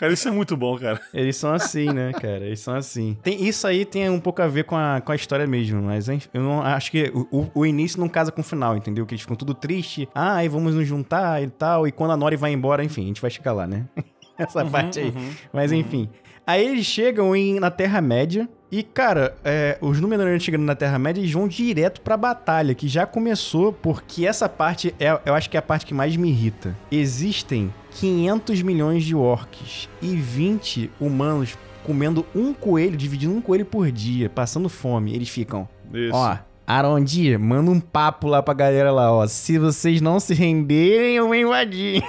Cara, 0.00 0.14
isso 0.14 0.26
é 0.26 0.30
muito 0.30 0.56
bom, 0.56 0.78
cara. 0.78 0.98
Eles 1.12 1.36
são 1.36 1.52
assim, 1.52 1.84
né, 1.92 2.10
cara? 2.14 2.46
Eles 2.46 2.60
são 2.60 2.74
assim. 2.74 3.18
Tem, 3.22 3.46
isso 3.46 3.66
aí 3.66 3.84
tem 3.84 4.08
um 4.08 4.18
pouco 4.18 4.40
a 4.40 4.46
ver 4.46 4.64
com 4.64 4.74
a, 4.74 4.98
com 4.98 5.12
a 5.12 5.14
história 5.14 5.29
mesmo, 5.46 5.82
mas 5.82 6.08
eu 6.08 6.42
não 6.42 6.62
acho 6.62 6.90
que 6.90 7.12
o, 7.30 7.50
o, 7.54 7.66
início 7.66 8.00
não 8.00 8.08
casa 8.08 8.30
com 8.30 8.40
o 8.40 8.44
final, 8.44 8.76
entendeu? 8.76 9.06
Que 9.06 9.14
eles 9.14 9.22
ficam 9.22 9.36
tudo 9.36 9.54
triste. 9.54 10.08
Ah, 10.14 10.36
aí 10.36 10.48
vamos 10.48 10.74
nos 10.74 10.86
juntar 10.86 11.42
e 11.42 11.48
tal. 11.48 11.86
E 11.86 11.92
quando 11.92 12.12
a 12.12 12.16
Nori 12.16 12.36
vai 12.36 12.52
embora, 12.52 12.84
enfim, 12.84 13.04
a 13.04 13.06
gente 13.06 13.20
vai 13.20 13.30
chegar 13.30 13.52
lá, 13.52 13.66
né? 13.66 13.86
Essa 14.38 14.64
uhum, 14.64 14.70
parte 14.70 14.98
aí. 14.98 15.10
Uhum, 15.10 15.30
mas 15.52 15.70
uhum. 15.70 15.78
enfim. 15.78 16.08
Aí 16.46 16.66
eles 16.66 16.86
chegam 16.86 17.36
em, 17.36 17.60
na 17.60 17.70
Terra-média. 17.70 18.48
E, 18.72 18.82
cara, 18.82 19.36
é, 19.44 19.78
os 19.80 20.00
Númenóreanos 20.00 20.42
chegando 20.42 20.62
na 20.62 20.74
Terra-média, 20.74 21.20
eles 21.20 21.32
vão 21.32 21.48
direto 21.48 22.00
pra 22.00 22.16
batalha, 22.16 22.74
que 22.74 22.86
já 22.86 23.04
começou, 23.04 23.72
porque 23.72 24.24
essa 24.24 24.48
parte, 24.48 24.94
é, 24.98 25.18
eu 25.26 25.34
acho 25.34 25.50
que 25.50 25.56
é 25.56 25.60
a 25.60 25.62
parte 25.62 25.84
que 25.84 25.92
mais 25.92 26.16
me 26.16 26.30
irrita. 26.30 26.76
Existem 26.90 27.72
500 27.92 28.62
milhões 28.62 29.04
de 29.04 29.14
orcs 29.14 29.88
e 30.00 30.14
20 30.14 30.90
humanos 31.00 31.58
comendo 31.84 32.24
um 32.34 32.52
coelho, 32.52 32.96
dividindo 32.96 33.34
um 33.34 33.40
coelho 33.40 33.64
por 33.64 33.90
dia, 33.90 34.28
passando 34.28 34.68
fome. 34.68 35.14
Eles 35.14 35.28
ficam, 35.28 35.68
Isso. 35.92 36.14
ó, 36.14 36.38
Arondi, 36.66 37.36
manda 37.36 37.70
um 37.70 37.80
papo 37.80 38.28
lá 38.28 38.42
pra 38.42 38.54
galera 38.54 38.92
lá, 38.92 39.12
ó. 39.12 39.26
Se 39.26 39.58
vocês 39.58 40.00
não 40.00 40.20
se 40.20 40.34
renderem, 40.34 41.16
eu 41.16 41.26
vou 41.26 41.34
invadir. 41.34 42.02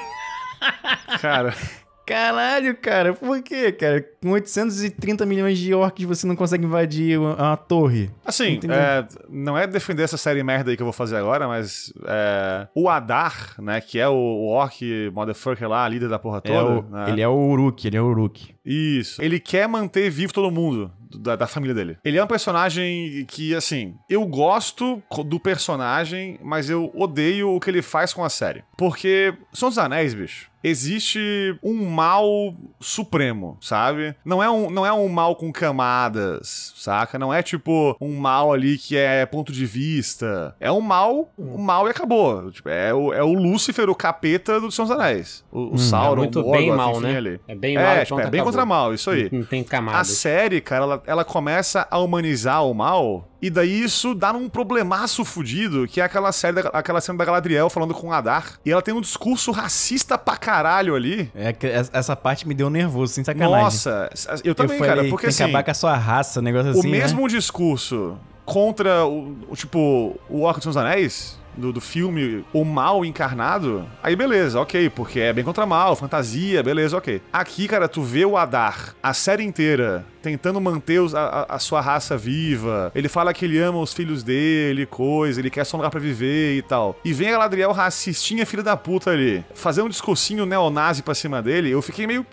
Cara... 1.20 1.56
Caralho, 2.12 2.76
cara, 2.76 3.14
por 3.14 3.42
quê, 3.42 3.72
cara? 3.72 4.06
Com 4.22 4.32
830 4.32 5.26
milhões 5.26 5.58
de 5.58 5.74
orcs 5.74 6.06
você 6.06 6.28
não 6.28 6.36
consegue 6.36 6.66
invadir 6.66 7.18
uma, 7.18 7.36
uma 7.36 7.58
torre. 7.58 8.10
Assim, 8.26 8.60
é, 8.70 9.08
não 9.30 9.58
é 9.58 9.66
defender 9.66 10.04
essa 10.04 10.18
série 10.18 10.44
merda 10.44 10.72
aí 10.72 10.76
que 10.76 10.82
eu 10.82 10.86
vou 10.86 10.92
fazer 10.92 11.16
agora, 11.16 11.48
mas 11.48 11.94
é, 12.06 12.68
o 12.76 12.90
Adar, 12.90 13.56
né, 13.60 13.80
que 13.80 13.98
é 13.98 14.10
o, 14.10 14.14
o 14.14 14.48
orc 14.50 14.82
motherfucker 15.14 15.70
lá, 15.70 15.88
líder 15.88 16.10
da 16.10 16.20
porra 16.20 16.42
toda. 16.42 16.58
É 16.58 16.62
o, 16.62 16.82
né? 16.84 17.10
Ele 17.10 17.22
é 17.22 17.28
o 17.30 17.34
Uruk, 17.34 17.88
ele 17.88 17.96
é 17.96 18.02
o 18.02 18.08
Uruk. 18.08 18.54
Isso. 18.66 19.22
Ele 19.22 19.40
quer 19.40 19.68
manter 19.68 20.10
vivo 20.10 20.34
todo 20.34 20.52
mundo 20.52 20.92
da, 21.18 21.36
da, 21.36 21.48
família 21.48 21.74
dele. 21.74 21.98
Ele 22.04 22.18
é 22.18 22.24
um 22.24 22.28
personagem 22.28 23.26
que, 23.26 23.56
assim, 23.56 23.96
eu 24.10 24.26
gosto 24.26 25.02
do 25.26 25.40
personagem, 25.40 26.38
mas 26.44 26.70
eu 26.70 26.92
odeio 26.94 27.56
o 27.56 27.60
que 27.60 27.70
ele 27.70 27.82
faz 27.82 28.14
com 28.14 28.24
a 28.24 28.30
série. 28.30 28.64
Porque 28.78 29.34
São 29.54 29.70
dos 29.70 29.78
Anéis, 29.78 30.14
bicho, 30.14 30.51
existe 30.64 31.58
um 31.64 31.90
mal 31.90 32.54
supremo, 32.80 33.58
sabe? 33.62 34.16
Não 34.24 34.42
é 34.42 34.50
um, 34.50 34.70
não 34.70 34.86
é 34.86 34.94
um 34.94 35.08
mal 35.08 35.36
com 35.36 35.52
camadas, 35.52 36.74
saca? 36.76 37.18
Não 37.18 37.34
é 37.34 37.42
tipo 37.42 37.96
um 38.00 38.16
mal 38.18 38.54
ali 38.54 38.78
que 38.78 38.98
é 38.98 39.26
ponto 39.26 39.52
de 39.52 39.66
vista. 39.66 40.56
É 40.60 40.72
um 40.72 40.82
mal, 40.82 41.30
um 41.38 41.58
mal 41.58 41.88
e 41.88 41.92
acabou. 41.92 42.52
Tipo, 42.52 42.70
é, 42.70 42.94
o, 42.94 43.14
é 43.14 43.24
o 43.24 43.34
Lúcifer, 43.34 43.90
o 43.90 43.96
capeta 43.96 44.60
do 44.60 44.72
Senhor 44.72 44.88
dos 44.88 44.98
Anéis. 44.98 45.44
O, 45.52 45.60
o 45.60 45.74
hum, 45.74 45.78
Sauron, 45.78 46.14
é 46.14 46.18
muito 46.18 46.40
o 46.42 46.52
bem 46.52 46.72
mal, 46.72 47.00
né? 47.00 47.18
Ali. 47.18 47.40
É 47.48 47.56
bem 47.56 47.76
mal. 47.76 47.86
É, 47.86 48.06
tipo, 48.06 48.20
é 48.20 48.30
bem 48.30 48.44
contra 48.44 48.66
mal, 48.66 48.94
isso 48.94 49.10
aí. 49.10 49.30
Não 49.32 49.44
tem 49.44 49.64
camadas. 49.64 50.02
A 50.02 50.04
série, 50.04 50.62
cara, 50.62 50.84
ela, 50.84 51.04
ela 51.06 51.26
começa 51.26 51.88
a 51.90 52.00
humanizar 52.00 52.66
o 52.66 52.74
mal 52.74 53.28
e 53.42 53.50
daí 53.50 53.84
isso 53.84 54.14
dá 54.14 54.32
num 54.32 54.48
problemaço 54.48 55.26
fudido, 55.26 55.88
que 55.88 56.00
é 56.00 56.04
aquela 56.04 56.32
série, 56.32 56.62
da, 56.62 56.70
aquela 56.70 57.02
cena 57.02 57.18
da 57.18 57.26
Galadriel 57.26 57.70
falando 57.70 57.94
com 57.94 58.08
o 58.08 58.14
Adar. 58.14 58.60
E 58.64 58.72
ela 58.72 58.82
tem 58.82 58.94
um 58.94 59.02
discurso 59.02 59.52
racista 59.52 60.18
pra 60.18 60.38
caralho 60.38 60.96
ali. 60.96 61.32
É 61.34 61.52
que 61.52 61.66
essa 61.66 62.16
parte 62.16 62.48
me 62.48 62.54
deu 62.54 62.70
nervoso, 62.70 63.14
sem 63.14 63.24
sacanagem. 63.24 63.64
Nossa, 63.64 64.10
eu 64.44 64.54
também, 64.54 64.78
eu 64.78 64.80
falei, 64.80 64.96
cara, 64.96 65.10
porque 65.10 65.28
tem 65.28 65.30
assim... 65.30 65.38
que 65.38 65.44
acabar 65.44 65.64
com 65.64 65.72
a 65.72 65.74
sua 65.74 65.98
raça, 65.98 66.42
negócio 66.42 66.72
assim, 66.72 66.88
O 66.88 66.92
mesmo 66.92 67.22
né? 67.24 67.28
discurso 67.30 68.18
contra 68.46 69.06
o, 69.06 69.36
o, 69.50 69.56
tipo, 69.56 70.20
o 70.30 70.42
Orca 70.42 70.60
dos 70.60 70.78
Anéis, 70.78 71.40
do, 71.56 71.72
do 71.72 71.82
filme 71.82 72.44
O 72.54 72.64
Mal 72.64 73.04
Encarnado, 73.06 73.86
aí 74.02 74.16
beleza, 74.16 74.60
ok, 74.60 74.90
porque 74.90 75.20
é 75.20 75.34
bem 75.34 75.44
contra 75.44 75.66
mal, 75.66 75.96
fantasia, 75.96 76.64
beleza, 76.64 76.98
ok. 76.98 77.22
Aqui, 77.32 77.68
cara, 77.68 77.88
tu 77.88 78.02
vê 78.02 78.26
o 78.26 78.38
Adar 78.38 78.96
a 79.02 79.14
série 79.14 79.44
inteira 79.44 80.06
tentando 80.22 80.62
manter 80.62 81.00
os, 81.00 81.16
a, 81.16 81.46
a, 81.50 81.60
sua 81.60 81.82
raça 81.82 82.16
viva. 82.18 82.92
Ele 82.94 83.10
fala 83.10 83.34
que 83.34 83.46
ele 83.46 83.58
ama 83.58 83.80
os 83.80 83.94
filhos 83.94 84.24
dele, 84.24 84.86
coisa, 84.86 85.40
ele 85.40 85.50
quer 85.50 85.66
só 85.66 85.78
um 85.78 85.80
lugar 85.80 85.90
pra 85.90 86.00
viver 86.00 86.56
e 86.58 86.62
tal. 86.62 86.96
E 87.04 87.12
vem 87.12 87.30
a 87.30 87.32
Galadriel 87.32 87.72
racistinha, 87.72 88.46
filha 88.46 88.64
da 88.64 88.78
puta 88.78 89.12
ali, 89.12 89.44
fazer 89.54 89.82
um 89.82 89.90
discursinho 89.90 90.46
neonazi 90.46 91.02
pra 91.02 91.16
cima 91.16 91.42
dele, 91.42 91.72
eu 91.72 91.82
fiquei 91.82 92.06
meio. 92.06 92.26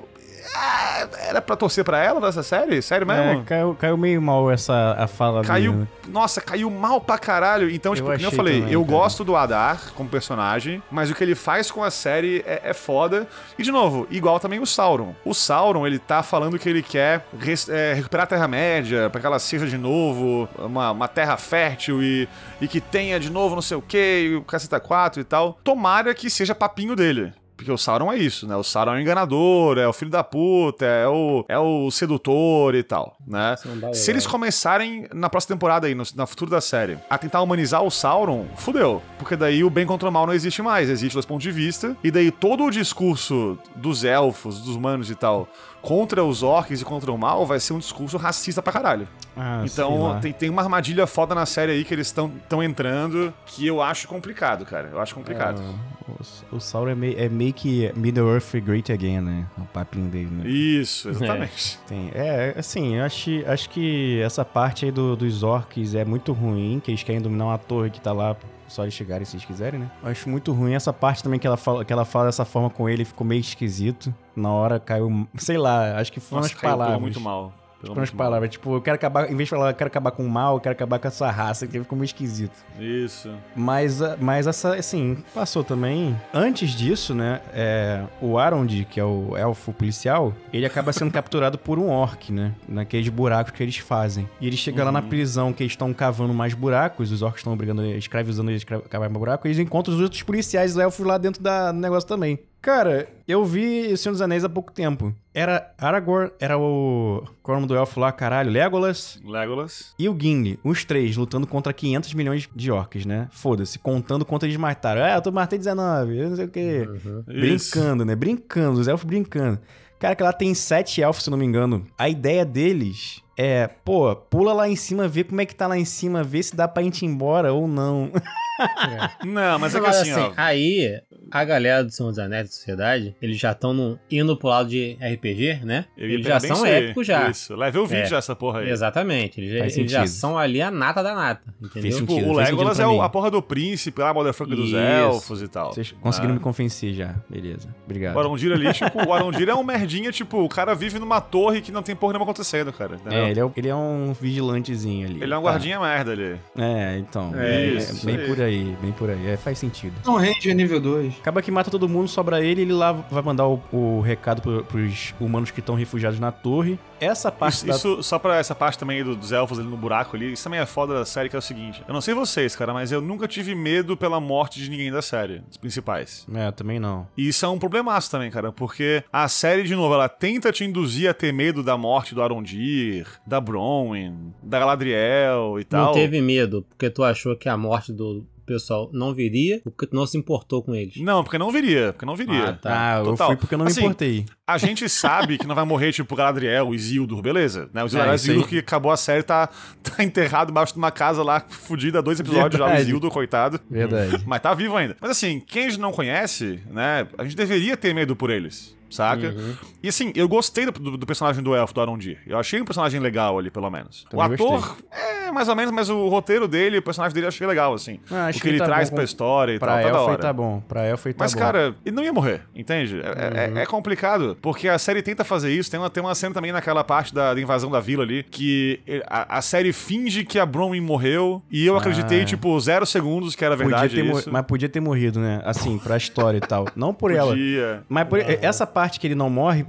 Ah, 0.55 1.07
era 1.19 1.41
pra 1.41 1.57
torcer 1.57 1.85
pra 1.85 2.03
ela 2.03 2.21
nessa 2.21 2.43
série? 2.43 2.81
Sério 2.83 3.07
mesmo? 3.07 3.41
É, 3.41 3.45
caiu, 3.45 3.77
caiu 3.79 3.97
meio 3.97 4.21
mal 4.21 4.51
essa 4.51 4.97
a 4.99 5.07
fala 5.07 5.43
Caiu. 5.43 5.73
Dele. 5.73 5.89
Nossa, 6.09 6.41
caiu 6.41 6.71
mal 6.71 7.01
pra 7.01 7.19
caralho. 7.19 7.71
Então, 7.71 7.95
tipo, 7.95 8.09
eu 8.11 8.17
como 8.17 8.27
eu 8.27 8.33
falei, 8.33 8.61
também, 8.61 8.73
eu 8.73 8.85
cara. 8.85 8.97
gosto 8.99 9.25
do 9.25 9.37
Adar 9.37 9.93
como 9.95 10.09
personagem, 10.09 10.83
mas 10.91 11.11
o 11.11 11.15
que 11.15 11.23
ele 11.23 11.35
faz 11.35 11.71
com 11.71 11.83
a 11.85 11.91
série 11.91 12.43
é, 12.47 12.63
é, 12.65 12.75
foda. 12.75 13.27
E, 13.59 13.63
de 13.63 13.71
novo, 13.71 14.07
igual 14.11 14.41
também 14.41 14.61
o 14.61 14.67
Sauron. 14.67 15.15
O 15.25 15.35
Sauron, 15.35 15.87
ele 15.87 15.99
tá 15.99 16.23
falando 16.23 16.59
que 16.59 16.69
ele 16.69 16.83
quer 16.83 17.25
res, 17.39 17.69
é, 17.69 17.93
recuperar 17.95 18.25
a 18.25 18.29
Terra-média, 18.29 19.11
pra 19.11 19.21
que 19.21 19.27
ela 19.27 19.39
seja 19.39 19.67
de 19.67 19.79
novo 19.79 20.49
uma, 20.59 20.91
uma 20.93 21.09
terra 21.09 21.37
fértil 21.37 22.03
e, 22.03 22.29
e 22.61 22.69
que 22.69 22.81
tenha 22.81 23.19
de 23.21 23.31
novo 23.31 23.55
não 23.55 23.63
sei 23.63 23.77
o 23.77 23.83
que, 23.83 24.35
o 24.39 24.43
Caceta 24.43 24.81
4 24.81 25.21
e 25.21 25.25
tal. 25.25 25.59
Tomara 25.63 26.15
que 26.15 26.31
seja 26.31 26.55
papinho 26.55 26.97
dele. 26.97 27.33
Porque 27.59 27.73
o 27.73 27.77
Sauron 27.77 28.13
é 28.13 28.17
isso, 28.17 28.47
né? 28.47 28.55
O 28.55 28.63
Sauron 28.63 28.95
é 28.95 28.99
o 28.99 29.01
enganador, 29.01 29.79
é 29.79 29.89
o 29.89 29.93
filho 29.93 30.13
da 30.13 30.23
puta, 30.23 30.87
é 30.87 31.09
o, 31.09 31.45
é 31.49 31.59
o 31.59 31.91
sedutor 31.91 32.77
e 32.77 32.85
tal, 32.85 33.17
né? 33.27 33.57
Se 33.93 34.13
eles 34.13 34.29
começarem 34.29 35.09
na 35.13 35.29
próxima 35.29 35.57
temporada 35.57 35.89
aí, 35.89 35.95
no, 35.95 36.05
na 36.15 36.25
futuro 36.25 36.49
da 36.49 36.61
série, 36.61 36.99
a 37.11 37.19
tentar 37.19 37.43
humanizar 37.43 37.83
o 37.83 37.91
Sauron, 37.91 38.47
fudeu. 38.55 39.03
Porque 39.19 39.35
daí 39.35 39.65
o 39.65 39.71
bem 39.71 39.85
contra 39.85 40.09
o 40.09 40.13
mal 40.13 40.25
não 40.25 40.33
existe 40.33 40.63
mais, 40.63 40.89
existe 40.89 41.15
dois 41.15 41.27
pontos 41.27 41.43
de 41.43 41.51
vista. 41.51 41.97
E 42.05 42.13
daí 42.13 42.31
todo 42.31 42.63
o 42.63 42.71
discurso 42.71 43.59
dos 43.75 44.05
elfos, 44.05 44.61
dos 44.61 44.77
humanos 44.77 45.11
e 45.11 45.17
tal, 45.17 45.49
contra 45.83 46.25
os 46.25 46.43
orcs 46.43 46.81
e 46.81 46.85
contra 46.85 47.13
o 47.13 47.19
mal 47.19 47.47
vai 47.47 47.61
ser 47.61 47.73
um 47.73 47.79
discurso 47.79 48.17
racista 48.17 48.63
pra 48.63 48.73
caralho. 48.73 49.09
Ah, 49.37 49.63
então 49.65 50.19
tem, 50.21 50.33
tem 50.33 50.51
uma 50.51 50.63
armadilha 50.63 51.07
foda 51.07 51.35
na 51.35 51.47
série 51.47 51.73
aí 51.73 51.85
que 51.85 51.95
eles 51.95 52.09
estão 52.09 52.63
entrando 52.63 53.33
que 53.47 53.67
eu 53.67 53.81
acho 53.81 54.09
complicado, 54.09 54.65
cara. 54.65 54.89
Eu 54.93 55.01
acho 55.01 55.15
complicado. 55.15 55.63
É, 55.63 56.53
o, 56.53 56.57
o 56.57 56.61
Sauron 56.61 56.91
é 56.91 56.95
meio, 56.95 57.21
é 57.21 57.29
meio 57.29 57.53
que 57.53 57.93
Middle 57.95 58.33
Earth 58.33 58.53
Great 58.57 58.93
Again, 58.93 59.21
né? 59.21 59.47
O 59.57 59.65
papinho 59.67 60.09
dele, 60.09 60.31
né? 60.31 60.49
Isso, 60.49 61.09
exatamente. 61.09 61.79
É, 61.85 61.89
tem, 61.89 62.11
é 62.15 62.55
assim, 62.57 62.97
eu 62.97 63.05
acho, 63.05 63.31
acho 63.47 63.71
que 63.71 64.21
essa 64.21 64.45
parte 64.45 64.85
aí 64.85 64.91
do, 64.91 65.15
dos 65.15 65.43
orcs 65.43 65.95
é 65.95 66.05
muito 66.05 66.33
ruim, 66.33 66.81
que 66.83 66.91
eles 66.91 67.03
querem 67.03 67.21
dominar 67.21 67.47
uma 67.47 67.59
torre 67.59 67.91
que 67.91 68.01
tá 68.01 68.13
lá 68.13 68.37
só 68.67 68.83
eles 68.83 68.95
chegarem 68.95 69.25
se 69.25 69.37
eles 69.37 69.47
quiserem, 69.47 69.81
né? 69.81 69.91
Eu 70.03 70.11
acho 70.11 70.29
muito 70.29 70.53
ruim 70.53 70.75
essa 70.75 70.93
parte 70.93 71.23
também 71.23 71.41
que 71.41 71.47
ela 71.47 71.57
fala, 71.57 71.85
que 71.85 71.93
ela 71.93 72.05
fala 72.05 72.27
dessa 72.27 72.45
forma 72.45 72.69
com 72.69 72.89
ele, 72.89 73.05
ficou 73.05 73.27
meio 73.27 73.41
esquisito. 73.41 74.15
Na 74.39 74.51
hora 74.51 74.79
caiu, 74.79 75.29
sei 75.37 75.59
lá, 75.59 75.99
acho 75.99 76.13
que 76.13 76.21
foram 76.21 76.43
Nossa, 76.43 76.55
as 76.55 76.61
palavras. 76.61 77.01
muito 77.01 77.21
mal. 77.21 77.53
Tipo, 77.81 77.93
umas 77.93 78.11
palavras, 78.11 78.51
tipo, 78.51 78.75
eu 78.75 78.81
quero 78.81 78.97
acabar, 78.97 79.31
em 79.31 79.37
vez 79.37 79.49
de 79.49 79.51
falar, 79.51 79.71
eu 79.71 79.75
quero 79.75 79.87
acabar 79.87 80.11
com 80.11 80.25
o 80.25 80.29
mal, 80.29 80.57
eu 80.57 80.61
quero 80.61 80.73
acabar 80.73 80.99
com 80.99 81.07
a 81.07 81.11
sua 81.13 81.31
raça, 81.31 81.65
que 81.65 81.79
ficou 81.79 81.97
meio 81.97 82.07
esquisito. 82.07 82.57
Isso. 82.79 83.31
Mas, 83.55 84.01
mas 84.19 84.49
essa, 84.49 84.75
assim, 84.75 85.19
passou 85.33 85.63
também. 85.63 86.21
Antes 86.35 86.71
disso, 86.71 87.15
né, 87.15 87.41
é, 87.55 88.03
o 88.21 88.37
Arond, 88.37 88.85
que 88.91 88.99
é 88.99 89.05
o 89.05 89.37
elfo 89.37 89.73
policial, 89.73 90.35
ele 90.53 90.67
acaba 90.67 90.93
sendo 90.93 91.13
capturado 91.15 91.57
por 91.57 91.79
um 91.79 91.89
orc, 91.89 92.33
né, 92.33 92.53
naqueles 92.69 93.09
buracos 93.09 93.53
que 93.53 93.63
eles 93.63 93.77
fazem. 93.77 94.29
E 94.41 94.49
ele 94.49 94.57
chega 94.57 94.81
uhum. 94.81 94.87
lá 94.87 94.93
na 94.93 95.01
uhum. 95.01 95.09
prisão, 95.09 95.53
que 95.53 95.63
eles 95.63 95.73
estão 95.73 95.95
cavando 95.95 96.35
mais 96.35 96.55
buracos, 96.55 97.13
os 97.13 97.23
orcs 97.23 97.41
estão 97.41 97.53
obrigando, 97.53 97.85
escravizando 97.87 98.51
eles 98.51 98.65
cavar 98.65 99.09
mais 99.09 99.13
buracos, 99.13 99.45
e 99.45 99.49
eles 99.49 99.59
encontram 99.61 99.95
os 99.95 100.01
outros 100.01 100.23
policiais 100.25 100.77
elfos 100.77 101.07
lá 101.07 101.17
dentro 101.17 101.41
da, 101.41 101.71
do 101.71 101.79
negócio 101.79 102.09
também. 102.09 102.41
Cara, 102.61 103.09
eu 103.27 103.45
vi 103.45 103.93
O 103.93 103.97
Senhor 103.97 104.13
dos 104.13 104.21
Anéis 104.21 104.45
há 104.45 104.49
pouco 104.49 104.73
tempo. 104.73 105.15
Era 105.33 105.73
Aragorn, 105.79 106.31
era 106.41 106.59
o. 106.59 107.23
Qual 107.43 107.55
é 107.55 107.59
o 107.59 107.61
nome 107.61 107.69
do 107.69 107.77
elfo 107.77 108.01
lá, 108.01 108.11
caralho? 108.11 108.51
Legolas. 108.51 109.21
Legolas. 109.25 109.95
E 109.99 110.09
o 110.09 110.19
Gimli, 110.19 110.59
os 110.65 110.85
três, 110.85 111.17
lutando 111.17 111.47
contra 111.47 111.73
500 111.73 112.15
milhões 112.15 112.49
de 112.55 112.71
orcs, 112.71 113.07
né? 113.07 113.29
Foda-se, 113.31 113.79
contando 113.79 114.25
quanto 114.25 114.45
eles 114.45 114.57
mataram. 114.57 115.01
É, 115.03 115.17
eu 115.17 115.23
tô 115.23 115.31
matei 115.31 115.59
19, 115.59 116.19
eu 116.19 116.31
não 116.31 116.37
sei 116.37 116.45
o 116.47 116.49
quê. 116.49 116.89
Uhum. 116.89 117.23
Brincando, 117.27 118.05
né? 118.05 118.17
Brincando, 118.17 118.81
os 118.81 118.89
elfos 118.89 119.07
brincando. 119.07 119.61
Cara, 119.99 120.15
que 120.15 120.23
lá 120.23 120.33
tem 120.33 120.53
sete 120.55 121.03
elfos, 121.03 121.25
se 121.25 121.31
não 121.31 121.39
me 121.39 121.45
engano. 121.45 121.87
A 121.97 122.09
ideia 122.09 122.45
deles 122.45 123.23
é, 123.41 123.69
pô, 123.69 124.17
pula 124.17 124.53
lá 124.53 124.69
em 124.69 124.75
cima, 124.75 125.07
vê 125.07 125.23
como 125.23 125.41
é 125.41 125.47
que 125.47 125.55
tá 125.55 125.69
lá 125.69 125.79
em 125.79 125.85
cima, 125.85 126.25
vê 126.25 126.43
se 126.43 126.57
dá 126.57 126.67
pra 126.67 126.83
gente 126.83 127.03
ir 127.03 127.07
embora 127.07 127.53
ou 127.53 127.69
não. 127.69 128.11
É. 128.13 128.19
Não, 129.25 129.57
mas 129.59 129.73
é 129.73 129.81
que 129.81 129.87
assim, 129.87 130.11
assim, 130.11 130.21
ó. 130.21 130.33
Aí, 130.37 131.01
a 131.31 131.45
galera 131.45 131.85
do 131.85 131.93
Senhor 131.93 132.09
dos 132.09 132.19
Anéis 132.19 132.49
da 132.49 132.53
Sociedade, 132.53 133.15
eles 133.23 133.39
já 133.39 133.53
estão 133.53 133.97
indo 134.11 134.37
pro 134.37 134.49
lado 134.49 134.69
de 134.69 134.99
RPG, 135.01 135.61
né? 135.65 135.85
Eles 135.97 136.27
já 136.27 136.41
são 136.41 136.67
épicos 136.67 137.07
já. 137.07 137.31
Isso, 137.31 137.55
level 137.55 137.87
20 137.87 137.99
é. 137.99 138.07
já 138.07 138.19
essa 138.19 138.35
porra 138.35 138.61
aí. 138.61 138.71
Exatamente, 138.71 139.41
eles, 139.41 139.77
eles 139.77 139.93
já 139.93 140.05
são 140.09 140.37
ali 140.37 140.61
a 140.61 140.73
nata 140.73 141.03
da 141.03 141.15
nata, 141.15 141.55
entendeu? 141.63 141.99
Tipo, 141.99 142.15
o 142.15 142.33
Legolas 142.33 142.81
é 142.81 142.87
o, 142.87 143.01
a 143.01 143.09
porra 143.09 143.31
do 143.31 143.41
príncipe 143.41 144.01
lá, 144.01 144.11
a 144.11 144.15
motherfucker 144.15 144.57
dos 144.57 144.73
elfos 144.75 145.41
e 145.41 145.47
tal. 145.47 145.73
Vocês 145.73 145.93
conseguiram 146.01 146.35
ah. 146.35 146.39
me 146.39 146.43
convencer 146.43 146.93
já, 146.93 147.15
beleza. 147.31 147.69
Obrigado. 147.85 148.17
O 148.17 148.19
Arondir 148.19 148.53
ali, 148.53 148.73
tipo, 148.73 149.07
o 149.07 149.13
Arondir 149.13 149.49
é 149.49 149.55
um 149.55 149.63
merdinha, 149.63 150.11
tipo, 150.11 150.43
o 150.43 150.49
cara 150.49 150.75
vive 150.75 150.99
numa 150.99 151.21
torre 151.21 151.61
que 151.61 151.71
não 151.71 151.83
tem 151.83 151.95
porra 151.95 152.15
nenhuma 152.15 152.25
acontecendo, 152.25 152.73
cara. 152.73 152.97
Entendeu? 152.97 153.28
É, 153.29 153.31
ele 153.31 153.41
é, 153.41 153.51
ele 153.57 153.69
é 153.69 153.75
um 153.75 154.13
vigilantezinho 154.13 155.07
ali. 155.07 155.23
Ele 155.23 155.33
é 155.33 155.39
um 155.39 155.43
tá. 155.43 155.51
guardinha 155.51 155.79
merda 155.79 156.13
ali. 156.13 156.41
É, 156.57 156.99
então. 156.99 157.33
É, 157.37 157.77
é, 157.77 158.05
bem 158.05 158.17
aí. 158.17 158.27
por 158.27 158.41
aí, 158.41 158.77
bem 158.81 158.93
por 158.93 159.11
aí. 159.11 159.31
É, 159.31 159.37
faz 159.37 159.59
sentido. 159.59 159.95
Não, 160.05 160.17
Ranger 160.17 160.55
nível 160.55 160.81
2. 160.81 161.19
Acaba 161.21 161.43
que 161.43 161.51
mata 161.51 161.71
todo 161.71 161.89
mundo, 161.89 162.09
sobra 162.09 162.43
ele, 162.43 162.63
ele 162.63 162.73
lá 162.73 162.93
vai 162.93 163.23
mandar 163.23 163.47
o, 163.47 163.63
o 163.73 164.01
recado 164.01 164.41
pro, 164.41 164.65
pros 164.65 165.15
humanos 165.21 165.51
que 165.51 165.61
estão 165.61 165.75
refugiados 165.75 166.19
na 166.19 166.33
torre. 166.33 166.79
Essa 167.01 167.31
parte 167.31 167.55
Isso, 167.55 167.67
da... 167.67 167.75
isso 167.75 168.03
só 168.03 168.19
pra 168.19 168.37
essa 168.37 168.55
parte 168.55 168.79
também 168.79 169.03
do- 169.05 169.17
dos 169.17 169.33
elfos 169.33 169.59
ali 169.59 169.69
no 169.69 169.77
buraco 169.77 170.17
ali, 170.17 170.33
isso 170.33 170.45
também 170.45 170.61
é 170.61 170.67
foda 170.67 170.95
da 170.95 171.05
série, 171.05 171.29
que 171.29 171.37
é 171.37 171.39
o 171.39 171.43
seguinte. 171.43 171.83
Eu 171.87 171.95
não 171.95 172.01
sei 172.01 172.15
vocês, 172.15 172.55
cara, 172.57 172.73
mas 172.73 172.91
eu 172.93 173.01
nunca 173.01 173.27
tive 173.29 173.55
medo 173.55 173.97
pela 173.97 174.21
morte 174.21 174.61
de 174.61 174.69
ninguém 174.71 174.91
da 174.91 175.03
série, 175.03 175.39
dos 175.41 175.57
principais. 175.57 176.27
É, 176.35 176.51
também 176.51 176.79
não. 176.79 177.07
E 177.17 177.29
isso 177.29 177.45
é 177.45 177.49
um 177.49 177.59
problemaço 177.59 178.11
também, 178.11 178.31
cara, 178.31 178.51
porque 178.53 179.03
a 179.13 179.29
série, 179.29 179.63
de 179.65 179.75
novo, 179.75 179.95
ela 179.95 180.09
tenta 180.09 180.51
te 180.53 180.65
induzir 180.65 181.09
a 181.09 181.15
ter 181.15 181.33
medo 181.33 181.63
da 181.63 181.77
morte 181.77 182.15
do 182.15 182.23
Arondir, 182.23 183.07
da 183.27 183.41
Bronwyn, 183.41 184.33
da 184.43 184.59
Galadriel 184.59 185.59
e 185.61 185.65
tal. 185.65 185.87
Não 185.87 185.93
teve 185.93 186.21
medo, 186.21 186.65
porque 186.69 186.91
tu 186.91 187.03
achou 187.05 187.37
que 187.37 187.49
a 187.49 187.57
morte 187.57 187.93
do 187.93 188.25
pessoal 188.49 188.91
não 188.93 189.15
viria, 189.15 189.61
porque 189.63 189.87
tu 189.87 189.95
não 189.95 190.07
se 190.07 190.17
importou 190.19 190.63
com 190.63 190.75
eles. 190.75 190.97
Não, 190.97 191.23
porque 191.23 191.39
não 191.39 191.51
viria, 191.53 191.93
porque 191.93 192.05
não 192.07 192.17
viria. 192.17 192.49
Ah, 192.49 192.53
tá. 192.55 192.71
Ah, 192.95 192.99
eu 192.99 193.05
Total. 193.05 193.27
fui 193.29 193.37
porque 193.37 193.55
eu 193.55 193.59
não 193.59 193.65
me 193.67 193.71
Assim, 193.71 193.81
importei. 193.83 194.27
A 194.47 194.59
gente 194.59 194.89
sabe 194.91 195.39
que 195.39 195.47
não 195.47 195.55
vai 195.55 195.65
morrer, 195.65 195.93
tipo, 195.93 196.17
Galadriel, 196.17 196.75
Isildur, 196.75 197.21
beleza. 197.23 197.69
Né? 197.73 197.83
O 197.83 197.87
Isildur, 197.87 198.09
É. 198.09 198.15
Isildur 198.15 198.49
que 198.49 198.59
acabou 198.59 198.91
a 198.91 198.97
série, 198.97 199.23
tá, 199.23 199.49
tá 199.83 200.03
enterrado 200.03 200.51
embaixo 200.51 200.73
de 200.73 200.79
uma 200.79 200.91
casa 200.91 201.23
lá, 201.23 201.45
fudido 201.49 201.99
há 201.99 202.01
dois 202.01 202.19
episódios 202.19 202.59
já, 202.59 202.65
o 202.65 202.69
Verdade. 202.69 202.89
Isildur, 202.89 203.11
coitado. 203.11 203.61
Verdade. 203.71 204.23
Mas 204.27 204.41
tá 204.41 204.55
vivo 204.55 204.77
ainda. 204.77 204.97
Mas 205.01 205.11
assim, 205.11 205.41
quem 205.47 205.67
a 205.67 205.69
gente 205.71 205.81
não 205.81 205.93
conhece, 205.93 206.61
né, 206.71 207.07
a 207.19 207.25
gente 207.25 207.37
deveria 207.37 207.77
ter 207.77 207.95
medo 207.95 208.17
por 208.17 208.31
eles. 208.31 208.77
Saca? 208.91 209.29
Uhum. 209.29 209.55
E 209.83 209.89
assim, 209.89 210.13
eu 210.15 210.29
gostei 210.29 210.67
do, 210.67 210.73
do- 210.73 210.97
do 210.97 211.07
personagem 211.07 211.43
do 211.43 211.55
elfo 211.55 211.75
do 211.75 211.81
Arondir. 211.81 212.19
Eu 212.27 212.39
achei 212.39 212.61
um 212.61 212.65
personagem 212.65 213.01
legal 213.01 213.39
ali, 213.39 213.51
pelo 213.51 213.71
menos. 213.71 214.05
Também 214.11 214.27
o 214.27 214.33
ator, 214.33 214.77
é 214.91 215.31
mais 215.31 215.49
ou 215.49 215.55
menos, 215.55 215.73
mas 215.73 215.89
o 215.91 216.09
roteiro 216.09 216.49
dele, 216.49 216.79
o 216.79 216.83
personagem 216.83 217.15
dele, 217.15 217.27
eu 217.27 217.29
achei 217.29 217.47
legal, 217.47 217.75
assim. 217.75 218.01
Ah, 218.11 218.29
o 218.31 218.33
que, 218.33 218.41
que 218.41 218.49
ele 218.49 218.59
tá 218.59 218.65
traz 218.65 218.89
pra 218.91 219.05
história 219.05 219.53
e 219.55 219.59
Pra 219.59 219.75
tal, 219.75 219.83
tá 219.83 219.91
da 219.91 220.01
hora. 220.01 220.19
tá 220.19 220.33
bom. 220.33 220.63
Pra 220.67 220.85
elfo 220.87 221.09
tá 221.11 221.15
Mas, 221.19 221.35
bom. 221.35 221.41
cara, 221.41 221.75
ele 221.85 221.95
não 221.95 222.03
ia 222.03 222.13
morrer, 222.13 222.43
entende? 222.55 223.01
É, 223.01 223.59
é- 223.59 223.63
é 223.63 223.67
complicado, 223.67 224.37
porque 224.41 224.69
a 224.69 224.79
série 224.79 225.03
tenta 225.03 225.23
fazer 225.25 225.53
isso. 225.53 225.71
Tem 225.71 225.79
uma, 225.79 225.91
tem 225.91 226.03
uma 226.03 226.15
cena 226.15 226.35
também 226.35 226.51
naquela 226.53 226.83
parte 226.83 227.15
da, 227.15 227.35
da 227.35 227.41
invasão 227.41 227.71
da 227.71 227.81
vila 227.81 228.03
ali, 228.03 228.23
que 228.23 228.81
a, 229.07 229.39
a 229.39 229.43
série 229.43 229.73
finge 229.73 230.25
que 230.25 230.39
a 230.39 230.47
Bronwyn 230.47 230.81
morreu, 230.81 231.43
e 231.51 231.67
eu 231.67 231.77
acreditei, 231.77 232.23
Ah. 232.23 232.25
tipo, 232.25 232.59
zero 232.61 232.87
segundos 232.87 233.35
que 233.37 233.45
era 233.45 233.57
Podia 233.57 233.69
verdade 233.79 234.03
mor- 234.03 234.19
isso. 234.21 234.33
Mas 234.33 234.47
podia 234.47 234.69
ter 234.69 234.81
morrido, 234.81 235.21
né? 235.21 235.41
Assim, 235.45 235.79
pra 235.79 235.97
história 235.97 236.39
e 236.39 236.41
tal. 236.41 236.67
Não 236.75 236.95
por 236.95 237.11
ela. 237.15 237.31
Podia. 237.33 237.83
Mas 237.89 238.09
por- 238.09 238.19
essa 238.21 238.67
parte 238.67 238.78
que 239.01 239.07
ele 239.07 239.15
não 239.15 239.29
morre, 239.29 239.65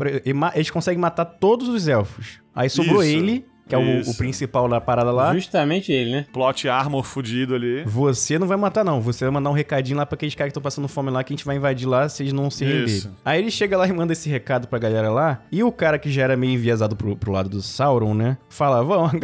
eles 0.54 0.70
conseguem 0.70 1.00
matar 1.00 1.26
todos 1.26 1.68
os 1.68 1.88
elfos. 1.88 2.42
Aí 2.54 2.70
sobrou 2.70 3.04
Isso, 3.04 3.16
ele, 3.16 3.46
que 3.70 3.76
é 3.76 3.78
o, 3.78 4.02
o 4.02 4.16
principal 4.16 4.68
da 4.68 4.82
parada 4.82 5.12
lá. 5.12 5.32
Justamente 5.34 5.92
ele, 5.92 6.12
né? 6.12 6.26
Plot 6.34 6.68
armor 6.68 7.04
fudido 7.04 7.54
ali. 7.54 7.84
Você 7.86 8.40
não 8.40 8.48
vai 8.48 8.58
matar, 8.58 8.84
não. 8.84 9.00
Você 9.00 9.24
vai 9.24 9.32
mandar 9.32 9.52
um 9.52 9.54
recadinho 9.54 9.98
lá 9.98 10.06
pra 10.08 10.16
aqueles 10.16 10.34
caras 10.34 10.50
que 10.50 10.52
estão 10.52 10.64
passando 10.64 10.88
fome 10.88 11.12
lá, 11.12 11.24
que 11.24 11.32
a 11.32 11.36
gente 11.36 11.46
vai 11.46 11.56
invadir 11.56 11.88
lá 11.88 12.10
se 12.10 12.24
eles 12.24 12.34
não 12.34 12.50
se 12.50 12.66
renderem. 12.66 13.12
Aí 13.24 13.40
ele 13.40 13.52
chega 13.52 13.78
lá 13.78 13.88
e 13.88 13.94
manda 13.94 14.12
esse 14.12 14.28
recado 14.28 14.68
pra 14.68 14.80
galera 14.80 15.12
lá. 15.12 15.42
E 15.52 15.64
o 15.64 15.72
cara 15.72 16.00
que 16.00 16.12
já 16.12 16.24
era 16.24 16.36
meio 16.36 16.54
enviesado 16.54 16.96
pro, 16.96 17.16
pro 17.16 17.32
lado 17.32 17.48
do 17.48 17.62
Sauron, 17.62 18.16
né? 18.16 18.38
Fala, 18.50 18.84
vamos. 18.84 19.12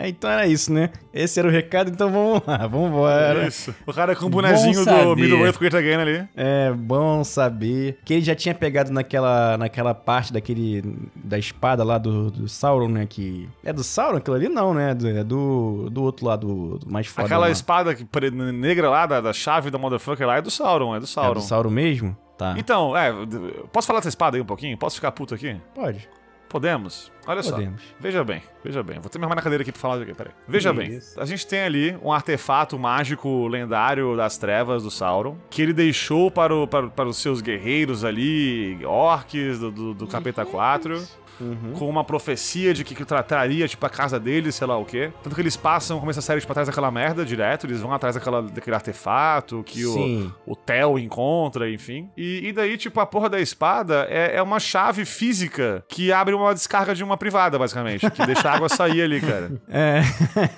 Então 0.00 0.30
era 0.30 0.46
isso, 0.46 0.72
né? 0.72 0.90
Esse 1.12 1.40
era 1.40 1.48
o 1.48 1.50
recado, 1.50 1.90
então 1.90 2.08
vamos 2.08 2.40
lá, 2.46 2.58
vamos 2.68 2.90
embora. 2.90 3.48
Isso. 3.48 3.74
O 3.84 3.92
cara 3.92 4.14
com 4.14 4.26
o 4.26 4.28
bonezinho 4.28 4.74
do 4.74 4.84
saber. 4.84 5.16
Middle 5.16 5.44
Earth 5.44 5.58
Great 5.58 5.76
Again 5.76 5.96
ali. 5.96 6.28
É 6.36 6.72
bom 6.72 7.24
saber 7.24 7.98
que 8.04 8.14
ele 8.14 8.22
já 8.22 8.32
tinha 8.36 8.54
pegado 8.54 8.92
naquela, 8.92 9.58
naquela 9.58 9.94
parte 9.94 10.32
daquele 10.32 10.84
da 11.16 11.36
espada 11.36 11.82
lá 11.82 11.98
do, 11.98 12.30
do 12.30 12.48
Sauron, 12.48 12.88
né? 12.88 13.06
Que 13.06 13.48
é 13.64 13.72
do 13.78 13.84
Sauron 13.84 14.18
aquilo 14.18 14.36
ali 14.36 14.48
não, 14.48 14.74
né? 14.74 14.90
É 14.90 15.24
do, 15.24 15.88
do 15.90 16.02
outro 16.02 16.26
lado, 16.26 16.78
do 16.78 16.90
mais 16.90 17.06
foda. 17.06 17.26
Aquela 17.26 17.46
lá. 17.46 17.50
espada 17.50 17.94
que- 17.94 18.04
pre- 18.04 18.30
negra 18.30 18.90
lá, 18.90 19.06
da, 19.06 19.20
da 19.20 19.32
chave 19.32 19.70
da 19.70 19.78
motherfucker 19.78 20.26
lá, 20.26 20.36
é 20.36 20.42
do 20.42 20.50
Sauron, 20.50 20.94
é 20.94 20.98
do 20.98 21.04
É 21.04 21.06
Sauron. 21.06 21.34
do 21.34 21.40
Sauron 21.40 21.70
mesmo? 21.70 22.16
Tá. 22.36 22.54
Então, 22.56 22.96
é, 22.96 23.12
posso 23.72 23.86
falar 23.86 23.98
dessa 24.00 24.08
espada 24.10 24.36
aí 24.36 24.40
um 24.40 24.46
pouquinho? 24.46 24.76
Posso 24.78 24.96
ficar 24.96 25.10
puto 25.12 25.34
aqui? 25.34 25.56
Pode. 25.74 26.08
Podemos? 26.48 27.12
Olha 27.26 27.42
só. 27.42 27.50
Podemos. 27.52 27.82
Veja 28.00 28.24
bem, 28.24 28.42
veja 28.64 28.82
bem. 28.82 28.98
Vou 29.00 29.10
ter 29.10 29.18
me 29.18 29.24
arrumar 29.24 29.34
na 29.36 29.42
cadeira 29.42 29.60
aqui 29.62 29.70
pra 29.70 29.80
falar 29.80 30.00
aqui, 30.00 30.14
peraí. 30.14 30.32
Veja 30.46 30.72
bem, 30.72 30.94
Isso. 30.94 31.20
a 31.20 31.26
gente 31.26 31.46
tem 31.46 31.60
ali 31.60 31.94
um 32.02 32.10
artefato 32.10 32.78
mágico 32.78 33.46
lendário 33.48 34.16
das 34.16 34.38
trevas 34.38 34.82
do 34.82 34.90
Sauron, 34.90 35.36
que 35.50 35.60
ele 35.60 35.74
deixou 35.74 36.30
para, 36.30 36.54
o- 36.54 36.66
para, 36.66 36.88
para 36.88 37.06
os 37.08 37.18
seus 37.18 37.42
guerreiros 37.42 38.02
ali, 38.02 38.78
orcs 38.86 39.58
do, 39.58 39.70
do, 39.70 39.94
do 39.94 40.06
Capeta 40.06 40.46
4. 40.46 41.02
Com 41.74 41.88
uma 41.88 42.04
profecia 42.04 42.74
de 42.74 42.84
que, 42.84 42.94
que 42.94 43.04
trataria, 43.04 43.66
tipo, 43.68 43.84
a 43.84 43.90
casa 43.90 44.18
deles, 44.18 44.54
sei 44.54 44.66
lá 44.66 44.76
o 44.76 44.84
quê. 44.84 45.12
Tanto 45.22 45.34
que 45.34 45.40
eles 45.40 45.56
passam, 45.56 46.00
começa 46.00 46.20
a 46.20 46.22
série, 46.22 46.40
tipo, 46.40 46.52
atrás 46.52 46.68
daquela 46.68 46.90
merda 46.90 47.24
direto, 47.24 47.66
eles 47.66 47.80
vão 47.80 47.92
atrás 47.92 48.14
daquela, 48.14 48.42
daquele 48.42 48.74
artefato 48.74 49.62
que 49.64 49.84
o, 49.86 50.32
o 50.46 50.56
Theo 50.56 50.98
encontra, 50.98 51.70
enfim. 51.70 52.10
E, 52.16 52.48
e 52.48 52.52
daí, 52.52 52.76
tipo, 52.76 53.00
a 53.00 53.06
porra 53.06 53.28
da 53.28 53.40
espada 53.40 54.06
é, 54.08 54.36
é 54.36 54.42
uma 54.42 54.58
chave 54.58 55.04
física 55.04 55.84
que 55.88 56.12
abre 56.12 56.34
uma 56.34 56.52
descarga 56.54 56.94
de 56.94 57.04
uma 57.04 57.16
privada, 57.16 57.58
basicamente. 57.58 58.08
Que 58.10 58.26
deixa 58.26 58.48
a 58.50 58.54
água 58.54 58.68
sair 58.68 59.02
ali, 59.02 59.20
cara. 59.20 59.52
É. 59.70 60.02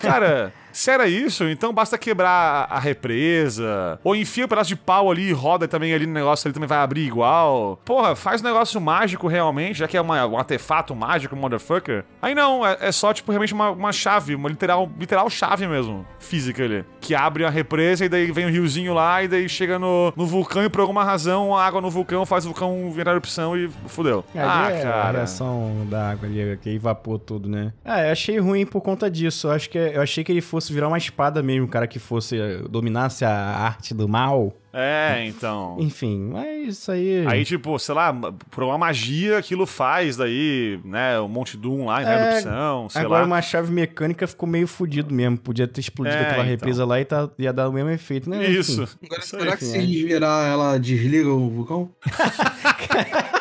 Cara, 0.00 0.52
se 0.72 0.90
era 0.90 1.06
isso, 1.08 1.44
então 1.44 1.72
basta 1.72 1.96
quebrar 1.98 2.66
a 2.70 2.78
represa. 2.78 3.98
Ou 4.04 4.14
enfia 4.16 4.44
um 4.44 4.48
pedaço 4.48 4.68
de 4.68 4.76
pau 4.76 5.10
ali 5.10 5.28
e 5.28 5.32
roda 5.32 5.66
também 5.68 5.92
ali 5.92 6.06
no 6.06 6.12
negócio, 6.12 6.46
ele 6.46 6.54
também 6.54 6.68
vai 6.68 6.78
abrir 6.78 7.06
igual. 7.06 7.80
Porra, 7.84 8.14
faz 8.16 8.40
um 8.40 8.44
negócio 8.44 8.80
mágico 8.80 9.26
realmente, 9.28 9.78
já 9.78 9.88
que 9.88 9.96
é 9.96 10.00
uma- 10.00 10.26
um 10.26 10.38
artefato 10.38 10.94
mágico, 10.94 11.34
motherfucker. 11.36 12.04
Aí 12.20 12.34
não, 12.34 12.66
é, 12.66 12.76
é 12.80 12.92
só, 12.92 13.12
tipo, 13.12 13.30
realmente 13.30 13.52
uma, 13.54 13.70
uma 13.70 13.92
chave, 13.92 14.34
uma 14.34 14.48
literal, 14.48 14.90
literal 14.98 15.28
chave 15.30 15.66
mesmo, 15.66 16.06
física 16.18 16.62
ali. 16.64 16.84
Que 17.00 17.14
abre 17.14 17.44
a 17.44 17.50
represa 17.50 18.04
e 18.04 18.08
daí 18.08 18.30
vem 18.30 18.46
o 18.46 18.50
riozinho 18.50 18.94
lá 18.94 19.22
e 19.22 19.28
daí 19.28 19.48
chega 19.48 19.78
no, 19.78 20.12
no 20.16 20.26
vulcão 20.26 20.64
e 20.64 20.68
por 20.68 20.80
alguma 20.80 21.04
razão 21.04 21.56
a 21.56 21.64
água 21.64 21.80
no 21.80 21.90
vulcão 21.90 22.24
faz 22.26 22.44
o 22.44 22.48
vulcão 22.48 22.90
virar 22.92 23.12
erupção 23.12 23.56
e 23.56 23.68
fudeu. 23.86 24.24
ah, 24.34 24.70
é 24.70 24.80
A 24.80 24.82
cara. 24.92 25.18
reação 25.18 25.86
da 25.88 26.10
água 26.10 26.28
ali, 26.28 26.58
que 26.62 26.70
evapou 26.70 27.18
tudo, 27.18 27.48
né? 27.48 27.72
Ah, 27.84 28.02
eu 28.06 28.12
achei 28.12 28.38
ruim 28.38 28.66
por 28.66 28.80
conta 28.80 29.10
disso. 29.10 29.46
Eu, 29.48 29.52
acho 29.52 29.70
que, 29.70 29.78
eu 29.78 30.00
achei 30.02 30.22
que 30.24 30.30
ele 30.32 30.40
fosse 30.40 30.59
virar 30.68 30.88
uma 30.88 30.98
espada 30.98 31.42
mesmo, 31.42 31.66
um 31.66 31.68
cara 31.68 31.86
que 31.86 31.98
fosse, 31.98 32.38
eh, 32.38 32.62
dominasse 32.68 33.24
a 33.24 33.30
arte 33.32 33.94
do 33.94 34.08
mal. 34.08 34.52
É, 34.72 35.24
então. 35.26 35.76
Enfim, 35.80 36.30
mas 36.32 36.76
isso 36.78 36.92
aí... 36.92 37.26
Aí, 37.26 37.44
tipo, 37.44 37.76
sei 37.78 37.94
lá, 37.94 38.12
por 38.50 38.62
uma 38.64 38.78
magia 38.78 39.38
aquilo 39.38 39.66
faz 39.66 40.16
daí, 40.16 40.78
né, 40.84 41.18
o 41.18 41.26
Monte 41.28 41.56
Doom 41.56 41.86
lá, 41.86 42.02
em 42.02 42.06
É, 42.06 42.30
erupção, 42.30 42.88
sei 42.88 43.02
Agora 43.02 43.20
lá. 43.22 43.26
uma 43.26 43.42
chave 43.42 43.72
mecânica 43.72 44.26
ficou 44.28 44.48
meio 44.48 44.68
fudido 44.68 45.12
mesmo. 45.12 45.38
Podia 45.38 45.66
ter 45.66 45.80
explodido 45.80 46.16
É, 46.16 46.20
aquela 46.20 46.42
então. 46.42 46.50
represa 46.50 46.84
lá 46.84 47.00
e 47.00 47.04
tá, 47.04 47.28
ia 47.38 47.52
dar 47.52 47.68
o 47.68 47.72
mesmo 47.72 47.90
efeito, 47.90 48.28
né? 48.30 48.46
Isso. 48.48 48.82
Enfim. 48.82 48.96
Agora, 49.06 49.20
Isso 49.22 49.36
aí. 49.36 49.42
será 49.42 49.56
que 49.56 49.64
se 49.64 49.78
desvirar 49.78 50.46
ela 50.48 50.78
desliga 50.78 51.30
o 51.30 51.50
vulcão? 51.50 51.82
O 51.82 51.90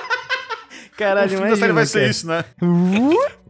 Caralho, 0.97 1.29
fim 1.29 1.35
da 1.35 1.41
imagina, 1.41 1.57
série 1.57 1.73
vai 1.73 1.85
ser 1.85 2.09
isso, 2.09 2.27
né? 2.27 2.43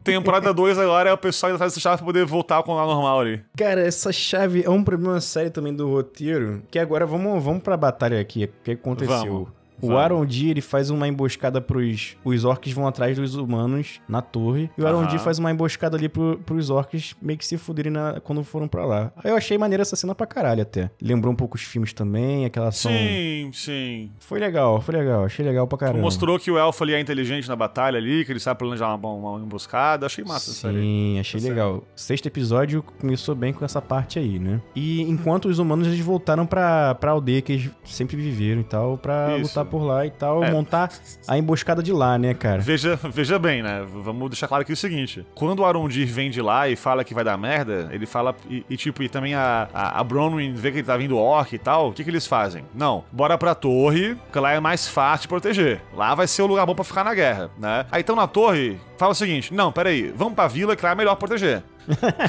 Temporada 0.10 0.53
2 0.53 0.78
agora 0.78 1.10
é 1.10 1.14
o 1.14 1.18
pessoal 1.18 1.53
atrás 1.53 1.72
dessa 1.74 1.82
chave 1.82 1.97
pra 1.97 2.05
poder 2.05 2.26
voltar 2.26 2.55
ao 2.55 2.66
normal 2.66 3.20
ali. 3.22 3.43
Cara, 3.57 3.82
essa 3.82 4.12
chave 4.12 4.64
é 4.64 4.70
um 4.70 4.84
problema 4.84 5.20
sério 5.22 5.51
também 5.51 5.74
do 5.74 5.89
roteiro. 5.89 6.62
Que 6.72 6.80
agora 6.80 7.05
vamos, 7.05 7.43
vamos 7.43 7.62
pra 7.64 7.78
batalha 7.78 8.20
aqui. 8.20 8.45
O 8.45 8.64
que 8.64 8.72
aconteceu? 8.72 9.34
Vamos, 9.34 9.49
O. 9.82 9.98
Arondir, 9.98 10.50
ele 10.50 10.62
faz 10.62 10.90
uma 10.90 11.08
emboscada 11.08 11.62
pros... 11.62 12.16
Os 12.24 12.44
orcs 12.46 12.72
vão 12.74 12.88
atrás 12.88 13.18
dos 13.18 13.36
humanos 13.36 14.00
na 14.08 14.22
torre. 14.22 14.70
E 14.78 14.82
o 14.82 14.88
Aham. 14.88 14.98
Arondir 15.00 15.20
faz 15.20 15.40
uma 15.40 15.52
emboscada 15.52 15.98
ali 15.98 16.10
pro, 16.10 16.40
pros 16.46 16.70
orcs 16.70 17.16
meio 17.22 17.38
que 17.38 17.46
se 17.46 17.58
fuderem 17.58 17.92
na- 17.92 18.20
quando 18.22 18.44
foram 18.44 18.68
pra 18.68 18.86
lá. 18.86 19.12
Aí 19.24 19.32
eu 19.32 19.38
achei 19.38 19.58
maneira 19.58 19.82
essa 19.82 19.96
cena 19.96 20.14
pra 20.16 20.26
caralho 20.28 20.62
até. 20.62 20.90
Lembrou 21.02 21.34
um 21.34 21.36
pouco 21.36 21.56
os 21.56 21.64
filmes 21.64 21.94
também, 21.94 22.46
aquela 22.46 22.68
ação... 22.70 22.92
Sim, 22.92 23.52
sim. 23.54 24.12
Foi 24.20 24.40
legal, 24.40 24.82
foi 24.82 24.96
legal. 24.96 25.24
Achei 25.26 25.46
legal 25.46 25.68
pra 25.68 25.78
caramba. 25.78 26.00
Mostrou 26.02 26.38
que 26.40 26.50
o 26.52 26.58
elfo 26.58 26.84
ali 26.84 26.94
é 26.94 27.00
inteligente 27.00 27.48
na 27.48 27.56
batalha 27.56 27.98
ali, 27.98 28.26
que 28.26 28.32
ele 28.32 28.40
sabe 28.40 28.60
planejar 28.60 28.94
uma, 28.96 29.10
uma 29.10 29.40
emboscada. 29.40 30.06
Achei 30.06 30.24
massa 30.24 30.52
essa 30.52 30.62
série. 30.62 30.80
Sim, 30.82 31.20
achei 31.20 31.40
Tá 31.42 31.48
legal. 31.48 31.84
Sexto 31.96 32.26
episódio 32.28 32.84
começou 33.00 33.34
bem 33.36 33.54
com 33.54 33.64
essa 33.64 33.82
parte 33.82 34.20
aí, 34.20 34.40
né? 34.40 34.62
E 34.76 35.02
enquanto 35.04 35.46
os 35.48 35.60
humanos 35.60 35.88
eles 35.88 36.00
voltaram 36.00 36.46
pra, 36.46 36.96
pra 36.96 37.12
aldeia 37.12 37.42
que 37.42 37.54
eles 37.54 37.70
sempre 37.86 38.18
viveram 38.18 38.62
e 38.62 38.64
tal, 38.64 38.98
pra 38.98 39.38
Isso. 39.38 39.50
lutar 39.50 39.66
por 39.70 39.82
lá 39.84 40.05
e 40.05 40.09
tal, 40.11 40.43
É. 40.43 40.51
montar 40.51 40.89
a 41.28 41.38
emboscada 41.38 41.82
de 41.84 41.93
lá, 41.93 42.17
né, 42.17 42.34
cara? 42.34 42.61
Veja, 42.61 42.99
veja 43.11 43.38
bem, 43.39 43.61
né? 43.63 43.86
Vamos 44.03 44.30
deixar 44.30 44.47
claro 44.47 44.61
aqui 44.63 44.74
o 44.74 44.78
seguinte: 44.78 45.26
quando 45.36 45.59
o 45.59 45.65
Arondir 45.65 46.07
vem 46.07 46.30
de 46.30 46.41
lá 46.41 46.67
e 46.67 46.76
fala 46.76 47.03
que 47.03 47.13
vai 47.13 47.24
dar 47.24 47.38
merda, 47.38 47.88
ele 47.91 48.05
fala. 48.05 48.36
E, 48.49 48.65
e, 48.70 48.76
tipo, 48.78 49.01
e 49.03 49.09
também 49.09 49.36
a, 49.36 49.67
a, 49.74 49.99
a 49.99 50.03
Bronwyn 50.03 50.53
vê 50.53 50.72
que 50.72 50.78
ele 50.80 50.88
tá 50.88 50.97
vindo 50.97 51.17
orc 51.17 51.53
e 51.53 51.57
tal, 51.59 51.89
o 51.89 51.93
que, 51.93 52.03
que 52.03 52.09
eles 52.09 52.26
fazem? 52.28 52.63
Não, 52.74 53.03
bora 53.11 53.38
pra 53.38 53.53
torre, 53.55 54.15
porque 54.15 54.39
lá 54.39 54.51
é 54.51 54.59
mais 54.59 54.88
fácil 54.88 55.24
de 55.24 55.28
proteger. 55.28 55.82
Lá 55.95 56.15
vai 56.15 56.28
ser 56.28 56.41
o 56.41 56.47
lugar 56.47 56.65
bom 56.65 56.76
pra 56.76 56.84
ficar 56.84 57.03
na 57.03 57.13
guerra, 57.13 57.49
né? 57.57 57.86
Aí 57.91 58.01
então 58.01 58.15
na 58.15 58.28
torre, 58.28 58.80
fala 58.97 59.11
o 59.11 59.15
seguinte: 59.15 59.53
não, 59.53 59.72
peraí, 59.72 60.11
vamos 60.15 60.34
pra 60.34 60.47
vila 60.47 60.76
que 60.76 60.84
lá 60.84 60.91
é 60.91 60.95
melhor 60.95 61.15
proteger. 61.15 61.63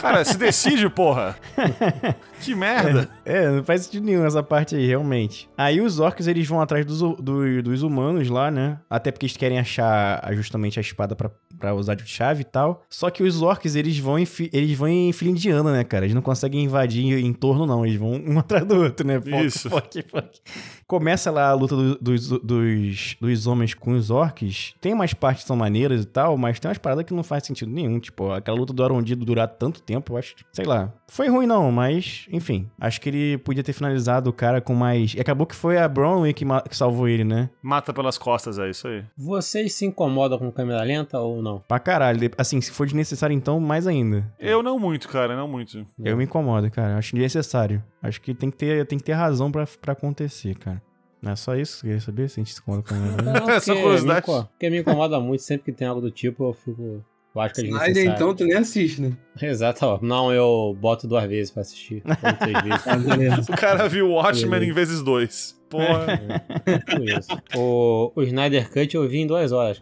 Cara, 0.00 0.24
se 0.24 0.36
decide, 0.36 0.88
porra. 0.88 1.36
que 2.40 2.54
merda. 2.54 3.08
É, 3.24 3.44
é, 3.44 3.50
não 3.50 3.64
faz 3.64 3.82
sentido 3.82 4.04
nenhum 4.04 4.24
essa 4.24 4.42
parte 4.42 4.74
aí, 4.74 4.86
realmente. 4.86 5.48
Aí 5.56 5.80
os 5.80 5.98
orcs, 5.98 6.26
eles 6.26 6.46
vão 6.46 6.60
atrás 6.60 6.84
dos, 6.86 7.00
dos, 7.00 7.62
dos 7.62 7.82
humanos 7.82 8.28
lá, 8.28 8.50
né? 8.50 8.78
Até 8.88 9.10
porque 9.10 9.26
eles 9.26 9.36
querem 9.36 9.58
achar 9.58 10.22
justamente 10.34 10.78
a 10.78 10.82
espada 10.82 11.14
pra, 11.14 11.30
pra 11.58 11.74
usar 11.74 11.94
de 11.94 12.06
chave 12.06 12.42
e 12.42 12.44
tal. 12.44 12.82
Só 12.88 13.10
que 13.10 13.22
os 13.22 13.42
orcs, 13.42 13.74
eles 13.74 13.98
vão 13.98 14.18
em, 14.18 14.26
eles 14.52 14.76
vão 14.76 14.88
em 14.88 15.12
fila 15.12 15.30
indiana, 15.30 15.72
né, 15.72 15.84
cara? 15.84 16.04
Eles 16.04 16.14
não 16.14 16.22
conseguem 16.22 16.64
invadir 16.64 17.24
em 17.24 17.32
torno, 17.32 17.66
não. 17.66 17.84
Eles 17.84 17.98
vão 17.98 18.12
um 18.12 18.38
atrás 18.40 18.64
do 18.66 18.76
outro, 18.76 19.06
né? 19.06 19.20
Isso. 19.44 19.68
Fuck, 19.68 20.02
fuck. 20.02 20.40
Começa 20.86 21.30
lá 21.30 21.50
a 21.50 21.54
luta 21.54 21.76
do, 21.76 21.98
dos, 21.98 22.28
dos, 22.28 23.16
dos 23.20 23.46
homens 23.46 23.74
com 23.74 23.92
os 23.92 24.10
orcs. 24.10 24.74
Tem 24.80 24.92
umas 24.92 25.14
partes 25.14 25.44
que 25.44 25.48
são 25.48 25.56
maneiras 25.56 26.02
e 26.02 26.06
tal, 26.06 26.36
mas 26.36 26.58
tem 26.58 26.68
umas 26.68 26.78
paradas 26.78 27.04
que 27.04 27.14
não 27.14 27.22
faz 27.22 27.44
sentido 27.44 27.70
nenhum. 27.70 28.00
Tipo, 28.00 28.32
aquela 28.32 28.56
luta 28.56 28.72
do 28.72 28.82
Arondido 28.82 29.24
durar 29.24 29.49
tanto 29.58 29.82
tempo, 29.82 30.12
eu 30.12 30.16
acho, 30.16 30.36
sei 30.52 30.64
lá. 30.64 30.92
Foi 31.08 31.28
ruim 31.28 31.46
não, 31.46 31.70
mas, 31.70 32.26
enfim. 32.30 32.70
Acho 32.80 33.00
que 33.00 33.08
ele 33.08 33.38
podia 33.38 33.62
ter 33.62 33.72
finalizado 33.72 34.30
o 34.30 34.32
cara 34.32 34.60
com 34.60 34.74
mais... 34.74 35.14
E 35.14 35.20
acabou 35.20 35.46
que 35.46 35.54
foi 35.54 35.76
a 35.78 35.88
Bronwyn 35.88 36.32
que, 36.32 36.44
que 36.68 36.76
salvou 36.76 37.08
ele, 37.08 37.24
né? 37.24 37.50
Mata 37.62 37.92
pelas 37.92 38.16
costas, 38.16 38.58
é 38.58 38.70
isso 38.70 38.88
aí. 38.88 39.04
Vocês 39.16 39.74
se 39.74 39.84
incomodam 39.84 40.38
com 40.38 40.50
câmera 40.50 40.82
lenta 40.82 41.18
ou 41.18 41.42
não? 41.42 41.60
Pra 41.66 41.78
caralho. 41.78 42.30
Assim, 42.38 42.60
se 42.60 42.70
for 42.70 42.86
desnecessário 42.86 43.34
então, 43.34 43.58
mais 43.60 43.86
ainda. 43.86 44.32
Eu 44.38 44.62
não 44.62 44.78
muito, 44.78 45.08
cara, 45.08 45.36
não 45.36 45.48
muito. 45.48 45.86
Eu 45.98 46.16
me 46.16 46.24
incomodo, 46.24 46.70
cara. 46.70 46.96
Acho 46.96 47.14
desnecessário. 47.14 47.82
Acho 48.02 48.20
que 48.20 48.34
tem 48.34 48.50
que 48.50 48.56
ter, 48.56 48.86
tem 48.86 48.98
que 48.98 49.04
ter 49.04 49.12
razão 49.12 49.50
pra, 49.50 49.66
pra 49.80 49.92
acontecer, 49.92 50.56
cara. 50.56 50.82
Não 51.22 51.32
é 51.32 51.36
só 51.36 51.54
isso? 51.54 51.82
Queria 51.82 52.00
saber 52.00 52.28
se 52.30 52.40
a 52.40 52.42
gente 52.42 52.54
se 52.54 52.60
incomoda 52.60 52.82
com 52.82 52.94
Não, 52.94 53.50
é 53.50 53.60
só 53.60 53.74
curiosidade. 53.74 54.24
Porque 54.24 54.70
me 54.70 54.80
incomoda 54.80 55.20
muito, 55.20 55.42
sempre 55.42 55.66
que 55.66 55.72
tem 55.72 55.86
algo 55.86 56.00
do 56.00 56.10
tipo, 56.10 56.44
eu 56.44 56.54
fico. 56.54 57.04
Eu 57.34 57.40
acho 57.40 57.54
que 57.54 57.60
é 57.60 57.64
Snyder, 57.64 58.06
então, 58.06 58.34
tu 58.34 58.44
nem 58.44 58.56
assiste, 58.56 59.00
né? 59.00 59.12
Exato, 59.40 59.86
ó. 59.86 59.98
Não, 60.02 60.32
eu 60.32 60.76
boto 60.80 61.06
duas 61.06 61.24
vezes 61.28 61.50
pra 61.52 61.62
assistir. 61.62 62.02
Vezes. 63.18 63.48
o 63.48 63.52
cara 63.52 63.88
viu 63.88 64.10
Watchmen 64.10 64.68
em 64.68 64.72
vezes 64.72 65.02
dois. 65.02 65.58
Porra. 65.68 66.20
É, 66.66 67.56
o, 67.56 68.12
o 68.16 68.22
Snyder 68.22 68.68
Cut 68.68 68.94
eu 68.96 69.08
vi 69.08 69.18
em 69.18 69.26
duas 69.26 69.52
horas. 69.52 69.80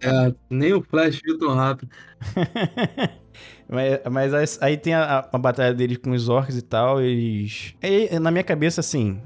é, 0.00 0.34
nem 0.48 0.72
o 0.72 0.82
Flash 0.82 1.20
viu 1.22 1.38
tão 1.38 1.54
rápido. 1.54 1.90
Mas, 3.68 4.00
mas 4.10 4.62
aí 4.62 4.76
tem 4.76 4.94
a, 4.94 5.26
a, 5.30 5.38
batalha 5.38 5.74
deles 5.74 5.98
com 5.98 6.10
os 6.10 6.28
orcs 6.28 6.56
e 6.56 6.62
tal, 6.62 7.00
eles... 7.00 7.74
E, 7.82 8.18
na 8.18 8.30
minha 8.30 8.42
cabeça, 8.42 8.80
assim, 8.80 9.20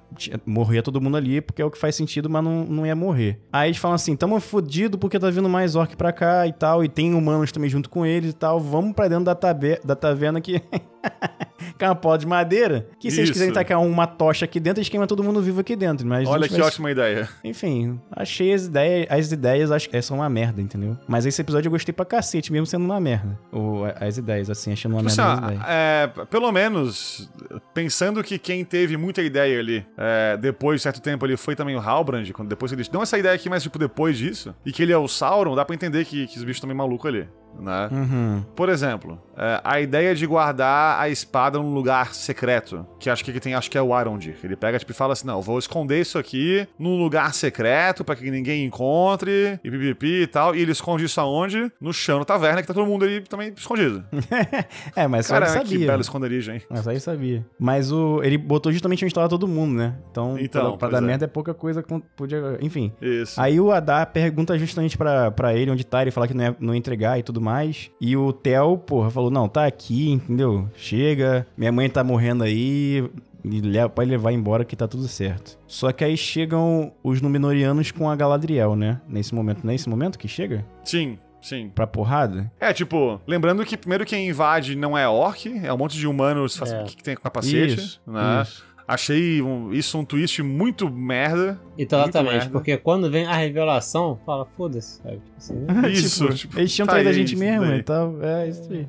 morria 0.44 0.82
todo 0.82 1.00
mundo 1.00 1.16
ali, 1.16 1.40
porque 1.40 1.62
é 1.62 1.64
o 1.64 1.70
que 1.70 1.78
faz 1.78 1.94
sentido, 1.94 2.28
mas 2.28 2.42
não, 2.42 2.64
não 2.64 2.86
ia 2.86 2.96
morrer. 2.96 3.40
Aí 3.52 3.70
eles 3.70 3.78
falam 3.78 3.94
assim, 3.94 4.16
tamo 4.16 4.40
fudido 4.40 4.98
porque 4.98 5.18
tá 5.18 5.30
vindo 5.30 5.48
mais 5.48 5.76
orc 5.76 5.96
pra 5.96 6.12
cá 6.12 6.46
e 6.46 6.52
tal, 6.52 6.84
e 6.84 6.88
tem 6.88 7.14
humanos 7.14 7.52
também 7.52 7.70
junto 7.70 7.88
com 7.88 8.04
eles 8.04 8.30
e 8.30 8.34
tal, 8.34 8.58
vamos 8.58 8.94
pra 8.94 9.06
dentro 9.06 9.24
da, 9.24 9.34
tabe 9.34 9.78
da 9.84 9.94
taverna 9.94 10.40
que... 10.40 10.60
com 11.78 11.84
uma 11.84 11.94
pó 11.94 12.16
de 12.16 12.26
madeira, 12.26 12.86
que 12.98 13.10
se 13.10 13.14
Isso. 13.14 13.20
eles 13.20 13.30
quiserem 13.30 13.52
tacar 13.52 13.80
uma 13.80 14.06
tocha 14.06 14.44
aqui 14.44 14.60
dentro, 14.60 14.80
eles 14.80 14.88
queimam 14.88 15.06
todo 15.06 15.22
mundo 15.22 15.40
vivo 15.40 15.60
aqui 15.60 15.76
dentro. 15.76 16.06
Mas 16.06 16.28
Olha 16.28 16.48
que 16.48 16.60
ótima 16.60 16.90
ideia. 16.90 17.28
Enfim, 17.44 18.00
achei 18.10 18.52
as 18.52 18.66
ideias, 18.66 19.06
as 19.10 19.32
ideias 19.32 19.70
acho 19.70 19.88
que 19.88 20.02
são 20.02 20.18
uma 20.18 20.28
merda, 20.28 20.60
entendeu? 20.60 20.96
Mas 21.06 21.26
esse 21.26 21.40
episódio 21.40 21.68
eu 21.68 21.72
gostei 21.72 21.92
pra 21.92 22.04
cacete, 22.04 22.52
mesmo 22.52 22.66
sendo 22.66 22.84
uma 22.84 23.00
merda. 23.00 23.38
O, 23.52 23.82
as 24.00 24.18
ideias, 24.18 24.50
assim, 24.50 24.72
achando 24.72 24.92
uma 24.92 25.02
merda. 25.02 25.22
Assim, 25.22 25.60
é, 25.66 26.10
pelo 26.30 26.50
menos, 26.52 27.30
pensando 27.74 28.22
que 28.22 28.38
quem 28.38 28.64
teve 28.64 28.96
muita 28.96 29.22
ideia 29.22 29.58
ali, 29.58 29.86
é, 29.96 30.36
depois 30.36 30.80
de 30.80 30.82
certo 30.82 31.00
tempo 31.00 31.24
ali, 31.24 31.36
foi 31.36 31.54
também 31.54 31.76
o 31.76 31.80
Halbrand, 31.80 32.30
quando 32.32 32.48
depois 32.48 32.72
eles 32.72 32.88
dão 32.88 33.02
essa 33.02 33.18
ideia 33.18 33.34
aqui, 33.34 33.48
mas 33.48 33.62
tipo, 33.62 33.78
depois 33.78 34.16
disso, 34.16 34.54
e 34.64 34.72
que 34.72 34.82
ele 34.82 34.92
é 34.92 34.98
o 34.98 35.08
Sauron, 35.08 35.54
dá 35.54 35.64
pra 35.64 35.74
entender 35.74 36.04
que, 36.04 36.26
que 36.26 36.38
os 36.38 36.44
bichos 36.44 36.60
também 36.60 36.76
malucos 36.76 37.06
ali 37.06 37.28
né? 37.58 37.88
Uhum. 37.90 38.44
Por 38.54 38.68
exemplo, 38.68 39.20
é, 39.36 39.60
a 39.64 39.80
ideia 39.80 40.14
de 40.14 40.26
guardar 40.26 41.00
a 41.00 41.08
espada 41.08 41.58
num 41.58 41.72
lugar 41.72 42.14
secreto, 42.14 42.86
que 42.98 43.08
acho 43.08 43.24
que 43.24 43.40
tem, 43.40 43.54
acho 43.54 43.70
que 43.70 43.78
é 43.78 43.82
o 43.82 43.94
Arondir. 43.94 44.36
Ele 44.42 44.56
pega 44.56 44.78
tipo, 44.78 44.92
e 44.92 44.94
fala 44.94 45.12
assim: 45.12 45.26
não, 45.26 45.40
vou 45.40 45.58
esconder 45.58 46.00
isso 46.00 46.18
aqui 46.18 46.66
num 46.78 46.98
lugar 46.98 47.32
secreto 47.34 48.04
para 48.04 48.16
que 48.16 48.30
ninguém 48.30 48.64
encontre, 48.64 49.58
e 49.62 49.70
pipipi 49.70 50.22
e 50.22 50.26
tal. 50.26 50.54
E 50.54 50.60
ele 50.60 50.72
esconde 50.72 51.04
isso 51.04 51.20
aonde? 51.20 51.70
No 51.80 51.92
chão 51.92 52.18
da 52.18 52.24
taverna, 52.24 52.62
que 52.62 52.68
tá 52.68 52.74
todo 52.74 52.86
mundo 52.86 53.04
ali 53.04 53.20
também 53.22 53.52
escondido. 53.56 54.04
é, 54.94 55.06
mas 55.06 55.26
só 55.26 55.34
Cara, 55.34 55.46
ele 55.46 55.54
sabia. 55.54 55.78
que 55.78 55.86
belo 55.86 56.00
esconderijo, 56.00 56.52
hein? 56.52 56.62
Mas 56.68 56.86
aí 56.86 57.00
sabia. 57.00 57.44
Mas 57.58 57.90
o, 57.90 58.22
ele 58.22 58.38
botou 58.38 58.72
justamente 58.72 59.04
onde 59.04 59.10
estava 59.10 59.28
todo 59.28 59.48
mundo, 59.48 59.74
né? 59.74 59.96
Então, 60.10 60.38
então 60.38 60.76
pra, 60.76 60.88
pra 60.88 61.00
dar 61.00 61.04
é. 61.04 61.06
merda 61.06 61.24
é 61.24 61.28
pouca 61.28 61.54
coisa, 61.54 61.84
podia. 62.16 62.58
Enfim. 62.60 62.92
Isso. 63.00 63.40
Aí 63.40 63.60
o 63.60 63.72
Adar 63.72 64.06
pergunta 64.12 64.58
justamente 64.58 64.96
para 64.96 65.54
ele 65.54 65.70
onde 65.70 65.84
tá, 65.84 66.02
ele 66.02 66.10
fala 66.10 66.28
que 66.28 66.34
não 66.34 66.44
ia, 66.44 66.56
não 66.60 66.74
entregar 66.74 67.18
e 67.18 67.22
tudo 67.22 67.40
mais. 67.42 67.90
E 68.00 68.16
o 68.16 68.32
Theo, 68.32 68.78
porra, 68.78 69.10
falou: 69.10 69.30
não, 69.30 69.48
tá 69.48 69.66
aqui, 69.66 70.10
entendeu? 70.10 70.68
Chega, 70.76 71.46
minha 71.56 71.72
mãe 71.72 71.88
tá 71.88 72.02
morrendo 72.02 72.44
aí. 72.44 73.08
E 73.44 73.60
leva, 73.60 73.88
pode 73.88 74.08
levar 74.08 74.30
embora 74.30 74.64
que 74.64 74.76
tá 74.76 74.86
tudo 74.86 75.08
certo. 75.08 75.58
Só 75.66 75.90
que 75.90 76.04
aí 76.04 76.16
chegam 76.16 76.92
os 77.02 77.20
Númenóreanos 77.20 77.90
com 77.90 78.08
a 78.08 78.14
Galadriel, 78.14 78.76
né? 78.76 79.00
Nesse 79.08 79.34
momento, 79.34 79.66
nesse 79.66 79.88
momento 79.88 80.16
que 80.16 80.28
chega? 80.28 80.64
Sim. 80.84 81.18
Sim. 81.42 81.70
Pra 81.74 81.88
porrada? 81.88 82.50
É, 82.60 82.72
tipo, 82.72 83.20
lembrando 83.26 83.64
que 83.66 83.76
primeiro 83.76 84.06
quem 84.06 84.28
invade 84.28 84.76
não 84.76 84.96
é 84.96 85.08
orc, 85.08 85.44
é 85.62 85.72
um 85.72 85.76
monte 85.76 85.98
de 85.98 86.06
humanos 86.06 86.60
é. 86.62 86.84
que 86.84 87.02
tem 87.02 87.16
capacete, 87.16 87.74
isso, 87.74 88.00
né? 88.06 88.42
Isso. 88.42 88.64
Achei 88.92 89.40
um, 89.40 89.72
isso 89.72 89.98
um 89.98 90.04
twist 90.04 90.42
muito 90.42 90.90
merda. 90.90 91.58
Exatamente, 91.78 92.32
merda. 92.32 92.50
porque 92.50 92.76
quando 92.76 93.10
vem 93.10 93.24
a 93.24 93.34
revelação, 93.34 94.20
fala, 94.26 94.44
foda-se, 94.44 94.98
sabe? 94.98 95.22
Assim, 95.34 95.54
né? 95.54 95.88
isso, 95.90 96.24
tipo, 96.26 96.34
tipo, 96.34 96.58
eles 96.58 96.74
tinham 96.74 96.86
tá 96.86 96.92
traído 96.92 97.08
a 97.08 97.12
gente 97.14 97.34
mesmo 97.34 97.64
e 97.72 97.82
tal. 97.82 98.22
É, 98.22 98.48
isso 98.48 98.70
aí. 98.70 98.86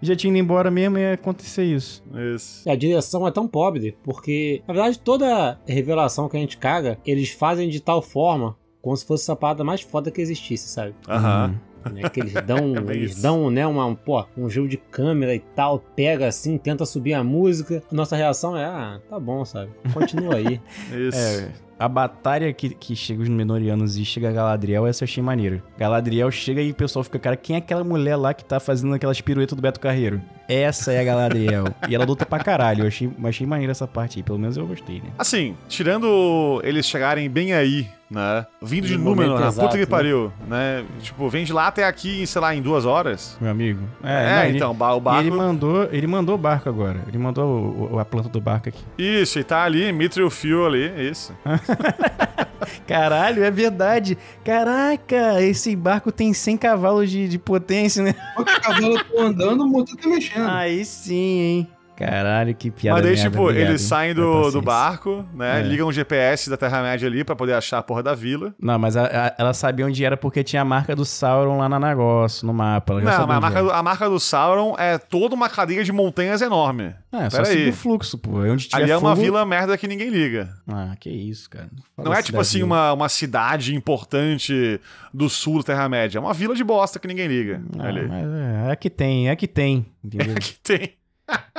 Já 0.00 0.16
tinha 0.16 0.30
ido 0.30 0.38
embora 0.38 0.70
mesmo 0.70 0.96
e 0.96 1.02
ia 1.02 1.12
acontecer 1.12 1.64
isso. 1.64 2.02
Isso. 2.34 2.66
A 2.66 2.74
direção 2.74 3.26
é 3.26 3.30
tão 3.30 3.46
pobre, 3.46 3.94
porque, 4.02 4.62
na 4.66 4.72
verdade, 4.72 4.98
toda 4.98 5.60
revelação 5.66 6.26
que 6.26 6.38
a 6.38 6.40
gente 6.40 6.56
caga, 6.56 6.98
eles 7.04 7.30
fazem 7.30 7.68
de 7.68 7.80
tal 7.80 8.00
forma 8.00 8.56
como 8.80 8.96
se 8.96 9.04
fosse 9.04 9.30
a 9.30 9.36
parada 9.36 9.62
mais 9.62 9.82
foda 9.82 10.10
que 10.10 10.22
existisse, 10.22 10.68
sabe? 10.68 10.94
Aham. 11.06 11.48
Uhum. 11.48 11.73
Né, 11.92 12.08
que 12.08 12.20
eles 12.20 12.34
dão, 12.44 12.74
é 12.88 12.92
eles 12.92 13.20
dão, 13.20 13.50
né, 13.50 13.66
uma, 13.66 13.94
pô, 13.94 14.24
um 14.36 14.48
jogo 14.48 14.68
de 14.68 14.76
câmera 14.76 15.34
e 15.34 15.40
tal, 15.40 15.78
pega 15.78 16.26
assim, 16.28 16.58
tenta 16.58 16.84
subir 16.84 17.14
a 17.14 17.24
música. 17.24 17.82
Nossa 17.90 18.16
reação 18.16 18.56
é, 18.56 18.64
ah, 18.64 19.00
tá 19.08 19.18
bom, 19.18 19.44
sabe? 19.44 19.70
Continua 19.92 20.36
aí. 20.36 20.60
Isso. 20.92 21.18
É, 21.18 21.52
a 21.78 21.88
batalha 21.88 22.52
que, 22.52 22.70
que 22.70 22.94
chega 22.94 23.22
os 23.22 23.28
Menorianos 23.28 23.96
e 23.96 24.04
chega 24.04 24.28
a 24.28 24.32
Galadriel, 24.32 24.86
essa 24.86 25.04
eu 25.04 25.06
achei 25.06 25.22
maneiro. 25.22 25.62
Galadriel 25.76 26.30
chega 26.30 26.62
e 26.62 26.70
o 26.70 26.74
pessoal 26.74 27.02
fica, 27.02 27.18
cara, 27.18 27.36
quem 27.36 27.56
é 27.56 27.58
aquela 27.58 27.82
mulher 27.82 28.16
lá 28.16 28.32
que 28.32 28.44
tá 28.44 28.60
fazendo 28.60 28.94
aquelas 28.94 29.20
piruetas 29.20 29.56
do 29.56 29.62
Beto 29.62 29.80
Carreiro? 29.80 30.22
Essa 30.48 30.92
é 30.92 31.00
a 31.00 31.04
Galadriel. 31.04 31.64
e 31.88 31.94
ela 31.94 32.04
luta 32.04 32.24
pra 32.24 32.38
caralho. 32.38 32.82
Eu 32.82 32.86
achei, 32.86 33.10
achei 33.24 33.46
maneiro 33.46 33.72
essa 33.72 33.86
parte 33.86 34.18
aí. 34.18 34.22
Pelo 34.22 34.38
menos 34.38 34.56
eu 34.56 34.66
gostei, 34.66 35.00
né? 35.00 35.10
Assim, 35.18 35.56
tirando 35.68 36.60
eles 36.64 36.86
chegarem 36.86 37.28
bem 37.28 37.52
aí, 37.52 37.88
né? 38.10 38.46
Vindo 38.62 38.86
de 38.86 38.96
Númenor, 38.96 39.40
na 39.40 39.52
puta 39.52 39.70
que 39.70 39.78
né? 39.78 39.86
pariu, 39.86 40.32
né? 40.46 40.84
Tipo, 41.00 41.28
vem 41.28 41.44
de 41.44 41.52
lá 41.52 41.66
até 41.66 41.84
aqui, 41.84 42.26
sei 42.26 42.40
lá, 42.40 42.54
em 42.54 42.62
duas 42.62 42.84
horas. 42.84 43.36
Meu 43.40 43.50
amigo. 43.50 43.80
É, 44.02 44.12
é 44.12 44.36
não, 44.36 44.56
então, 44.56 44.70
ele, 44.72 44.82
o 44.96 45.00
barco... 45.00 45.20
ele 45.20 45.30
mandou, 45.30 45.88
ele 45.90 46.06
mandou 46.06 46.34
o 46.34 46.38
barco 46.38 46.68
agora. 46.68 47.00
Ele 47.08 47.18
mandou 47.18 47.44
o, 47.46 47.94
o, 47.94 47.98
a 47.98 48.04
planta 48.04 48.28
do 48.28 48.40
barco 48.40 48.68
aqui. 48.68 48.84
Isso, 48.98 49.38
e 49.38 49.44
tá 49.44 49.62
ali, 49.62 49.92
Mithril 49.92 50.30
Fuel 50.30 50.66
ali, 50.66 51.10
isso. 51.10 51.34
Caralho, 52.86 53.42
é 53.42 53.50
verdade. 53.50 54.16
Caraca, 54.44 55.42
esse 55.42 55.74
barco 55.74 56.12
tem 56.12 56.32
100 56.32 56.56
cavalos 56.56 57.10
de, 57.10 57.28
de 57.28 57.38
potência, 57.38 58.02
né? 58.02 58.14
Quantos 58.34 58.58
cavalos 58.58 59.00
estão 59.00 59.26
andando, 59.26 59.64
o 59.64 59.68
motor 59.68 59.96
tá 59.96 60.08
mexendo. 60.08 60.48
Aí 60.48 60.84
sim, 60.84 61.40
hein? 61.40 61.68
Caralho, 61.96 62.54
que 62.54 62.70
piada. 62.70 63.00
Mas 63.00 63.06
daí, 63.06 63.30
tipo, 63.30 63.42
obrigado, 63.42 63.68
eles 63.68 63.82
saem 63.82 64.14
do, 64.14 64.50
do 64.50 64.60
barco, 64.60 65.24
né? 65.32 65.60
É. 65.60 65.62
Ligam 65.62 65.86
o 65.86 65.92
GPS 65.92 66.50
da 66.50 66.56
Terra-média 66.56 67.06
ali 67.06 67.22
pra 67.22 67.36
poder 67.36 67.54
achar 67.54 67.78
a 67.78 67.82
porra 67.82 68.02
da 68.02 68.14
vila. 68.14 68.52
Não, 68.60 68.78
mas 68.78 68.96
a, 68.96 69.04
a, 69.04 69.34
ela 69.38 69.54
sabia 69.54 69.86
onde 69.86 70.04
era 70.04 70.16
porque 70.16 70.42
tinha 70.42 70.62
a 70.62 70.64
marca 70.64 70.96
do 70.96 71.04
Sauron 71.04 71.58
lá 71.58 71.68
no 71.68 71.78
negócio, 71.78 72.46
no 72.46 72.52
mapa. 72.52 72.94
Não, 72.94 73.02
mas 73.02 73.36
a 73.36 73.40
marca, 73.40 73.62
do, 73.62 73.70
a 73.70 73.82
marca, 73.82 74.08
do, 74.08 74.18
Sauron 74.18 74.74
é 74.76 74.98
toda 74.98 75.34
uma 75.34 75.48
cadeia 75.48 75.84
de 75.84 75.92
montanhas 75.92 76.42
enorme. 76.42 76.94
É, 77.12 77.30
só 77.30 77.44
seguir 77.44 77.70
o 77.70 77.72
fluxo, 77.72 78.18
pô. 78.18 78.44
É 78.44 78.50
onde 78.50 78.68
ali 78.72 78.90
é 78.90 78.96
uma 78.96 79.14
vila 79.14 79.44
merda 79.46 79.78
que 79.78 79.86
ninguém 79.86 80.08
liga. 80.08 80.52
Ah, 80.66 80.94
que 80.98 81.08
isso, 81.08 81.48
cara. 81.48 81.68
Não, 81.96 82.06
não 82.06 82.14
é 82.14 82.22
tipo 82.22 82.40
assim 82.40 82.62
uma, 82.62 82.92
uma 82.92 83.08
cidade 83.08 83.74
importante 83.74 84.80
do 85.12 85.28
sul 85.28 85.58
da 85.58 85.64
Terra-média. 85.64 86.18
É 86.18 86.20
uma 86.20 86.34
vila 86.34 86.56
de 86.56 86.64
bosta 86.64 86.98
que 86.98 87.06
ninguém 87.06 87.28
liga. 87.28 87.62
Não, 87.76 87.84
ali. 87.84 88.00
é, 88.00 88.72
é 88.72 88.76
que 88.76 88.90
tem, 88.90 89.28
é 89.28 89.36
que 89.36 89.46
tem. 89.46 89.86
Entendeu? 90.04 90.34
É 90.36 90.40
que 90.40 90.54
tem. 90.54 91.03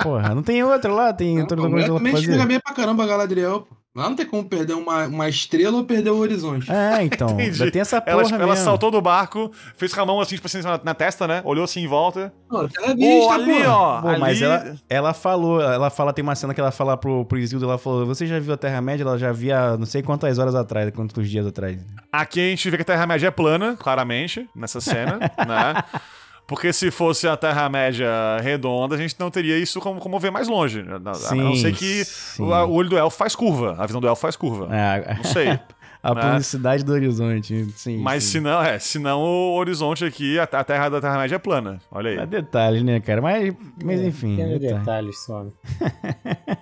Porra, 0.02 0.36
não 0.36 0.44
tem 0.44 0.64
outra 0.64 0.92
lá? 0.92 1.14
Tem 1.14 1.40
outra 1.40 1.58
coisa 1.58 1.94
lá 1.94 2.00
pra 2.00 2.12
fazer? 2.12 2.46
bem 2.46 2.60
pra 2.60 2.74
caramba 2.74 3.04
a 3.04 3.08
Galadriel, 3.08 3.62
pô. 3.62 3.76
Lá 3.96 4.10
não 4.10 4.16
tem 4.16 4.26
como 4.26 4.44
perder 4.44 4.74
uma, 4.74 5.08
uma 5.08 5.30
estrela 5.30 5.78
ou 5.78 5.86
perder 5.86 6.10
o 6.10 6.18
horizonte. 6.18 6.70
É, 6.70 7.02
então. 7.02 7.30
Ainda 7.40 7.72
tem 7.72 7.82
essa 7.82 8.02
porra 8.02 8.12
ela, 8.12 8.24
mesmo. 8.24 8.44
ela 8.44 8.56
saltou 8.58 8.92
do 8.92 9.02
barco, 9.02 9.50
fez 9.78 9.94
com 9.94 10.02
a 10.02 10.06
mão 10.06 10.20
assim, 10.20 10.36
tipo 10.36 10.48
assim, 10.48 10.62
na, 10.62 10.78
na 10.84 10.94
testa, 10.94 11.26
né? 11.26 11.42
Olhou 11.46 11.64
assim 11.64 11.80
em 11.80 11.88
volta. 11.88 12.34
Pô, 12.50 12.58
ela 12.58 12.94
vista, 12.94 13.34
ali, 13.34 13.54
porra. 13.54 13.70
ó. 13.70 14.02
Pô, 14.02 14.08
ali... 14.10 14.20
Mas 14.20 14.42
ela, 14.42 14.76
ela 14.90 15.14
falou, 15.14 15.62
ela 15.62 15.90
fala, 15.90 16.12
tem 16.12 16.24
uma 16.24 16.36
cena 16.36 16.54
que 16.54 16.60
ela 16.60 16.72
fala 16.72 16.98
pro, 16.98 17.24
pro 17.24 17.40
Isildo, 17.40 17.64
ela 17.64 17.78
falou, 17.78 18.06
você 18.06 18.28
já 18.28 18.38
viu 18.38 18.54
a 18.54 18.58
Terra-média? 18.58 19.02
Ela 19.02 19.18
já 19.18 19.32
via 19.32 19.78
não 19.78 19.86
sei 19.86 20.04
quantas 20.04 20.38
horas 20.40 20.56
atrás, 20.56 20.92
quantos 20.94 21.30
dias 21.30 21.48
atrás. 21.48 21.80
Aqui 22.12 22.42
a 22.42 22.50
gente 22.50 22.70
vê 22.70 22.76
que 22.76 22.84
a 22.84 22.86
Terra-média 22.86 23.28
é 23.28 23.32
plana, 23.32 23.78
claramente, 23.78 24.46
nessa 24.54 24.82
cena, 24.82 25.20
né? 25.48 25.84
Porque 26.48 26.72
se 26.72 26.92
fosse 26.92 27.28
a 27.28 27.36
Terra-média 27.36 28.08
redonda, 28.42 28.96
a 28.96 28.98
gente 28.98 29.16
não 29.20 29.32
teria 29.32 29.58
isso 29.58 29.80
como, 29.80 30.00
como 30.00 30.20
ver 30.20 30.32
mais 30.32 30.48
longe. 30.48 30.84
Sim, 31.16 31.40
a 31.40 31.44
não 31.44 31.56
ser 31.56 31.74
que 31.74 32.04
o, 32.40 32.44
o, 32.44 32.74
olho 32.74 32.90
do 32.90 32.98
elfo 32.98 33.18
faz 33.18 33.36
curva. 33.36 33.76
A 33.80 33.86
visão 33.86 34.00
do 34.00 34.08
elfo 34.08 34.22
faz 34.22 34.36
curva. 34.36 34.68
É, 34.72 35.16
não 35.16 35.24
sei. 35.24 35.60
A 36.06 36.14
né? 36.14 36.22
publicidade 36.22 36.86
do 36.86 36.94
horizonte, 36.94 37.66
sim. 37.76 37.98
Mas 37.98 38.24
sim. 38.24 38.34
se 38.34 38.40
não, 38.40 38.62
é, 38.62 38.78
se 38.78 39.00
não 39.00 39.22
o 39.22 39.56
horizonte 39.56 40.06
aqui, 40.06 40.38
a, 40.38 40.44
a 40.44 40.64
Terra 40.64 40.88
da 40.88 41.02
Terra-média 41.02 41.34
é 41.34 41.40
plana. 41.40 41.82
Olha 41.90 42.12
aí. 42.12 42.18
É 42.18 42.28
detalhes, 42.28 42.84
né, 42.84 43.00
cara? 43.00 43.24
Mas, 43.24 43.52
mas 43.84 44.00
é, 44.00 44.06
enfim. 44.06 44.36
Tem 44.36 44.60
detalhes, 44.60 44.80
detalhes 44.80 45.24
só. 45.24 45.44
Né? 45.46 45.52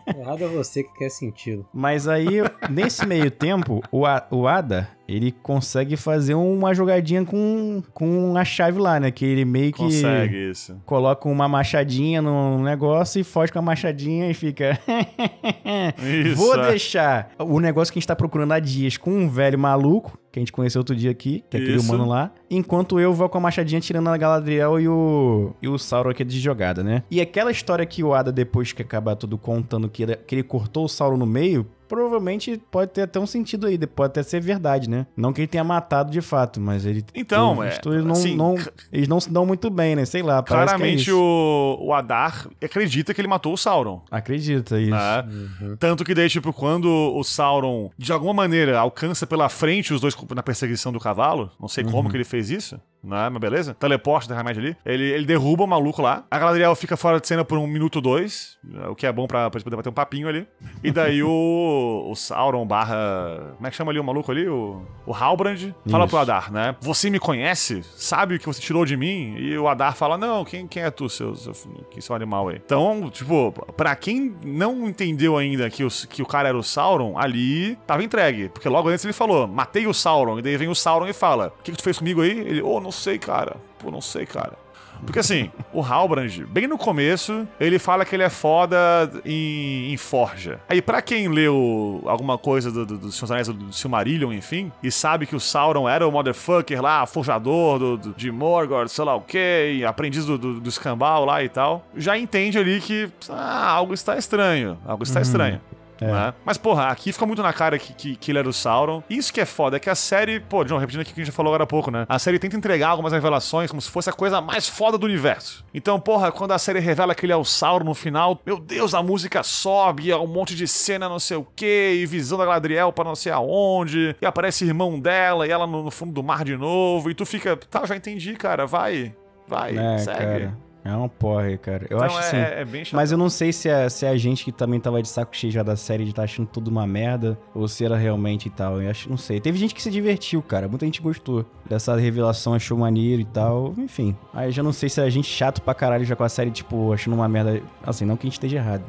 Errado 0.18 0.46
é 0.46 0.48
você 0.48 0.84
que 0.84 0.94
quer 0.94 1.10
sentido. 1.10 1.66
Mas 1.74 2.08
aí, 2.08 2.42
nesse 2.70 3.06
meio 3.06 3.30
tempo, 3.30 3.84
o, 3.92 4.04
o 4.32 4.48
Ada, 4.48 4.88
ele 5.08 5.32
consegue 5.32 5.98
fazer 5.98 6.34
uma 6.34 6.74
jogadinha 6.74 7.26
com, 7.26 7.84
com 7.94 8.36
a 8.38 8.46
chave 8.46 8.80
lá, 8.80 9.00
né? 9.00 9.12
Que 9.12 9.26
ele 9.26 9.46
meio 9.46 9.72
que 9.72 9.80
consegue 9.80 10.52
isso. 10.52 10.80
coloca 10.86 11.28
uma 11.28 11.48
machadinha 11.48 12.22
no 12.22 12.60
negócio 12.60 13.20
e 13.20 13.24
foge 13.24 13.52
com 13.52 13.60
a 13.60 13.62
machadinha 13.62 14.30
e 14.30 14.34
fica. 14.34 14.80
isso, 16.26 16.36
Vou 16.36 16.56
é. 16.56 16.70
deixar 16.70 17.32
o 17.38 17.60
negócio 17.60 17.92
que 17.92 18.00
a 18.00 18.02
gente 18.02 18.08
tá 18.08 18.16
procurando 18.16 18.54
há 18.54 18.60
dias 18.60 18.98
com 18.98 19.12
um 19.12 19.30
velho 19.30 19.60
maluco 19.60 20.18
que 20.34 20.40
a 20.40 20.42
gente 20.42 20.52
conheceu 20.52 20.80
outro 20.80 20.96
dia 20.96 21.12
aqui, 21.12 21.44
que 21.48 21.56
é 21.56 21.60
aquele 21.60 21.78
humano 21.78 22.08
lá. 22.08 22.32
Enquanto 22.50 23.00
eu 23.00 23.14
vou 23.14 23.30
com 23.30 23.38
a 23.38 23.42
machadinha 23.42 23.80
tirando 23.80 24.08
a 24.10 24.18
Galadriel 24.18 24.80
e 24.80 24.88
o, 24.88 25.54
e 25.62 25.68
o 25.68 25.78
Sauron 25.78 26.10
aqui 26.10 26.24
de 26.24 26.40
jogada, 26.40 26.84
né? 26.84 27.04
E 27.12 27.22
aquela 27.22 27.52
história 27.52 27.86
que 27.86 28.04
o 28.04 28.16
Ada, 28.16 28.32
depois 28.32 28.74
que 28.74 28.82
acaba 28.82 29.16
tudo 29.16 29.38
contando 29.38 29.88
que 29.88 30.02
ele, 30.02 30.16
que 30.16 30.34
ele 30.34 30.42
cortou 30.42 30.86
o 30.86 30.90
Sauron 30.90 31.18
no 31.18 31.28
meio, 31.28 31.68
provavelmente 31.94 32.60
pode 32.72 32.92
ter 32.92 33.04
até 33.04 33.20
um 33.20 33.28
sentido 33.28 33.68
aí, 33.68 33.78
pode 33.86 34.12
até 34.12 34.24
ser 34.24 34.42
verdade, 34.42 34.90
né? 34.90 35.06
Não 35.16 35.32
que 35.32 35.42
ele 35.42 35.48
tenha 35.48 35.64
matado 35.64 36.12
de 36.12 36.22
fato, 36.22 36.60
mas 36.60 36.86
ele. 36.86 37.06
Então, 37.14 37.64
é, 37.64 37.80
eles, 37.86 38.04
não, 38.04 38.12
assim, 38.12 38.36
não, 38.36 38.56
eles 38.92 39.08
não 39.08 39.20
se 39.20 39.32
dão 39.32 39.46
muito 39.46 39.70
bem, 39.70 39.96
né? 39.96 40.04
Sei 40.06 40.24
lá. 40.24 40.42
Claramente 40.42 41.12
é 41.12 41.14
o, 41.14 41.78
o 41.80 41.94
Adar 41.94 42.48
acredita 42.64 43.14
que 43.14 43.22
ele 43.22 43.28
matou 43.28 43.54
o 43.54 43.58
Sauron. 43.58 44.02
Acredita, 44.10 44.80
isso. 44.80 44.92
Né? 44.92 45.28
Uhum. 45.62 45.78
Tanto 45.78 46.04
que 46.04 46.16
daí, 46.16 46.30
tipo, 46.30 46.52
quando 46.52 46.88
o 46.88 47.24
Sauron, 47.24 47.92
de 47.98 48.12
alguma 48.12 48.34
maneira, 48.34 48.80
alcança 48.80 49.28
pela 49.28 49.48
frente 49.48 49.94
os 49.94 50.02
dois 50.02 50.16
na 50.36 50.42
perseguição 50.42 50.92
do 50.92 51.00
cavalo, 51.00 51.52
não 51.60 51.68
sei 51.68 51.84
uhum. 51.84 51.92
como 51.92 52.10
que 52.10 52.18
ele 52.18 52.24
fez 52.24 52.50
isso 52.50 52.80
né? 53.04 53.30
Mas 53.30 53.42
beleza? 53.42 53.74
Teleporte 53.74 54.30
da 54.30 54.36
remédio 54.36 54.62
ali. 54.62 54.78
Ele, 54.86 55.04
ele 55.04 55.26
derruba 55.26 55.64
o 55.64 55.68
maluco 55.68 56.02
lá. 56.02 56.24
A 56.32 56.40
Galadriel 56.40 56.76
fica 56.76 56.96
fora 56.96 57.20
de 57.20 57.28
cena 57.28 57.44
por 57.44 57.58
um 57.58 57.68
minuto 57.68 58.00
dois, 58.00 58.58
o 58.90 58.96
que 58.96 59.06
é 59.06 59.12
bom 59.12 59.28
pra, 59.28 59.50
pra 59.50 59.60
gente 59.60 59.66
poder 59.66 59.76
bater 59.76 59.90
um 59.90 59.94
papinho 59.94 60.28
ali. 60.28 60.48
E 60.84 60.92
daí 60.92 61.22
o, 61.22 62.08
o 62.10 62.16
Sauron 62.16 62.66
barra... 62.66 63.54
Como 63.56 63.68
é 63.68 63.70
que 63.70 63.76
chama 63.76 63.92
ali 63.92 64.00
o 64.00 64.04
maluco 64.04 64.32
ali? 64.32 64.48
O, 64.48 64.82
o 65.06 65.14
Halbrand. 65.14 65.74
Fala 65.90 66.06
Isso. 66.06 66.10
pro 66.10 66.20
Adar, 66.20 66.52
né? 66.52 66.76
Você 66.82 67.10
me 67.10 67.20
conhece? 67.20 67.84
Sabe 67.96 68.36
o 68.36 68.40
que 68.40 68.46
você 68.46 68.62
tirou 68.62 68.86
de 68.86 68.96
mim? 68.96 69.36
E 69.38 69.58
o 69.58 69.68
Adar 69.68 69.96
fala, 69.96 70.18
não, 70.18 70.46
quem, 70.46 70.68
quem 70.68 70.84
é 70.84 70.92
tu, 70.92 71.10
seu, 71.10 71.36
seu, 71.36 71.54
que 71.92 72.02
seu 72.02 72.16
animal 72.16 72.50
aí? 72.50 72.62
Então, 72.64 73.10
tipo, 73.10 73.52
pra 73.76 73.96
quem 73.96 74.36
não 74.44 74.88
entendeu 74.88 75.38
ainda 75.38 75.70
que 75.70 75.84
o, 75.84 75.90
que 76.10 76.22
o 76.22 76.26
cara 76.26 76.50
era 76.50 76.58
o 76.58 76.64
Sauron, 76.64 77.18
ali 77.18 77.76
tava 77.88 78.04
entregue. 78.04 78.50
Porque 78.50 78.70
logo 78.70 78.90
antes 78.90 79.04
ele 79.04 79.14
falou, 79.14 79.48
matei 79.48 79.88
o 79.88 79.94
Sauron. 79.94 80.40
E 80.40 80.42
daí 80.42 80.58
vem 80.58 80.70
o 80.70 80.76
Sauron 80.76 81.08
e 81.08 81.14
fala, 81.14 81.54
o 81.60 81.64
que, 81.64 81.72
que 81.72 81.78
tu 81.78 81.84
fez 81.84 81.98
comigo 81.98 82.22
aí? 82.22 82.32
Ele, 82.32 82.62
oh, 82.62 82.80
não 82.80 82.93
sei, 82.94 83.20
cara. 83.20 83.58
Pô, 83.80 83.92
não 83.92 84.00
sei, 84.02 84.26
cara. 84.26 84.64
Porque 85.06 85.20
assim, 85.20 85.52
o 85.74 85.82
Halbrand, 85.82 86.46
bem 86.48 86.68
no 86.68 86.78
começo, 86.78 87.48
ele 87.60 87.78
fala 87.78 88.06
que 88.06 88.16
ele 88.16 88.24
é 88.24 88.30
foda 88.30 88.78
em, 89.26 89.92
em 89.92 89.98
forja. 89.98 90.60
Aí, 90.68 90.82
para 90.82 91.02
quem 91.02 91.28
leu 91.28 92.02
alguma 92.06 92.38
coisa 92.38 92.72
do, 92.72 92.86
do, 92.86 92.98
do 92.98 93.12
Senhor 93.12 93.32
Anéis, 93.32 93.48
do 93.48 93.74
Silmarillion, 93.74 94.32
enfim, 94.32 94.72
e 94.82 94.92
sabe 94.92 95.26
que 95.26 95.36
o 95.36 95.40
Sauron 95.40 95.88
era 95.88 96.08
o 96.08 96.12
motherfucker 96.12 96.82
lá, 96.82 97.06
forjador 97.06 97.80
do, 97.80 97.98
do 97.98 98.14
de 98.14 98.32
Morgoth, 98.32 98.88
sei 98.88 99.04
lá 99.04 99.16
o 99.16 99.22
que, 99.22 99.84
aprendiz 99.86 100.26
do, 100.26 100.38
do, 100.38 100.60
do 100.60 100.70
escambau 100.70 101.26
lá 101.26 101.44
e 101.44 101.50
tal, 101.50 101.86
já 101.96 102.18
entende 102.18 102.58
ali 102.58 102.80
que 102.80 103.10
ah, 103.30 103.70
algo 103.70 103.94
está 103.94 104.18
estranho. 104.18 104.78
Algo 104.86 105.04
está 105.04 105.20
uhum. 105.20 105.24
estranho. 105.24 105.62
É. 106.00 106.06
Né? 106.06 106.34
Mas, 106.46 106.58
porra, 106.58 106.88
aqui 106.88 107.12
fica 107.12 107.26
muito 107.26 107.42
na 107.42 107.54
cara 107.54 107.78
que, 107.78 107.94
que, 107.94 108.16
que, 108.16 108.32
ele 108.32 108.40
era 108.40 108.50
o 108.50 108.54
Sauron. 108.54 109.04
Isso 109.10 109.34
que 109.34 109.42
é 109.42 109.46
foda, 109.46 109.78
é 109.78 109.80
que 109.80 109.90
a 109.90 109.96
série, 109.96 110.40
pô, 110.40 110.64
John, 110.64 110.78
repetindo 110.78 111.02
aqui 111.02 111.12
o 111.12 111.16
que 111.16 111.22
a 111.22 111.26
gente 111.26 111.34
falou 111.34 111.52
agora 111.52 111.64
há 111.64 111.68
pouco, 111.68 111.92
né? 111.92 112.06
A 112.08 112.20
série 112.20 112.40
tenta 112.40 112.56
entregar 112.56 112.90
algumas 112.90 113.14
revelações 113.14 113.70
como 113.70 113.82
se 113.82 113.90
fosse 113.90 114.10
a 114.10 114.14
coisa 114.14 114.42
mais 114.42 114.68
foda 114.68 114.98
do 114.98 115.06
universo. 115.06 115.66
Então, 115.74 116.00
porra, 116.00 116.32
quando 116.32 116.52
a 116.52 116.58
série 116.58 116.80
revela 116.80 117.16
que 117.16 117.26
ele 117.26 117.34
é 117.34 117.36
o 117.36 117.44
Sauron 117.44 117.86
no 117.86 117.94
final, 117.94 118.40
meu 118.46 118.60
Deus, 118.60 118.94
a 118.94 119.02
música 119.02 119.44
sobe, 119.44 120.12
é 120.12 120.18
um 120.18 120.28
monte 120.28 120.56
de 120.56 120.68
cena 120.68 121.08
não 121.08 121.20
sei 121.20 121.38
o 121.38 121.48
que, 121.56 121.94
e 122.02 122.06
visão 122.06 122.38
da 122.38 122.46
Galadriel 122.46 122.92
pra 122.92 123.04
não 123.04 123.16
sei 123.16 123.32
aonde, 123.32 124.16
e 124.22 124.26
aparece 124.26 124.66
irmão 124.66 125.00
dela, 125.00 125.48
e 125.48 125.52
ela 125.52 125.68
no, 125.68 125.84
no 125.84 125.92
fundo 125.92 126.12
do 126.12 126.24
mar 126.24 126.44
de 126.44 126.58
novo, 126.58 127.10
e 127.10 127.14
tu 127.14 127.26
fica, 127.26 127.56
tá, 127.56 127.86
já 127.86 127.96
entendi, 127.96 128.34
cara, 128.34 128.66
vai, 128.66 129.14
vai, 129.48 129.78
é, 129.78 129.98
segue. 130.00 130.18
Cara. 130.18 130.63
É 130.86 130.94
um 130.96 131.08
porre, 131.08 131.58
cara. 131.58 131.88
Eu 131.90 131.98
então 131.98 132.06
acho 132.06 132.18
é, 132.18 132.20
assim. 132.20 132.38
É 132.38 132.66
bem 132.66 132.84
chato. 132.84 132.96
Mas 132.96 133.12
eu 133.12 133.18
não 133.18 133.30
sei 133.30 133.54
se 133.54 133.70
é, 133.70 133.88
se 133.88 134.06
é 134.06 134.10
a 134.10 134.18
gente 134.18 134.44
que 134.44 134.52
também 134.52 134.80
tava 134.80 135.02
de 135.02 135.08
saco 135.08 135.36
cheio 135.36 135.52
já 135.52 135.64
da 135.64 135.78
série 135.78 136.04
de 136.04 136.10
estar 136.10 136.24
tá 136.24 136.26
achando 136.26 136.48
tudo 136.48 136.68
uma 136.68 136.86
merda, 136.86 137.38
ou 137.56 137.68
se 137.68 137.86
era 137.86 137.96
realmente 137.96 138.48
e 138.48 138.50
tal. 138.50 138.82
Eu 138.82 138.90
acho, 138.90 139.10
não 139.10 139.18
sei. 139.18 139.40
Teve 139.40 139.58
gente 139.58 139.74
que 139.74 139.82
se 139.82 139.90
divertiu, 139.90 140.42
cara. 140.42 140.68
Muita 140.68 140.86
gente 140.86 141.02
gostou 141.02 141.46
dessa 141.66 141.96
revelação, 141.96 142.54
achou 142.54 142.78
maneiro 142.78 143.22
e 143.22 143.26
tal. 143.26 143.74
Enfim. 143.78 144.16
Aí 144.34 144.52
já 144.52 144.62
não 144.62 144.74
sei 144.74 144.90
se 144.90 145.00
é 145.00 145.06
a 145.06 145.10
gente 145.10 145.28
chato 145.28 145.62
pra 145.62 145.74
caralho 145.74 146.04
já 146.04 146.16
com 146.18 146.24
a 146.24 146.30
série, 146.30 146.52
tipo, 146.52 146.92
achando 146.92 147.14
uma 147.14 147.30
merda. 147.30 147.62
Assim, 147.86 148.04
não 148.04 148.18
que 148.18 148.28
a 148.28 148.30
gente 148.30 148.34
esteja 148.34 148.58
errado. 148.58 148.84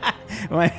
mas, 0.50 0.72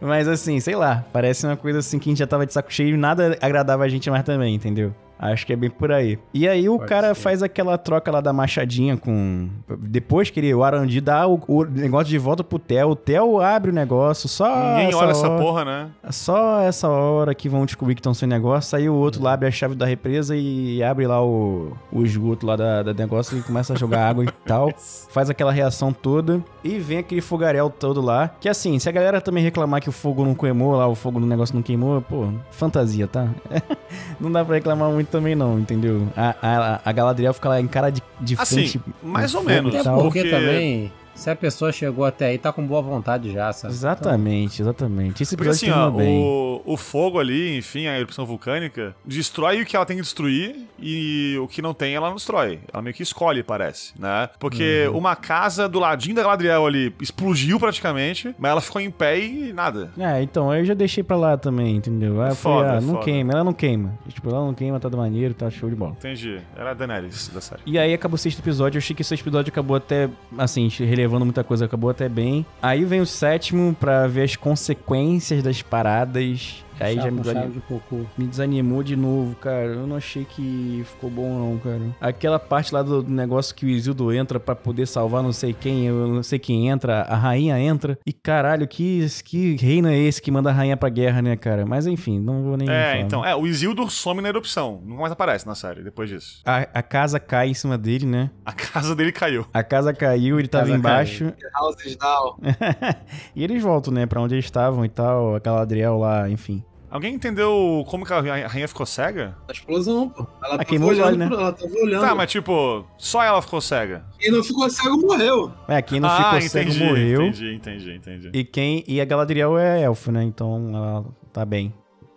mas 0.00 0.28
assim, 0.28 0.60
sei 0.60 0.76
lá. 0.76 1.04
Parece 1.12 1.46
uma 1.46 1.56
coisa 1.56 1.80
assim 1.80 1.98
que 1.98 2.08
a 2.08 2.12
gente 2.12 2.18
já 2.18 2.26
tava 2.28 2.46
de 2.46 2.52
saco 2.52 2.72
cheio 2.72 2.94
e 2.94 2.96
nada 2.96 3.36
agradava 3.40 3.82
a 3.82 3.88
gente 3.88 4.08
mais 4.08 4.22
também, 4.22 4.54
entendeu? 4.54 4.94
Acho 5.18 5.46
que 5.46 5.52
é 5.52 5.56
bem 5.56 5.70
por 5.70 5.90
aí. 5.90 6.18
E 6.32 6.46
aí 6.46 6.68
o 6.68 6.76
Pode 6.76 6.88
cara 6.88 7.14
ser. 7.14 7.20
faz 7.20 7.42
aquela 7.42 7.78
troca 7.78 8.10
lá 8.10 8.20
da 8.20 8.32
machadinha 8.32 8.96
com. 8.96 9.48
Depois 9.78 10.28
que 10.30 10.40
ele, 10.40 10.52
o 10.54 10.62
Arandi 10.62 11.00
dá 11.00 11.26
o, 11.26 11.40
o 11.48 11.64
negócio 11.64 12.08
de 12.08 12.18
volta 12.18 12.44
pro 12.44 12.58
Theo, 12.58 12.90
o 12.90 12.96
Theo 12.96 13.40
abre 13.40 13.70
o 13.70 13.74
negócio, 13.74 14.28
só. 14.28 14.46
Ninguém 14.76 14.88
olha 14.88 14.96
hora, 14.96 15.10
essa 15.10 15.30
porra, 15.30 15.64
né? 15.64 15.88
Só 16.10 16.60
essa 16.60 16.88
hora 16.88 17.34
que 17.34 17.48
vão 17.48 17.64
descobrir 17.64 17.94
que 17.94 18.00
estão 18.00 18.12
sem 18.12 18.28
negócio. 18.28 18.76
Aí 18.76 18.88
o 18.88 18.94
outro 18.94 19.22
lá 19.22 19.32
abre 19.32 19.48
a 19.48 19.50
chave 19.50 19.74
da 19.74 19.86
represa 19.86 20.36
e 20.36 20.82
abre 20.82 21.06
lá 21.06 21.24
o, 21.24 21.72
o 21.90 22.02
esgoto 22.02 22.46
lá 22.46 22.56
da, 22.56 22.82
da 22.82 22.92
negócio 22.94 23.38
e 23.38 23.42
começa 23.42 23.72
a 23.72 23.76
jogar 23.76 24.06
água 24.08 24.24
e 24.24 24.28
tal. 24.46 24.70
Faz 25.08 25.30
aquela 25.30 25.52
reação 25.52 25.92
toda. 25.92 26.42
E 26.62 26.78
vem 26.78 26.98
aquele 26.98 27.20
fogaréu 27.20 27.70
todo 27.70 28.00
lá. 28.02 28.30
Que 28.40 28.48
assim, 28.48 28.78
se 28.78 28.88
a 28.88 28.92
galera 28.92 29.20
também 29.20 29.42
reclamar 29.42 29.80
que 29.80 29.88
o 29.88 29.92
fogo 29.92 30.24
não 30.24 30.34
queimou 30.34 30.74
lá, 30.76 30.86
o 30.86 30.94
fogo 30.94 31.18
no 31.18 31.26
negócio 31.26 31.54
não 31.54 31.62
queimou, 31.62 32.02
pô, 32.02 32.28
fantasia, 32.50 33.06
tá? 33.06 33.28
não 34.20 34.30
dá 34.30 34.44
pra 34.44 34.56
reclamar 34.56 34.90
muito 34.90 35.05
também 35.06 35.34
não, 35.34 35.58
entendeu? 35.58 36.08
A, 36.16 36.34
a, 36.42 36.80
a 36.84 36.92
Galadriel 36.92 37.32
fica 37.34 37.48
lá 37.48 37.60
em 37.60 37.66
cara 37.66 37.90
de, 37.90 38.02
de 38.20 38.34
assim, 38.38 38.68
frente. 38.68 38.80
mais 39.02 39.34
ou 39.34 39.42
menos. 39.42 39.74
É 39.74 39.82
porque, 39.82 40.02
porque 40.02 40.24
também 40.24 40.92
se 41.16 41.30
a 41.30 41.34
pessoa 41.34 41.72
chegou 41.72 42.04
até 42.04 42.26
aí, 42.26 42.38
tá 42.38 42.52
com 42.52 42.64
boa 42.64 42.82
vontade 42.82 43.32
já, 43.32 43.52
sabe? 43.52 43.72
Exatamente, 43.72 44.60
então... 44.60 44.66
exatamente. 44.66 45.22
Esse 45.22 45.36
Porque 45.36 45.50
assim, 45.50 45.70
ó, 45.70 45.88
o, 45.90 46.62
o, 46.64 46.76
fogo 46.76 47.18
ali, 47.18 47.56
enfim, 47.56 47.86
a 47.86 47.98
erupção 47.98 48.24
vulcânica, 48.26 48.94
destrói 49.04 49.62
o 49.62 49.66
que 49.66 49.74
ela 49.74 49.86
tem 49.86 49.96
que 49.96 50.02
destruir 50.02 50.54
e 50.78 51.36
o 51.40 51.48
que 51.48 51.62
não 51.62 51.72
tem, 51.72 51.94
ela 51.94 52.08
não 52.08 52.16
destrói. 52.16 52.60
Ela 52.72 52.82
meio 52.82 52.94
que 52.94 53.02
escolhe, 53.02 53.42
parece, 53.42 53.92
né? 53.98 54.28
Porque 54.38 54.86
uhum. 54.88 54.98
uma 54.98 55.16
casa 55.16 55.68
do 55.68 55.78
ladinho 55.78 56.14
da 56.14 56.22
Galadriel 56.22 56.66
ali 56.66 56.94
explodiu 57.00 57.58
praticamente, 57.58 58.34
mas 58.38 58.50
ela 58.50 58.60
ficou 58.60 58.80
em 58.80 58.90
pé 58.90 59.18
e 59.18 59.52
nada. 59.52 59.90
É, 59.98 60.22
então, 60.22 60.54
eu 60.54 60.64
já 60.64 60.74
deixei 60.74 61.02
pra 61.02 61.16
lá 61.16 61.36
também, 61.36 61.76
entendeu? 61.76 62.20
Aí 62.20 62.30
eu 62.30 62.36
foda, 62.36 62.66
falei, 62.66 62.78
ah, 62.78 62.80
não 62.80 62.94
foda. 62.94 63.04
queima, 63.04 63.32
ela 63.32 63.44
não 63.44 63.54
queima. 63.54 63.98
Tipo, 64.08 64.28
ela 64.28 64.44
não 64.44 64.54
queima, 64.54 64.78
tá 64.78 64.88
do 64.88 64.98
maneiro, 64.98 65.32
tá 65.32 65.50
show 65.50 65.68
de 65.68 65.74
bola. 65.74 65.92
Entendi. 65.92 66.40
Era 66.54 66.70
a 66.70 66.74
Daenerys 66.74 67.28
da 67.28 67.40
série. 67.40 67.62
E 67.64 67.78
aí 67.78 67.94
acabou 67.94 68.16
o 68.16 68.18
sexto 68.18 68.38
episódio, 68.38 68.76
eu 68.76 68.80
achei 68.80 68.94
que 68.94 69.02
esse 69.02 69.14
episódio 69.14 69.50
acabou 69.50 69.76
até, 69.76 70.10
assim, 70.36 70.68
relevando 70.68 71.05
levando 71.06 71.24
muita 71.24 71.44
coisa, 71.44 71.64
acabou 71.64 71.88
até 71.88 72.08
bem. 72.08 72.44
Aí 72.60 72.84
vem 72.84 73.00
o 73.00 73.06
sétimo 73.06 73.74
para 73.78 74.06
ver 74.06 74.22
as 74.22 74.36
consequências 74.36 75.42
das 75.42 75.62
paradas 75.62 76.64
Aí 76.80 76.96
já 76.96 77.10
me 77.10 77.20
desanimou, 77.20 78.06
me 78.16 78.26
desanimou 78.26 78.82
de 78.82 78.96
novo, 78.96 79.34
cara. 79.36 79.66
Eu 79.66 79.86
não 79.86 79.96
achei 79.96 80.24
que 80.24 80.82
ficou 80.84 81.10
bom, 81.10 81.38
não, 81.38 81.58
cara. 81.58 81.80
Aquela 82.00 82.38
parte 82.38 82.74
lá 82.74 82.82
do 82.82 83.02
negócio 83.02 83.54
que 83.54 83.64
o 83.64 83.68
Isildo 83.68 84.12
entra 84.12 84.38
para 84.38 84.54
poder 84.54 84.86
salvar 84.86 85.22
não 85.22 85.32
sei 85.32 85.52
quem, 85.52 85.86
eu 85.86 86.06
não 86.08 86.22
sei 86.22 86.38
quem 86.38 86.68
entra, 86.68 87.02
a 87.02 87.16
rainha 87.16 87.58
entra. 87.58 87.98
E 88.06 88.12
caralho, 88.12 88.66
que, 88.68 89.06
que 89.24 89.56
reino 89.56 89.88
é 89.88 89.96
esse 89.96 90.20
que 90.20 90.30
manda 90.30 90.50
a 90.50 90.52
rainha 90.52 90.76
pra 90.76 90.88
guerra, 90.88 91.22
né, 91.22 91.36
cara? 91.36 91.64
Mas 91.64 91.86
enfim, 91.86 92.18
não 92.20 92.42
vou 92.42 92.56
nem. 92.56 92.68
É, 92.68 92.90
falar. 92.90 93.00
então, 93.00 93.24
é, 93.24 93.34
o 93.34 93.46
Isildur 93.46 93.90
some 93.90 94.20
na 94.20 94.28
erupção. 94.28 94.80
Nunca 94.84 95.00
mais 95.00 95.12
aparece 95.12 95.46
na 95.46 95.54
série 95.54 95.82
depois 95.82 96.08
disso. 96.08 96.40
A, 96.44 96.58
a 96.74 96.82
casa 96.82 97.18
cai 97.18 97.48
em 97.48 97.54
cima 97.54 97.78
dele, 97.78 98.06
né? 98.06 98.30
A 98.44 98.52
casa 98.52 98.94
dele 98.94 99.12
caiu. 99.12 99.46
A 99.52 99.62
casa 99.62 99.92
caiu, 99.92 100.38
ele 100.38 100.48
tava 100.48 100.70
embaixo. 100.70 101.32
Houses 101.60 101.96
down. 101.96 102.36
e 103.34 103.42
eles 103.42 103.62
voltam, 103.62 103.92
né, 103.92 104.06
pra 104.06 104.20
onde 104.20 104.34
eles 104.34 104.44
estavam 104.44 104.84
e 104.84 104.88
tal. 104.88 105.36
Aquela 105.36 105.62
Adriel 105.62 105.98
lá, 105.98 106.28
enfim. 106.28 106.62
Alguém 106.96 107.14
entendeu 107.14 107.84
como 107.88 108.06
que 108.06 108.12
a 108.14 108.20
rainha 108.48 108.66
ficou 108.66 108.86
cega? 108.86 109.36
A 109.46 109.52
explosão, 109.52 110.08
pô. 110.08 110.26
Ela 110.42 110.54
ah, 110.54 110.64
queimou 110.64 110.90
os 110.92 110.98
olhos, 110.98 111.18
né? 111.18 111.26
Ela 111.30 111.52
tava 111.52 111.74
olhando. 111.74 112.00
Tá, 112.00 112.14
mas 112.14 112.30
tipo, 112.30 112.86
só 112.96 113.22
ela 113.22 113.42
ficou 113.42 113.60
cega. 113.60 114.02
Quem 114.18 114.32
não 114.32 114.42
ficou 114.42 114.70
cego 114.70 114.96
morreu. 114.96 115.52
É, 115.68 115.82
quem 115.82 116.00
não 116.00 116.08
ah, 116.08 116.16
ficou 116.16 116.38
entendi, 116.38 116.72
cego 116.72 116.84
morreu. 116.86 117.22
Entendi, 117.26 117.54
entendi, 117.54 117.94
entendi. 117.96 118.30
E 118.32 118.42
quem 118.44 118.82
e 118.88 118.98
a 118.98 119.04
Galadriel 119.04 119.58
é 119.58 119.82
elfo, 119.82 120.10
né? 120.10 120.24
Então 120.24 120.70
ela 120.74 121.04
tá 121.34 121.44
bem. 121.44 121.74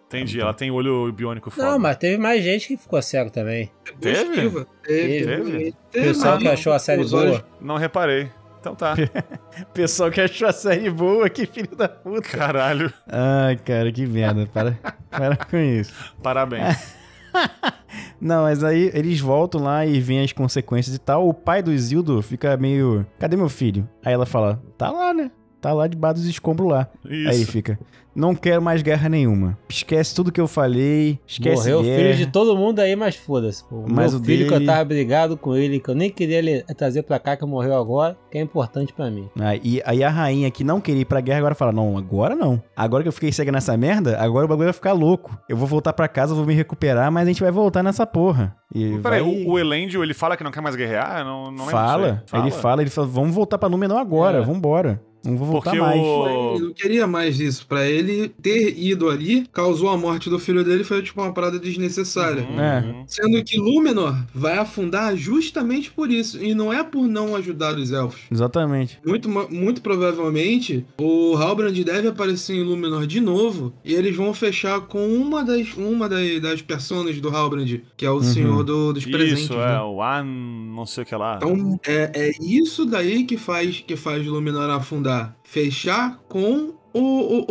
Entendi, 0.08 0.40
ela 0.40 0.54
tem 0.54 0.72
olho 0.72 1.12
biônico 1.12 1.52
foda. 1.52 1.72
Não, 1.72 1.78
mas 1.78 1.98
teve 1.98 2.18
mais 2.18 2.42
gente 2.42 2.70
que 2.70 2.78
ficou 2.78 3.02
cego 3.02 3.30
também. 3.30 3.70
Teve? 4.00 4.34
Teve, 4.34 4.66
teve. 4.82 5.76
Teve? 5.92 6.08
Pessoal 6.08 6.38
que 6.38 6.48
achou 6.48 6.72
a 6.72 6.80
série 6.80 7.04
boa. 7.04 7.22
olhos- 7.24 7.44
Não 7.60 7.76
reparei. 7.76 8.30
Então 8.60 8.76
tá. 8.76 8.96
Pessoal 9.74 10.12
que 10.12 10.20
achou 10.20 10.48
a 10.48 10.54
série 10.54 10.90
boa, 10.90 11.30
que 11.30 11.46
filho 11.46 11.76
da 11.76 11.88
puta. 11.88 12.22
Caralho. 12.22 12.94
Ai, 13.08 13.56
cara, 13.58 13.92
que 13.92 14.06
merda. 14.06 14.46
Para, 14.48 14.78
para 15.10 15.36
com 15.38 15.58
isso. 15.58 15.94
Parabéns. 16.22 16.96
Não, 18.20 18.44
mas 18.44 18.64
aí 18.64 18.92
eles 18.94 19.20
voltam 19.20 19.62
lá 19.62 19.86
e 19.86 20.00
vêm 20.02 20.24
as 20.24 20.34
consequências 20.34 20.96
e 20.96 21.00
tal. 21.00 21.28
O 21.28 21.34
pai 21.34 21.64
do 21.64 21.72
Isildo 21.72 22.22
fica 22.22 22.58
meio. 22.58 23.06
Cadê 23.18 23.38
meu 23.38 23.50
filho? 23.50 23.88
Aí 24.04 24.14
ela 24.14 24.26
fala: 24.26 24.62
Tá 24.78 24.92
lá, 24.92 25.14
né? 25.14 25.32
Tá 25.62 25.74
lá 25.74 25.88
debaixo 25.88 26.16
dos 26.22 26.26
escombros 26.26 26.70
lá. 26.70 26.88
Aí 27.06 27.42
Isso. 27.42 27.52
fica. 27.52 27.78
Não 28.16 28.34
quero 28.36 28.62
mais 28.62 28.82
guerra 28.82 29.08
nenhuma. 29.08 29.58
Esquece 29.70 30.14
tudo 30.16 30.32
que 30.32 30.42
eu 30.42 30.48
falei. 30.48 31.20
Esquece 31.28 31.58
Morreu 31.58 31.80
o 31.80 31.84
guerra. 31.84 31.98
filho 32.14 32.16
de 32.16 32.26
todo 32.26 32.56
mundo 32.58 32.80
aí, 32.80 32.96
mas 32.96 33.16
foda-se. 33.16 33.64
pô. 33.64 33.86
Mas 33.88 34.12
Meu 34.14 34.20
o 34.22 34.24
filho 34.26 34.48
que 34.48 34.54
eu 34.54 34.58
dele- 34.60 34.66
tava 34.72 34.84
brigado 34.84 35.38
com 35.38 35.56
ele, 35.56 35.80
que 35.80 35.90
eu 35.90 35.96
nem 35.96 36.10
queria 36.10 36.40
ele 36.40 36.64
trazer 36.76 37.04
pra 37.04 37.20
cá, 37.20 37.38
que 37.38 37.46
morreu 37.46 37.76
agora, 37.78 38.18
que 38.32 38.38
é 38.38 38.42
importante 38.42 38.92
pra 38.94 39.10
mim. 39.12 39.30
Ah, 39.40 39.56
e 39.56 39.82
aí 39.86 40.04
a 40.04 40.10
rainha 40.10 40.50
que 40.52 40.64
não 40.64 40.82
queria 40.82 41.04
ir 41.04 41.06
pra 41.06 41.22
guerra 41.22 41.38
agora 41.40 41.56
fala: 41.56 41.72
Não, 41.72 41.98
agora 41.98 42.36
não. 42.36 42.62
Agora 42.76 43.04
que 43.04 43.08
eu 43.10 43.14
fiquei 43.14 43.32
cega 43.32 43.52
nessa 43.52 43.78
merda, 43.78 44.18
agora 44.20 44.46
o 44.46 44.50
bagulho 44.50 44.66
vai 44.66 44.74
ficar 44.74 44.92
louco. 44.94 45.38
Eu 45.48 45.56
vou 45.56 45.68
voltar 45.68 45.94
pra 45.94 46.08
casa, 46.08 46.34
vou 46.34 46.46
me 46.46 46.54
recuperar, 46.54 47.10
mas 47.12 47.24
a 47.26 47.28
gente 47.32 47.42
vai 47.42 47.52
voltar 47.52 47.84
nessa 47.84 48.06
porra. 48.08 48.56
E 48.74 48.98
Peraí, 49.00 49.22
vai... 49.22 49.46
o, 49.46 49.52
o 49.52 49.60
Elendil, 49.60 50.04
ele 50.04 50.14
fala 50.14 50.36
que 50.36 50.44
não 50.44 50.52
quer 50.52 50.62
mais 50.62 50.76
guerrear? 50.76 51.24
Não, 51.24 51.46
não 51.46 51.52
lembro 51.66 51.72
fala, 51.72 52.24
aí. 52.32 52.42
ele 52.42 52.52
fala, 52.52 52.82
ele 52.82 52.90
fala: 52.90 53.08
Vamos 53.08 53.34
voltar 53.36 53.58
pra 53.58 53.70
Númenor 53.70 54.00
agora, 54.00 54.40
É. 54.40 54.42
vambora. 54.42 55.02
Não 55.24 55.36
vou 55.38 55.48
voltar 55.48 55.72
Porque 55.72 55.82
mais. 55.82 56.00
o... 56.00 56.56
Ele 56.56 56.66
não 56.66 56.74
queria 56.74 57.06
mais 57.08 57.40
isso. 57.40 57.66
Pra 57.68 57.88
ele 57.88 58.30
ter 58.42 58.78
ido 58.78 59.10
ali, 59.10 59.46
causou 59.52 59.90
a 59.90 59.98
morte 59.98 60.30
do 60.30 60.40
filho 60.40 60.64
dele, 60.64 60.84
foi 60.84 61.02
tipo 61.02 61.22
uma 61.22 61.34
parada 61.34 61.60
desnecessária. 61.60 62.44
Uhum. 62.44 62.60
É. 62.60 63.04
Sendo 63.08 63.44
que 63.44 63.58
Númenor 63.58 64.16
vai 64.34 64.58
afundar 64.58 65.16
justamente 65.18 65.92
por 65.92 66.10
isso. 66.10 66.42
E 66.42 66.54
não 66.54 66.72
é 66.72 66.84
por 66.84 67.08
não 67.08 67.36
ajudar 67.36 67.76
os 67.78 67.92
elfos. 67.92 68.22
Exatamente. 68.32 68.98
Muito, 69.06 69.30
muito 69.30 69.82
provavelmente, 69.82 70.86
o 71.00 71.36
Halbrand 71.36 71.74
deve 71.84 72.08
aparecer 72.08 72.56
em 72.56 72.64
Númenor 72.64 73.06
de 73.06 73.20
novo. 73.20 73.74
E 73.84 73.94
eles 73.94 74.16
vão 74.16 74.34
fechar 74.34 74.82
com 74.82 75.06
uma 75.08 75.44
das, 75.44 75.74
uma 75.76 76.08
das, 76.08 76.40
das 76.42 76.62
personas 76.62 77.20
do 77.20 77.30
Halbrand, 77.30 77.82
que 77.98 78.06
é 78.06 78.12
o 78.12 78.22
senhor 78.22 78.64
do- 78.64 78.94
dos 78.94 79.06
presentes. 79.06 79.44
Isso, 79.44 79.54
né? 79.58 79.76
é, 79.76 79.82
o 79.82 80.02
An, 80.02 80.24
não 80.24 80.86
sei 80.86 81.04
o 81.04 81.06
que 81.06 81.16
lá. 81.16 81.36
Então, 81.38 81.80
é, 81.86 82.12
é 82.14 82.32
isso 82.42 82.86
daí 82.86 83.26
que 83.26 83.38
faz 83.38 83.84
que 83.86 83.96
faz 83.96 84.26
Luminor 84.26 84.70
afundar. 84.70 85.09
Fechar 85.44 86.20
com 86.28 86.74
o, 86.94 87.00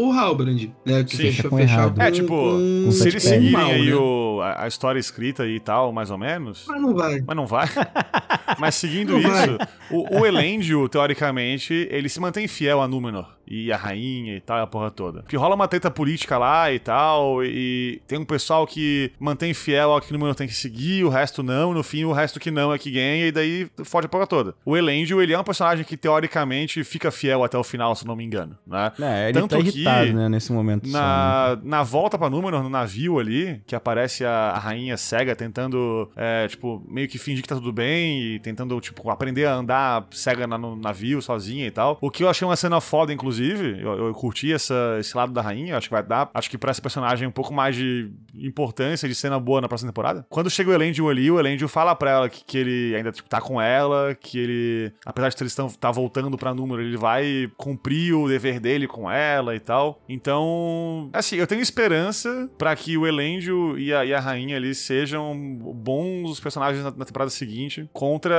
o, 0.03 0.09
o 0.09 0.13
Halbrand, 0.13 0.71
né? 0.85 1.05
Que 1.05 1.17
Sim. 1.33 1.49
com 1.49 1.57
fechar 1.57 1.75
errado. 1.79 1.95
com, 1.97 2.03
É, 2.03 2.11
tipo, 2.11 2.29
com- 2.29 2.91
Se 2.93 3.09
eles 3.09 3.23
seguirem 3.23 3.53
mal, 3.53 3.71
aí 3.71 3.87
né? 3.91 3.95
o, 3.95 4.41
a, 4.43 4.65
a 4.65 4.69
história 4.69 4.99
escrita 4.99 5.47
e 5.47 5.61
tal, 5.61 5.93
mais 5.93 6.11
ou 6.11 6.19
menos. 6.19 6.65
Mas 6.69 6.81
não 6.83 6.95
vai. 6.95 7.21
Mas 7.27 7.37
não 7.37 7.47
vai. 7.47 7.67
Mas 8.59 8.75
seguindo 8.75 9.13
Não 9.15 9.23
vai. 9.23 9.45
isso, 9.47 9.59
o, 9.91 10.21
o 10.21 10.27
Elendil, 10.27 10.89
teoricamente, 10.89 11.87
ele 11.91 12.09
se 12.09 12.19
mantém 12.21 12.49
fiel 12.49 12.81
a 12.81 12.89
Númenor. 12.89 13.38
E 13.51 13.73
a 13.73 13.77
rainha 13.77 14.37
e 14.37 14.41
tal, 14.41 14.59
e 14.59 14.63
a 14.63 14.67
porra 14.67 14.91
toda. 14.91 15.23
Porque 15.23 15.37
rola 15.37 15.55
uma 15.55 15.67
treta 15.69 15.91
política 15.91 16.37
lá 16.39 16.71
e 16.73 16.79
tal, 16.79 17.43
e 17.45 18.01
tem 18.07 18.19
um 18.19 18.25
pessoal 18.25 18.67
que 18.67 19.11
mantém 19.19 19.55
fiel 19.55 19.93
ao 19.93 20.01
que 20.01 20.13
Númenor 20.13 20.35
tem 20.35 20.47
que 20.47 20.55
seguir, 20.55 21.05
o 21.05 21.09
resto 21.09 21.43
não, 21.43 21.73
no 21.73 21.83
fim 21.83 22.05
o 22.05 22.13
resto 22.13 22.39
que 22.39 22.51
não 22.51 22.73
é 22.73 22.79
que 22.79 22.91
ganha, 22.91 23.27
e 23.27 23.33
daí 23.33 23.69
fode 23.85 24.07
a 24.07 24.09
porra 24.09 24.27
toda. 24.27 24.55
O 24.65 24.77
Elendil, 24.77 25.23
ele 25.23 25.33
é 25.33 25.39
um 25.39 25.45
personagem 25.45 25.85
que 25.85 25.97
teoricamente 25.97 26.83
fica 26.85 27.11
fiel 27.11 27.43
até 27.45 27.57
o 27.57 27.65
final, 27.65 27.95
se 27.95 28.07
não 28.07 28.15
me 28.17 28.25
engano, 28.25 28.57
né? 28.67 28.93
É, 29.01 29.25
ele 29.31 29.41
Tanto 29.41 29.57
tá 29.57 29.63
que 29.63 29.69
irritado, 29.69 30.13
né, 30.13 30.29
nesse 30.29 30.53
momento. 30.53 30.87
só, 30.87 30.93
né? 30.99 31.01
Na, 31.01 31.59
na 31.63 31.83
volta 31.83 32.19
pra 32.19 32.29
Númenor, 32.29 32.63
no 32.63 32.69
navio 32.69 33.19
ali, 33.19 33.61
que 33.67 33.75
aparece 33.75 34.25
a, 34.25 34.51
a 34.51 34.59
rainha 34.59 34.97
cega 34.97 35.35
tentando, 35.35 36.11
é, 36.17 36.47
tipo, 36.49 36.83
meio 36.89 37.09
que 37.09 37.19
fingir 37.19 37.43
que 37.43 37.49
tá 37.49 37.55
tudo 37.55 37.73
bem 37.73 38.21
e 38.35 38.39
tentando, 38.41 38.79
tipo, 38.81 39.09
aprender 39.11 39.47
a 39.47 39.55
andar 39.55 40.07
cega 40.11 40.47
na- 40.47 40.59
no 40.59 40.77
navio, 40.77 41.23
sozinha 41.23 41.67
e 41.67 41.71
tal. 41.71 41.97
O 42.01 42.11
que 42.11 42.23
eu 42.25 42.29
achei 42.29 42.47
uma 42.47 42.57
cena 42.57 42.81
foda, 42.81 43.13
inclusive, 43.13 43.38
eu, 43.43 44.07
eu 44.09 44.15
curti 44.15 44.53
essa, 44.53 44.97
esse 45.01 45.17
lado 45.17 45.33
da 45.33 45.43
rainha, 45.43 45.77
acho 45.77 45.89
que 45.89 45.95
vai 45.95 46.03
dar, 46.03 46.31
acho 46.35 46.51
que 46.51 46.59
pra 46.59 46.71
esse 46.71 46.81
personagem 46.81 47.27
um 47.27 47.33
pouco 47.33 47.53
mais 47.53 47.75
de 47.77 48.11
importância, 48.35 49.09
de 49.09 49.15
cena 49.15 49.39
boa 49.39 49.61
na 49.61 49.69
próxima 49.69 49.91
temporada. 49.91 50.27
Quando 50.29 50.51
chega 50.51 50.71
o 50.71 50.73
Elendil 50.75 51.09
ali, 51.09 51.31
o 51.31 51.39
Elendil 51.39 51.69
fala 51.69 51.95
pra 51.95 52.11
ela 52.11 52.29
que, 52.29 52.45
que 52.45 52.59
ele 52.59 52.95
ainda, 52.97 53.13
tipo, 53.13 53.29
tá 53.29 53.41
com 53.41 53.61
ela, 53.61 54.15
que 54.15 54.39
ele, 54.39 54.93
apesar 55.05 55.29
de 55.29 55.37
eles 55.43 55.53
estão 55.53 55.69
tá 55.69 55.91
voltando 55.91 56.37
pra 56.37 56.55
Númenor, 56.55 56.81
ele 56.81 56.97
vai 56.97 57.51
cumprir 57.57 58.15
o 58.15 58.29
dever 58.29 58.61
dele 58.61 58.87
com 58.87 59.11
ela 59.11 59.55
e 59.55 59.61
tal. 59.61 60.01
Então, 60.09 61.11
assim, 61.13 61.37
eu 61.37 61.47
tenho 61.47 61.61
esperança 61.61 62.51
pra 62.59 62.75
que 62.75 62.97
o 62.97 63.07
Elendil 63.07 63.79
e 63.79 63.93
a, 63.93 64.05
e 64.05 64.15
a 64.15 64.21
rainha 64.21 64.57
ali 64.57 64.75
sejam 64.75 65.35
bons 65.75 66.41
personagens 66.41 66.83
na, 66.85 66.91
na 66.91 67.05
temporada 67.05 67.31
seguinte 67.31 67.89
contra 67.93 68.35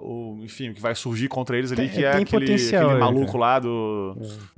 o, 0.00 0.38
enfim, 0.42 0.70
o 0.70 0.74
que 0.74 0.80
vai 0.80 0.94
surgir 0.94 1.28
contra 1.28 1.56
eles 1.56 1.72
ali, 1.72 1.82
Tem- 1.82 1.90
que 1.90 2.04
é 2.04 2.12
aquele, 2.12 2.54
aquele 2.54 2.94
maluco 2.98 3.26
cara. 3.32 3.38
lá 3.38 3.58
do... 3.58 3.68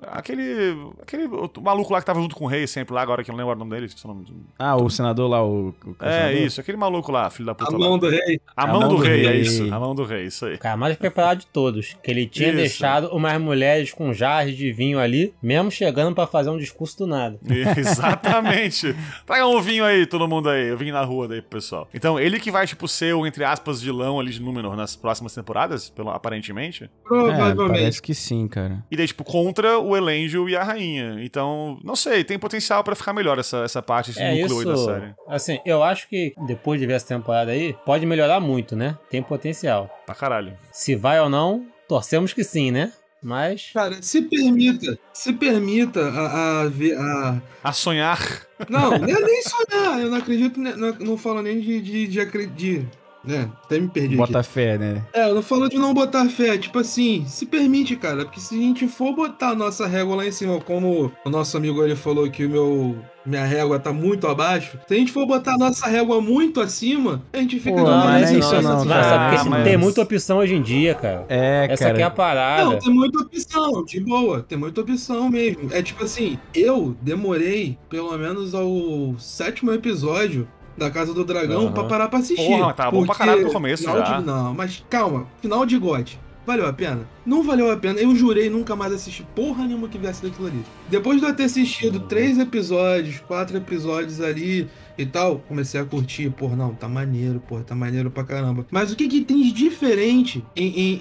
Aquele, 0.03 0.77
aquele 1.03 1.27
outro 1.27 1.63
maluco 1.63 1.93
lá 1.93 2.01
que 2.01 2.07
tava 2.07 2.21
junto 2.21 2.35
com 2.37 2.45
o 2.45 2.49
rei 2.49 2.67
sempre 2.67 2.95
lá, 2.95 3.03
agora 3.03 3.23
que 3.23 3.31
eu 3.31 3.37
não 3.37 3.39
lembro 3.39 3.55
o 3.55 3.59
nome 3.59 3.71
dele. 3.73 3.93
o 4.05 4.09
nome. 4.09 4.27
Ah, 4.59 4.77
o 4.77 4.89
senador 4.91 5.29
lá, 5.31 5.45
o. 5.45 5.75
o 5.85 5.97
É, 6.01 6.33
isso, 6.33 6.61
aquele 6.61 6.77
maluco 6.77 7.11
lá, 7.13 7.29
filho 7.31 7.47
da 7.47 7.55
puta 7.55 7.71
A 7.71 7.79
lá. 7.79 7.79
mão 7.79 7.99
do 7.99 8.09
rei. 8.09 8.41
A 8.57 8.67
mão, 8.67 8.89
do, 8.89 8.97
rei, 8.97 9.27
é 9.27 9.37
isso. 9.37 9.73
A 9.73 9.79
mão 9.79 9.95
do 9.95 10.05
rei, 10.05 10.27
isso 10.27 10.47
aí. 10.47 10.55
O 10.55 10.59
cara 10.59 10.77
mais 10.77 10.97
preparado 10.97 11.39
de 11.41 11.47
todos. 11.47 11.97
Que 12.03 12.11
ele 12.11 12.27
tinha 12.27 12.49
Isso. 12.49 12.57
deixado 12.57 13.09
umas 13.09 13.41
mulheres 13.41 13.93
com 13.93 14.13
jarres 14.13 14.57
de 14.57 14.73
vinho 14.73 14.99
ali, 14.99 15.35
mesmo 15.43 15.71
chegando 15.71 16.15
pra 16.15 16.27
fazer 16.27 16.51
um 16.51 16.59
discurso 16.59 16.99
do 16.99 17.07
nada. 17.07 17.39
Exatamente. 17.77 18.95
Traga 19.27 19.47
um 19.47 19.61
vinho 19.61 19.85
aí, 19.85 20.07
todo 20.07 20.27
mundo 20.29 20.49
aí. 20.49 20.69
Eu 20.69 20.77
vim 20.77 20.91
na 20.91 21.03
rua 21.05 21.29
daí 21.29 21.41
pro 21.41 21.51
pessoal. 21.59 21.89
Então, 21.93 22.19
ele 22.19 22.39
que 22.41 22.51
vai, 22.51 22.67
tipo, 22.67 22.87
ser 22.89 23.15
o, 23.15 23.27
entre 23.27 23.45
aspas, 23.45 23.81
vilão 23.83 24.19
ali 24.19 24.31
de 24.31 24.41
Númenor 24.41 24.77
nas 24.77 24.97
próximas 24.97 25.35
temporadas, 25.35 25.91
pelo, 25.91 26.11
aparentemente. 26.11 26.85
É, 26.85 26.89
Provavelmente. 27.05 27.79
parece 27.81 28.03
que 28.03 28.15
sim, 28.15 28.49
cara. 28.49 28.85
E 28.91 28.97
daí, 28.97 29.07
tipo, 29.07 29.20
contra 29.25 29.79
o 29.79 29.97
Elendil 29.97 30.49
e 30.49 30.57
a 30.57 30.63
rainha. 30.63 31.17
Então, 31.21 31.79
não 31.85 31.95
sei, 31.97 32.25
tem 32.25 32.39
potencial 32.39 32.83
pra 32.85 32.95
ficar 32.95 33.13
melhor 33.13 33.39
essa, 33.39 33.59
essa 33.59 33.83
parte, 33.83 34.11
esse 34.11 34.21
É 34.21 34.35
núcleo 34.43 34.59
aí 34.61 34.65
da 34.65 34.73
isso. 34.75 34.85
série. 34.85 35.15
Assim, 35.29 35.59
eu 35.65 35.83
acho 35.83 36.09
que 36.09 36.35
depois 36.47 36.81
de 36.81 36.87
ver 36.87 36.95
essa 36.95 37.07
temporada 37.07 37.51
aí, 37.53 37.75
pode 37.85 38.05
melhorar 38.07 38.41
muito, 38.41 38.75
né? 38.77 38.97
Tem 39.11 39.23
potencial. 39.23 39.91
Pra 40.07 40.15
caralho. 40.15 40.53
Se 40.73 40.95
vai 40.95 41.21
ou 41.21 41.29
não, 41.29 41.67
torcemos 41.89 42.33
que 42.33 42.45
sim, 42.45 42.71
né? 42.71 42.93
Mas. 43.23 43.71
Cara, 43.75 44.01
se 44.01 44.23
permita, 44.23 44.99
se 45.13 45.33
permita 45.35 46.01
a, 46.01 46.63
a 46.63 46.67
a. 46.67 47.43
A 47.65 47.73
sonhar. 47.73 48.19
Não, 48.67 48.91
não 48.99 49.09
é 49.09 49.21
nem 49.21 49.43
sonhar. 49.43 50.01
Eu 50.01 50.11
não 50.11 50.17
acredito, 50.17 50.59
ne- 50.59 50.75
não, 50.75 50.93
não 50.95 51.17
falo 51.19 51.43
nem 51.43 51.61
de, 51.61 51.83
de, 51.83 52.07
de 52.07 52.19
acreditar. 52.21 52.87
Né? 53.23 53.51
Até 53.65 53.79
me 53.79 53.87
perdi 53.89 54.17
Bota 54.17 54.39
aqui. 54.41 54.49
fé, 54.49 54.79
né? 54.79 55.03
É, 55.13 55.29
eu 55.29 55.35
não 55.35 55.43
falo 55.43 55.69
de 55.69 55.77
não 55.77 55.93
botar 55.93 56.27
fé. 56.31 56.57
Tipo 56.57 56.79
assim, 56.79 57.25
se 57.27 57.45
permite, 57.45 57.95
cara. 57.97 58.25
Porque 58.25 58.41
se 58.41 58.55
a 58.55 58.59
gente 58.63 58.89
for 58.89 59.15
botar 59.15 59.51
a 59.51 59.55
nossa 59.55 59.87
régua 59.87 60.17
lá 60.17 60.27
em 60.27 60.33
cima, 60.33 60.59
como 60.61 61.13
o 61.25 61.29
nosso 61.31 61.55
amigo 61.57 61.85
ele 61.85 61.95
falou 61.97 62.31
que 62.31 62.47
o 62.47 62.51
meu. 62.51 62.97
Minha 63.27 63.45
régua 63.45 63.79
tá 63.79 63.93
muito 63.93 64.27
abaixo. 64.27 64.79
Se 64.89 64.95
a 64.95 64.97
gente 64.97 65.13
for 65.13 65.27
botar 65.27 65.53
a 65.53 65.59
nossa 65.59 65.87
régua 65.87 66.23
muito 66.23 66.59
acima, 66.59 67.23
a 67.31 67.37
gente 67.37 67.61
fica 67.61 67.77
Pô, 67.77 67.85
mas 67.85 68.23
nessa 68.23 68.33
é 68.35 68.39
isso 68.39 68.63
não, 68.63 68.83
Nossa, 68.83 68.89
cara. 68.89 69.35
porque 69.37 69.51
mas- 69.51 69.65
tem 69.65 69.77
muita 69.77 70.01
opção 70.01 70.39
hoje 70.39 70.55
em 70.55 70.63
dia, 70.63 70.95
cara. 70.95 71.27
É, 71.29 71.67
Essa 71.71 71.85
cara. 71.85 71.93
aqui 71.93 72.03
é 72.03 72.07
a 72.07 72.11
parada. 72.11 72.65
Não, 72.65 72.79
tem 72.79 72.91
muita 72.91 73.19
opção, 73.23 73.85
de 73.85 74.01
boa. 74.01 74.41
Tem 74.49 74.57
muita 74.57 74.81
opção 74.81 75.29
mesmo. 75.29 75.69
É 75.71 75.83
tipo 75.83 76.03
assim, 76.03 76.39
eu 76.55 76.97
demorei 77.03 77.77
pelo 77.91 78.17
menos 78.17 78.55
ao 78.55 79.15
sétimo 79.19 79.71
episódio 79.71 80.49
da 80.81 80.91
Casa 80.91 81.15
do 81.15 81.25
Dragão 81.25 81.65
Aham. 81.67 81.73
pra 81.73 81.85
parar 81.85 82.09
pra 82.09 82.19
assistir. 82.19 82.45
Porra, 82.47 82.73
tá 82.73 82.91
bom 82.91 83.05
pra 83.07 83.15
caralho 83.15 83.45
no 83.45 83.53
começo 83.53 83.83
final 83.85 83.99
já. 83.99 84.19
de- 84.19 84.27
não, 84.27 84.55
mas 84.55 84.83
calma. 84.91 85.27
Final 85.41 85.65
de 85.65 85.79
God. 85.79 86.09
Valeu 86.47 86.67
a 86.67 86.73
pena? 86.73 87.07
Não 87.25 87.43
valeu 87.45 87.71
a 87.71 87.77
pena. 87.77 88.01
Eu 88.01 88.17
jurei 88.17 88.49
nunca 88.49 88.75
mais 88.75 88.93
assistir 88.95 89.25
porra 89.37 89.65
nenhuma 89.67 89.89
que 89.89 89.99
viesse 89.99 90.23
daquilo 90.23 90.49
ali. 90.49 90.65
Depois 90.89 91.21
de 91.21 91.27
eu 91.27 91.35
ter 91.37 91.45
assistido 91.45 92.01
três 92.01 92.39
episódios, 92.39 93.21
quatro 93.29 93.57
episódios 93.59 94.21
ali 94.23 94.67
e 94.97 95.05
tal, 95.07 95.39
comecei 95.47 95.79
a 95.79 95.85
curtir. 95.85 96.31
Porra, 96.31 96.57
não, 96.57 96.75
tá 96.75 96.89
maneiro, 96.89 97.41
porra, 97.47 97.63
tá 97.63 97.75
maneiro 97.75 98.11
pra 98.11 98.25
caramba. 98.25 98.67
Mas 98.71 98.91
o 98.91 98.97
que 98.97 99.07
que 99.07 99.21
tem 99.21 99.43
de 99.43 99.53
diferente 99.53 100.43
em, 100.57 100.67
em- 100.67 100.99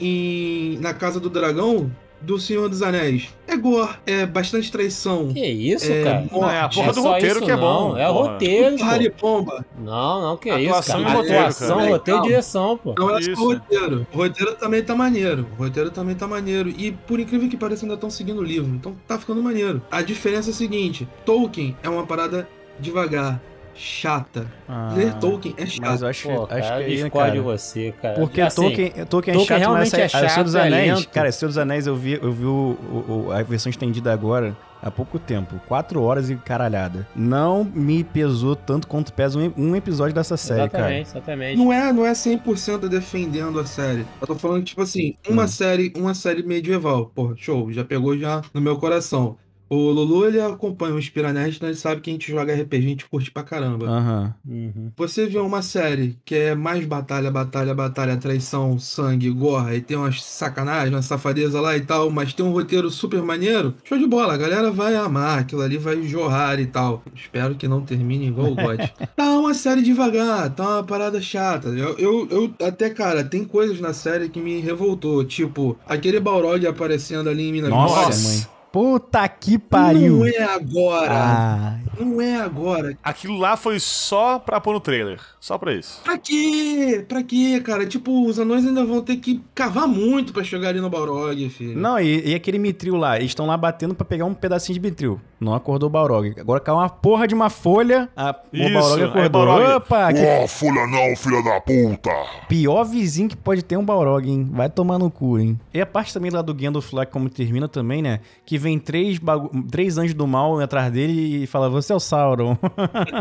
em- 0.75 0.79
na 0.79 0.93
Casa 0.93 1.19
do 1.21 1.29
Dragão 1.29 1.89
do 2.21 2.37
Senhor 2.39 2.67
dos 2.69 2.81
Anéis? 2.81 3.29
É 3.47 3.55
gore, 3.55 3.89
é 4.05 4.25
bastante 4.25 4.71
traição. 4.71 5.33
Que 5.33 5.45
isso, 5.45 5.91
É, 5.91 6.03
cara? 6.03 6.25
Não, 6.31 6.49
é 6.49 6.59
a 6.61 6.69
porra 6.69 6.89
é 6.89 6.93
do 6.93 7.01
roteiro 7.01 7.35
isso, 7.37 7.45
que 7.45 7.51
é 7.51 7.55
não. 7.55 7.61
bom. 7.61 7.97
É 7.97 8.09
o 8.09 8.13
roteiro, 8.13 8.77
pô. 8.77 8.83
Harry 8.85 9.09
Pomba. 9.09 9.65
Não, 9.79 10.21
não, 10.21 10.37
que 10.37 10.49
Atuação 10.49 10.97
isso, 10.99 11.05
cara. 11.07 11.17
roteiro, 11.17 11.39
Atuação, 11.39 11.77
cara. 11.77 11.89
roteiro 11.89 12.19
e 12.19 12.23
direção, 12.23 12.77
pô. 12.77 12.95
Não 12.97 13.17
é 13.17 13.21
só 13.21 13.31
o 13.31 13.53
roteiro. 13.53 14.07
O 14.13 14.17
roteiro 14.17 14.55
também 14.55 14.83
tá 14.83 14.95
maneiro. 14.95 15.47
O 15.57 15.63
roteiro 15.63 15.89
também 15.91 16.15
tá 16.15 16.27
maneiro. 16.27 16.69
E 16.69 16.91
por 16.91 17.19
incrível 17.19 17.49
que 17.49 17.57
pareça, 17.57 17.85
ainda 17.85 17.95
estão 17.95 18.09
seguindo 18.09 18.39
o 18.39 18.43
livro. 18.43 18.69
Então 18.75 18.95
tá 19.07 19.17
ficando 19.17 19.41
maneiro. 19.41 19.81
A 19.89 20.01
diferença 20.01 20.49
é 20.49 20.51
a 20.51 20.55
seguinte: 20.55 21.07
Tolkien 21.25 21.75
é 21.81 21.89
uma 21.89 22.05
parada 22.05 22.47
devagar, 22.79 23.41
chata. 23.79 24.45
Ah, 24.67 24.93
Ler 24.95 25.13
Tolkien 25.15 25.55
é 25.57 25.65
chato. 25.65 25.81
Mas 25.81 26.01
eu 26.01 26.07
acho, 26.07 26.27
Pô, 26.27 26.43
acho 26.43 26.47
cara, 26.49 26.83
que 26.83 26.91
aí, 26.91 27.31
de 27.31 27.39
você, 27.39 27.93
cara. 28.01 28.15
Porque 28.15 28.41
assim, 28.41 28.61
Tolkien, 28.61 29.05
Tolkien 29.05 29.37
é 29.41 29.45
chato, 29.45 29.71
mas 29.71 29.93
é 29.93 30.07
chato, 30.09 30.29
Senhor 30.29 30.43
dos 30.43 30.55
Anéis, 30.55 31.05
cara, 31.05 31.31
Senhor 31.31 31.49
dos 31.49 31.57
Anéis 31.57 31.87
eu 31.87 31.95
vi, 31.95 32.19
eu 32.21 32.31
vi 32.31 32.45
o, 32.45 32.77
o, 33.07 33.31
a 33.31 33.41
versão 33.41 33.69
estendida 33.69 34.11
agora 34.11 34.55
há 34.81 34.91
pouco 34.91 35.17
tempo. 35.17 35.59
Quatro 35.67 36.01
horas 36.01 36.29
e 36.29 36.35
caralhada. 36.35 37.07
Não 37.15 37.63
me 37.63 38.03
pesou 38.03 38.55
tanto 38.55 38.87
quanto 38.87 39.13
pesa 39.13 39.39
um, 39.39 39.53
um 39.57 39.75
episódio 39.75 40.13
dessa 40.13 40.37
série, 40.37 40.61
exatamente, 40.61 40.81
cara. 40.81 40.99
Exatamente, 40.99 41.57
Não 41.57 41.71
é, 41.73 41.93
não 41.93 42.05
é 42.05 42.11
100% 42.11 42.87
defendendo 42.87 43.59
a 43.59 43.65
série. 43.65 44.05
Eu 44.19 44.27
tô 44.27 44.35
falando, 44.35 44.63
tipo 44.63 44.81
assim, 44.81 45.15
uma 45.27 45.43
hum. 45.43 45.47
série, 45.47 45.93
uma 45.95 46.13
série 46.13 46.43
medieval. 46.43 47.11
Pô, 47.13 47.33
show, 47.35 47.71
já 47.71 47.83
pegou 47.83 48.17
já 48.17 48.41
no 48.53 48.61
meu 48.61 48.77
coração. 48.77 49.37
O 49.69 49.91
Lulu, 49.91 50.25
ele 50.25 50.41
acompanha 50.41 50.95
o 50.95 51.01
Spiranerd, 51.01 51.55
então 51.55 51.69
ele 51.69 51.77
sabe 51.77 52.01
que 52.01 52.09
a 52.09 52.13
gente 52.13 52.31
joga 52.31 52.53
RPG, 52.53 52.77
a 52.77 52.89
gente 52.89 53.05
curte 53.05 53.29
pra 53.29 53.43
caramba. 53.43 53.85
Uhum. 53.85 54.33
Uhum. 54.47 54.91
Você 54.97 55.27
vê 55.27 55.37
uma 55.37 55.61
série 55.61 56.17
que 56.25 56.33
é 56.33 56.55
mais 56.55 56.85
batalha, 56.85 57.29
batalha, 57.29 57.73
batalha, 57.75 58.17
traição, 58.17 58.79
sangue, 58.79 59.29
gorra, 59.29 59.75
e 59.75 59.81
tem 59.81 59.95
umas 59.95 60.23
sacanagem, 60.23 60.93
uma 60.93 61.01
safadeza 61.01 61.61
lá 61.61 61.77
e 61.77 61.81
tal, 61.81 62.09
mas 62.09 62.33
tem 62.33 62.45
um 62.45 62.51
roteiro 62.51 62.89
super 62.89 63.21
maneiro, 63.21 63.75
show 63.83 63.97
de 63.97 64.07
bola, 64.07 64.33
a 64.33 64.37
galera 64.37 64.71
vai 64.71 64.95
amar, 64.95 65.39
aquilo 65.39 65.61
ali 65.61 65.77
vai 65.77 66.01
jorrar 66.03 66.59
e 66.59 66.65
tal. 66.65 67.03
Espero 67.13 67.55
que 67.55 67.67
não 67.67 67.81
termine 67.81 68.27
igual 68.27 68.51
o 68.51 68.55
God. 68.55 68.79
tá 69.15 69.37
uma 69.37 69.53
série 69.53 69.83
devagar, 69.83 70.49
tá 70.49 70.63
uma 70.63 70.83
parada 70.83 71.21
chata. 71.21 71.69
Eu, 71.69 71.95
eu, 71.97 72.27
eu, 72.31 72.67
até, 72.67 72.89
cara, 72.89 73.23
tem 73.23 73.45
coisas 73.45 73.79
na 73.79 73.93
série 73.93 74.29
que 74.29 74.39
me 74.39 74.59
revoltou, 74.59 75.23
tipo, 75.23 75.77
aquele 75.85 76.19
Balrog 76.19 76.65
aparecendo 76.65 77.29
ali 77.29 77.49
em 77.49 77.51
Minas 77.51 77.69
Nossa, 77.69 78.27
mãe. 78.27 78.58
Puta 78.71 79.27
que 79.27 79.57
pariu. 79.57 80.17
Não 80.17 80.25
é 80.25 80.43
agora. 80.43 81.11
Ah. 81.11 81.79
Não 81.99 82.21
é 82.21 82.39
agora. 82.39 82.97
Aquilo 83.03 83.37
lá 83.37 83.57
foi 83.57 83.79
só 83.79 84.39
pra 84.39 84.59
pôr 84.59 84.73
no 84.73 84.79
trailer. 84.79 85.19
Só 85.39 85.57
pra 85.57 85.73
isso. 85.73 86.01
Pra 86.03 86.17
quê? 86.17 87.05
Pra 87.07 87.23
quê, 87.23 87.61
cara? 87.63 87.85
Tipo, 87.85 88.25
os 88.25 88.39
anões 88.39 88.65
ainda 88.65 88.85
vão 88.85 89.01
ter 89.01 89.17
que 89.17 89.41
cavar 89.53 89.87
muito 89.87 90.33
pra 90.33 90.43
chegar 90.43 90.69
ali 90.69 90.81
no 90.81 90.89
Balrog, 90.89 91.49
filho. 91.49 91.77
Não, 91.77 91.99
e, 91.99 92.29
e 92.29 92.35
aquele 92.35 92.59
Mitril 92.59 92.95
lá? 92.95 93.17
Eles 93.17 93.31
estão 93.31 93.45
lá 93.45 93.55
batendo 93.55 93.95
pra 93.95 94.05
pegar 94.05 94.25
um 94.25 94.33
pedacinho 94.33 94.79
de 94.79 94.85
Mitril. 94.85 95.19
Não 95.39 95.53
acordou 95.53 95.87
o 95.87 95.89
Balrog. 95.89 96.35
Agora 96.39 96.59
caiu 96.59 96.77
uma 96.77 96.89
porra 96.89 97.27
de 97.27 97.33
uma 97.33 97.49
folha. 97.49 98.09
A, 98.15 98.35
isso, 98.51 98.69
o 98.69 98.73
Balrog 98.73 99.03
acordou. 99.03 99.29
Balrog. 99.29 99.75
Opa! 99.75 100.13
Que... 100.13 100.19
Oh, 100.43 100.47
folha 100.47 100.87
não, 100.87 101.15
filha 101.15 101.41
da 101.41 101.61
puta! 101.61 102.11
Pior 102.47 102.83
vizinho 102.83 103.29
que 103.29 103.37
pode 103.37 103.63
ter 103.63 103.77
um 103.77 103.85
Balrog, 103.85 104.29
hein? 104.29 104.47
Vai 104.51 104.69
tomar 104.69 104.99
no 104.99 105.09
cu, 105.09 105.39
hein? 105.39 105.59
E 105.73 105.79
a 105.79 105.85
parte 105.85 106.13
também 106.13 106.31
lá 106.31 106.41
do 106.41 106.53
Gandalf 106.53 106.91
lá, 106.91 107.05
como 107.05 107.29
termina 107.29 107.67
também, 107.67 108.01
né? 108.01 108.19
Que 108.45 108.57
vem 108.57 108.77
três, 108.77 109.17
bagu... 109.17 109.49
três 109.71 109.97
anjos 109.97 110.13
do 110.13 110.27
mal 110.27 110.59
atrás 110.59 110.91
dele 110.91 111.43
e 111.43 111.47
fala, 111.47 111.69
você 111.69 111.88
é 111.91 111.95
o 111.95 111.99
Sauron. 111.99 112.57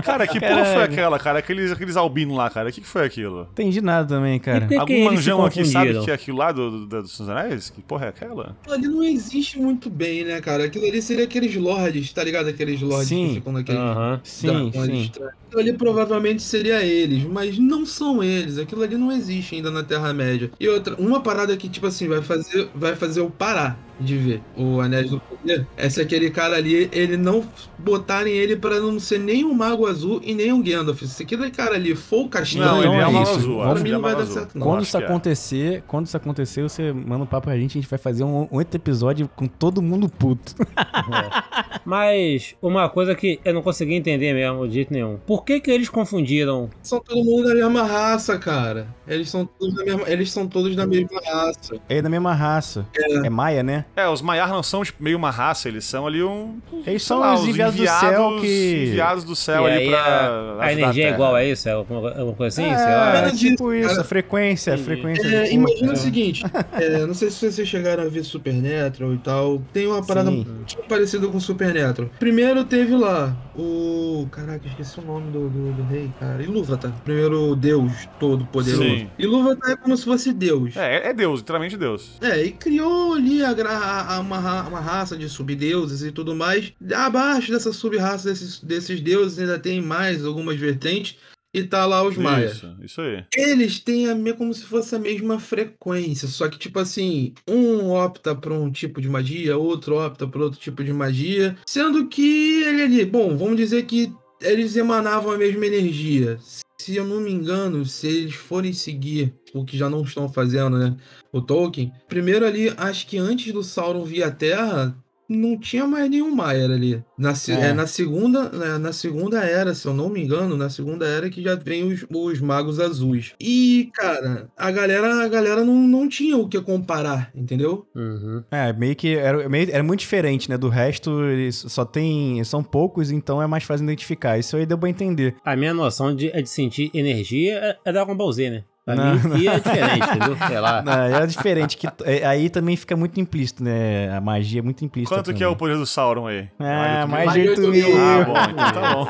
Cara, 0.05 0.27
que 0.27 0.41
porra 0.41 0.65
foi 0.65 0.83
aquela, 0.83 1.19
cara? 1.19 1.39
Aqueles, 1.39 1.73
aqueles 1.73 1.97
albinos 1.97 2.37
lá, 2.37 2.51
cara. 2.51 2.69
O 2.69 2.73
que, 2.73 2.81
que 2.81 2.87
foi 2.87 3.05
aquilo? 3.05 3.49
Entendi 3.53 3.81
nada 3.81 4.09
também, 4.09 4.39
cara. 4.39 4.67
Que 4.67 4.77
Algum 4.77 5.05
manjão 5.05 5.45
aqui 5.45 5.65
sabe 5.65 5.99
que 6.05 6.11
é 6.11 6.15
aquilo 6.15 6.39
lá 6.39 6.53
do, 6.53 6.71
do, 6.71 6.87
do, 6.87 7.03
dos 7.03 7.29
Anéis? 7.29 7.71
Que 7.71 7.83
porra 7.83 8.07
é 8.07 8.09
aquela? 8.09 8.57
Aquilo 8.61 8.75
ali 8.75 8.89
não 8.89 9.05
existe 9.05 9.59
muito 9.59 9.91
bem, 9.91 10.25
né, 10.25 10.41
cara? 10.41 10.65
Aquilo 10.65 10.87
ali 10.87 11.01
seria 11.03 11.25
aqueles 11.25 11.55
lords, 11.57 12.13
tá 12.13 12.25
ligado? 12.25 12.49
Aqueles 12.49 12.81
lords 12.81 13.09
sim. 13.09 13.29
que 13.29 13.35
ficam 13.35 13.53
naquele... 13.53 13.79
Uh 13.79 13.83
-huh. 13.83 14.21
Sim, 14.23 14.73
sim. 14.73 15.11
Aquilo 15.47 15.61
ali 15.61 15.73
provavelmente 15.73 16.43
seria 16.43 16.83
eles, 16.83 17.25
mas 17.25 17.59
não 17.59 17.87
são 17.87 18.23
eles. 18.23 18.59
Aquilo 18.59 18.83
ali 18.83 18.97
não 18.97 19.11
existe 19.11 19.57
ainda 19.57 19.71
na 19.71 19.83
Terra-média. 19.83 20.51
E 20.61 20.69
outra, 20.69 20.95
uma 20.97 21.21
parada 21.21 21.57
que, 21.57 21.69
tipo 21.69 21.87
assim, 21.87 22.09
vai 22.09 22.23
fazer, 22.23 22.69
vai 22.75 22.95
fazer 22.95 23.21
eu 23.21 23.31
parar 23.31 23.88
de 24.01 24.17
ver 24.17 24.43
o 24.57 24.81
Anéis 24.81 25.11
do 25.11 25.21
Poder 25.21 25.67
é 25.77 25.89
se 25.89 26.01
aquele 26.01 26.31
cara 26.31 26.57
ali, 26.57 26.89
ele 26.93 27.17
não 27.17 27.45
botarem 27.79 28.33
ele 28.33 28.57
para 28.57 28.81
não 28.81 28.99
ser 28.99 29.19
nem 29.19 29.45
um 29.45 29.55
Mago 29.55 29.87
Azul 29.87 30.21
e 30.25 30.35
nem 30.35 30.53
um 30.53 30.63
Gandalf. 30.63 31.03
Se 31.03 31.23
aquele 31.23 31.51
cara 31.51 31.75
ali 31.75 31.95
for 31.95 32.27
o 32.27 32.29
castanho, 32.29 32.65
não, 32.65 32.79
ele 32.79 33.03
é 33.03 33.07
um 33.07 33.13
Mago 33.13 33.31
Azul. 33.31 33.61
Pra 33.61 33.81
mim 33.81 33.91
não 33.91 34.01
vai 34.01 34.17
dar 34.17 34.27
certo, 34.27 34.59
não. 34.59 34.67
Quando 34.67 34.83
isso 34.83 34.97
é. 34.97 35.05
acontecer, 35.05 35.75
é. 35.75 35.83
quando 35.87 36.07
isso 36.07 36.17
acontecer, 36.17 36.63
você 36.63 36.93
manda 36.93 37.25
um 37.25 37.27
papo 37.27 37.47
pra 37.47 37.57
gente, 37.57 37.79
a 37.79 37.81
gente 37.81 37.91
vai 37.91 37.99
fazer 37.99 38.25
um, 38.25 38.43
um 38.43 38.49
outro 38.51 38.77
episódio 38.77 39.29
com 39.35 39.47
todo 39.47 39.83
mundo 39.83 40.09
puto. 40.09 40.55
É. 40.77 41.79
Mas 41.85 42.55
uma 42.61 42.89
coisa 42.89 43.15
que 43.15 43.41
eu 43.45 43.55
não 43.55 43.63
consegui 43.63 43.95
entender 43.95 44.33
mesmo, 44.33 44.67
de 44.69 44.75
jeito 44.75 44.93
nenhum. 44.93 45.19
Por 45.27 45.45
que 45.45 45.61
que 45.61 45.71
eles 45.71 45.89
confundiram? 45.89 46.69
São 46.83 47.01
todo 47.01 47.25
mundo 47.25 47.49
da 47.49 47.55
mesma 47.55 47.83
raça, 47.85 48.39
cara. 48.39 48.89
Eles 49.07 49.31
são 49.31 49.47
todos 49.47 49.75
da 49.75 49.85
mesma, 49.85 50.09
eles 50.09 50.31
são 50.31 50.47
todos 50.47 50.77
da 50.77 50.87
mesma 50.87 51.21
raça. 51.25 51.77
É 51.89 52.03
da 52.03 52.09
mesma 52.09 52.35
raça. 52.35 52.87
É, 52.95 53.27
é 53.27 53.31
Maia, 53.31 53.63
né? 53.63 53.85
É, 53.97 54.09
os 54.09 54.23
Maiar 54.23 54.51
não 54.51 54.63
são 54.63 54.85
tipo, 54.85 55.03
meio 55.03 55.17
uma 55.17 55.31
raça, 55.31 55.69
eles 55.69 55.85
são 55.85 56.07
ali 56.07 56.23
um. 56.23 56.59
Eles 56.87 57.03
são 57.03 57.19
lá, 57.19 57.35
os 57.35 57.47
enviados, 57.47 57.75
enviados, 57.75 58.01
do 58.01 58.09
céu 58.09 58.41
que. 58.41 58.85
Enviados 58.89 59.25
do 59.25 59.37
céu 59.37 59.69
e 59.69 59.73
ali 59.73 59.89
pra. 59.91 59.99
A, 60.01 60.65
a 60.65 60.73
energia 60.73 61.09
é 61.09 61.11
igual 61.13 61.35
a 61.35 61.45
isso? 61.45 61.69
É 61.69 61.73
alguma 61.73 62.35
coisa 62.35 62.63
assim? 62.63 62.71
É, 62.71 62.77
sei 62.77 62.87
lá. 62.87 63.17
É 63.27 63.31
tipo 63.33 63.73
isso, 63.73 63.89
cara. 63.89 64.01
a 64.01 64.05
frequência, 64.05 64.75
a 64.75 64.79
frequência. 64.79 65.27
É, 65.27 65.53
imagina 65.53 65.93
o 65.93 65.97
seguinte: 65.97 66.45
é, 66.73 67.07
não 67.07 67.15
sei 67.15 67.31
se 67.31 67.51
vocês 67.51 67.69
chegaram 67.69 68.05
a 68.05 68.09
ver 68.09 68.25
Supernatural 68.25 69.15
e 69.15 69.19
tal. 69.19 69.63
Tem 69.73 69.87
uma 69.87 70.05
parada 70.05 70.31
muito 70.31 70.77
parecida 70.89 71.27
com 71.27 71.41
Supernatural. 71.41 72.11
Primeiro 72.19 72.65
teve 72.65 72.95
lá 72.95 73.37
o. 73.59 74.27
Caraca, 74.31 74.67
esqueci 74.67 75.01
o 75.01 75.05
nome 75.05 75.31
do, 75.31 75.49
do, 75.49 75.73
do 75.73 75.83
rei, 75.85 76.11
cara. 76.19 76.43
Ilúvatar. 76.43 76.93
Primeiro 77.05 77.57
Deus 77.57 78.09
todo-poderoso. 78.19 79.11
Ilúvatar 79.19 79.71
é 79.73 79.77
como 79.77 79.97
se 79.97 80.05
fosse 80.05 80.33
Deus. 80.33 80.77
É, 80.77 81.09
é 81.09 81.13
Deus, 81.13 81.41
literalmente 81.41 81.77
Deus. 81.77 82.17
É, 82.21 82.45
e 82.45 82.53
criou 82.53 83.15
ali 83.15 83.43
a, 83.43 83.51
a, 83.51 84.21
uma, 84.21 84.69
uma 84.69 84.81
raça 84.81 85.17
de 85.17 85.29
subdeuses 85.29 86.03
e 86.03 86.13
tudo 86.13 86.35
mais. 86.35 86.73
Abaixo 86.95 87.53
dessa 87.53 87.73
sub-raça 87.73 88.29
desses, 88.29 88.61
desses 88.61 89.01
deuses 89.01 89.39
ainda 89.39 89.59
tem 89.59 89.81
mais 89.83 90.25
algumas 90.25 90.57
vertentes. 90.57 91.17
E 91.59 91.65
tá 91.65 91.85
lá 91.85 92.05
os 92.05 92.17
maias. 92.17 92.57
Isso, 92.57 92.77
isso 92.81 93.01
aí. 93.01 93.25
Eles 93.37 93.81
têm 93.81 94.09
a 94.09 94.15
minha 94.15 94.35
como 94.35 94.55
se 94.55 94.65
fosse 94.65 94.95
a 94.95 94.99
mesma 94.99 95.41
frequência, 95.41 96.29
só 96.29 96.49
que 96.49 96.57
tipo 96.57 96.79
assim, 96.79 97.35
um 97.49 97.91
opta 97.91 98.33
por 98.35 98.53
um 98.53 98.71
tipo 98.71 99.01
de 99.01 99.09
magia, 99.09 99.57
outro 99.57 99.97
opta 99.97 100.27
por 100.27 100.43
outro 100.43 100.61
tipo 100.61 100.85
de 100.85 100.93
magia, 100.93 101.57
sendo 101.67 102.07
que 102.07 102.63
ele 102.63 102.83
ali, 102.83 103.05
bom, 103.05 103.37
vamos 103.37 103.57
dizer 103.57 103.85
que 103.87 104.13
eles 104.41 104.77
emanavam 104.77 105.33
a 105.33 105.39
mesma 105.39 105.67
energia. 105.67 106.39
Se 106.81 106.95
eu 106.95 107.05
não 107.05 107.21
me 107.21 107.33
engano, 107.33 107.85
se 107.85 108.07
eles 108.07 108.35
forem 108.35 108.73
seguir 108.73 109.35
o 109.53 109.65
que 109.65 109.77
já 109.77 109.91
não 109.91 110.03
estão 110.03 110.29
fazendo, 110.29 110.79
né? 110.79 110.97
O 111.33 111.43
Tolkien. 111.43 111.93
Primeiro 112.09 112.47
ali, 112.47 112.73
acho 112.77 113.09
que 113.09 113.19
antes 113.19 113.53
do 113.53 113.65
Sauron 113.65 114.05
vir 114.05 114.23
à 114.23 114.31
Terra, 114.31 114.97
não 115.29 115.59
tinha 115.59 115.87
mais 115.87 116.09
nenhum 116.09 116.35
Maier 116.35 116.71
ali. 116.71 117.05
Na, 117.17 117.33
é. 117.49 117.69
É, 117.69 117.73
na, 117.73 117.87
segunda, 117.87 118.49
né, 118.49 118.79
na 118.79 118.93
segunda 118.93 119.41
era, 119.45 119.75
se 119.75 119.87
eu 119.87 119.93
não 119.93 120.09
me 120.09 120.23
engano, 120.23 120.57
na 120.57 120.71
segunda 120.71 121.07
era 121.07 121.29
que 121.29 121.43
já 121.43 121.55
vem 121.55 121.85
os, 121.93 122.07
os 122.09 122.41
magos 122.41 122.81
azuis. 122.81 123.35
E, 123.41 123.91
cara, 123.95 124.49
a 124.57 124.71
galera, 124.71 125.23
a 125.23 125.29
galera 125.29 125.65
não, 125.65 125.75
não 125.75 126.09
tinha 126.09 126.37
o 126.37 126.49
que 126.49 126.61
comparar, 126.61 127.31
entendeu? 127.35 127.87
Uhum. 127.95 128.43
É, 128.51 128.73
meio 128.73 128.97
que 128.97 129.17
era, 129.17 129.49
meio, 129.49 129.69
era 129.71 129.83
muito 129.83 130.01
diferente, 130.01 130.49
né? 130.49 130.57
Do 130.57 130.69
resto, 130.69 131.23
eles 131.25 131.65
só 131.69 131.85
tem. 131.85 132.43
São 132.45 132.63
poucos, 132.63 133.11
então 133.11 133.43
é 133.43 133.47
mais 133.47 133.65
fácil 133.65 133.85
identificar. 133.85 134.39
Isso 134.39 134.57
aí 134.57 134.65
deu 134.65 134.79
pra 134.79 134.89
entender. 134.89 135.37
A 135.45 135.57
minha 135.57 135.75
noção 135.75 136.15
de, 136.15 136.29
é 136.29 136.41
de 136.41 136.49
sentir 136.49 136.91
energia 136.95 137.59
é, 137.59 137.77
é 137.85 137.93
Dragon 137.93 138.17
Ball 138.17 138.33
Z, 138.33 138.51
né? 138.51 138.65
Pra 138.89 138.95
não, 138.95 139.15
mim, 139.15 139.45
não. 139.45 139.53
é 139.53 139.61
diferente, 139.61 140.09
entendeu? 140.09 140.37
Sei 140.49 140.61
lá. 140.61 140.83
Não, 140.83 140.93
é 140.93 141.27
diferente. 141.27 141.77
Que, 141.77 141.87
é, 142.05 142.27
aí 142.27 142.49
também 142.49 142.75
fica 142.75 142.97
muito 142.97 143.21
implícito, 143.21 143.63
né? 143.63 144.17
A 144.17 144.21
magia 144.21 144.61
é 144.61 144.63
muito 144.63 144.83
implícita. 144.83 145.15
Quanto 145.15 145.27
também. 145.27 145.39
que 145.39 145.45
é 145.45 145.49
o 145.49 145.55
poder 145.55 145.77
do 145.77 145.85
Sauron 145.85 146.27
aí? 146.27 146.49
Ah, 146.59 147.07
mais 147.07 147.35
de 147.35 147.49
8 147.51 147.61
mil. 147.69 147.89
Ah, 147.99 148.25
bom, 148.25 148.35
então 148.51 148.73
tá 148.73 148.95
bom. 148.95 149.07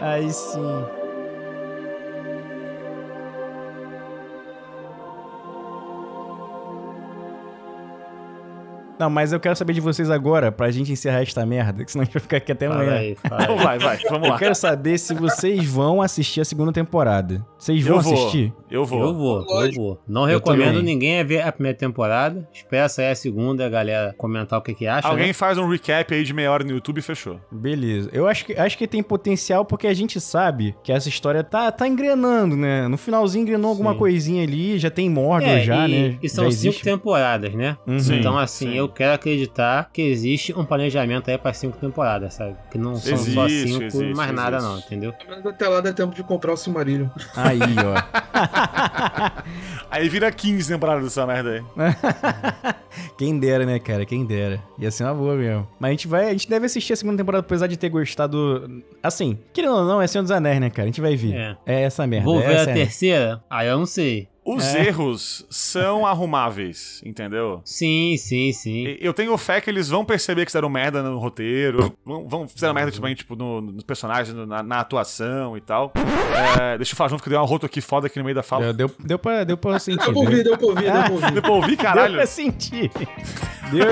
aí 0.04 0.32
sim. 0.32 0.84
Não, 9.00 9.08
mas 9.08 9.32
eu 9.32 9.40
quero 9.40 9.56
saber 9.56 9.72
de 9.72 9.80
vocês 9.80 10.10
agora, 10.10 10.52
pra 10.52 10.70
gente 10.70 10.92
encerrar 10.92 11.22
esta 11.22 11.46
merda, 11.46 11.86
que 11.86 11.90
senão 11.90 12.02
a 12.02 12.04
gente 12.04 12.12
vai 12.12 12.20
ficar 12.20 12.36
aqui 12.36 12.52
até 12.52 12.66
amanhã. 12.66 12.90
Vai, 12.90 13.16
vai, 13.30 13.56
vai, 13.56 13.78
vai, 13.78 13.98
vamos 14.10 14.28
lá. 14.28 14.34
Eu 14.34 14.38
quero 14.38 14.54
saber 14.54 14.98
se 14.98 15.14
vocês 15.14 15.64
vão 15.64 16.02
assistir 16.02 16.42
a 16.42 16.44
segunda 16.44 16.70
temporada. 16.70 17.42
Vocês 17.56 17.82
vão 17.82 17.94
eu 17.94 18.00
assistir? 18.00 18.52
Eu 18.70 18.84
vou. 18.84 19.00
Eu 19.00 19.14
vou, 19.14 19.64
eu 19.64 19.72
vou. 19.72 20.00
Não 20.06 20.28
eu 20.28 20.36
recomendo 20.36 20.74
também. 20.74 20.82
ninguém 20.82 21.18
a 21.18 21.24
ver 21.24 21.40
a 21.40 21.50
primeira 21.50 21.78
temporada. 21.78 22.46
Espera 22.52 22.90
sair 22.90 23.08
a 23.08 23.14
segunda, 23.14 23.64
a 23.64 23.70
galera 23.70 24.14
comentar 24.18 24.58
o 24.58 24.62
que, 24.62 24.74
que 24.74 24.86
acha. 24.86 25.08
Alguém 25.08 25.28
né? 25.28 25.32
faz 25.32 25.56
um 25.56 25.66
recap 25.66 26.14
aí 26.14 26.22
de 26.22 26.34
meia 26.34 26.52
hora 26.52 26.62
no 26.62 26.72
YouTube 26.72 26.98
e 26.98 27.02
fechou. 27.02 27.40
Beleza. 27.50 28.10
Eu 28.12 28.28
acho 28.28 28.44
que, 28.44 28.52
acho 28.52 28.76
que 28.76 28.86
tem 28.86 29.02
potencial 29.02 29.64
porque 29.64 29.86
a 29.86 29.94
gente 29.94 30.20
sabe 30.20 30.76
que 30.84 30.92
essa 30.92 31.08
história 31.08 31.42
tá, 31.42 31.72
tá 31.72 31.88
engrenando, 31.88 32.54
né? 32.54 32.86
No 32.86 32.98
finalzinho 32.98 33.44
engrenou 33.44 33.70
Sim. 33.70 33.78
alguma 33.78 33.94
coisinha 33.94 34.42
ali, 34.42 34.78
já 34.78 34.90
tem 34.90 35.08
Mordor 35.08 35.48
é, 35.48 35.64
já, 35.64 35.88
e, 35.88 35.90
né? 35.90 36.18
E 36.22 36.28
são 36.28 36.50
cinco 36.50 36.82
temporadas, 36.82 37.54
né? 37.54 37.78
Uhum. 37.86 37.98
Então, 38.12 38.36
assim, 38.36 38.72
Sim. 38.72 38.76
eu 38.76 38.89
quero 38.90 39.14
acreditar 39.14 39.90
que 39.92 40.02
existe 40.02 40.52
um 40.56 40.64
planejamento 40.64 41.30
aí 41.30 41.38
para 41.38 41.52
cinco 41.52 41.78
temporadas, 41.78 42.34
sabe? 42.34 42.56
Que 42.70 42.78
não 42.78 42.96
são 42.96 43.14
existe, 43.14 43.34
só 43.34 43.48
cinco 43.48 43.84
existe, 43.84 44.14
mais 44.14 44.32
nada, 44.32 44.56
existe. 44.56 44.72
não, 44.72 44.78
entendeu? 44.78 45.14
Mas 45.28 45.46
até 45.46 45.68
lá 45.68 45.80
dá 45.80 45.92
tempo 45.92 46.14
de 46.14 46.22
comprar 46.22 46.52
o 46.52 46.56
Silmarillion. 46.56 47.08
Aí, 47.36 47.60
ó. 47.60 47.94
aí 49.90 50.08
vira 50.08 50.30
15 50.30 50.72
temporadas 50.72 51.04
dessa 51.04 51.26
merda 51.26 51.50
aí. 51.50 51.62
Quem 53.16 53.38
dera, 53.38 53.64
né, 53.66 53.78
cara? 53.78 54.04
Quem 54.04 54.24
dera. 54.24 54.60
Ia 54.78 54.90
ser 54.90 55.04
uma 55.04 55.14
boa 55.14 55.34
mesmo. 55.34 55.68
Mas 55.78 55.88
a 55.88 55.92
gente 55.92 56.08
vai. 56.08 56.28
A 56.28 56.32
gente 56.32 56.48
deve 56.48 56.66
assistir 56.66 56.92
a 56.92 56.96
segunda 56.96 57.18
temporada, 57.18 57.40
apesar 57.40 57.66
de 57.66 57.76
ter 57.76 57.88
gostado. 57.88 58.82
Assim, 59.02 59.38
querendo 59.52 59.74
ou 59.74 59.84
não, 59.84 60.00
é 60.00 60.06
Senhor 60.06 60.22
dos 60.22 60.30
Anéis, 60.30 60.60
né, 60.60 60.70
cara? 60.70 60.84
A 60.84 60.86
gente 60.86 61.00
vai 61.00 61.16
ver. 61.16 61.34
É. 61.34 61.56
É, 61.66 61.82
essa 61.82 62.06
merda. 62.06 62.24
Vou 62.24 62.40
ver 62.40 62.52
essa 62.52 62.70
a 62.70 62.72
é 62.72 62.74
terceira? 62.74 63.44
Ah, 63.48 63.64
eu 63.64 63.78
não 63.78 63.86
sei. 63.86 64.28
Os 64.56 64.64
É. 64.74 64.86
erros 64.88 65.46
são 65.50 66.06
arrumáveis, 66.06 67.00
entendeu? 67.04 67.60
Sim, 67.64 68.16
sim, 68.18 68.52
sim. 68.52 68.96
Eu 69.00 69.12
tenho 69.14 69.36
fé 69.38 69.60
que 69.60 69.70
eles 69.70 69.88
vão 69.88 70.04
perceber 70.04 70.44
que 70.44 70.50
fizeram 70.50 70.68
merda 70.68 71.02
no 71.02 71.18
roteiro, 71.18 71.94
vão, 72.04 72.28
vão 72.28 72.48
fizeram 72.48 72.74
merda 72.74 72.90
também, 72.92 73.14
tipo, 73.14 73.36
no, 73.36 73.60
nos 73.60 73.84
personagens, 73.84 74.34
no- 74.34 74.46
na, 74.46 74.62
na 74.62 74.80
atuação 74.80 75.56
e 75.56 75.60
tal. 75.60 75.92
É, 76.60 76.76
deixa 76.76 76.92
eu 76.92 76.96
falar 76.96 77.10
junto 77.10 77.22
que 77.22 77.28
deu 77.30 77.38
uma 77.38 77.46
rota 77.46 77.66
aqui 77.66 77.80
foda 77.80 78.06
aqui 78.06 78.18
no 78.18 78.24
meio 78.24 78.34
da 78.34 78.42
fala. 78.42 78.72
Deu, 78.72 78.90
deu, 78.98 79.18
pra, 79.18 79.44
deu 79.44 79.56
pra 79.56 79.78
sentir. 79.80 80.04
Deu 80.04 80.12
pra 80.12 80.20
ouvir, 80.22 80.42
deu 80.44 80.56
pra 80.58 80.66
ouvir, 80.66 80.82
deu 80.82 80.92
pra 80.92 81.10
ouvir. 81.12 81.32
Deu 81.32 81.42
pra 81.42 81.52
ouvir, 81.52 81.76
Deu 81.76 81.84
caralho? 81.84 82.14
pra 82.14 82.26
sentir. 82.26 82.90
Deu, 83.70 83.86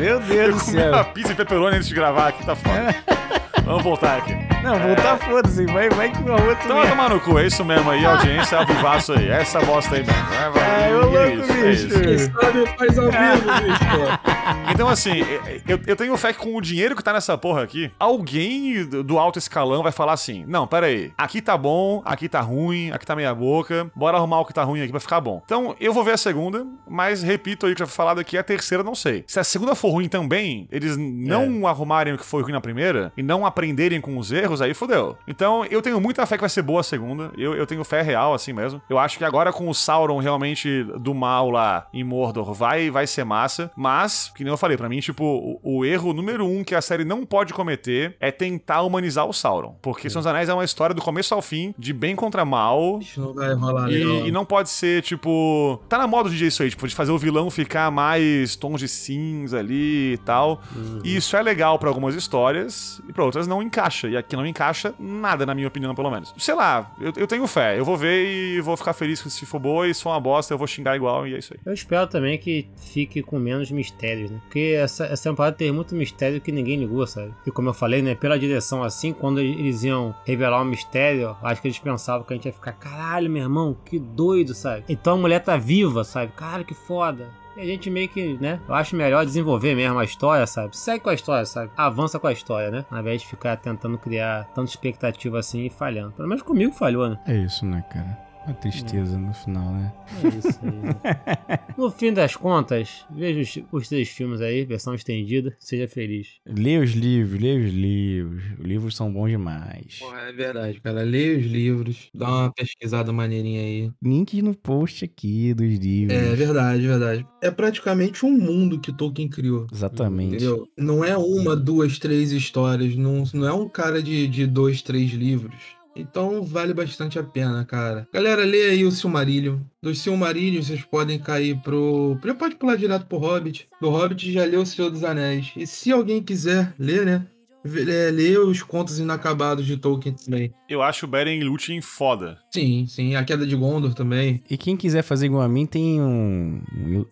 meu 0.00 0.18
Deus 0.20 0.30
Eu 0.30 0.52
do 0.54 0.60
comi 0.64 0.78
uma 0.78 0.92
céu. 1.04 1.04
pizza 1.12 1.32
e 1.32 1.34
pepperoni 1.34 1.76
antes 1.76 1.88
de 1.88 1.94
gravar 1.94 2.28
aqui, 2.28 2.44
tá 2.46 2.56
foda. 2.56 2.94
Vamos 3.64 3.82
voltar 3.82 4.18
aqui. 4.18 4.34
Não, 4.62 4.78
voltar, 4.78 5.18
foda-se. 5.18 5.66
Vai, 5.66 5.88
vai 5.90 6.10
que 6.10 6.18
o 6.18 6.32
outro. 6.32 6.58
Então 6.64 6.76
vai 6.76 6.88
tomar 6.88 7.10
no 7.10 7.20
cu, 7.20 7.38
é 7.38 7.46
isso 7.46 7.64
mesmo 7.64 7.90
aí, 7.90 8.04
audiência, 8.04 8.58
ao 8.58 8.66
vivaço 8.66 9.12
aí. 9.12 9.28
Essa 9.28 9.60
bosta 9.60 9.96
aí 9.96 10.04
mesmo. 10.04 10.22
Vai, 10.24 10.50
vai. 10.50 10.90
É 10.90 10.94
louco, 10.94 11.16
isso, 11.16 11.52
é 11.52 11.70
isso. 11.72 11.86
bicho. 11.88 12.00
Quem 12.00 12.18
sabe 12.18 12.66
faz 12.78 12.98
ao 12.98 13.10
vivo, 13.10 13.52
bicho. 13.62 14.70
Então, 14.72 14.88
assim, 14.88 15.20
eu, 15.68 15.78
eu 15.86 15.96
tenho 15.96 16.16
fé 16.16 16.32
que 16.32 16.38
com 16.38 16.56
o 16.56 16.60
dinheiro 16.60 16.96
que 16.96 17.02
tá 17.02 17.12
nessa 17.12 17.36
porra 17.36 17.62
aqui, 17.62 17.90
alguém 17.98 18.84
do 18.84 19.10
do 19.10 19.18
alto 19.18 19.38
escalão 19.38 19.82
vai 19.82 19.92
falar 19.92 20.12
assim: 20.12 20.44
não, 20.46 20.66
pera 20.66 20.86
aí, 20.86 21.12
aqui 21.18 21.42
tá 21.42 21.56
bom, 21.56 22.00
aqui 22.04 22.28
tá 22.28 22.40
ruim, 22.40 22.90
aqui 22.92 23.04
tá 23.04 23.16
meia 23.16 23.34
boca, 23.34 23.90
bora 23.94 24.16
arrumar 24.16 24.40
o 24.40 24.44
que 24.44 24.54
tá 24.54 24.62
ruim 24.62 24.80
aqui 24.80 24.90
pra 24.90 25.00
ficar 25.00 25.20
bom. 25.20 25.42
Então, 25.44 25.74
eu 25.80 25.92
vou 25.92 26.04
ver 26.04 26.12
a 26.12 26.16
segunda, 26.16 26.64
mas 26.88 27.22
repito 27.22 27.66
aí 27.66 27.72
o 27.72 27.74
que 27.74 27.80
já 27.80 27.86
foi 27.86 27.94
falado 27.94 28.20
aqui, 28.20 28.38
a 28.38 28.42
terceira 28.42 28.84
não 28.84 28.94
sei. 28.94 29.24
Se 29.26 29.40
a 29.40 29.44
segunda 29.44 29.74
for 29.74 29.90
ruim 29.90 30.08
também, 30.08 30.68
eles 30.70 30.96
não 30.96 31.66
arrumarem 31.66 32.14
o 32.14 32.18
que 32.18 32.24
foi 32.24 32.42
ruim 32.42 32.52
na 32.52 32.60
primeira 32.60 33.12
e 33.16 33.22
não 33.22 33.39
aprenderem 33.46 34.00
com 34.00 34.16
os 34.18 34.32
erros, 34.32 34.60
aí 34.60 34.74
fodeu. 34.74 35.16
Então, 35.26 35.64
eu 35.66 35.82
tenho 35.82 36.00
muita 36.00 36.26
fé 36.26 36.36
que 36.36 36.42
vai 36.42 36.50
ser 36.50 36.62
boa 36.62 36.80
a 36.80 36.84
segunda. 36.84 37.30
Eu, 37.36 37.54
eu 37.54 37.66
tenho 37.66 37.84
fé 37.84 38.02
real, 38.02 38.34
assim 38.34 38.52
mesmo. 38.52 38.80
Eu 38.88 38.98
acho 38.98 39.18
que 39.18 39.24
agora 39.24 39.52
com 39.52 39.68
o 39.68 39.74
Sauron 39.74 40.18
realmente 40.18 40.84
do 40.98 41.14
mal 41.14 41.50
lá 41.50 41.86
em 41.92 42.04
Mordor 42.04 42.52
vai, 42.52 42.90
vai 42.90 43.06
ser 43.06 43.24
massa. 43.24 43.70
Mas, 43.76 44.32
que 44.34 44.44
nem 44.44 44.52
eu 44.52 44.56
falei, 44.56 44.76
pra 44.76 44.88
mim, 44.88 45.00
tipo, 45.00 45.24
o, 45.62 45.78
o 45.78 45.84
erro 45.84 46.12
número 46.12 46.46
um 46.46 46.64
que 46.64 46.74
a 46.74 46.80
série 46.80 47.04
não 47.04 47.24
pode 47.24 47.52
cometer 47.52 48.16
é 48.20 48.30
tentar 48.30 48.82
humanizar 48.82 49.26
o 49.26 49.32
Sauron. 49.32 49.76
Porque 49.82 50.08
Senhor 50.08 50.20
dos 50.20 50.26
Anéis 50.26 50.48
é 50.48 50.54
uma 50.54 50.64
história 50.64 50.94
do 50.94 51.02
começo 51.02 51.34
ao 51.34 51.42
fim, 51.42 51.74
de 51.78 51.92
bem 51.92 52.16
contra 52.16 52.44
mal. 52.44 52.98
Isso 53.00 53.20
não 53.20 53.34
vai 53.34 53.52
rolar. 53.54 53.90
E, 53.90 54.28
e 54.28 54.30
não 54.30 54.44
pode 54.44 54.70
ser, 54.70 55.02
tipo. 55.02 55.80
Tá 55.88 55.98
na 55.98 56.06
moda 56.06 56.28
de 56.30 56.46
isso 56.46 56.62
aí, 56.62 56.70
tipo, 56.70 56.86
de 56.86 56.94
fazer 56.94 57.12
o 57.12 57.18
vilão 57.18 57.50
ficar 57.50 57.90
mais 57.90 58.56
tons 58.56 58.80
de 58.80 58.88
cinza 58.88 59.58
ali 59.58 60.14
e 60.14 60.18
tal. 60.18 60.60
E 61.04 61.16
isso 61.16 61.36
é 61.36 61.42
legal 61.42 61.78
pra 61.78 61.88
algumas 61.88 62.14
histórias 62.14 63.00
e 63.08 63.12
pra 63.12 63.24
outras 63.30 63.46
não 63.46 63.62
encaixa. 63.62 64.08
E 64.08 64.16
aqui 64.16 64.36
não 64.36 64.46
encaixa 64.46 64.94
nada, 64.98 65.46
na 65.46 65.54
minha 65.54 65.68
opinião, 65.68 65.94
pelo 65.94 66.10
menos. 66.10 66.34
Sei 66.38 66.54
lá, 66.54 66.92
eu, 67.00 67.12
eu 67.16 67.26
tenho 67.26 67.46
fé. 67.46 67.78
Eu 67.78 67.84
vou 67.84 67.96
ver 67.96 68.26
e 68.26 68.60
vou 68.60 68.76
ficar 68.76 68.92
feliz 68.92 69.20
se 69.20 69.46
for 69.46 69.58
boa 69.58 69.88
e 69.88 69.94
se 69.94 70.02
for 70.02 70.10
uma 70.10 70.20
bosta, 70.20 70.52
eu 70.52 70.58
vou 70.58 70.66
xingar 70.66 70.96
igual 70.96 71.26
e 71.26 71.34
é 71.34 71.38
isso 71.38 71.54
aí. 71.54 71.60
Eu 71.64 71.72
espero 71.72 72.06
também 72.06 72.38
que 72.38 72.68
fique 72.76 73.22
com 73.22 73.38
menos 73.38 73.70
mistérios, 73.70 74.30
né? 74.30 74.38
Porque 74.42 74.76
essa, 74.78 75.06
essa 75.06 75.30
temporada 75.30 75.56
teve 75.56 75.72
muito 75.72 75.94
mistério 75.94 76.40
que 76.40 76.52
ninguém 76.52 76.78
ligou, 76.78 77.06
sabe? 77.06 77.32
E 77.46 77.50
como 77.50 77.68
eu 77.68 77.74
falei, 77.74 78.02
né? 78.02 78.14
Pela 78.14 78.38
direção 78.38 78.82
assim, 78.82 79.12
quando 79.12 79.40
eles 79.40 79.82
iam 79.84 80.14
revelar 80.24 80.60
um 80.62 80.64
mistério, 80.64 81.36
acho 81.42 81.60
que 81.60 81.68
eles 81.68 81.78
pensavam 81.78 82.24
que 82.24 82.32
a 82.32 82.36
gente 82.36 82.46
ia 82.46 82.52
ficar, 82.52 82.72
caralho, 82.72 83.30
meu 83.30 83.42
irmão, 83.42 83.76
que 83.84 83.98
doido, 83.98 84.54
sabe? 84.54 84.84
Então 84.88 85.14
a 85.14 85.18
mulher 85.18 85.40
tá 85.40 85.56
viva, 85.56 86.04
sabe? 86.04 86.32
Caralho, 86.32 86.64
que 86.64 86.74
foda. 86.74 87.30
A 87.60 87.64
gente 87.66 87.90
meio 87.90 88.08
que, 88.08 88.38
né? 88.40 88.58
Eu 88.66 88.74
acho 88.74 88.96
melhor 88.96 89.22
desenvolver 89.26 89.74
mesmo 89.74 89.98
a 89.98 90.04
história, 90.04 90.46
sabe? 90.46 90.74
Segue 90.74 91.04
com 91.04 91.10
a 91.10 91.14
história, 91.14 91.44
sabe? 91.44 91.70
Avança 91.76 92.18
com 92.18 92.26
a 92.26 92.32
história, 92.32 92.70
né? 92.70 92.86
Ao 92.90 93.00
invés 93.00 93.20
de 93.20 93.28
ficar 93.28 93.54
tentando 93.58 93.98
criar 93.98 94.44
tanta 94.54 94.70
expectativa 94.70 95.38
assim 95.38 95.66
e 95.66 95.70
falhando. 95.70 96.12
Pelo 96.12 96.26
menos 96.26 96.42
comigo 96.42 96.72
falhou, 96.72 97.10
né? 97.10 97.18
É 97.26 97.36
isso, 97.36 97.66
né, 97.66 97.84
cara? 97.92 98.29
Uma 98.46 98.54
tristeza 98.54 99.18
no 99.18 99.32
final, 99.34 99.72
né? 99.72 99.92
É 100.24 100.28
isso 100.28 100.60
aí. 100.62 100.70
né? 100.70 101.60
no 101.76 101.90
fim 101.90 102.12
das 102.12 102.34
contas, 102.34 103.04
veja 103.10 103.40
os, 103.40 103.66
os 103.70 103.88
três 103.88 104.08
filmes 104.08 104.40
aí, 104.40 104.64
versão 104.64 104.94
estendida, 104.94 105.54
seja 105.58 105.86
feliz. 105.86 106.28
Lê 106.46 106.78
os 106.78 106.92
livros, 106.92 107.40
lê 107.40 107.56
os 107.58 107.72
livros. 107.72 108.42
Os 108.58 108.66
livros 108.66 108.96
são 108.96 109.12
bons 109.12 109.28
demais. 109.28 109.98
Porra, 109.98 110.20
é 110.20 110.32
verdade, 110.32 110.80
cara. 110.80 111.02
Leia 111.02 111.38
os 111.38 111.44
livros, 111.44 112.08
dá 112.14 112.28
uma 112.28 112.52
pesquisada 112.52 113.12
maneirinha 113.12 113.60
aí. 113.60 113.90
Link 114.02 114.40
no 114.40 114.54
post 114.54 115.04
aqui 115.04 115.52
dos 115.52 115.74
livros. 115.78 116.16
É 116.16 116.34
verdade, 116.34 116.86
verdade. 116.86 117.26
É 117.42 117.50
praticamente 117.50 118.24
um 118.24 118.32
mundo 118.32 118.80
que 118.80 118.92
Tolkien 118.92 119.28
criou. 119.28 119.66
Exatamente. 119.72 120.36
Entendeu? 120.36 120.66
Não 120.76 121.04
é 121.04 121.16
uma, 121.16 121.54
duas, 121.54 121.98
três 121.98 122.32
histórias. 122.32 122.96
Não, 122.96 123.24
não 123.34 123.46
é 123.46 123.52
um 123.52 123.68
cara 123.68 124.02
de, 124.02 124.26
de 124.26 124.46
dois, 124.46 124.82
três 124.82 125.10
livros. 125.10 125.79
Então 125.94 126.42
vale 126.42 126.72
bastante 126.72 127.18
a 127.18 127.22
pena, 127.22 127.64
cara. 127.64 128.08
Galera, 128.12 128.44
lê 128.44 128.70
aí 128.70 128.84
o 128.84 128.90
Silmarillion. 128.90 129.58
Do 129.82 129.94
Silmarillion 129.94 130.62
vocês 130.62 130.82
podem 130.82 131.18
cair 131.18 131.60
pro. 131.62 132.18
Pode 132.38 132.54
pular 132.56 132.76
direto 132.76 133.06
pro 133.06 133.18
Hobbit. 133.18 133.68
Do 133.80 133.90
Hobbit 133.90 134.32
já 134.32 134.44
leu 134.44 134.62
o 134.62 134.66
Senhor 134.66 134.90
dos 134.90 135.04
Anéis. 135.04 135.52
E 135.56 135.66
se 135.66 135.90
alguém 135.92 136.22
quiser 136.22 136.74
ler, 136.78 137.04
né? 137.04 137.26
É, 137.62 138.10
lê 138.10 138.38
os 138.38 138.62
contos 138.62 138.98
inacabados 138.98 139.66
de 139.66 139.76
Tolkien 139.76 140.14
também. 140.14 140.50
Eu 140.66 140.80
acho 140.80 141.04
o 141.04 141.08
Beren 141.08 141.42
Lúthien 141.42 141.82
foda. 141.82 142.38
Sim, 142.50 142.86
sim. 142.86 143.14
A 143.14 143.22
Queda 143.22 143.46
de 143.46 143.54
Gondor 143.54 143.92
também. 143.92 144.42
E 144.48 144.56
quem 144.56 144.78
quiser 144.78 145.02
fazer 145.02 145.26
igual 145.26 145.42
a 145.42 145.48
mim, 145.48 145.66
tem 145.66 146.00
um, 146.00 146.62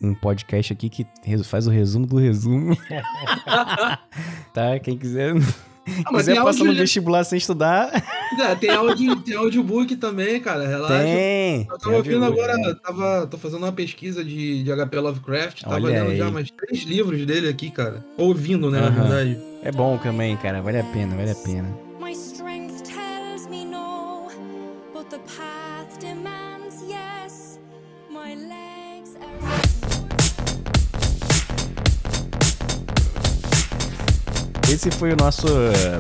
um 0.01 0.15
podcast 0.15 0.73
aqui 0.73 0.89
que 0.89 1.07
faz 1.45 1.67
o 1.67 1.71
resumo 1.71 2.07
do 2.07 2.17
resumo. 2.17 2.75
tá? 4.55 4.79
Quem 4.83 4.97
quiser, 4.97 5.35
Ah, 6.05 6.11
mas 6.13 6.23
quiser 6.23 6.35
tem 6.35 6.43
passar 6.45 6.59
no 6.61 6.67
áudio, 6.67 6.83
vestibular 6.83 7.25
sem 7.25 7.39
estudar, 7.39 7.91
É, 8.41 8.55
tem, 8.55 8.71
áudio, 8.71 9.17
tem 9.17 9.37
audiobook 9.37 9.97
também, 9.97 10.41
cara. 10.41 10.67
Relaxa. 10.67 11.05
tem. 11.05 11.67
Eu 11.71 11.79
tava 11.79 11.97
ouvindo 11.97 12.25
agora, 12.25 12.57
né? 12.57 12.75
tava, 12.83 13.27
tô 13.27 13.37
fazendo 13.39 13.63
uma 13.65 13.73
pesquisa 13.73 14.25
de, 14.25 14.63
de 14.63 14.71
HP 14.71 14.99
Lovecraft, 14.99 15.63
tava 15.63 15.75
Olha 15.75 16.05
lendo 16.05 16.17
já 16.17 16.27
aí. 16.27 16.33
mais 16.33 16.51
três 16.51 16.85
livros 16.85 17.25
dele 17.27 17.49
aqui, 17.49 17.71
cara. 17.71 18.05
Ouvindo, 18.17 18.71
né, 18.71 18.81
na 18.81 18.91
verdade. 18.91 19.39
É 19.63 19.73
bom 19.73 19.99
também, 19.99 20.37
cara. 20.37 20.61
Vale 20.63 20.79
a 20.79 20.85
pena, 20.85 21.17
vale 21.17 21.31
a 21.31 21.35
pena. 21.35 21.88
Esse 34.71 34.91
foi 34.91 35.13
o 35.13 35.17
nosso, 35.17 35.47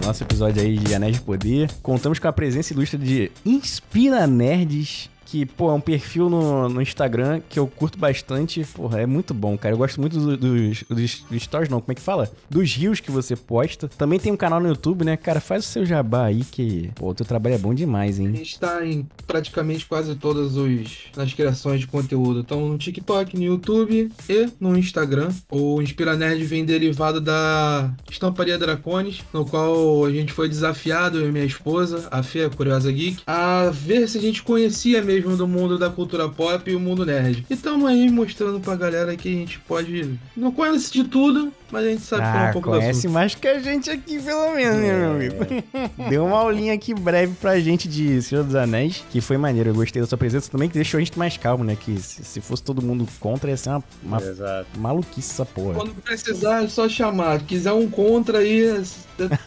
nosso 0.04 0.22
episódio 0.22 0.62
aí 0.62 0.76
de 0.76 0.94
Anéis 0.94 1.16
de 1.16 1.22
Poder. 1.22 1.70
Contamos 1.82 2.18
com 2.18 2.28
a 2.28 2.32
presença 2.32 2.74
ilustre 2.74 2.98
de 2.98 3.32
Inspira 3.44 4.26
Nerds. 4.26 5.08
Que, 5.30 5.44
pô, 5.44 5.70
é 5.70 5.74
um 5.74 5.80
perfil 5.80 6.30
no, 6.30 6.70
no 6.70 6.80
Instagram 6.80 7.42
que 7.50 7.58
eu 7.58 7.66
curto 7.66 7.98
bastante. 7.98 8.64
Porra, 8.74 9.00
é 9.02 9.06
muito 9.06 9.34
bom, 9.34 9.58
cara. 9.58 9.74
Eu 9.74 9.78
gosto 9.78 10.00
muito 10.00 10.18
do- 10.18 10.36
dos, 10.38 10.82
dos, 10.88 11.20
dos 11.30 11.42
stories, 11.42 11.68
não, 11.68 11.80
como 11.82 11.92
é 11.92 11.94
que 11.94 12.00
fala? 12.00 12.30
Dos 12.48 12.72
rios 12.74 12.98
que 13.00 13.10
você 13.10 13.36
posta. 13.36 13.88
Também 13.88 14.18
tem 14.18 14.32
um 14.32 14.36
canal 14.38 14.58
no 14.58 14.68
YouTube, 14.68 15.04
né? 15.04 15.18
Cara, 15.18 15.38
faz 15.38 15.66
o 15.66 15.68
seu 15.68 15.84
jabá 15.84 16.24
aí 16.24 16.44
que, 16.44 16.90
pô, 16.94 17.10
o 17.10 17.14
teu 17.14 17.26
trabalho 17.26 17.56
é 17.56 17.58
bom 17.58 17.74
demais, 17.74 18.18
A 18.18 18.22
hein? 18.22 18.34
gente 18.36 18.58
tá 18.58 18.86
em 18.86 19.06
praticamente 19.26 19.84
quase 19.84 20.14
todas 20.14 20.56
os 20.56 21.08
nas 21.14 21.34
criações 21.34 21.80
de 21.80 21.86
conteúdo. 21.86 22.40
Então 22.40 22.66
no 22.66 22.78
TikTok, 22.78 23.36
no 23.36 23.44
YouTube 23.44 24.10
e 24.30 24.48
no 24.58 24.78
Instagram. 24.78 25.28
O 25.50 25.82
Inspira 25.82 26.16
Nerd 26.16 26.42
vem 26.44 26.64
derivado 26.64 27.20
da 27.20 27.92
Estamparia 28.10 28.56
Dracones, 28.56 29.20
no 29.34 29.44
qual 29.44 30.06
a 30.06 30.10
gente 30.10 30.32
foi 30.32 30.48
desafiado, 30.48 31.18
eu 31.18 31.28
e 31.28 31.32
minha 31.32 31.44
esposa, 31.44 32.08
a 32.10 32.22
Fê, 32.22 32.44
a 32.44 32.48
Curiosa 32.50 32.90
Geek, 32.90 33.22
a 33.26 33.68
ver 33.70 34.08
se 34.08 34.16
a 34.16 34.20
gente 34.22 34.42
conhecia 34.42 35.02
mesmo 35.02 35.17
do 35.20 35.46
mundo 35.46 35.78
da 35.78 35.90
cultura 35.90 36.28
pop 36.28 36.70
e 36.70 36.74
o 36.74 36.80
mundo 36.80 37.04
nerd. 37.04 37.44
E 37.48 37.56
tamo 37.56 37.86
aí 37.86 38.10
mostrando 38.10 38.60
pra 38.60 38.76
galera 38.76 39.16
que 39.16 39.28
a 39.28 39.32
gente 39.32 39.58
pode. 39.60 40.18
Não 40.36 40.52
conhece 40.52 40.92
de 40.92 41.04
tudo, 41.04 41.52
mas 41.70 41.84
a 41.84 41.88
gente 41.88 42.02
sabe 42.02 42.22
falar 42.22 42.46
Ah, 42.46 42.50
um 42.50 42.52
pouco 42.52 42.70
do 42.70 42.76
conhece 42.78 42.98
assunto. 43.00 43.12
mais 43.12 43.34
que 43.34 43.48
a 43.48 43.58
gente 43.58 43.90
aqui, 43.90 44.18
pelo 44.20 44.54
menos, 44.54 44.76
né, 44.76 44.96
meu 44.96 45.10
amigo? 45.12 45.34
Deu 46.10 46.24
uma 46.26 46.38
aulinha 46.38 46.72
aqui 46.74 46.94
breve 46.94 47.34
pra 47.40 47.58
gente 47.60 47.88
de 47.88 48.20
Senhor 48.22 48.44
dos 48.44 48.54
Anéis, 48.54 49.04
que 49.10 49.20
foi 49.20 49.36
maneiro. 49.36 49.70
Eu 49.70 49.74
gostei 49.74 50.00
da 50.02 50.08
sua 50.08 50.18
presença 50.18 50.50
também, 50.50 50.68
que 50.68 50.74
deixou 50.74 50.98
a 50.98 51.00
gente 51.00 51.18
mais 51.18 51.36
calmo, 51.36 51.64
né? 51.64 51.76
Que 51.78 51.96
se, 52.00 52.24
se 52.24 52.40
fosse 52.40 52.62
todo 52.62 52.80
mundo 52.82 53.06
contra, 53.20 53.50
ia 53.50 53.56
ser 53.56 53.70
uma, 53.70 53.84
uma 54.02 54.18
Exato. 54.22 54.66
maluquice 54.78 55.32
essa 55.32 55.44
porra. 55.46 55.74
Quando 55.74 55.94
precisar, 56.02 56.64
é 56.64 56.68
só 56.68 56.88
chamar. 56.88 57.40
Quiser 57.40 57.72
um 57.72 57.88
contra 57.88 58.38
aí, 58.38 58.60
eu 58.60 58.82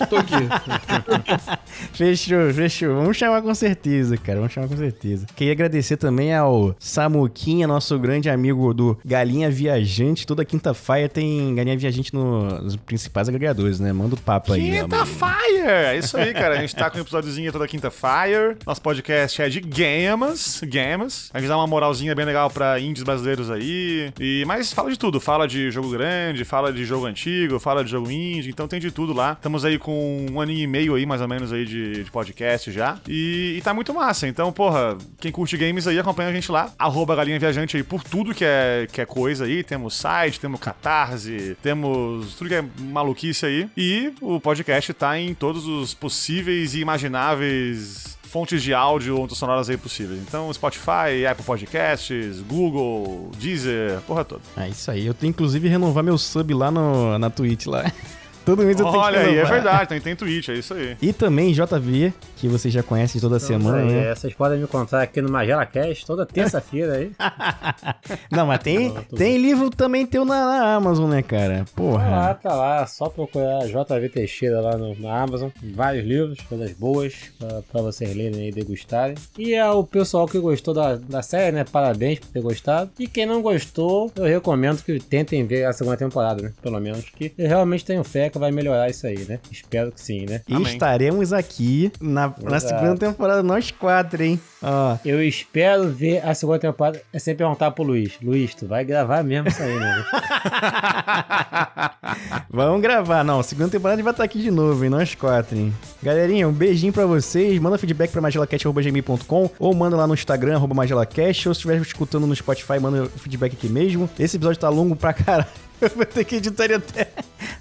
tô 0.10 0.16
aqui. 0.18 0.34
Fechou, 1.94 2.54
fechou. 2.54 2.96
Vamos 2.96 3.18
chamar 3.18 3.42
com 3.42 3.54
certeza, 3.56 4.18
cara. 4.18 4.40
Vamos 4.40 4.54
chamar 4.54 4.68
com 4.68 4.78
certeza. 4.78 5.26
Queria 5.36 5.54
agradecer 5.54 5.98
também 5.98 6.34
ao 6.34 6.76
Samuquinha, 6.80 7.68
nosso 7.68 7.98
grande 7.98 8.30
amigo 8.30 8.74
do 8.74 8.98
Galinha 9.06 9.50
Viajante. 9.50 10.26
Toda 10.28 10.44
quinta-feira 10.46 11.10
tem 11.10 11.54
Galinha 11.56 11.78
Viajante 11.78 12.11
gente 12.12 12.14
no- 12.14 12.62
nos 12.62 12.76
principais 12.76 13.28
agregadores, 13.30 13.80
né? 13.80 13.92
Manda 13.94 14.16
o 14.16 14.18
papo 14.20 14.54
aí. 14.54 14.82
Quinta. 14.82 15.06
Fire! 15.06 15.62
É 15.68 15.98
isso 15.98 16.18
aí, 16.18 16.34
cara. 16.34 16.56
A 16.56 16.62
gente 16.62 16.76
tá 16.76 16.90
com 16.90 16.98
um 17.00 17.02
episódiozinho 17.02 17.52
toda 17.52 17.68
quinta 17.68 17.90
Fire. 17.92 18.58
Nosso 18.66 18.82
podcast 18.82 19.42
é 19.42 19.50
de 19.50 19.60
games. 19.60 20.62
Games. 20.66 21.30
A 21.34 21.40
gente 21.40 21.50
dá 21.50 21.58
uma 21.58 21.68
moralzinha 21.68 22.14
bem 22.16 22.26
legal 22.26 22.50
pra 22.50 22.80
indies 22.80 23.04
brasileiros 23.04 23.50
aí. 23.50 24.12
E, 24.20 24.44
mas 24.46 24.74
fala 24.74 24.90
de 24.92 24.98
tudo. 24.98 25.20
Fala 25.20 25.48
de 25.48 25.72
jogo 25.72 25.90
grande, 25.90 26.44
fala 26.44 26.72
de 26.72 26.84
jogo 26.86 27.06
antigo, 27.06 27.60
fala 27.60 27.84
de 27.84 27.92
jogo 27.92 28.10
indie. 28.12 28.50
Então 28.50 28.68
tem 28.68 28.80
de 28.80 28.92
tudo 28.92 29.14
lá. 29.14 29.34
Estamos 29.34 29.64
aí 29.66 29.78
com 29.78 30.26
um 30.32 30.42
aninho 30.42 30.60
e 30.62 30.68
meio 30.68 30.96
aí, 30.96 31.06
mais 31.06 31.22
ou 31.22 31.28
menos, 31.28 31.54
aí 31.54 31.66
de, 31.66 32.04
de 32.04 32.12
podcast 32.12 32.72
já. 32.72 32.98
E, 33.08 33.56
e 33.58 33.62
tá 33.62 33.74
muito 33.74 33.94
massa. 33.94 34.28
Então, 34.28 34.52
porra, 34.52 34.98
quem 35.20 35.32
curte 35.32 35.58
games 35.58 35.88
aí, 35.88 36.00
acompanha 36.00 36.30
a 36.30 36.34
gente 36.34 36.52
lá. 36.52 36.72
Arroba 36.78 37.16
Galinha 37.16 37.40
Viajante 37.40 37.78
aí 37.78 37.84
por 37.84 38.04
tudo 38.04 38.34
que 38.34 38.44
é, 38.46 38.88
que 38.92 39.02
é 39.02 39.06
coisa 39.06 39.46
aí. 39.46 39.64
Temos 39.64 39.96
site, 39.96 40.40
temos 40.40 40.60
catarse, 40.60 41.56
temos 41.62 42.01
tudo 42.38 42.48
que 42.48 42.56
é 42.56 42.66
maluquice 42.80 43.46
aí. 43.46 43.70
E 43.76 44.14
o 44.22 44.40
podcast 44.40 44.94
tá 44.94 45.20
em 45.20 45.34
todos 45.34 45.66
os 45.66 45.94
possíveis 45.94 46.74
e 46.76 46.80
imagináveis 46.80 48.18
fontes 48.32 48.64
de 48.64 48.74
áudio 48.74 49.18
ou 49.18 49.30
sonoras 49.30 49.70
aí 49.70 49.76
possíveis. 49.76 50.22
Então, 50.22 50.52
Spotify, 50.54 51.26
Apple 51.30 51.44
Podcasts, 51.44 52.40
Google, 52.42 53.30
Deezer, 53.38 54.00
porra 54.08 54.24
toda. 54.24 54.42
É 54.56 54.70
isso 54.70 54.90
aí. 54.90 55.06
Eu 55.06 55.14
tenho 55.14 55.32
inclusive 55.32 55.68
renovar 55.68 56.02
meu 56.02 56.18
sub 56.18 56.54
lá 56.54 56.72
no, 56.72 57.20
na 57.20 57.30
Twitch 57.30 57.66
lá. 57.66 57.92
Todo 58.46 58.64
mês 58.64 58.80
eu 58.80 58.86
tenho 58.86 58.92
que 58.92 59.06
Olha 59.06 59.20
aí, 59.20 59.26
é 59.26 59.30
renovar. 59.32 59.52
verdade, 59.54 59.90
tem, 59.90 60.02
tem 60.02 60.16
Twitch, 60.16 60.50
é 60.50 60.54
isso 60.54 60.74
aí. 60.74 60.98
E 61.02 61.14
também 61.14 61.54
JV, 61.54 62.12
que 62.38 62.48
você 62.48 62.70
já 62.70 62.82
conhece 62.82 63.14
de 63.16 63.22
toda 63.22 63.40
semana, 63.40 63.84
Então, 63.84 63.92
né? 63.96 64.08
é, 64.12 64.16
Vocês 64.16 64.34
podem 64.34 64.58
me 64.58 64.64
encontrar 64.64 65.04
aqui 65.04 65.22
no 65.22 65.32
Magela 65.32 65.66
Cast 65.66 66.06
toda 66.06 66.26
terça-feira 66.26 66.94
aí. 66.96 67.12
Não, 68.32 68.46
mas 68.48 68.60
tem, 68.64 68.92
tem 69.16 69.38
livro 69.38 69.70
também 69.70 70.06
teu 70.06 70.26
na, 70.26 70.46
na 70.46 70.76
Amazon, 70.76 71.10
né, 71.10 71.22
cara? 71.22 71.52
Tá 71.52 71.60
lá, 71.60 71.66
Porra. 71.76 72.40
tá 72.42 72.56
lá, 72.56 72.88
só 72.88 73.10
procurar 73.10 73.66
JV 73.68 74.10
Teixeira 74.10 74.60
lá 74.60 74.78
no, 74.78 75.00
na 75.00 75.22
Amazon. 75.22 75.50
Vários 75.64 76.06
livros, 76.06 76.40
coisas 76.42 76.72
boas 76.74 77.14
pra, 77.38 77.62
pra 77.72 77.82
vocês 77.82 78.16
lerem 78.16 78.48
e 78.48 78.52
degustarem. 78.52 79.16
E 79.38 79.56
ao 79.56 79.84
pessoal 79.84 80.28
que 80.28 80.40
gostou 80.40 80.74
da, 80.74 80.96
da 80.96 81.22
série, 81.22 81.52
né? 81.56 81.64
Parabéns 81.72 82.20
por 82.20 82.28
ter 82.30 82.42
gostado. 82.42 82.90
E 82.98 83.08
quem 83.08 83.26
não 83.26 83.42
gostou, 83.42 84.12
eu 84.16 84.26
recomendo 84.26 84.82
que 84.84 85.00
tentem 85.00 85.46
ver 85.46 85.66
a 85.66 85.74
segunda 85.74 85.98
temporada, 85.98 86.42
né? 86.42 86.52
Pelo 86.62 86.80
menos. 86.80 87.06
Que 87.16 87.32
eu 87.38 87.48
realmente 87.48 87.86
tenho 87.86 88.04
fé 88.04 88.31
que 88.32 88.40
vai 88.40 88.52
melhorar 88.52 88.90
isso 88.90 89.06
aí, 89.06 89.20
né? 89.28 89.40
Espero 89.52 89.92
que 89.92 90.02
sim, 90.02 90.26
né? 90.26 90.42
E 90.48 90.54
Amém. 90.54 90.72
estaremos 90.72 91.34
aqui 91.34 91.92
na, 92.00 92.34
na 92.42 92.60
segunda 92.60 92.98
temporada, 92.98 93.44
nós 93.44 93.72
quatro, 93.72 94.24
hein? 94.24 94.40
Ó. 94.62 94.98
Eu 95.04 95.22
espero 95.24 95.90
ver 95.90 96.26
a 96.26 96.34
segunda 96.34 96.60
temporada. 96.60 97.02
É 97.12 97.20
sempre 97.20 97.44
perguntar 97.44 97.72
pro 97.72 97.84
Luiz: 97.84 98.14
Luiz, 98.22 98.54
tu 98.54 98.68
vai 98.68 98.86
gravar 98.86 99.24
mesmo 99.24 99.50
isso 99.50 99.62
aí, 99.62 99.76
né? 99.76 100.06
Vamos 102.50 102.82
gravar. 102.82 103.24
Não, 103.24 103.42
segunda 103.44 103.70
temporada 103.70 103.96
a 103.96 103.98
gente 103.98 104.04
vai 104.04 104.14
estar 104.14 104.24
aqui 104.24 104.40
de 104.40 104.52
novo, 104.52 104.84
hein? 104.84 104.90
Nós 104.90 105.16
quatro, 105.16 105.58
hein? 105.58 105.74
Galerinha, 106.02 106.48
um 106.48 106.54
beijinho 106.54 106.94
pra 106.94 107.06
vocês. 107.06 107.60
Manda 107.60 107.78
feedback 107.78 108.12
pra 108.12 108.22
magelacast.gmail.com 108.22 109.50
ou 109.58 109.76
manda 109.76 109.98
lá 109.98 110.08
no 110.08 110.14
Instagram, 110.14 110.56
arroba 110.56 110.74
magelacast. 110.74 111.48
Ou 111.48 111.54
se 111.54 111.60
estiver 111.60 111.82
escutando 111.82 112.28
no 112.28 112.36
Spotify, 112.36 112.80
manda 112.80 113.08
feedback 113.18 113.54
aqui 113.54 113.68
mesmo. 113.68 114.10
Esse 114.20 114.38
episódio 114.38 114.60
tá 114.60 114.70
longo 114.70 114.96
pra 114.96 115.14
caralho. 115.14 115.48
Eu 115.84 115.90
vou 115.96 116.06
ter 116.06 116.24
que 116.26 116.36
editar 116.36 116.72
até. 116.72 117.08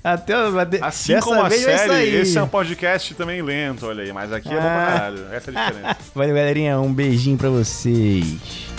Até. 0.04 0.34
Assim 0.82 1.14
dessa 1.14 1.26
como 1.26 1.40
a 1.40 1.48
vai 1.48 1.58
série, 1.58 2.16
esse 2.16 2.36
é 2.38 2.42
um 2.42 2.48
podcast 2.48 3.14
também 3.14 3.40
lento, 3.42 3.86
olha 3.86 4.02
aí. 4.04 4.12
Mas 4.12 4.32
aqui 4.32 4.48
é 4.48 4.52
bom 4.54 4.60
pra 4.60 4.86
Ah. 4.86 4.92
caralho. 4.92 5.26
Essa 5.32 5.50
é 5.50 5.56
a 5.56 5.66
diferença. 5.70 5.96
Valeu, 6.14 6.34
galerinha. 6.34 6.78
Um 6.80 6.92
beijinho 6.92 7.36
pra 7.38 7.48
vocês. 7.48 8.69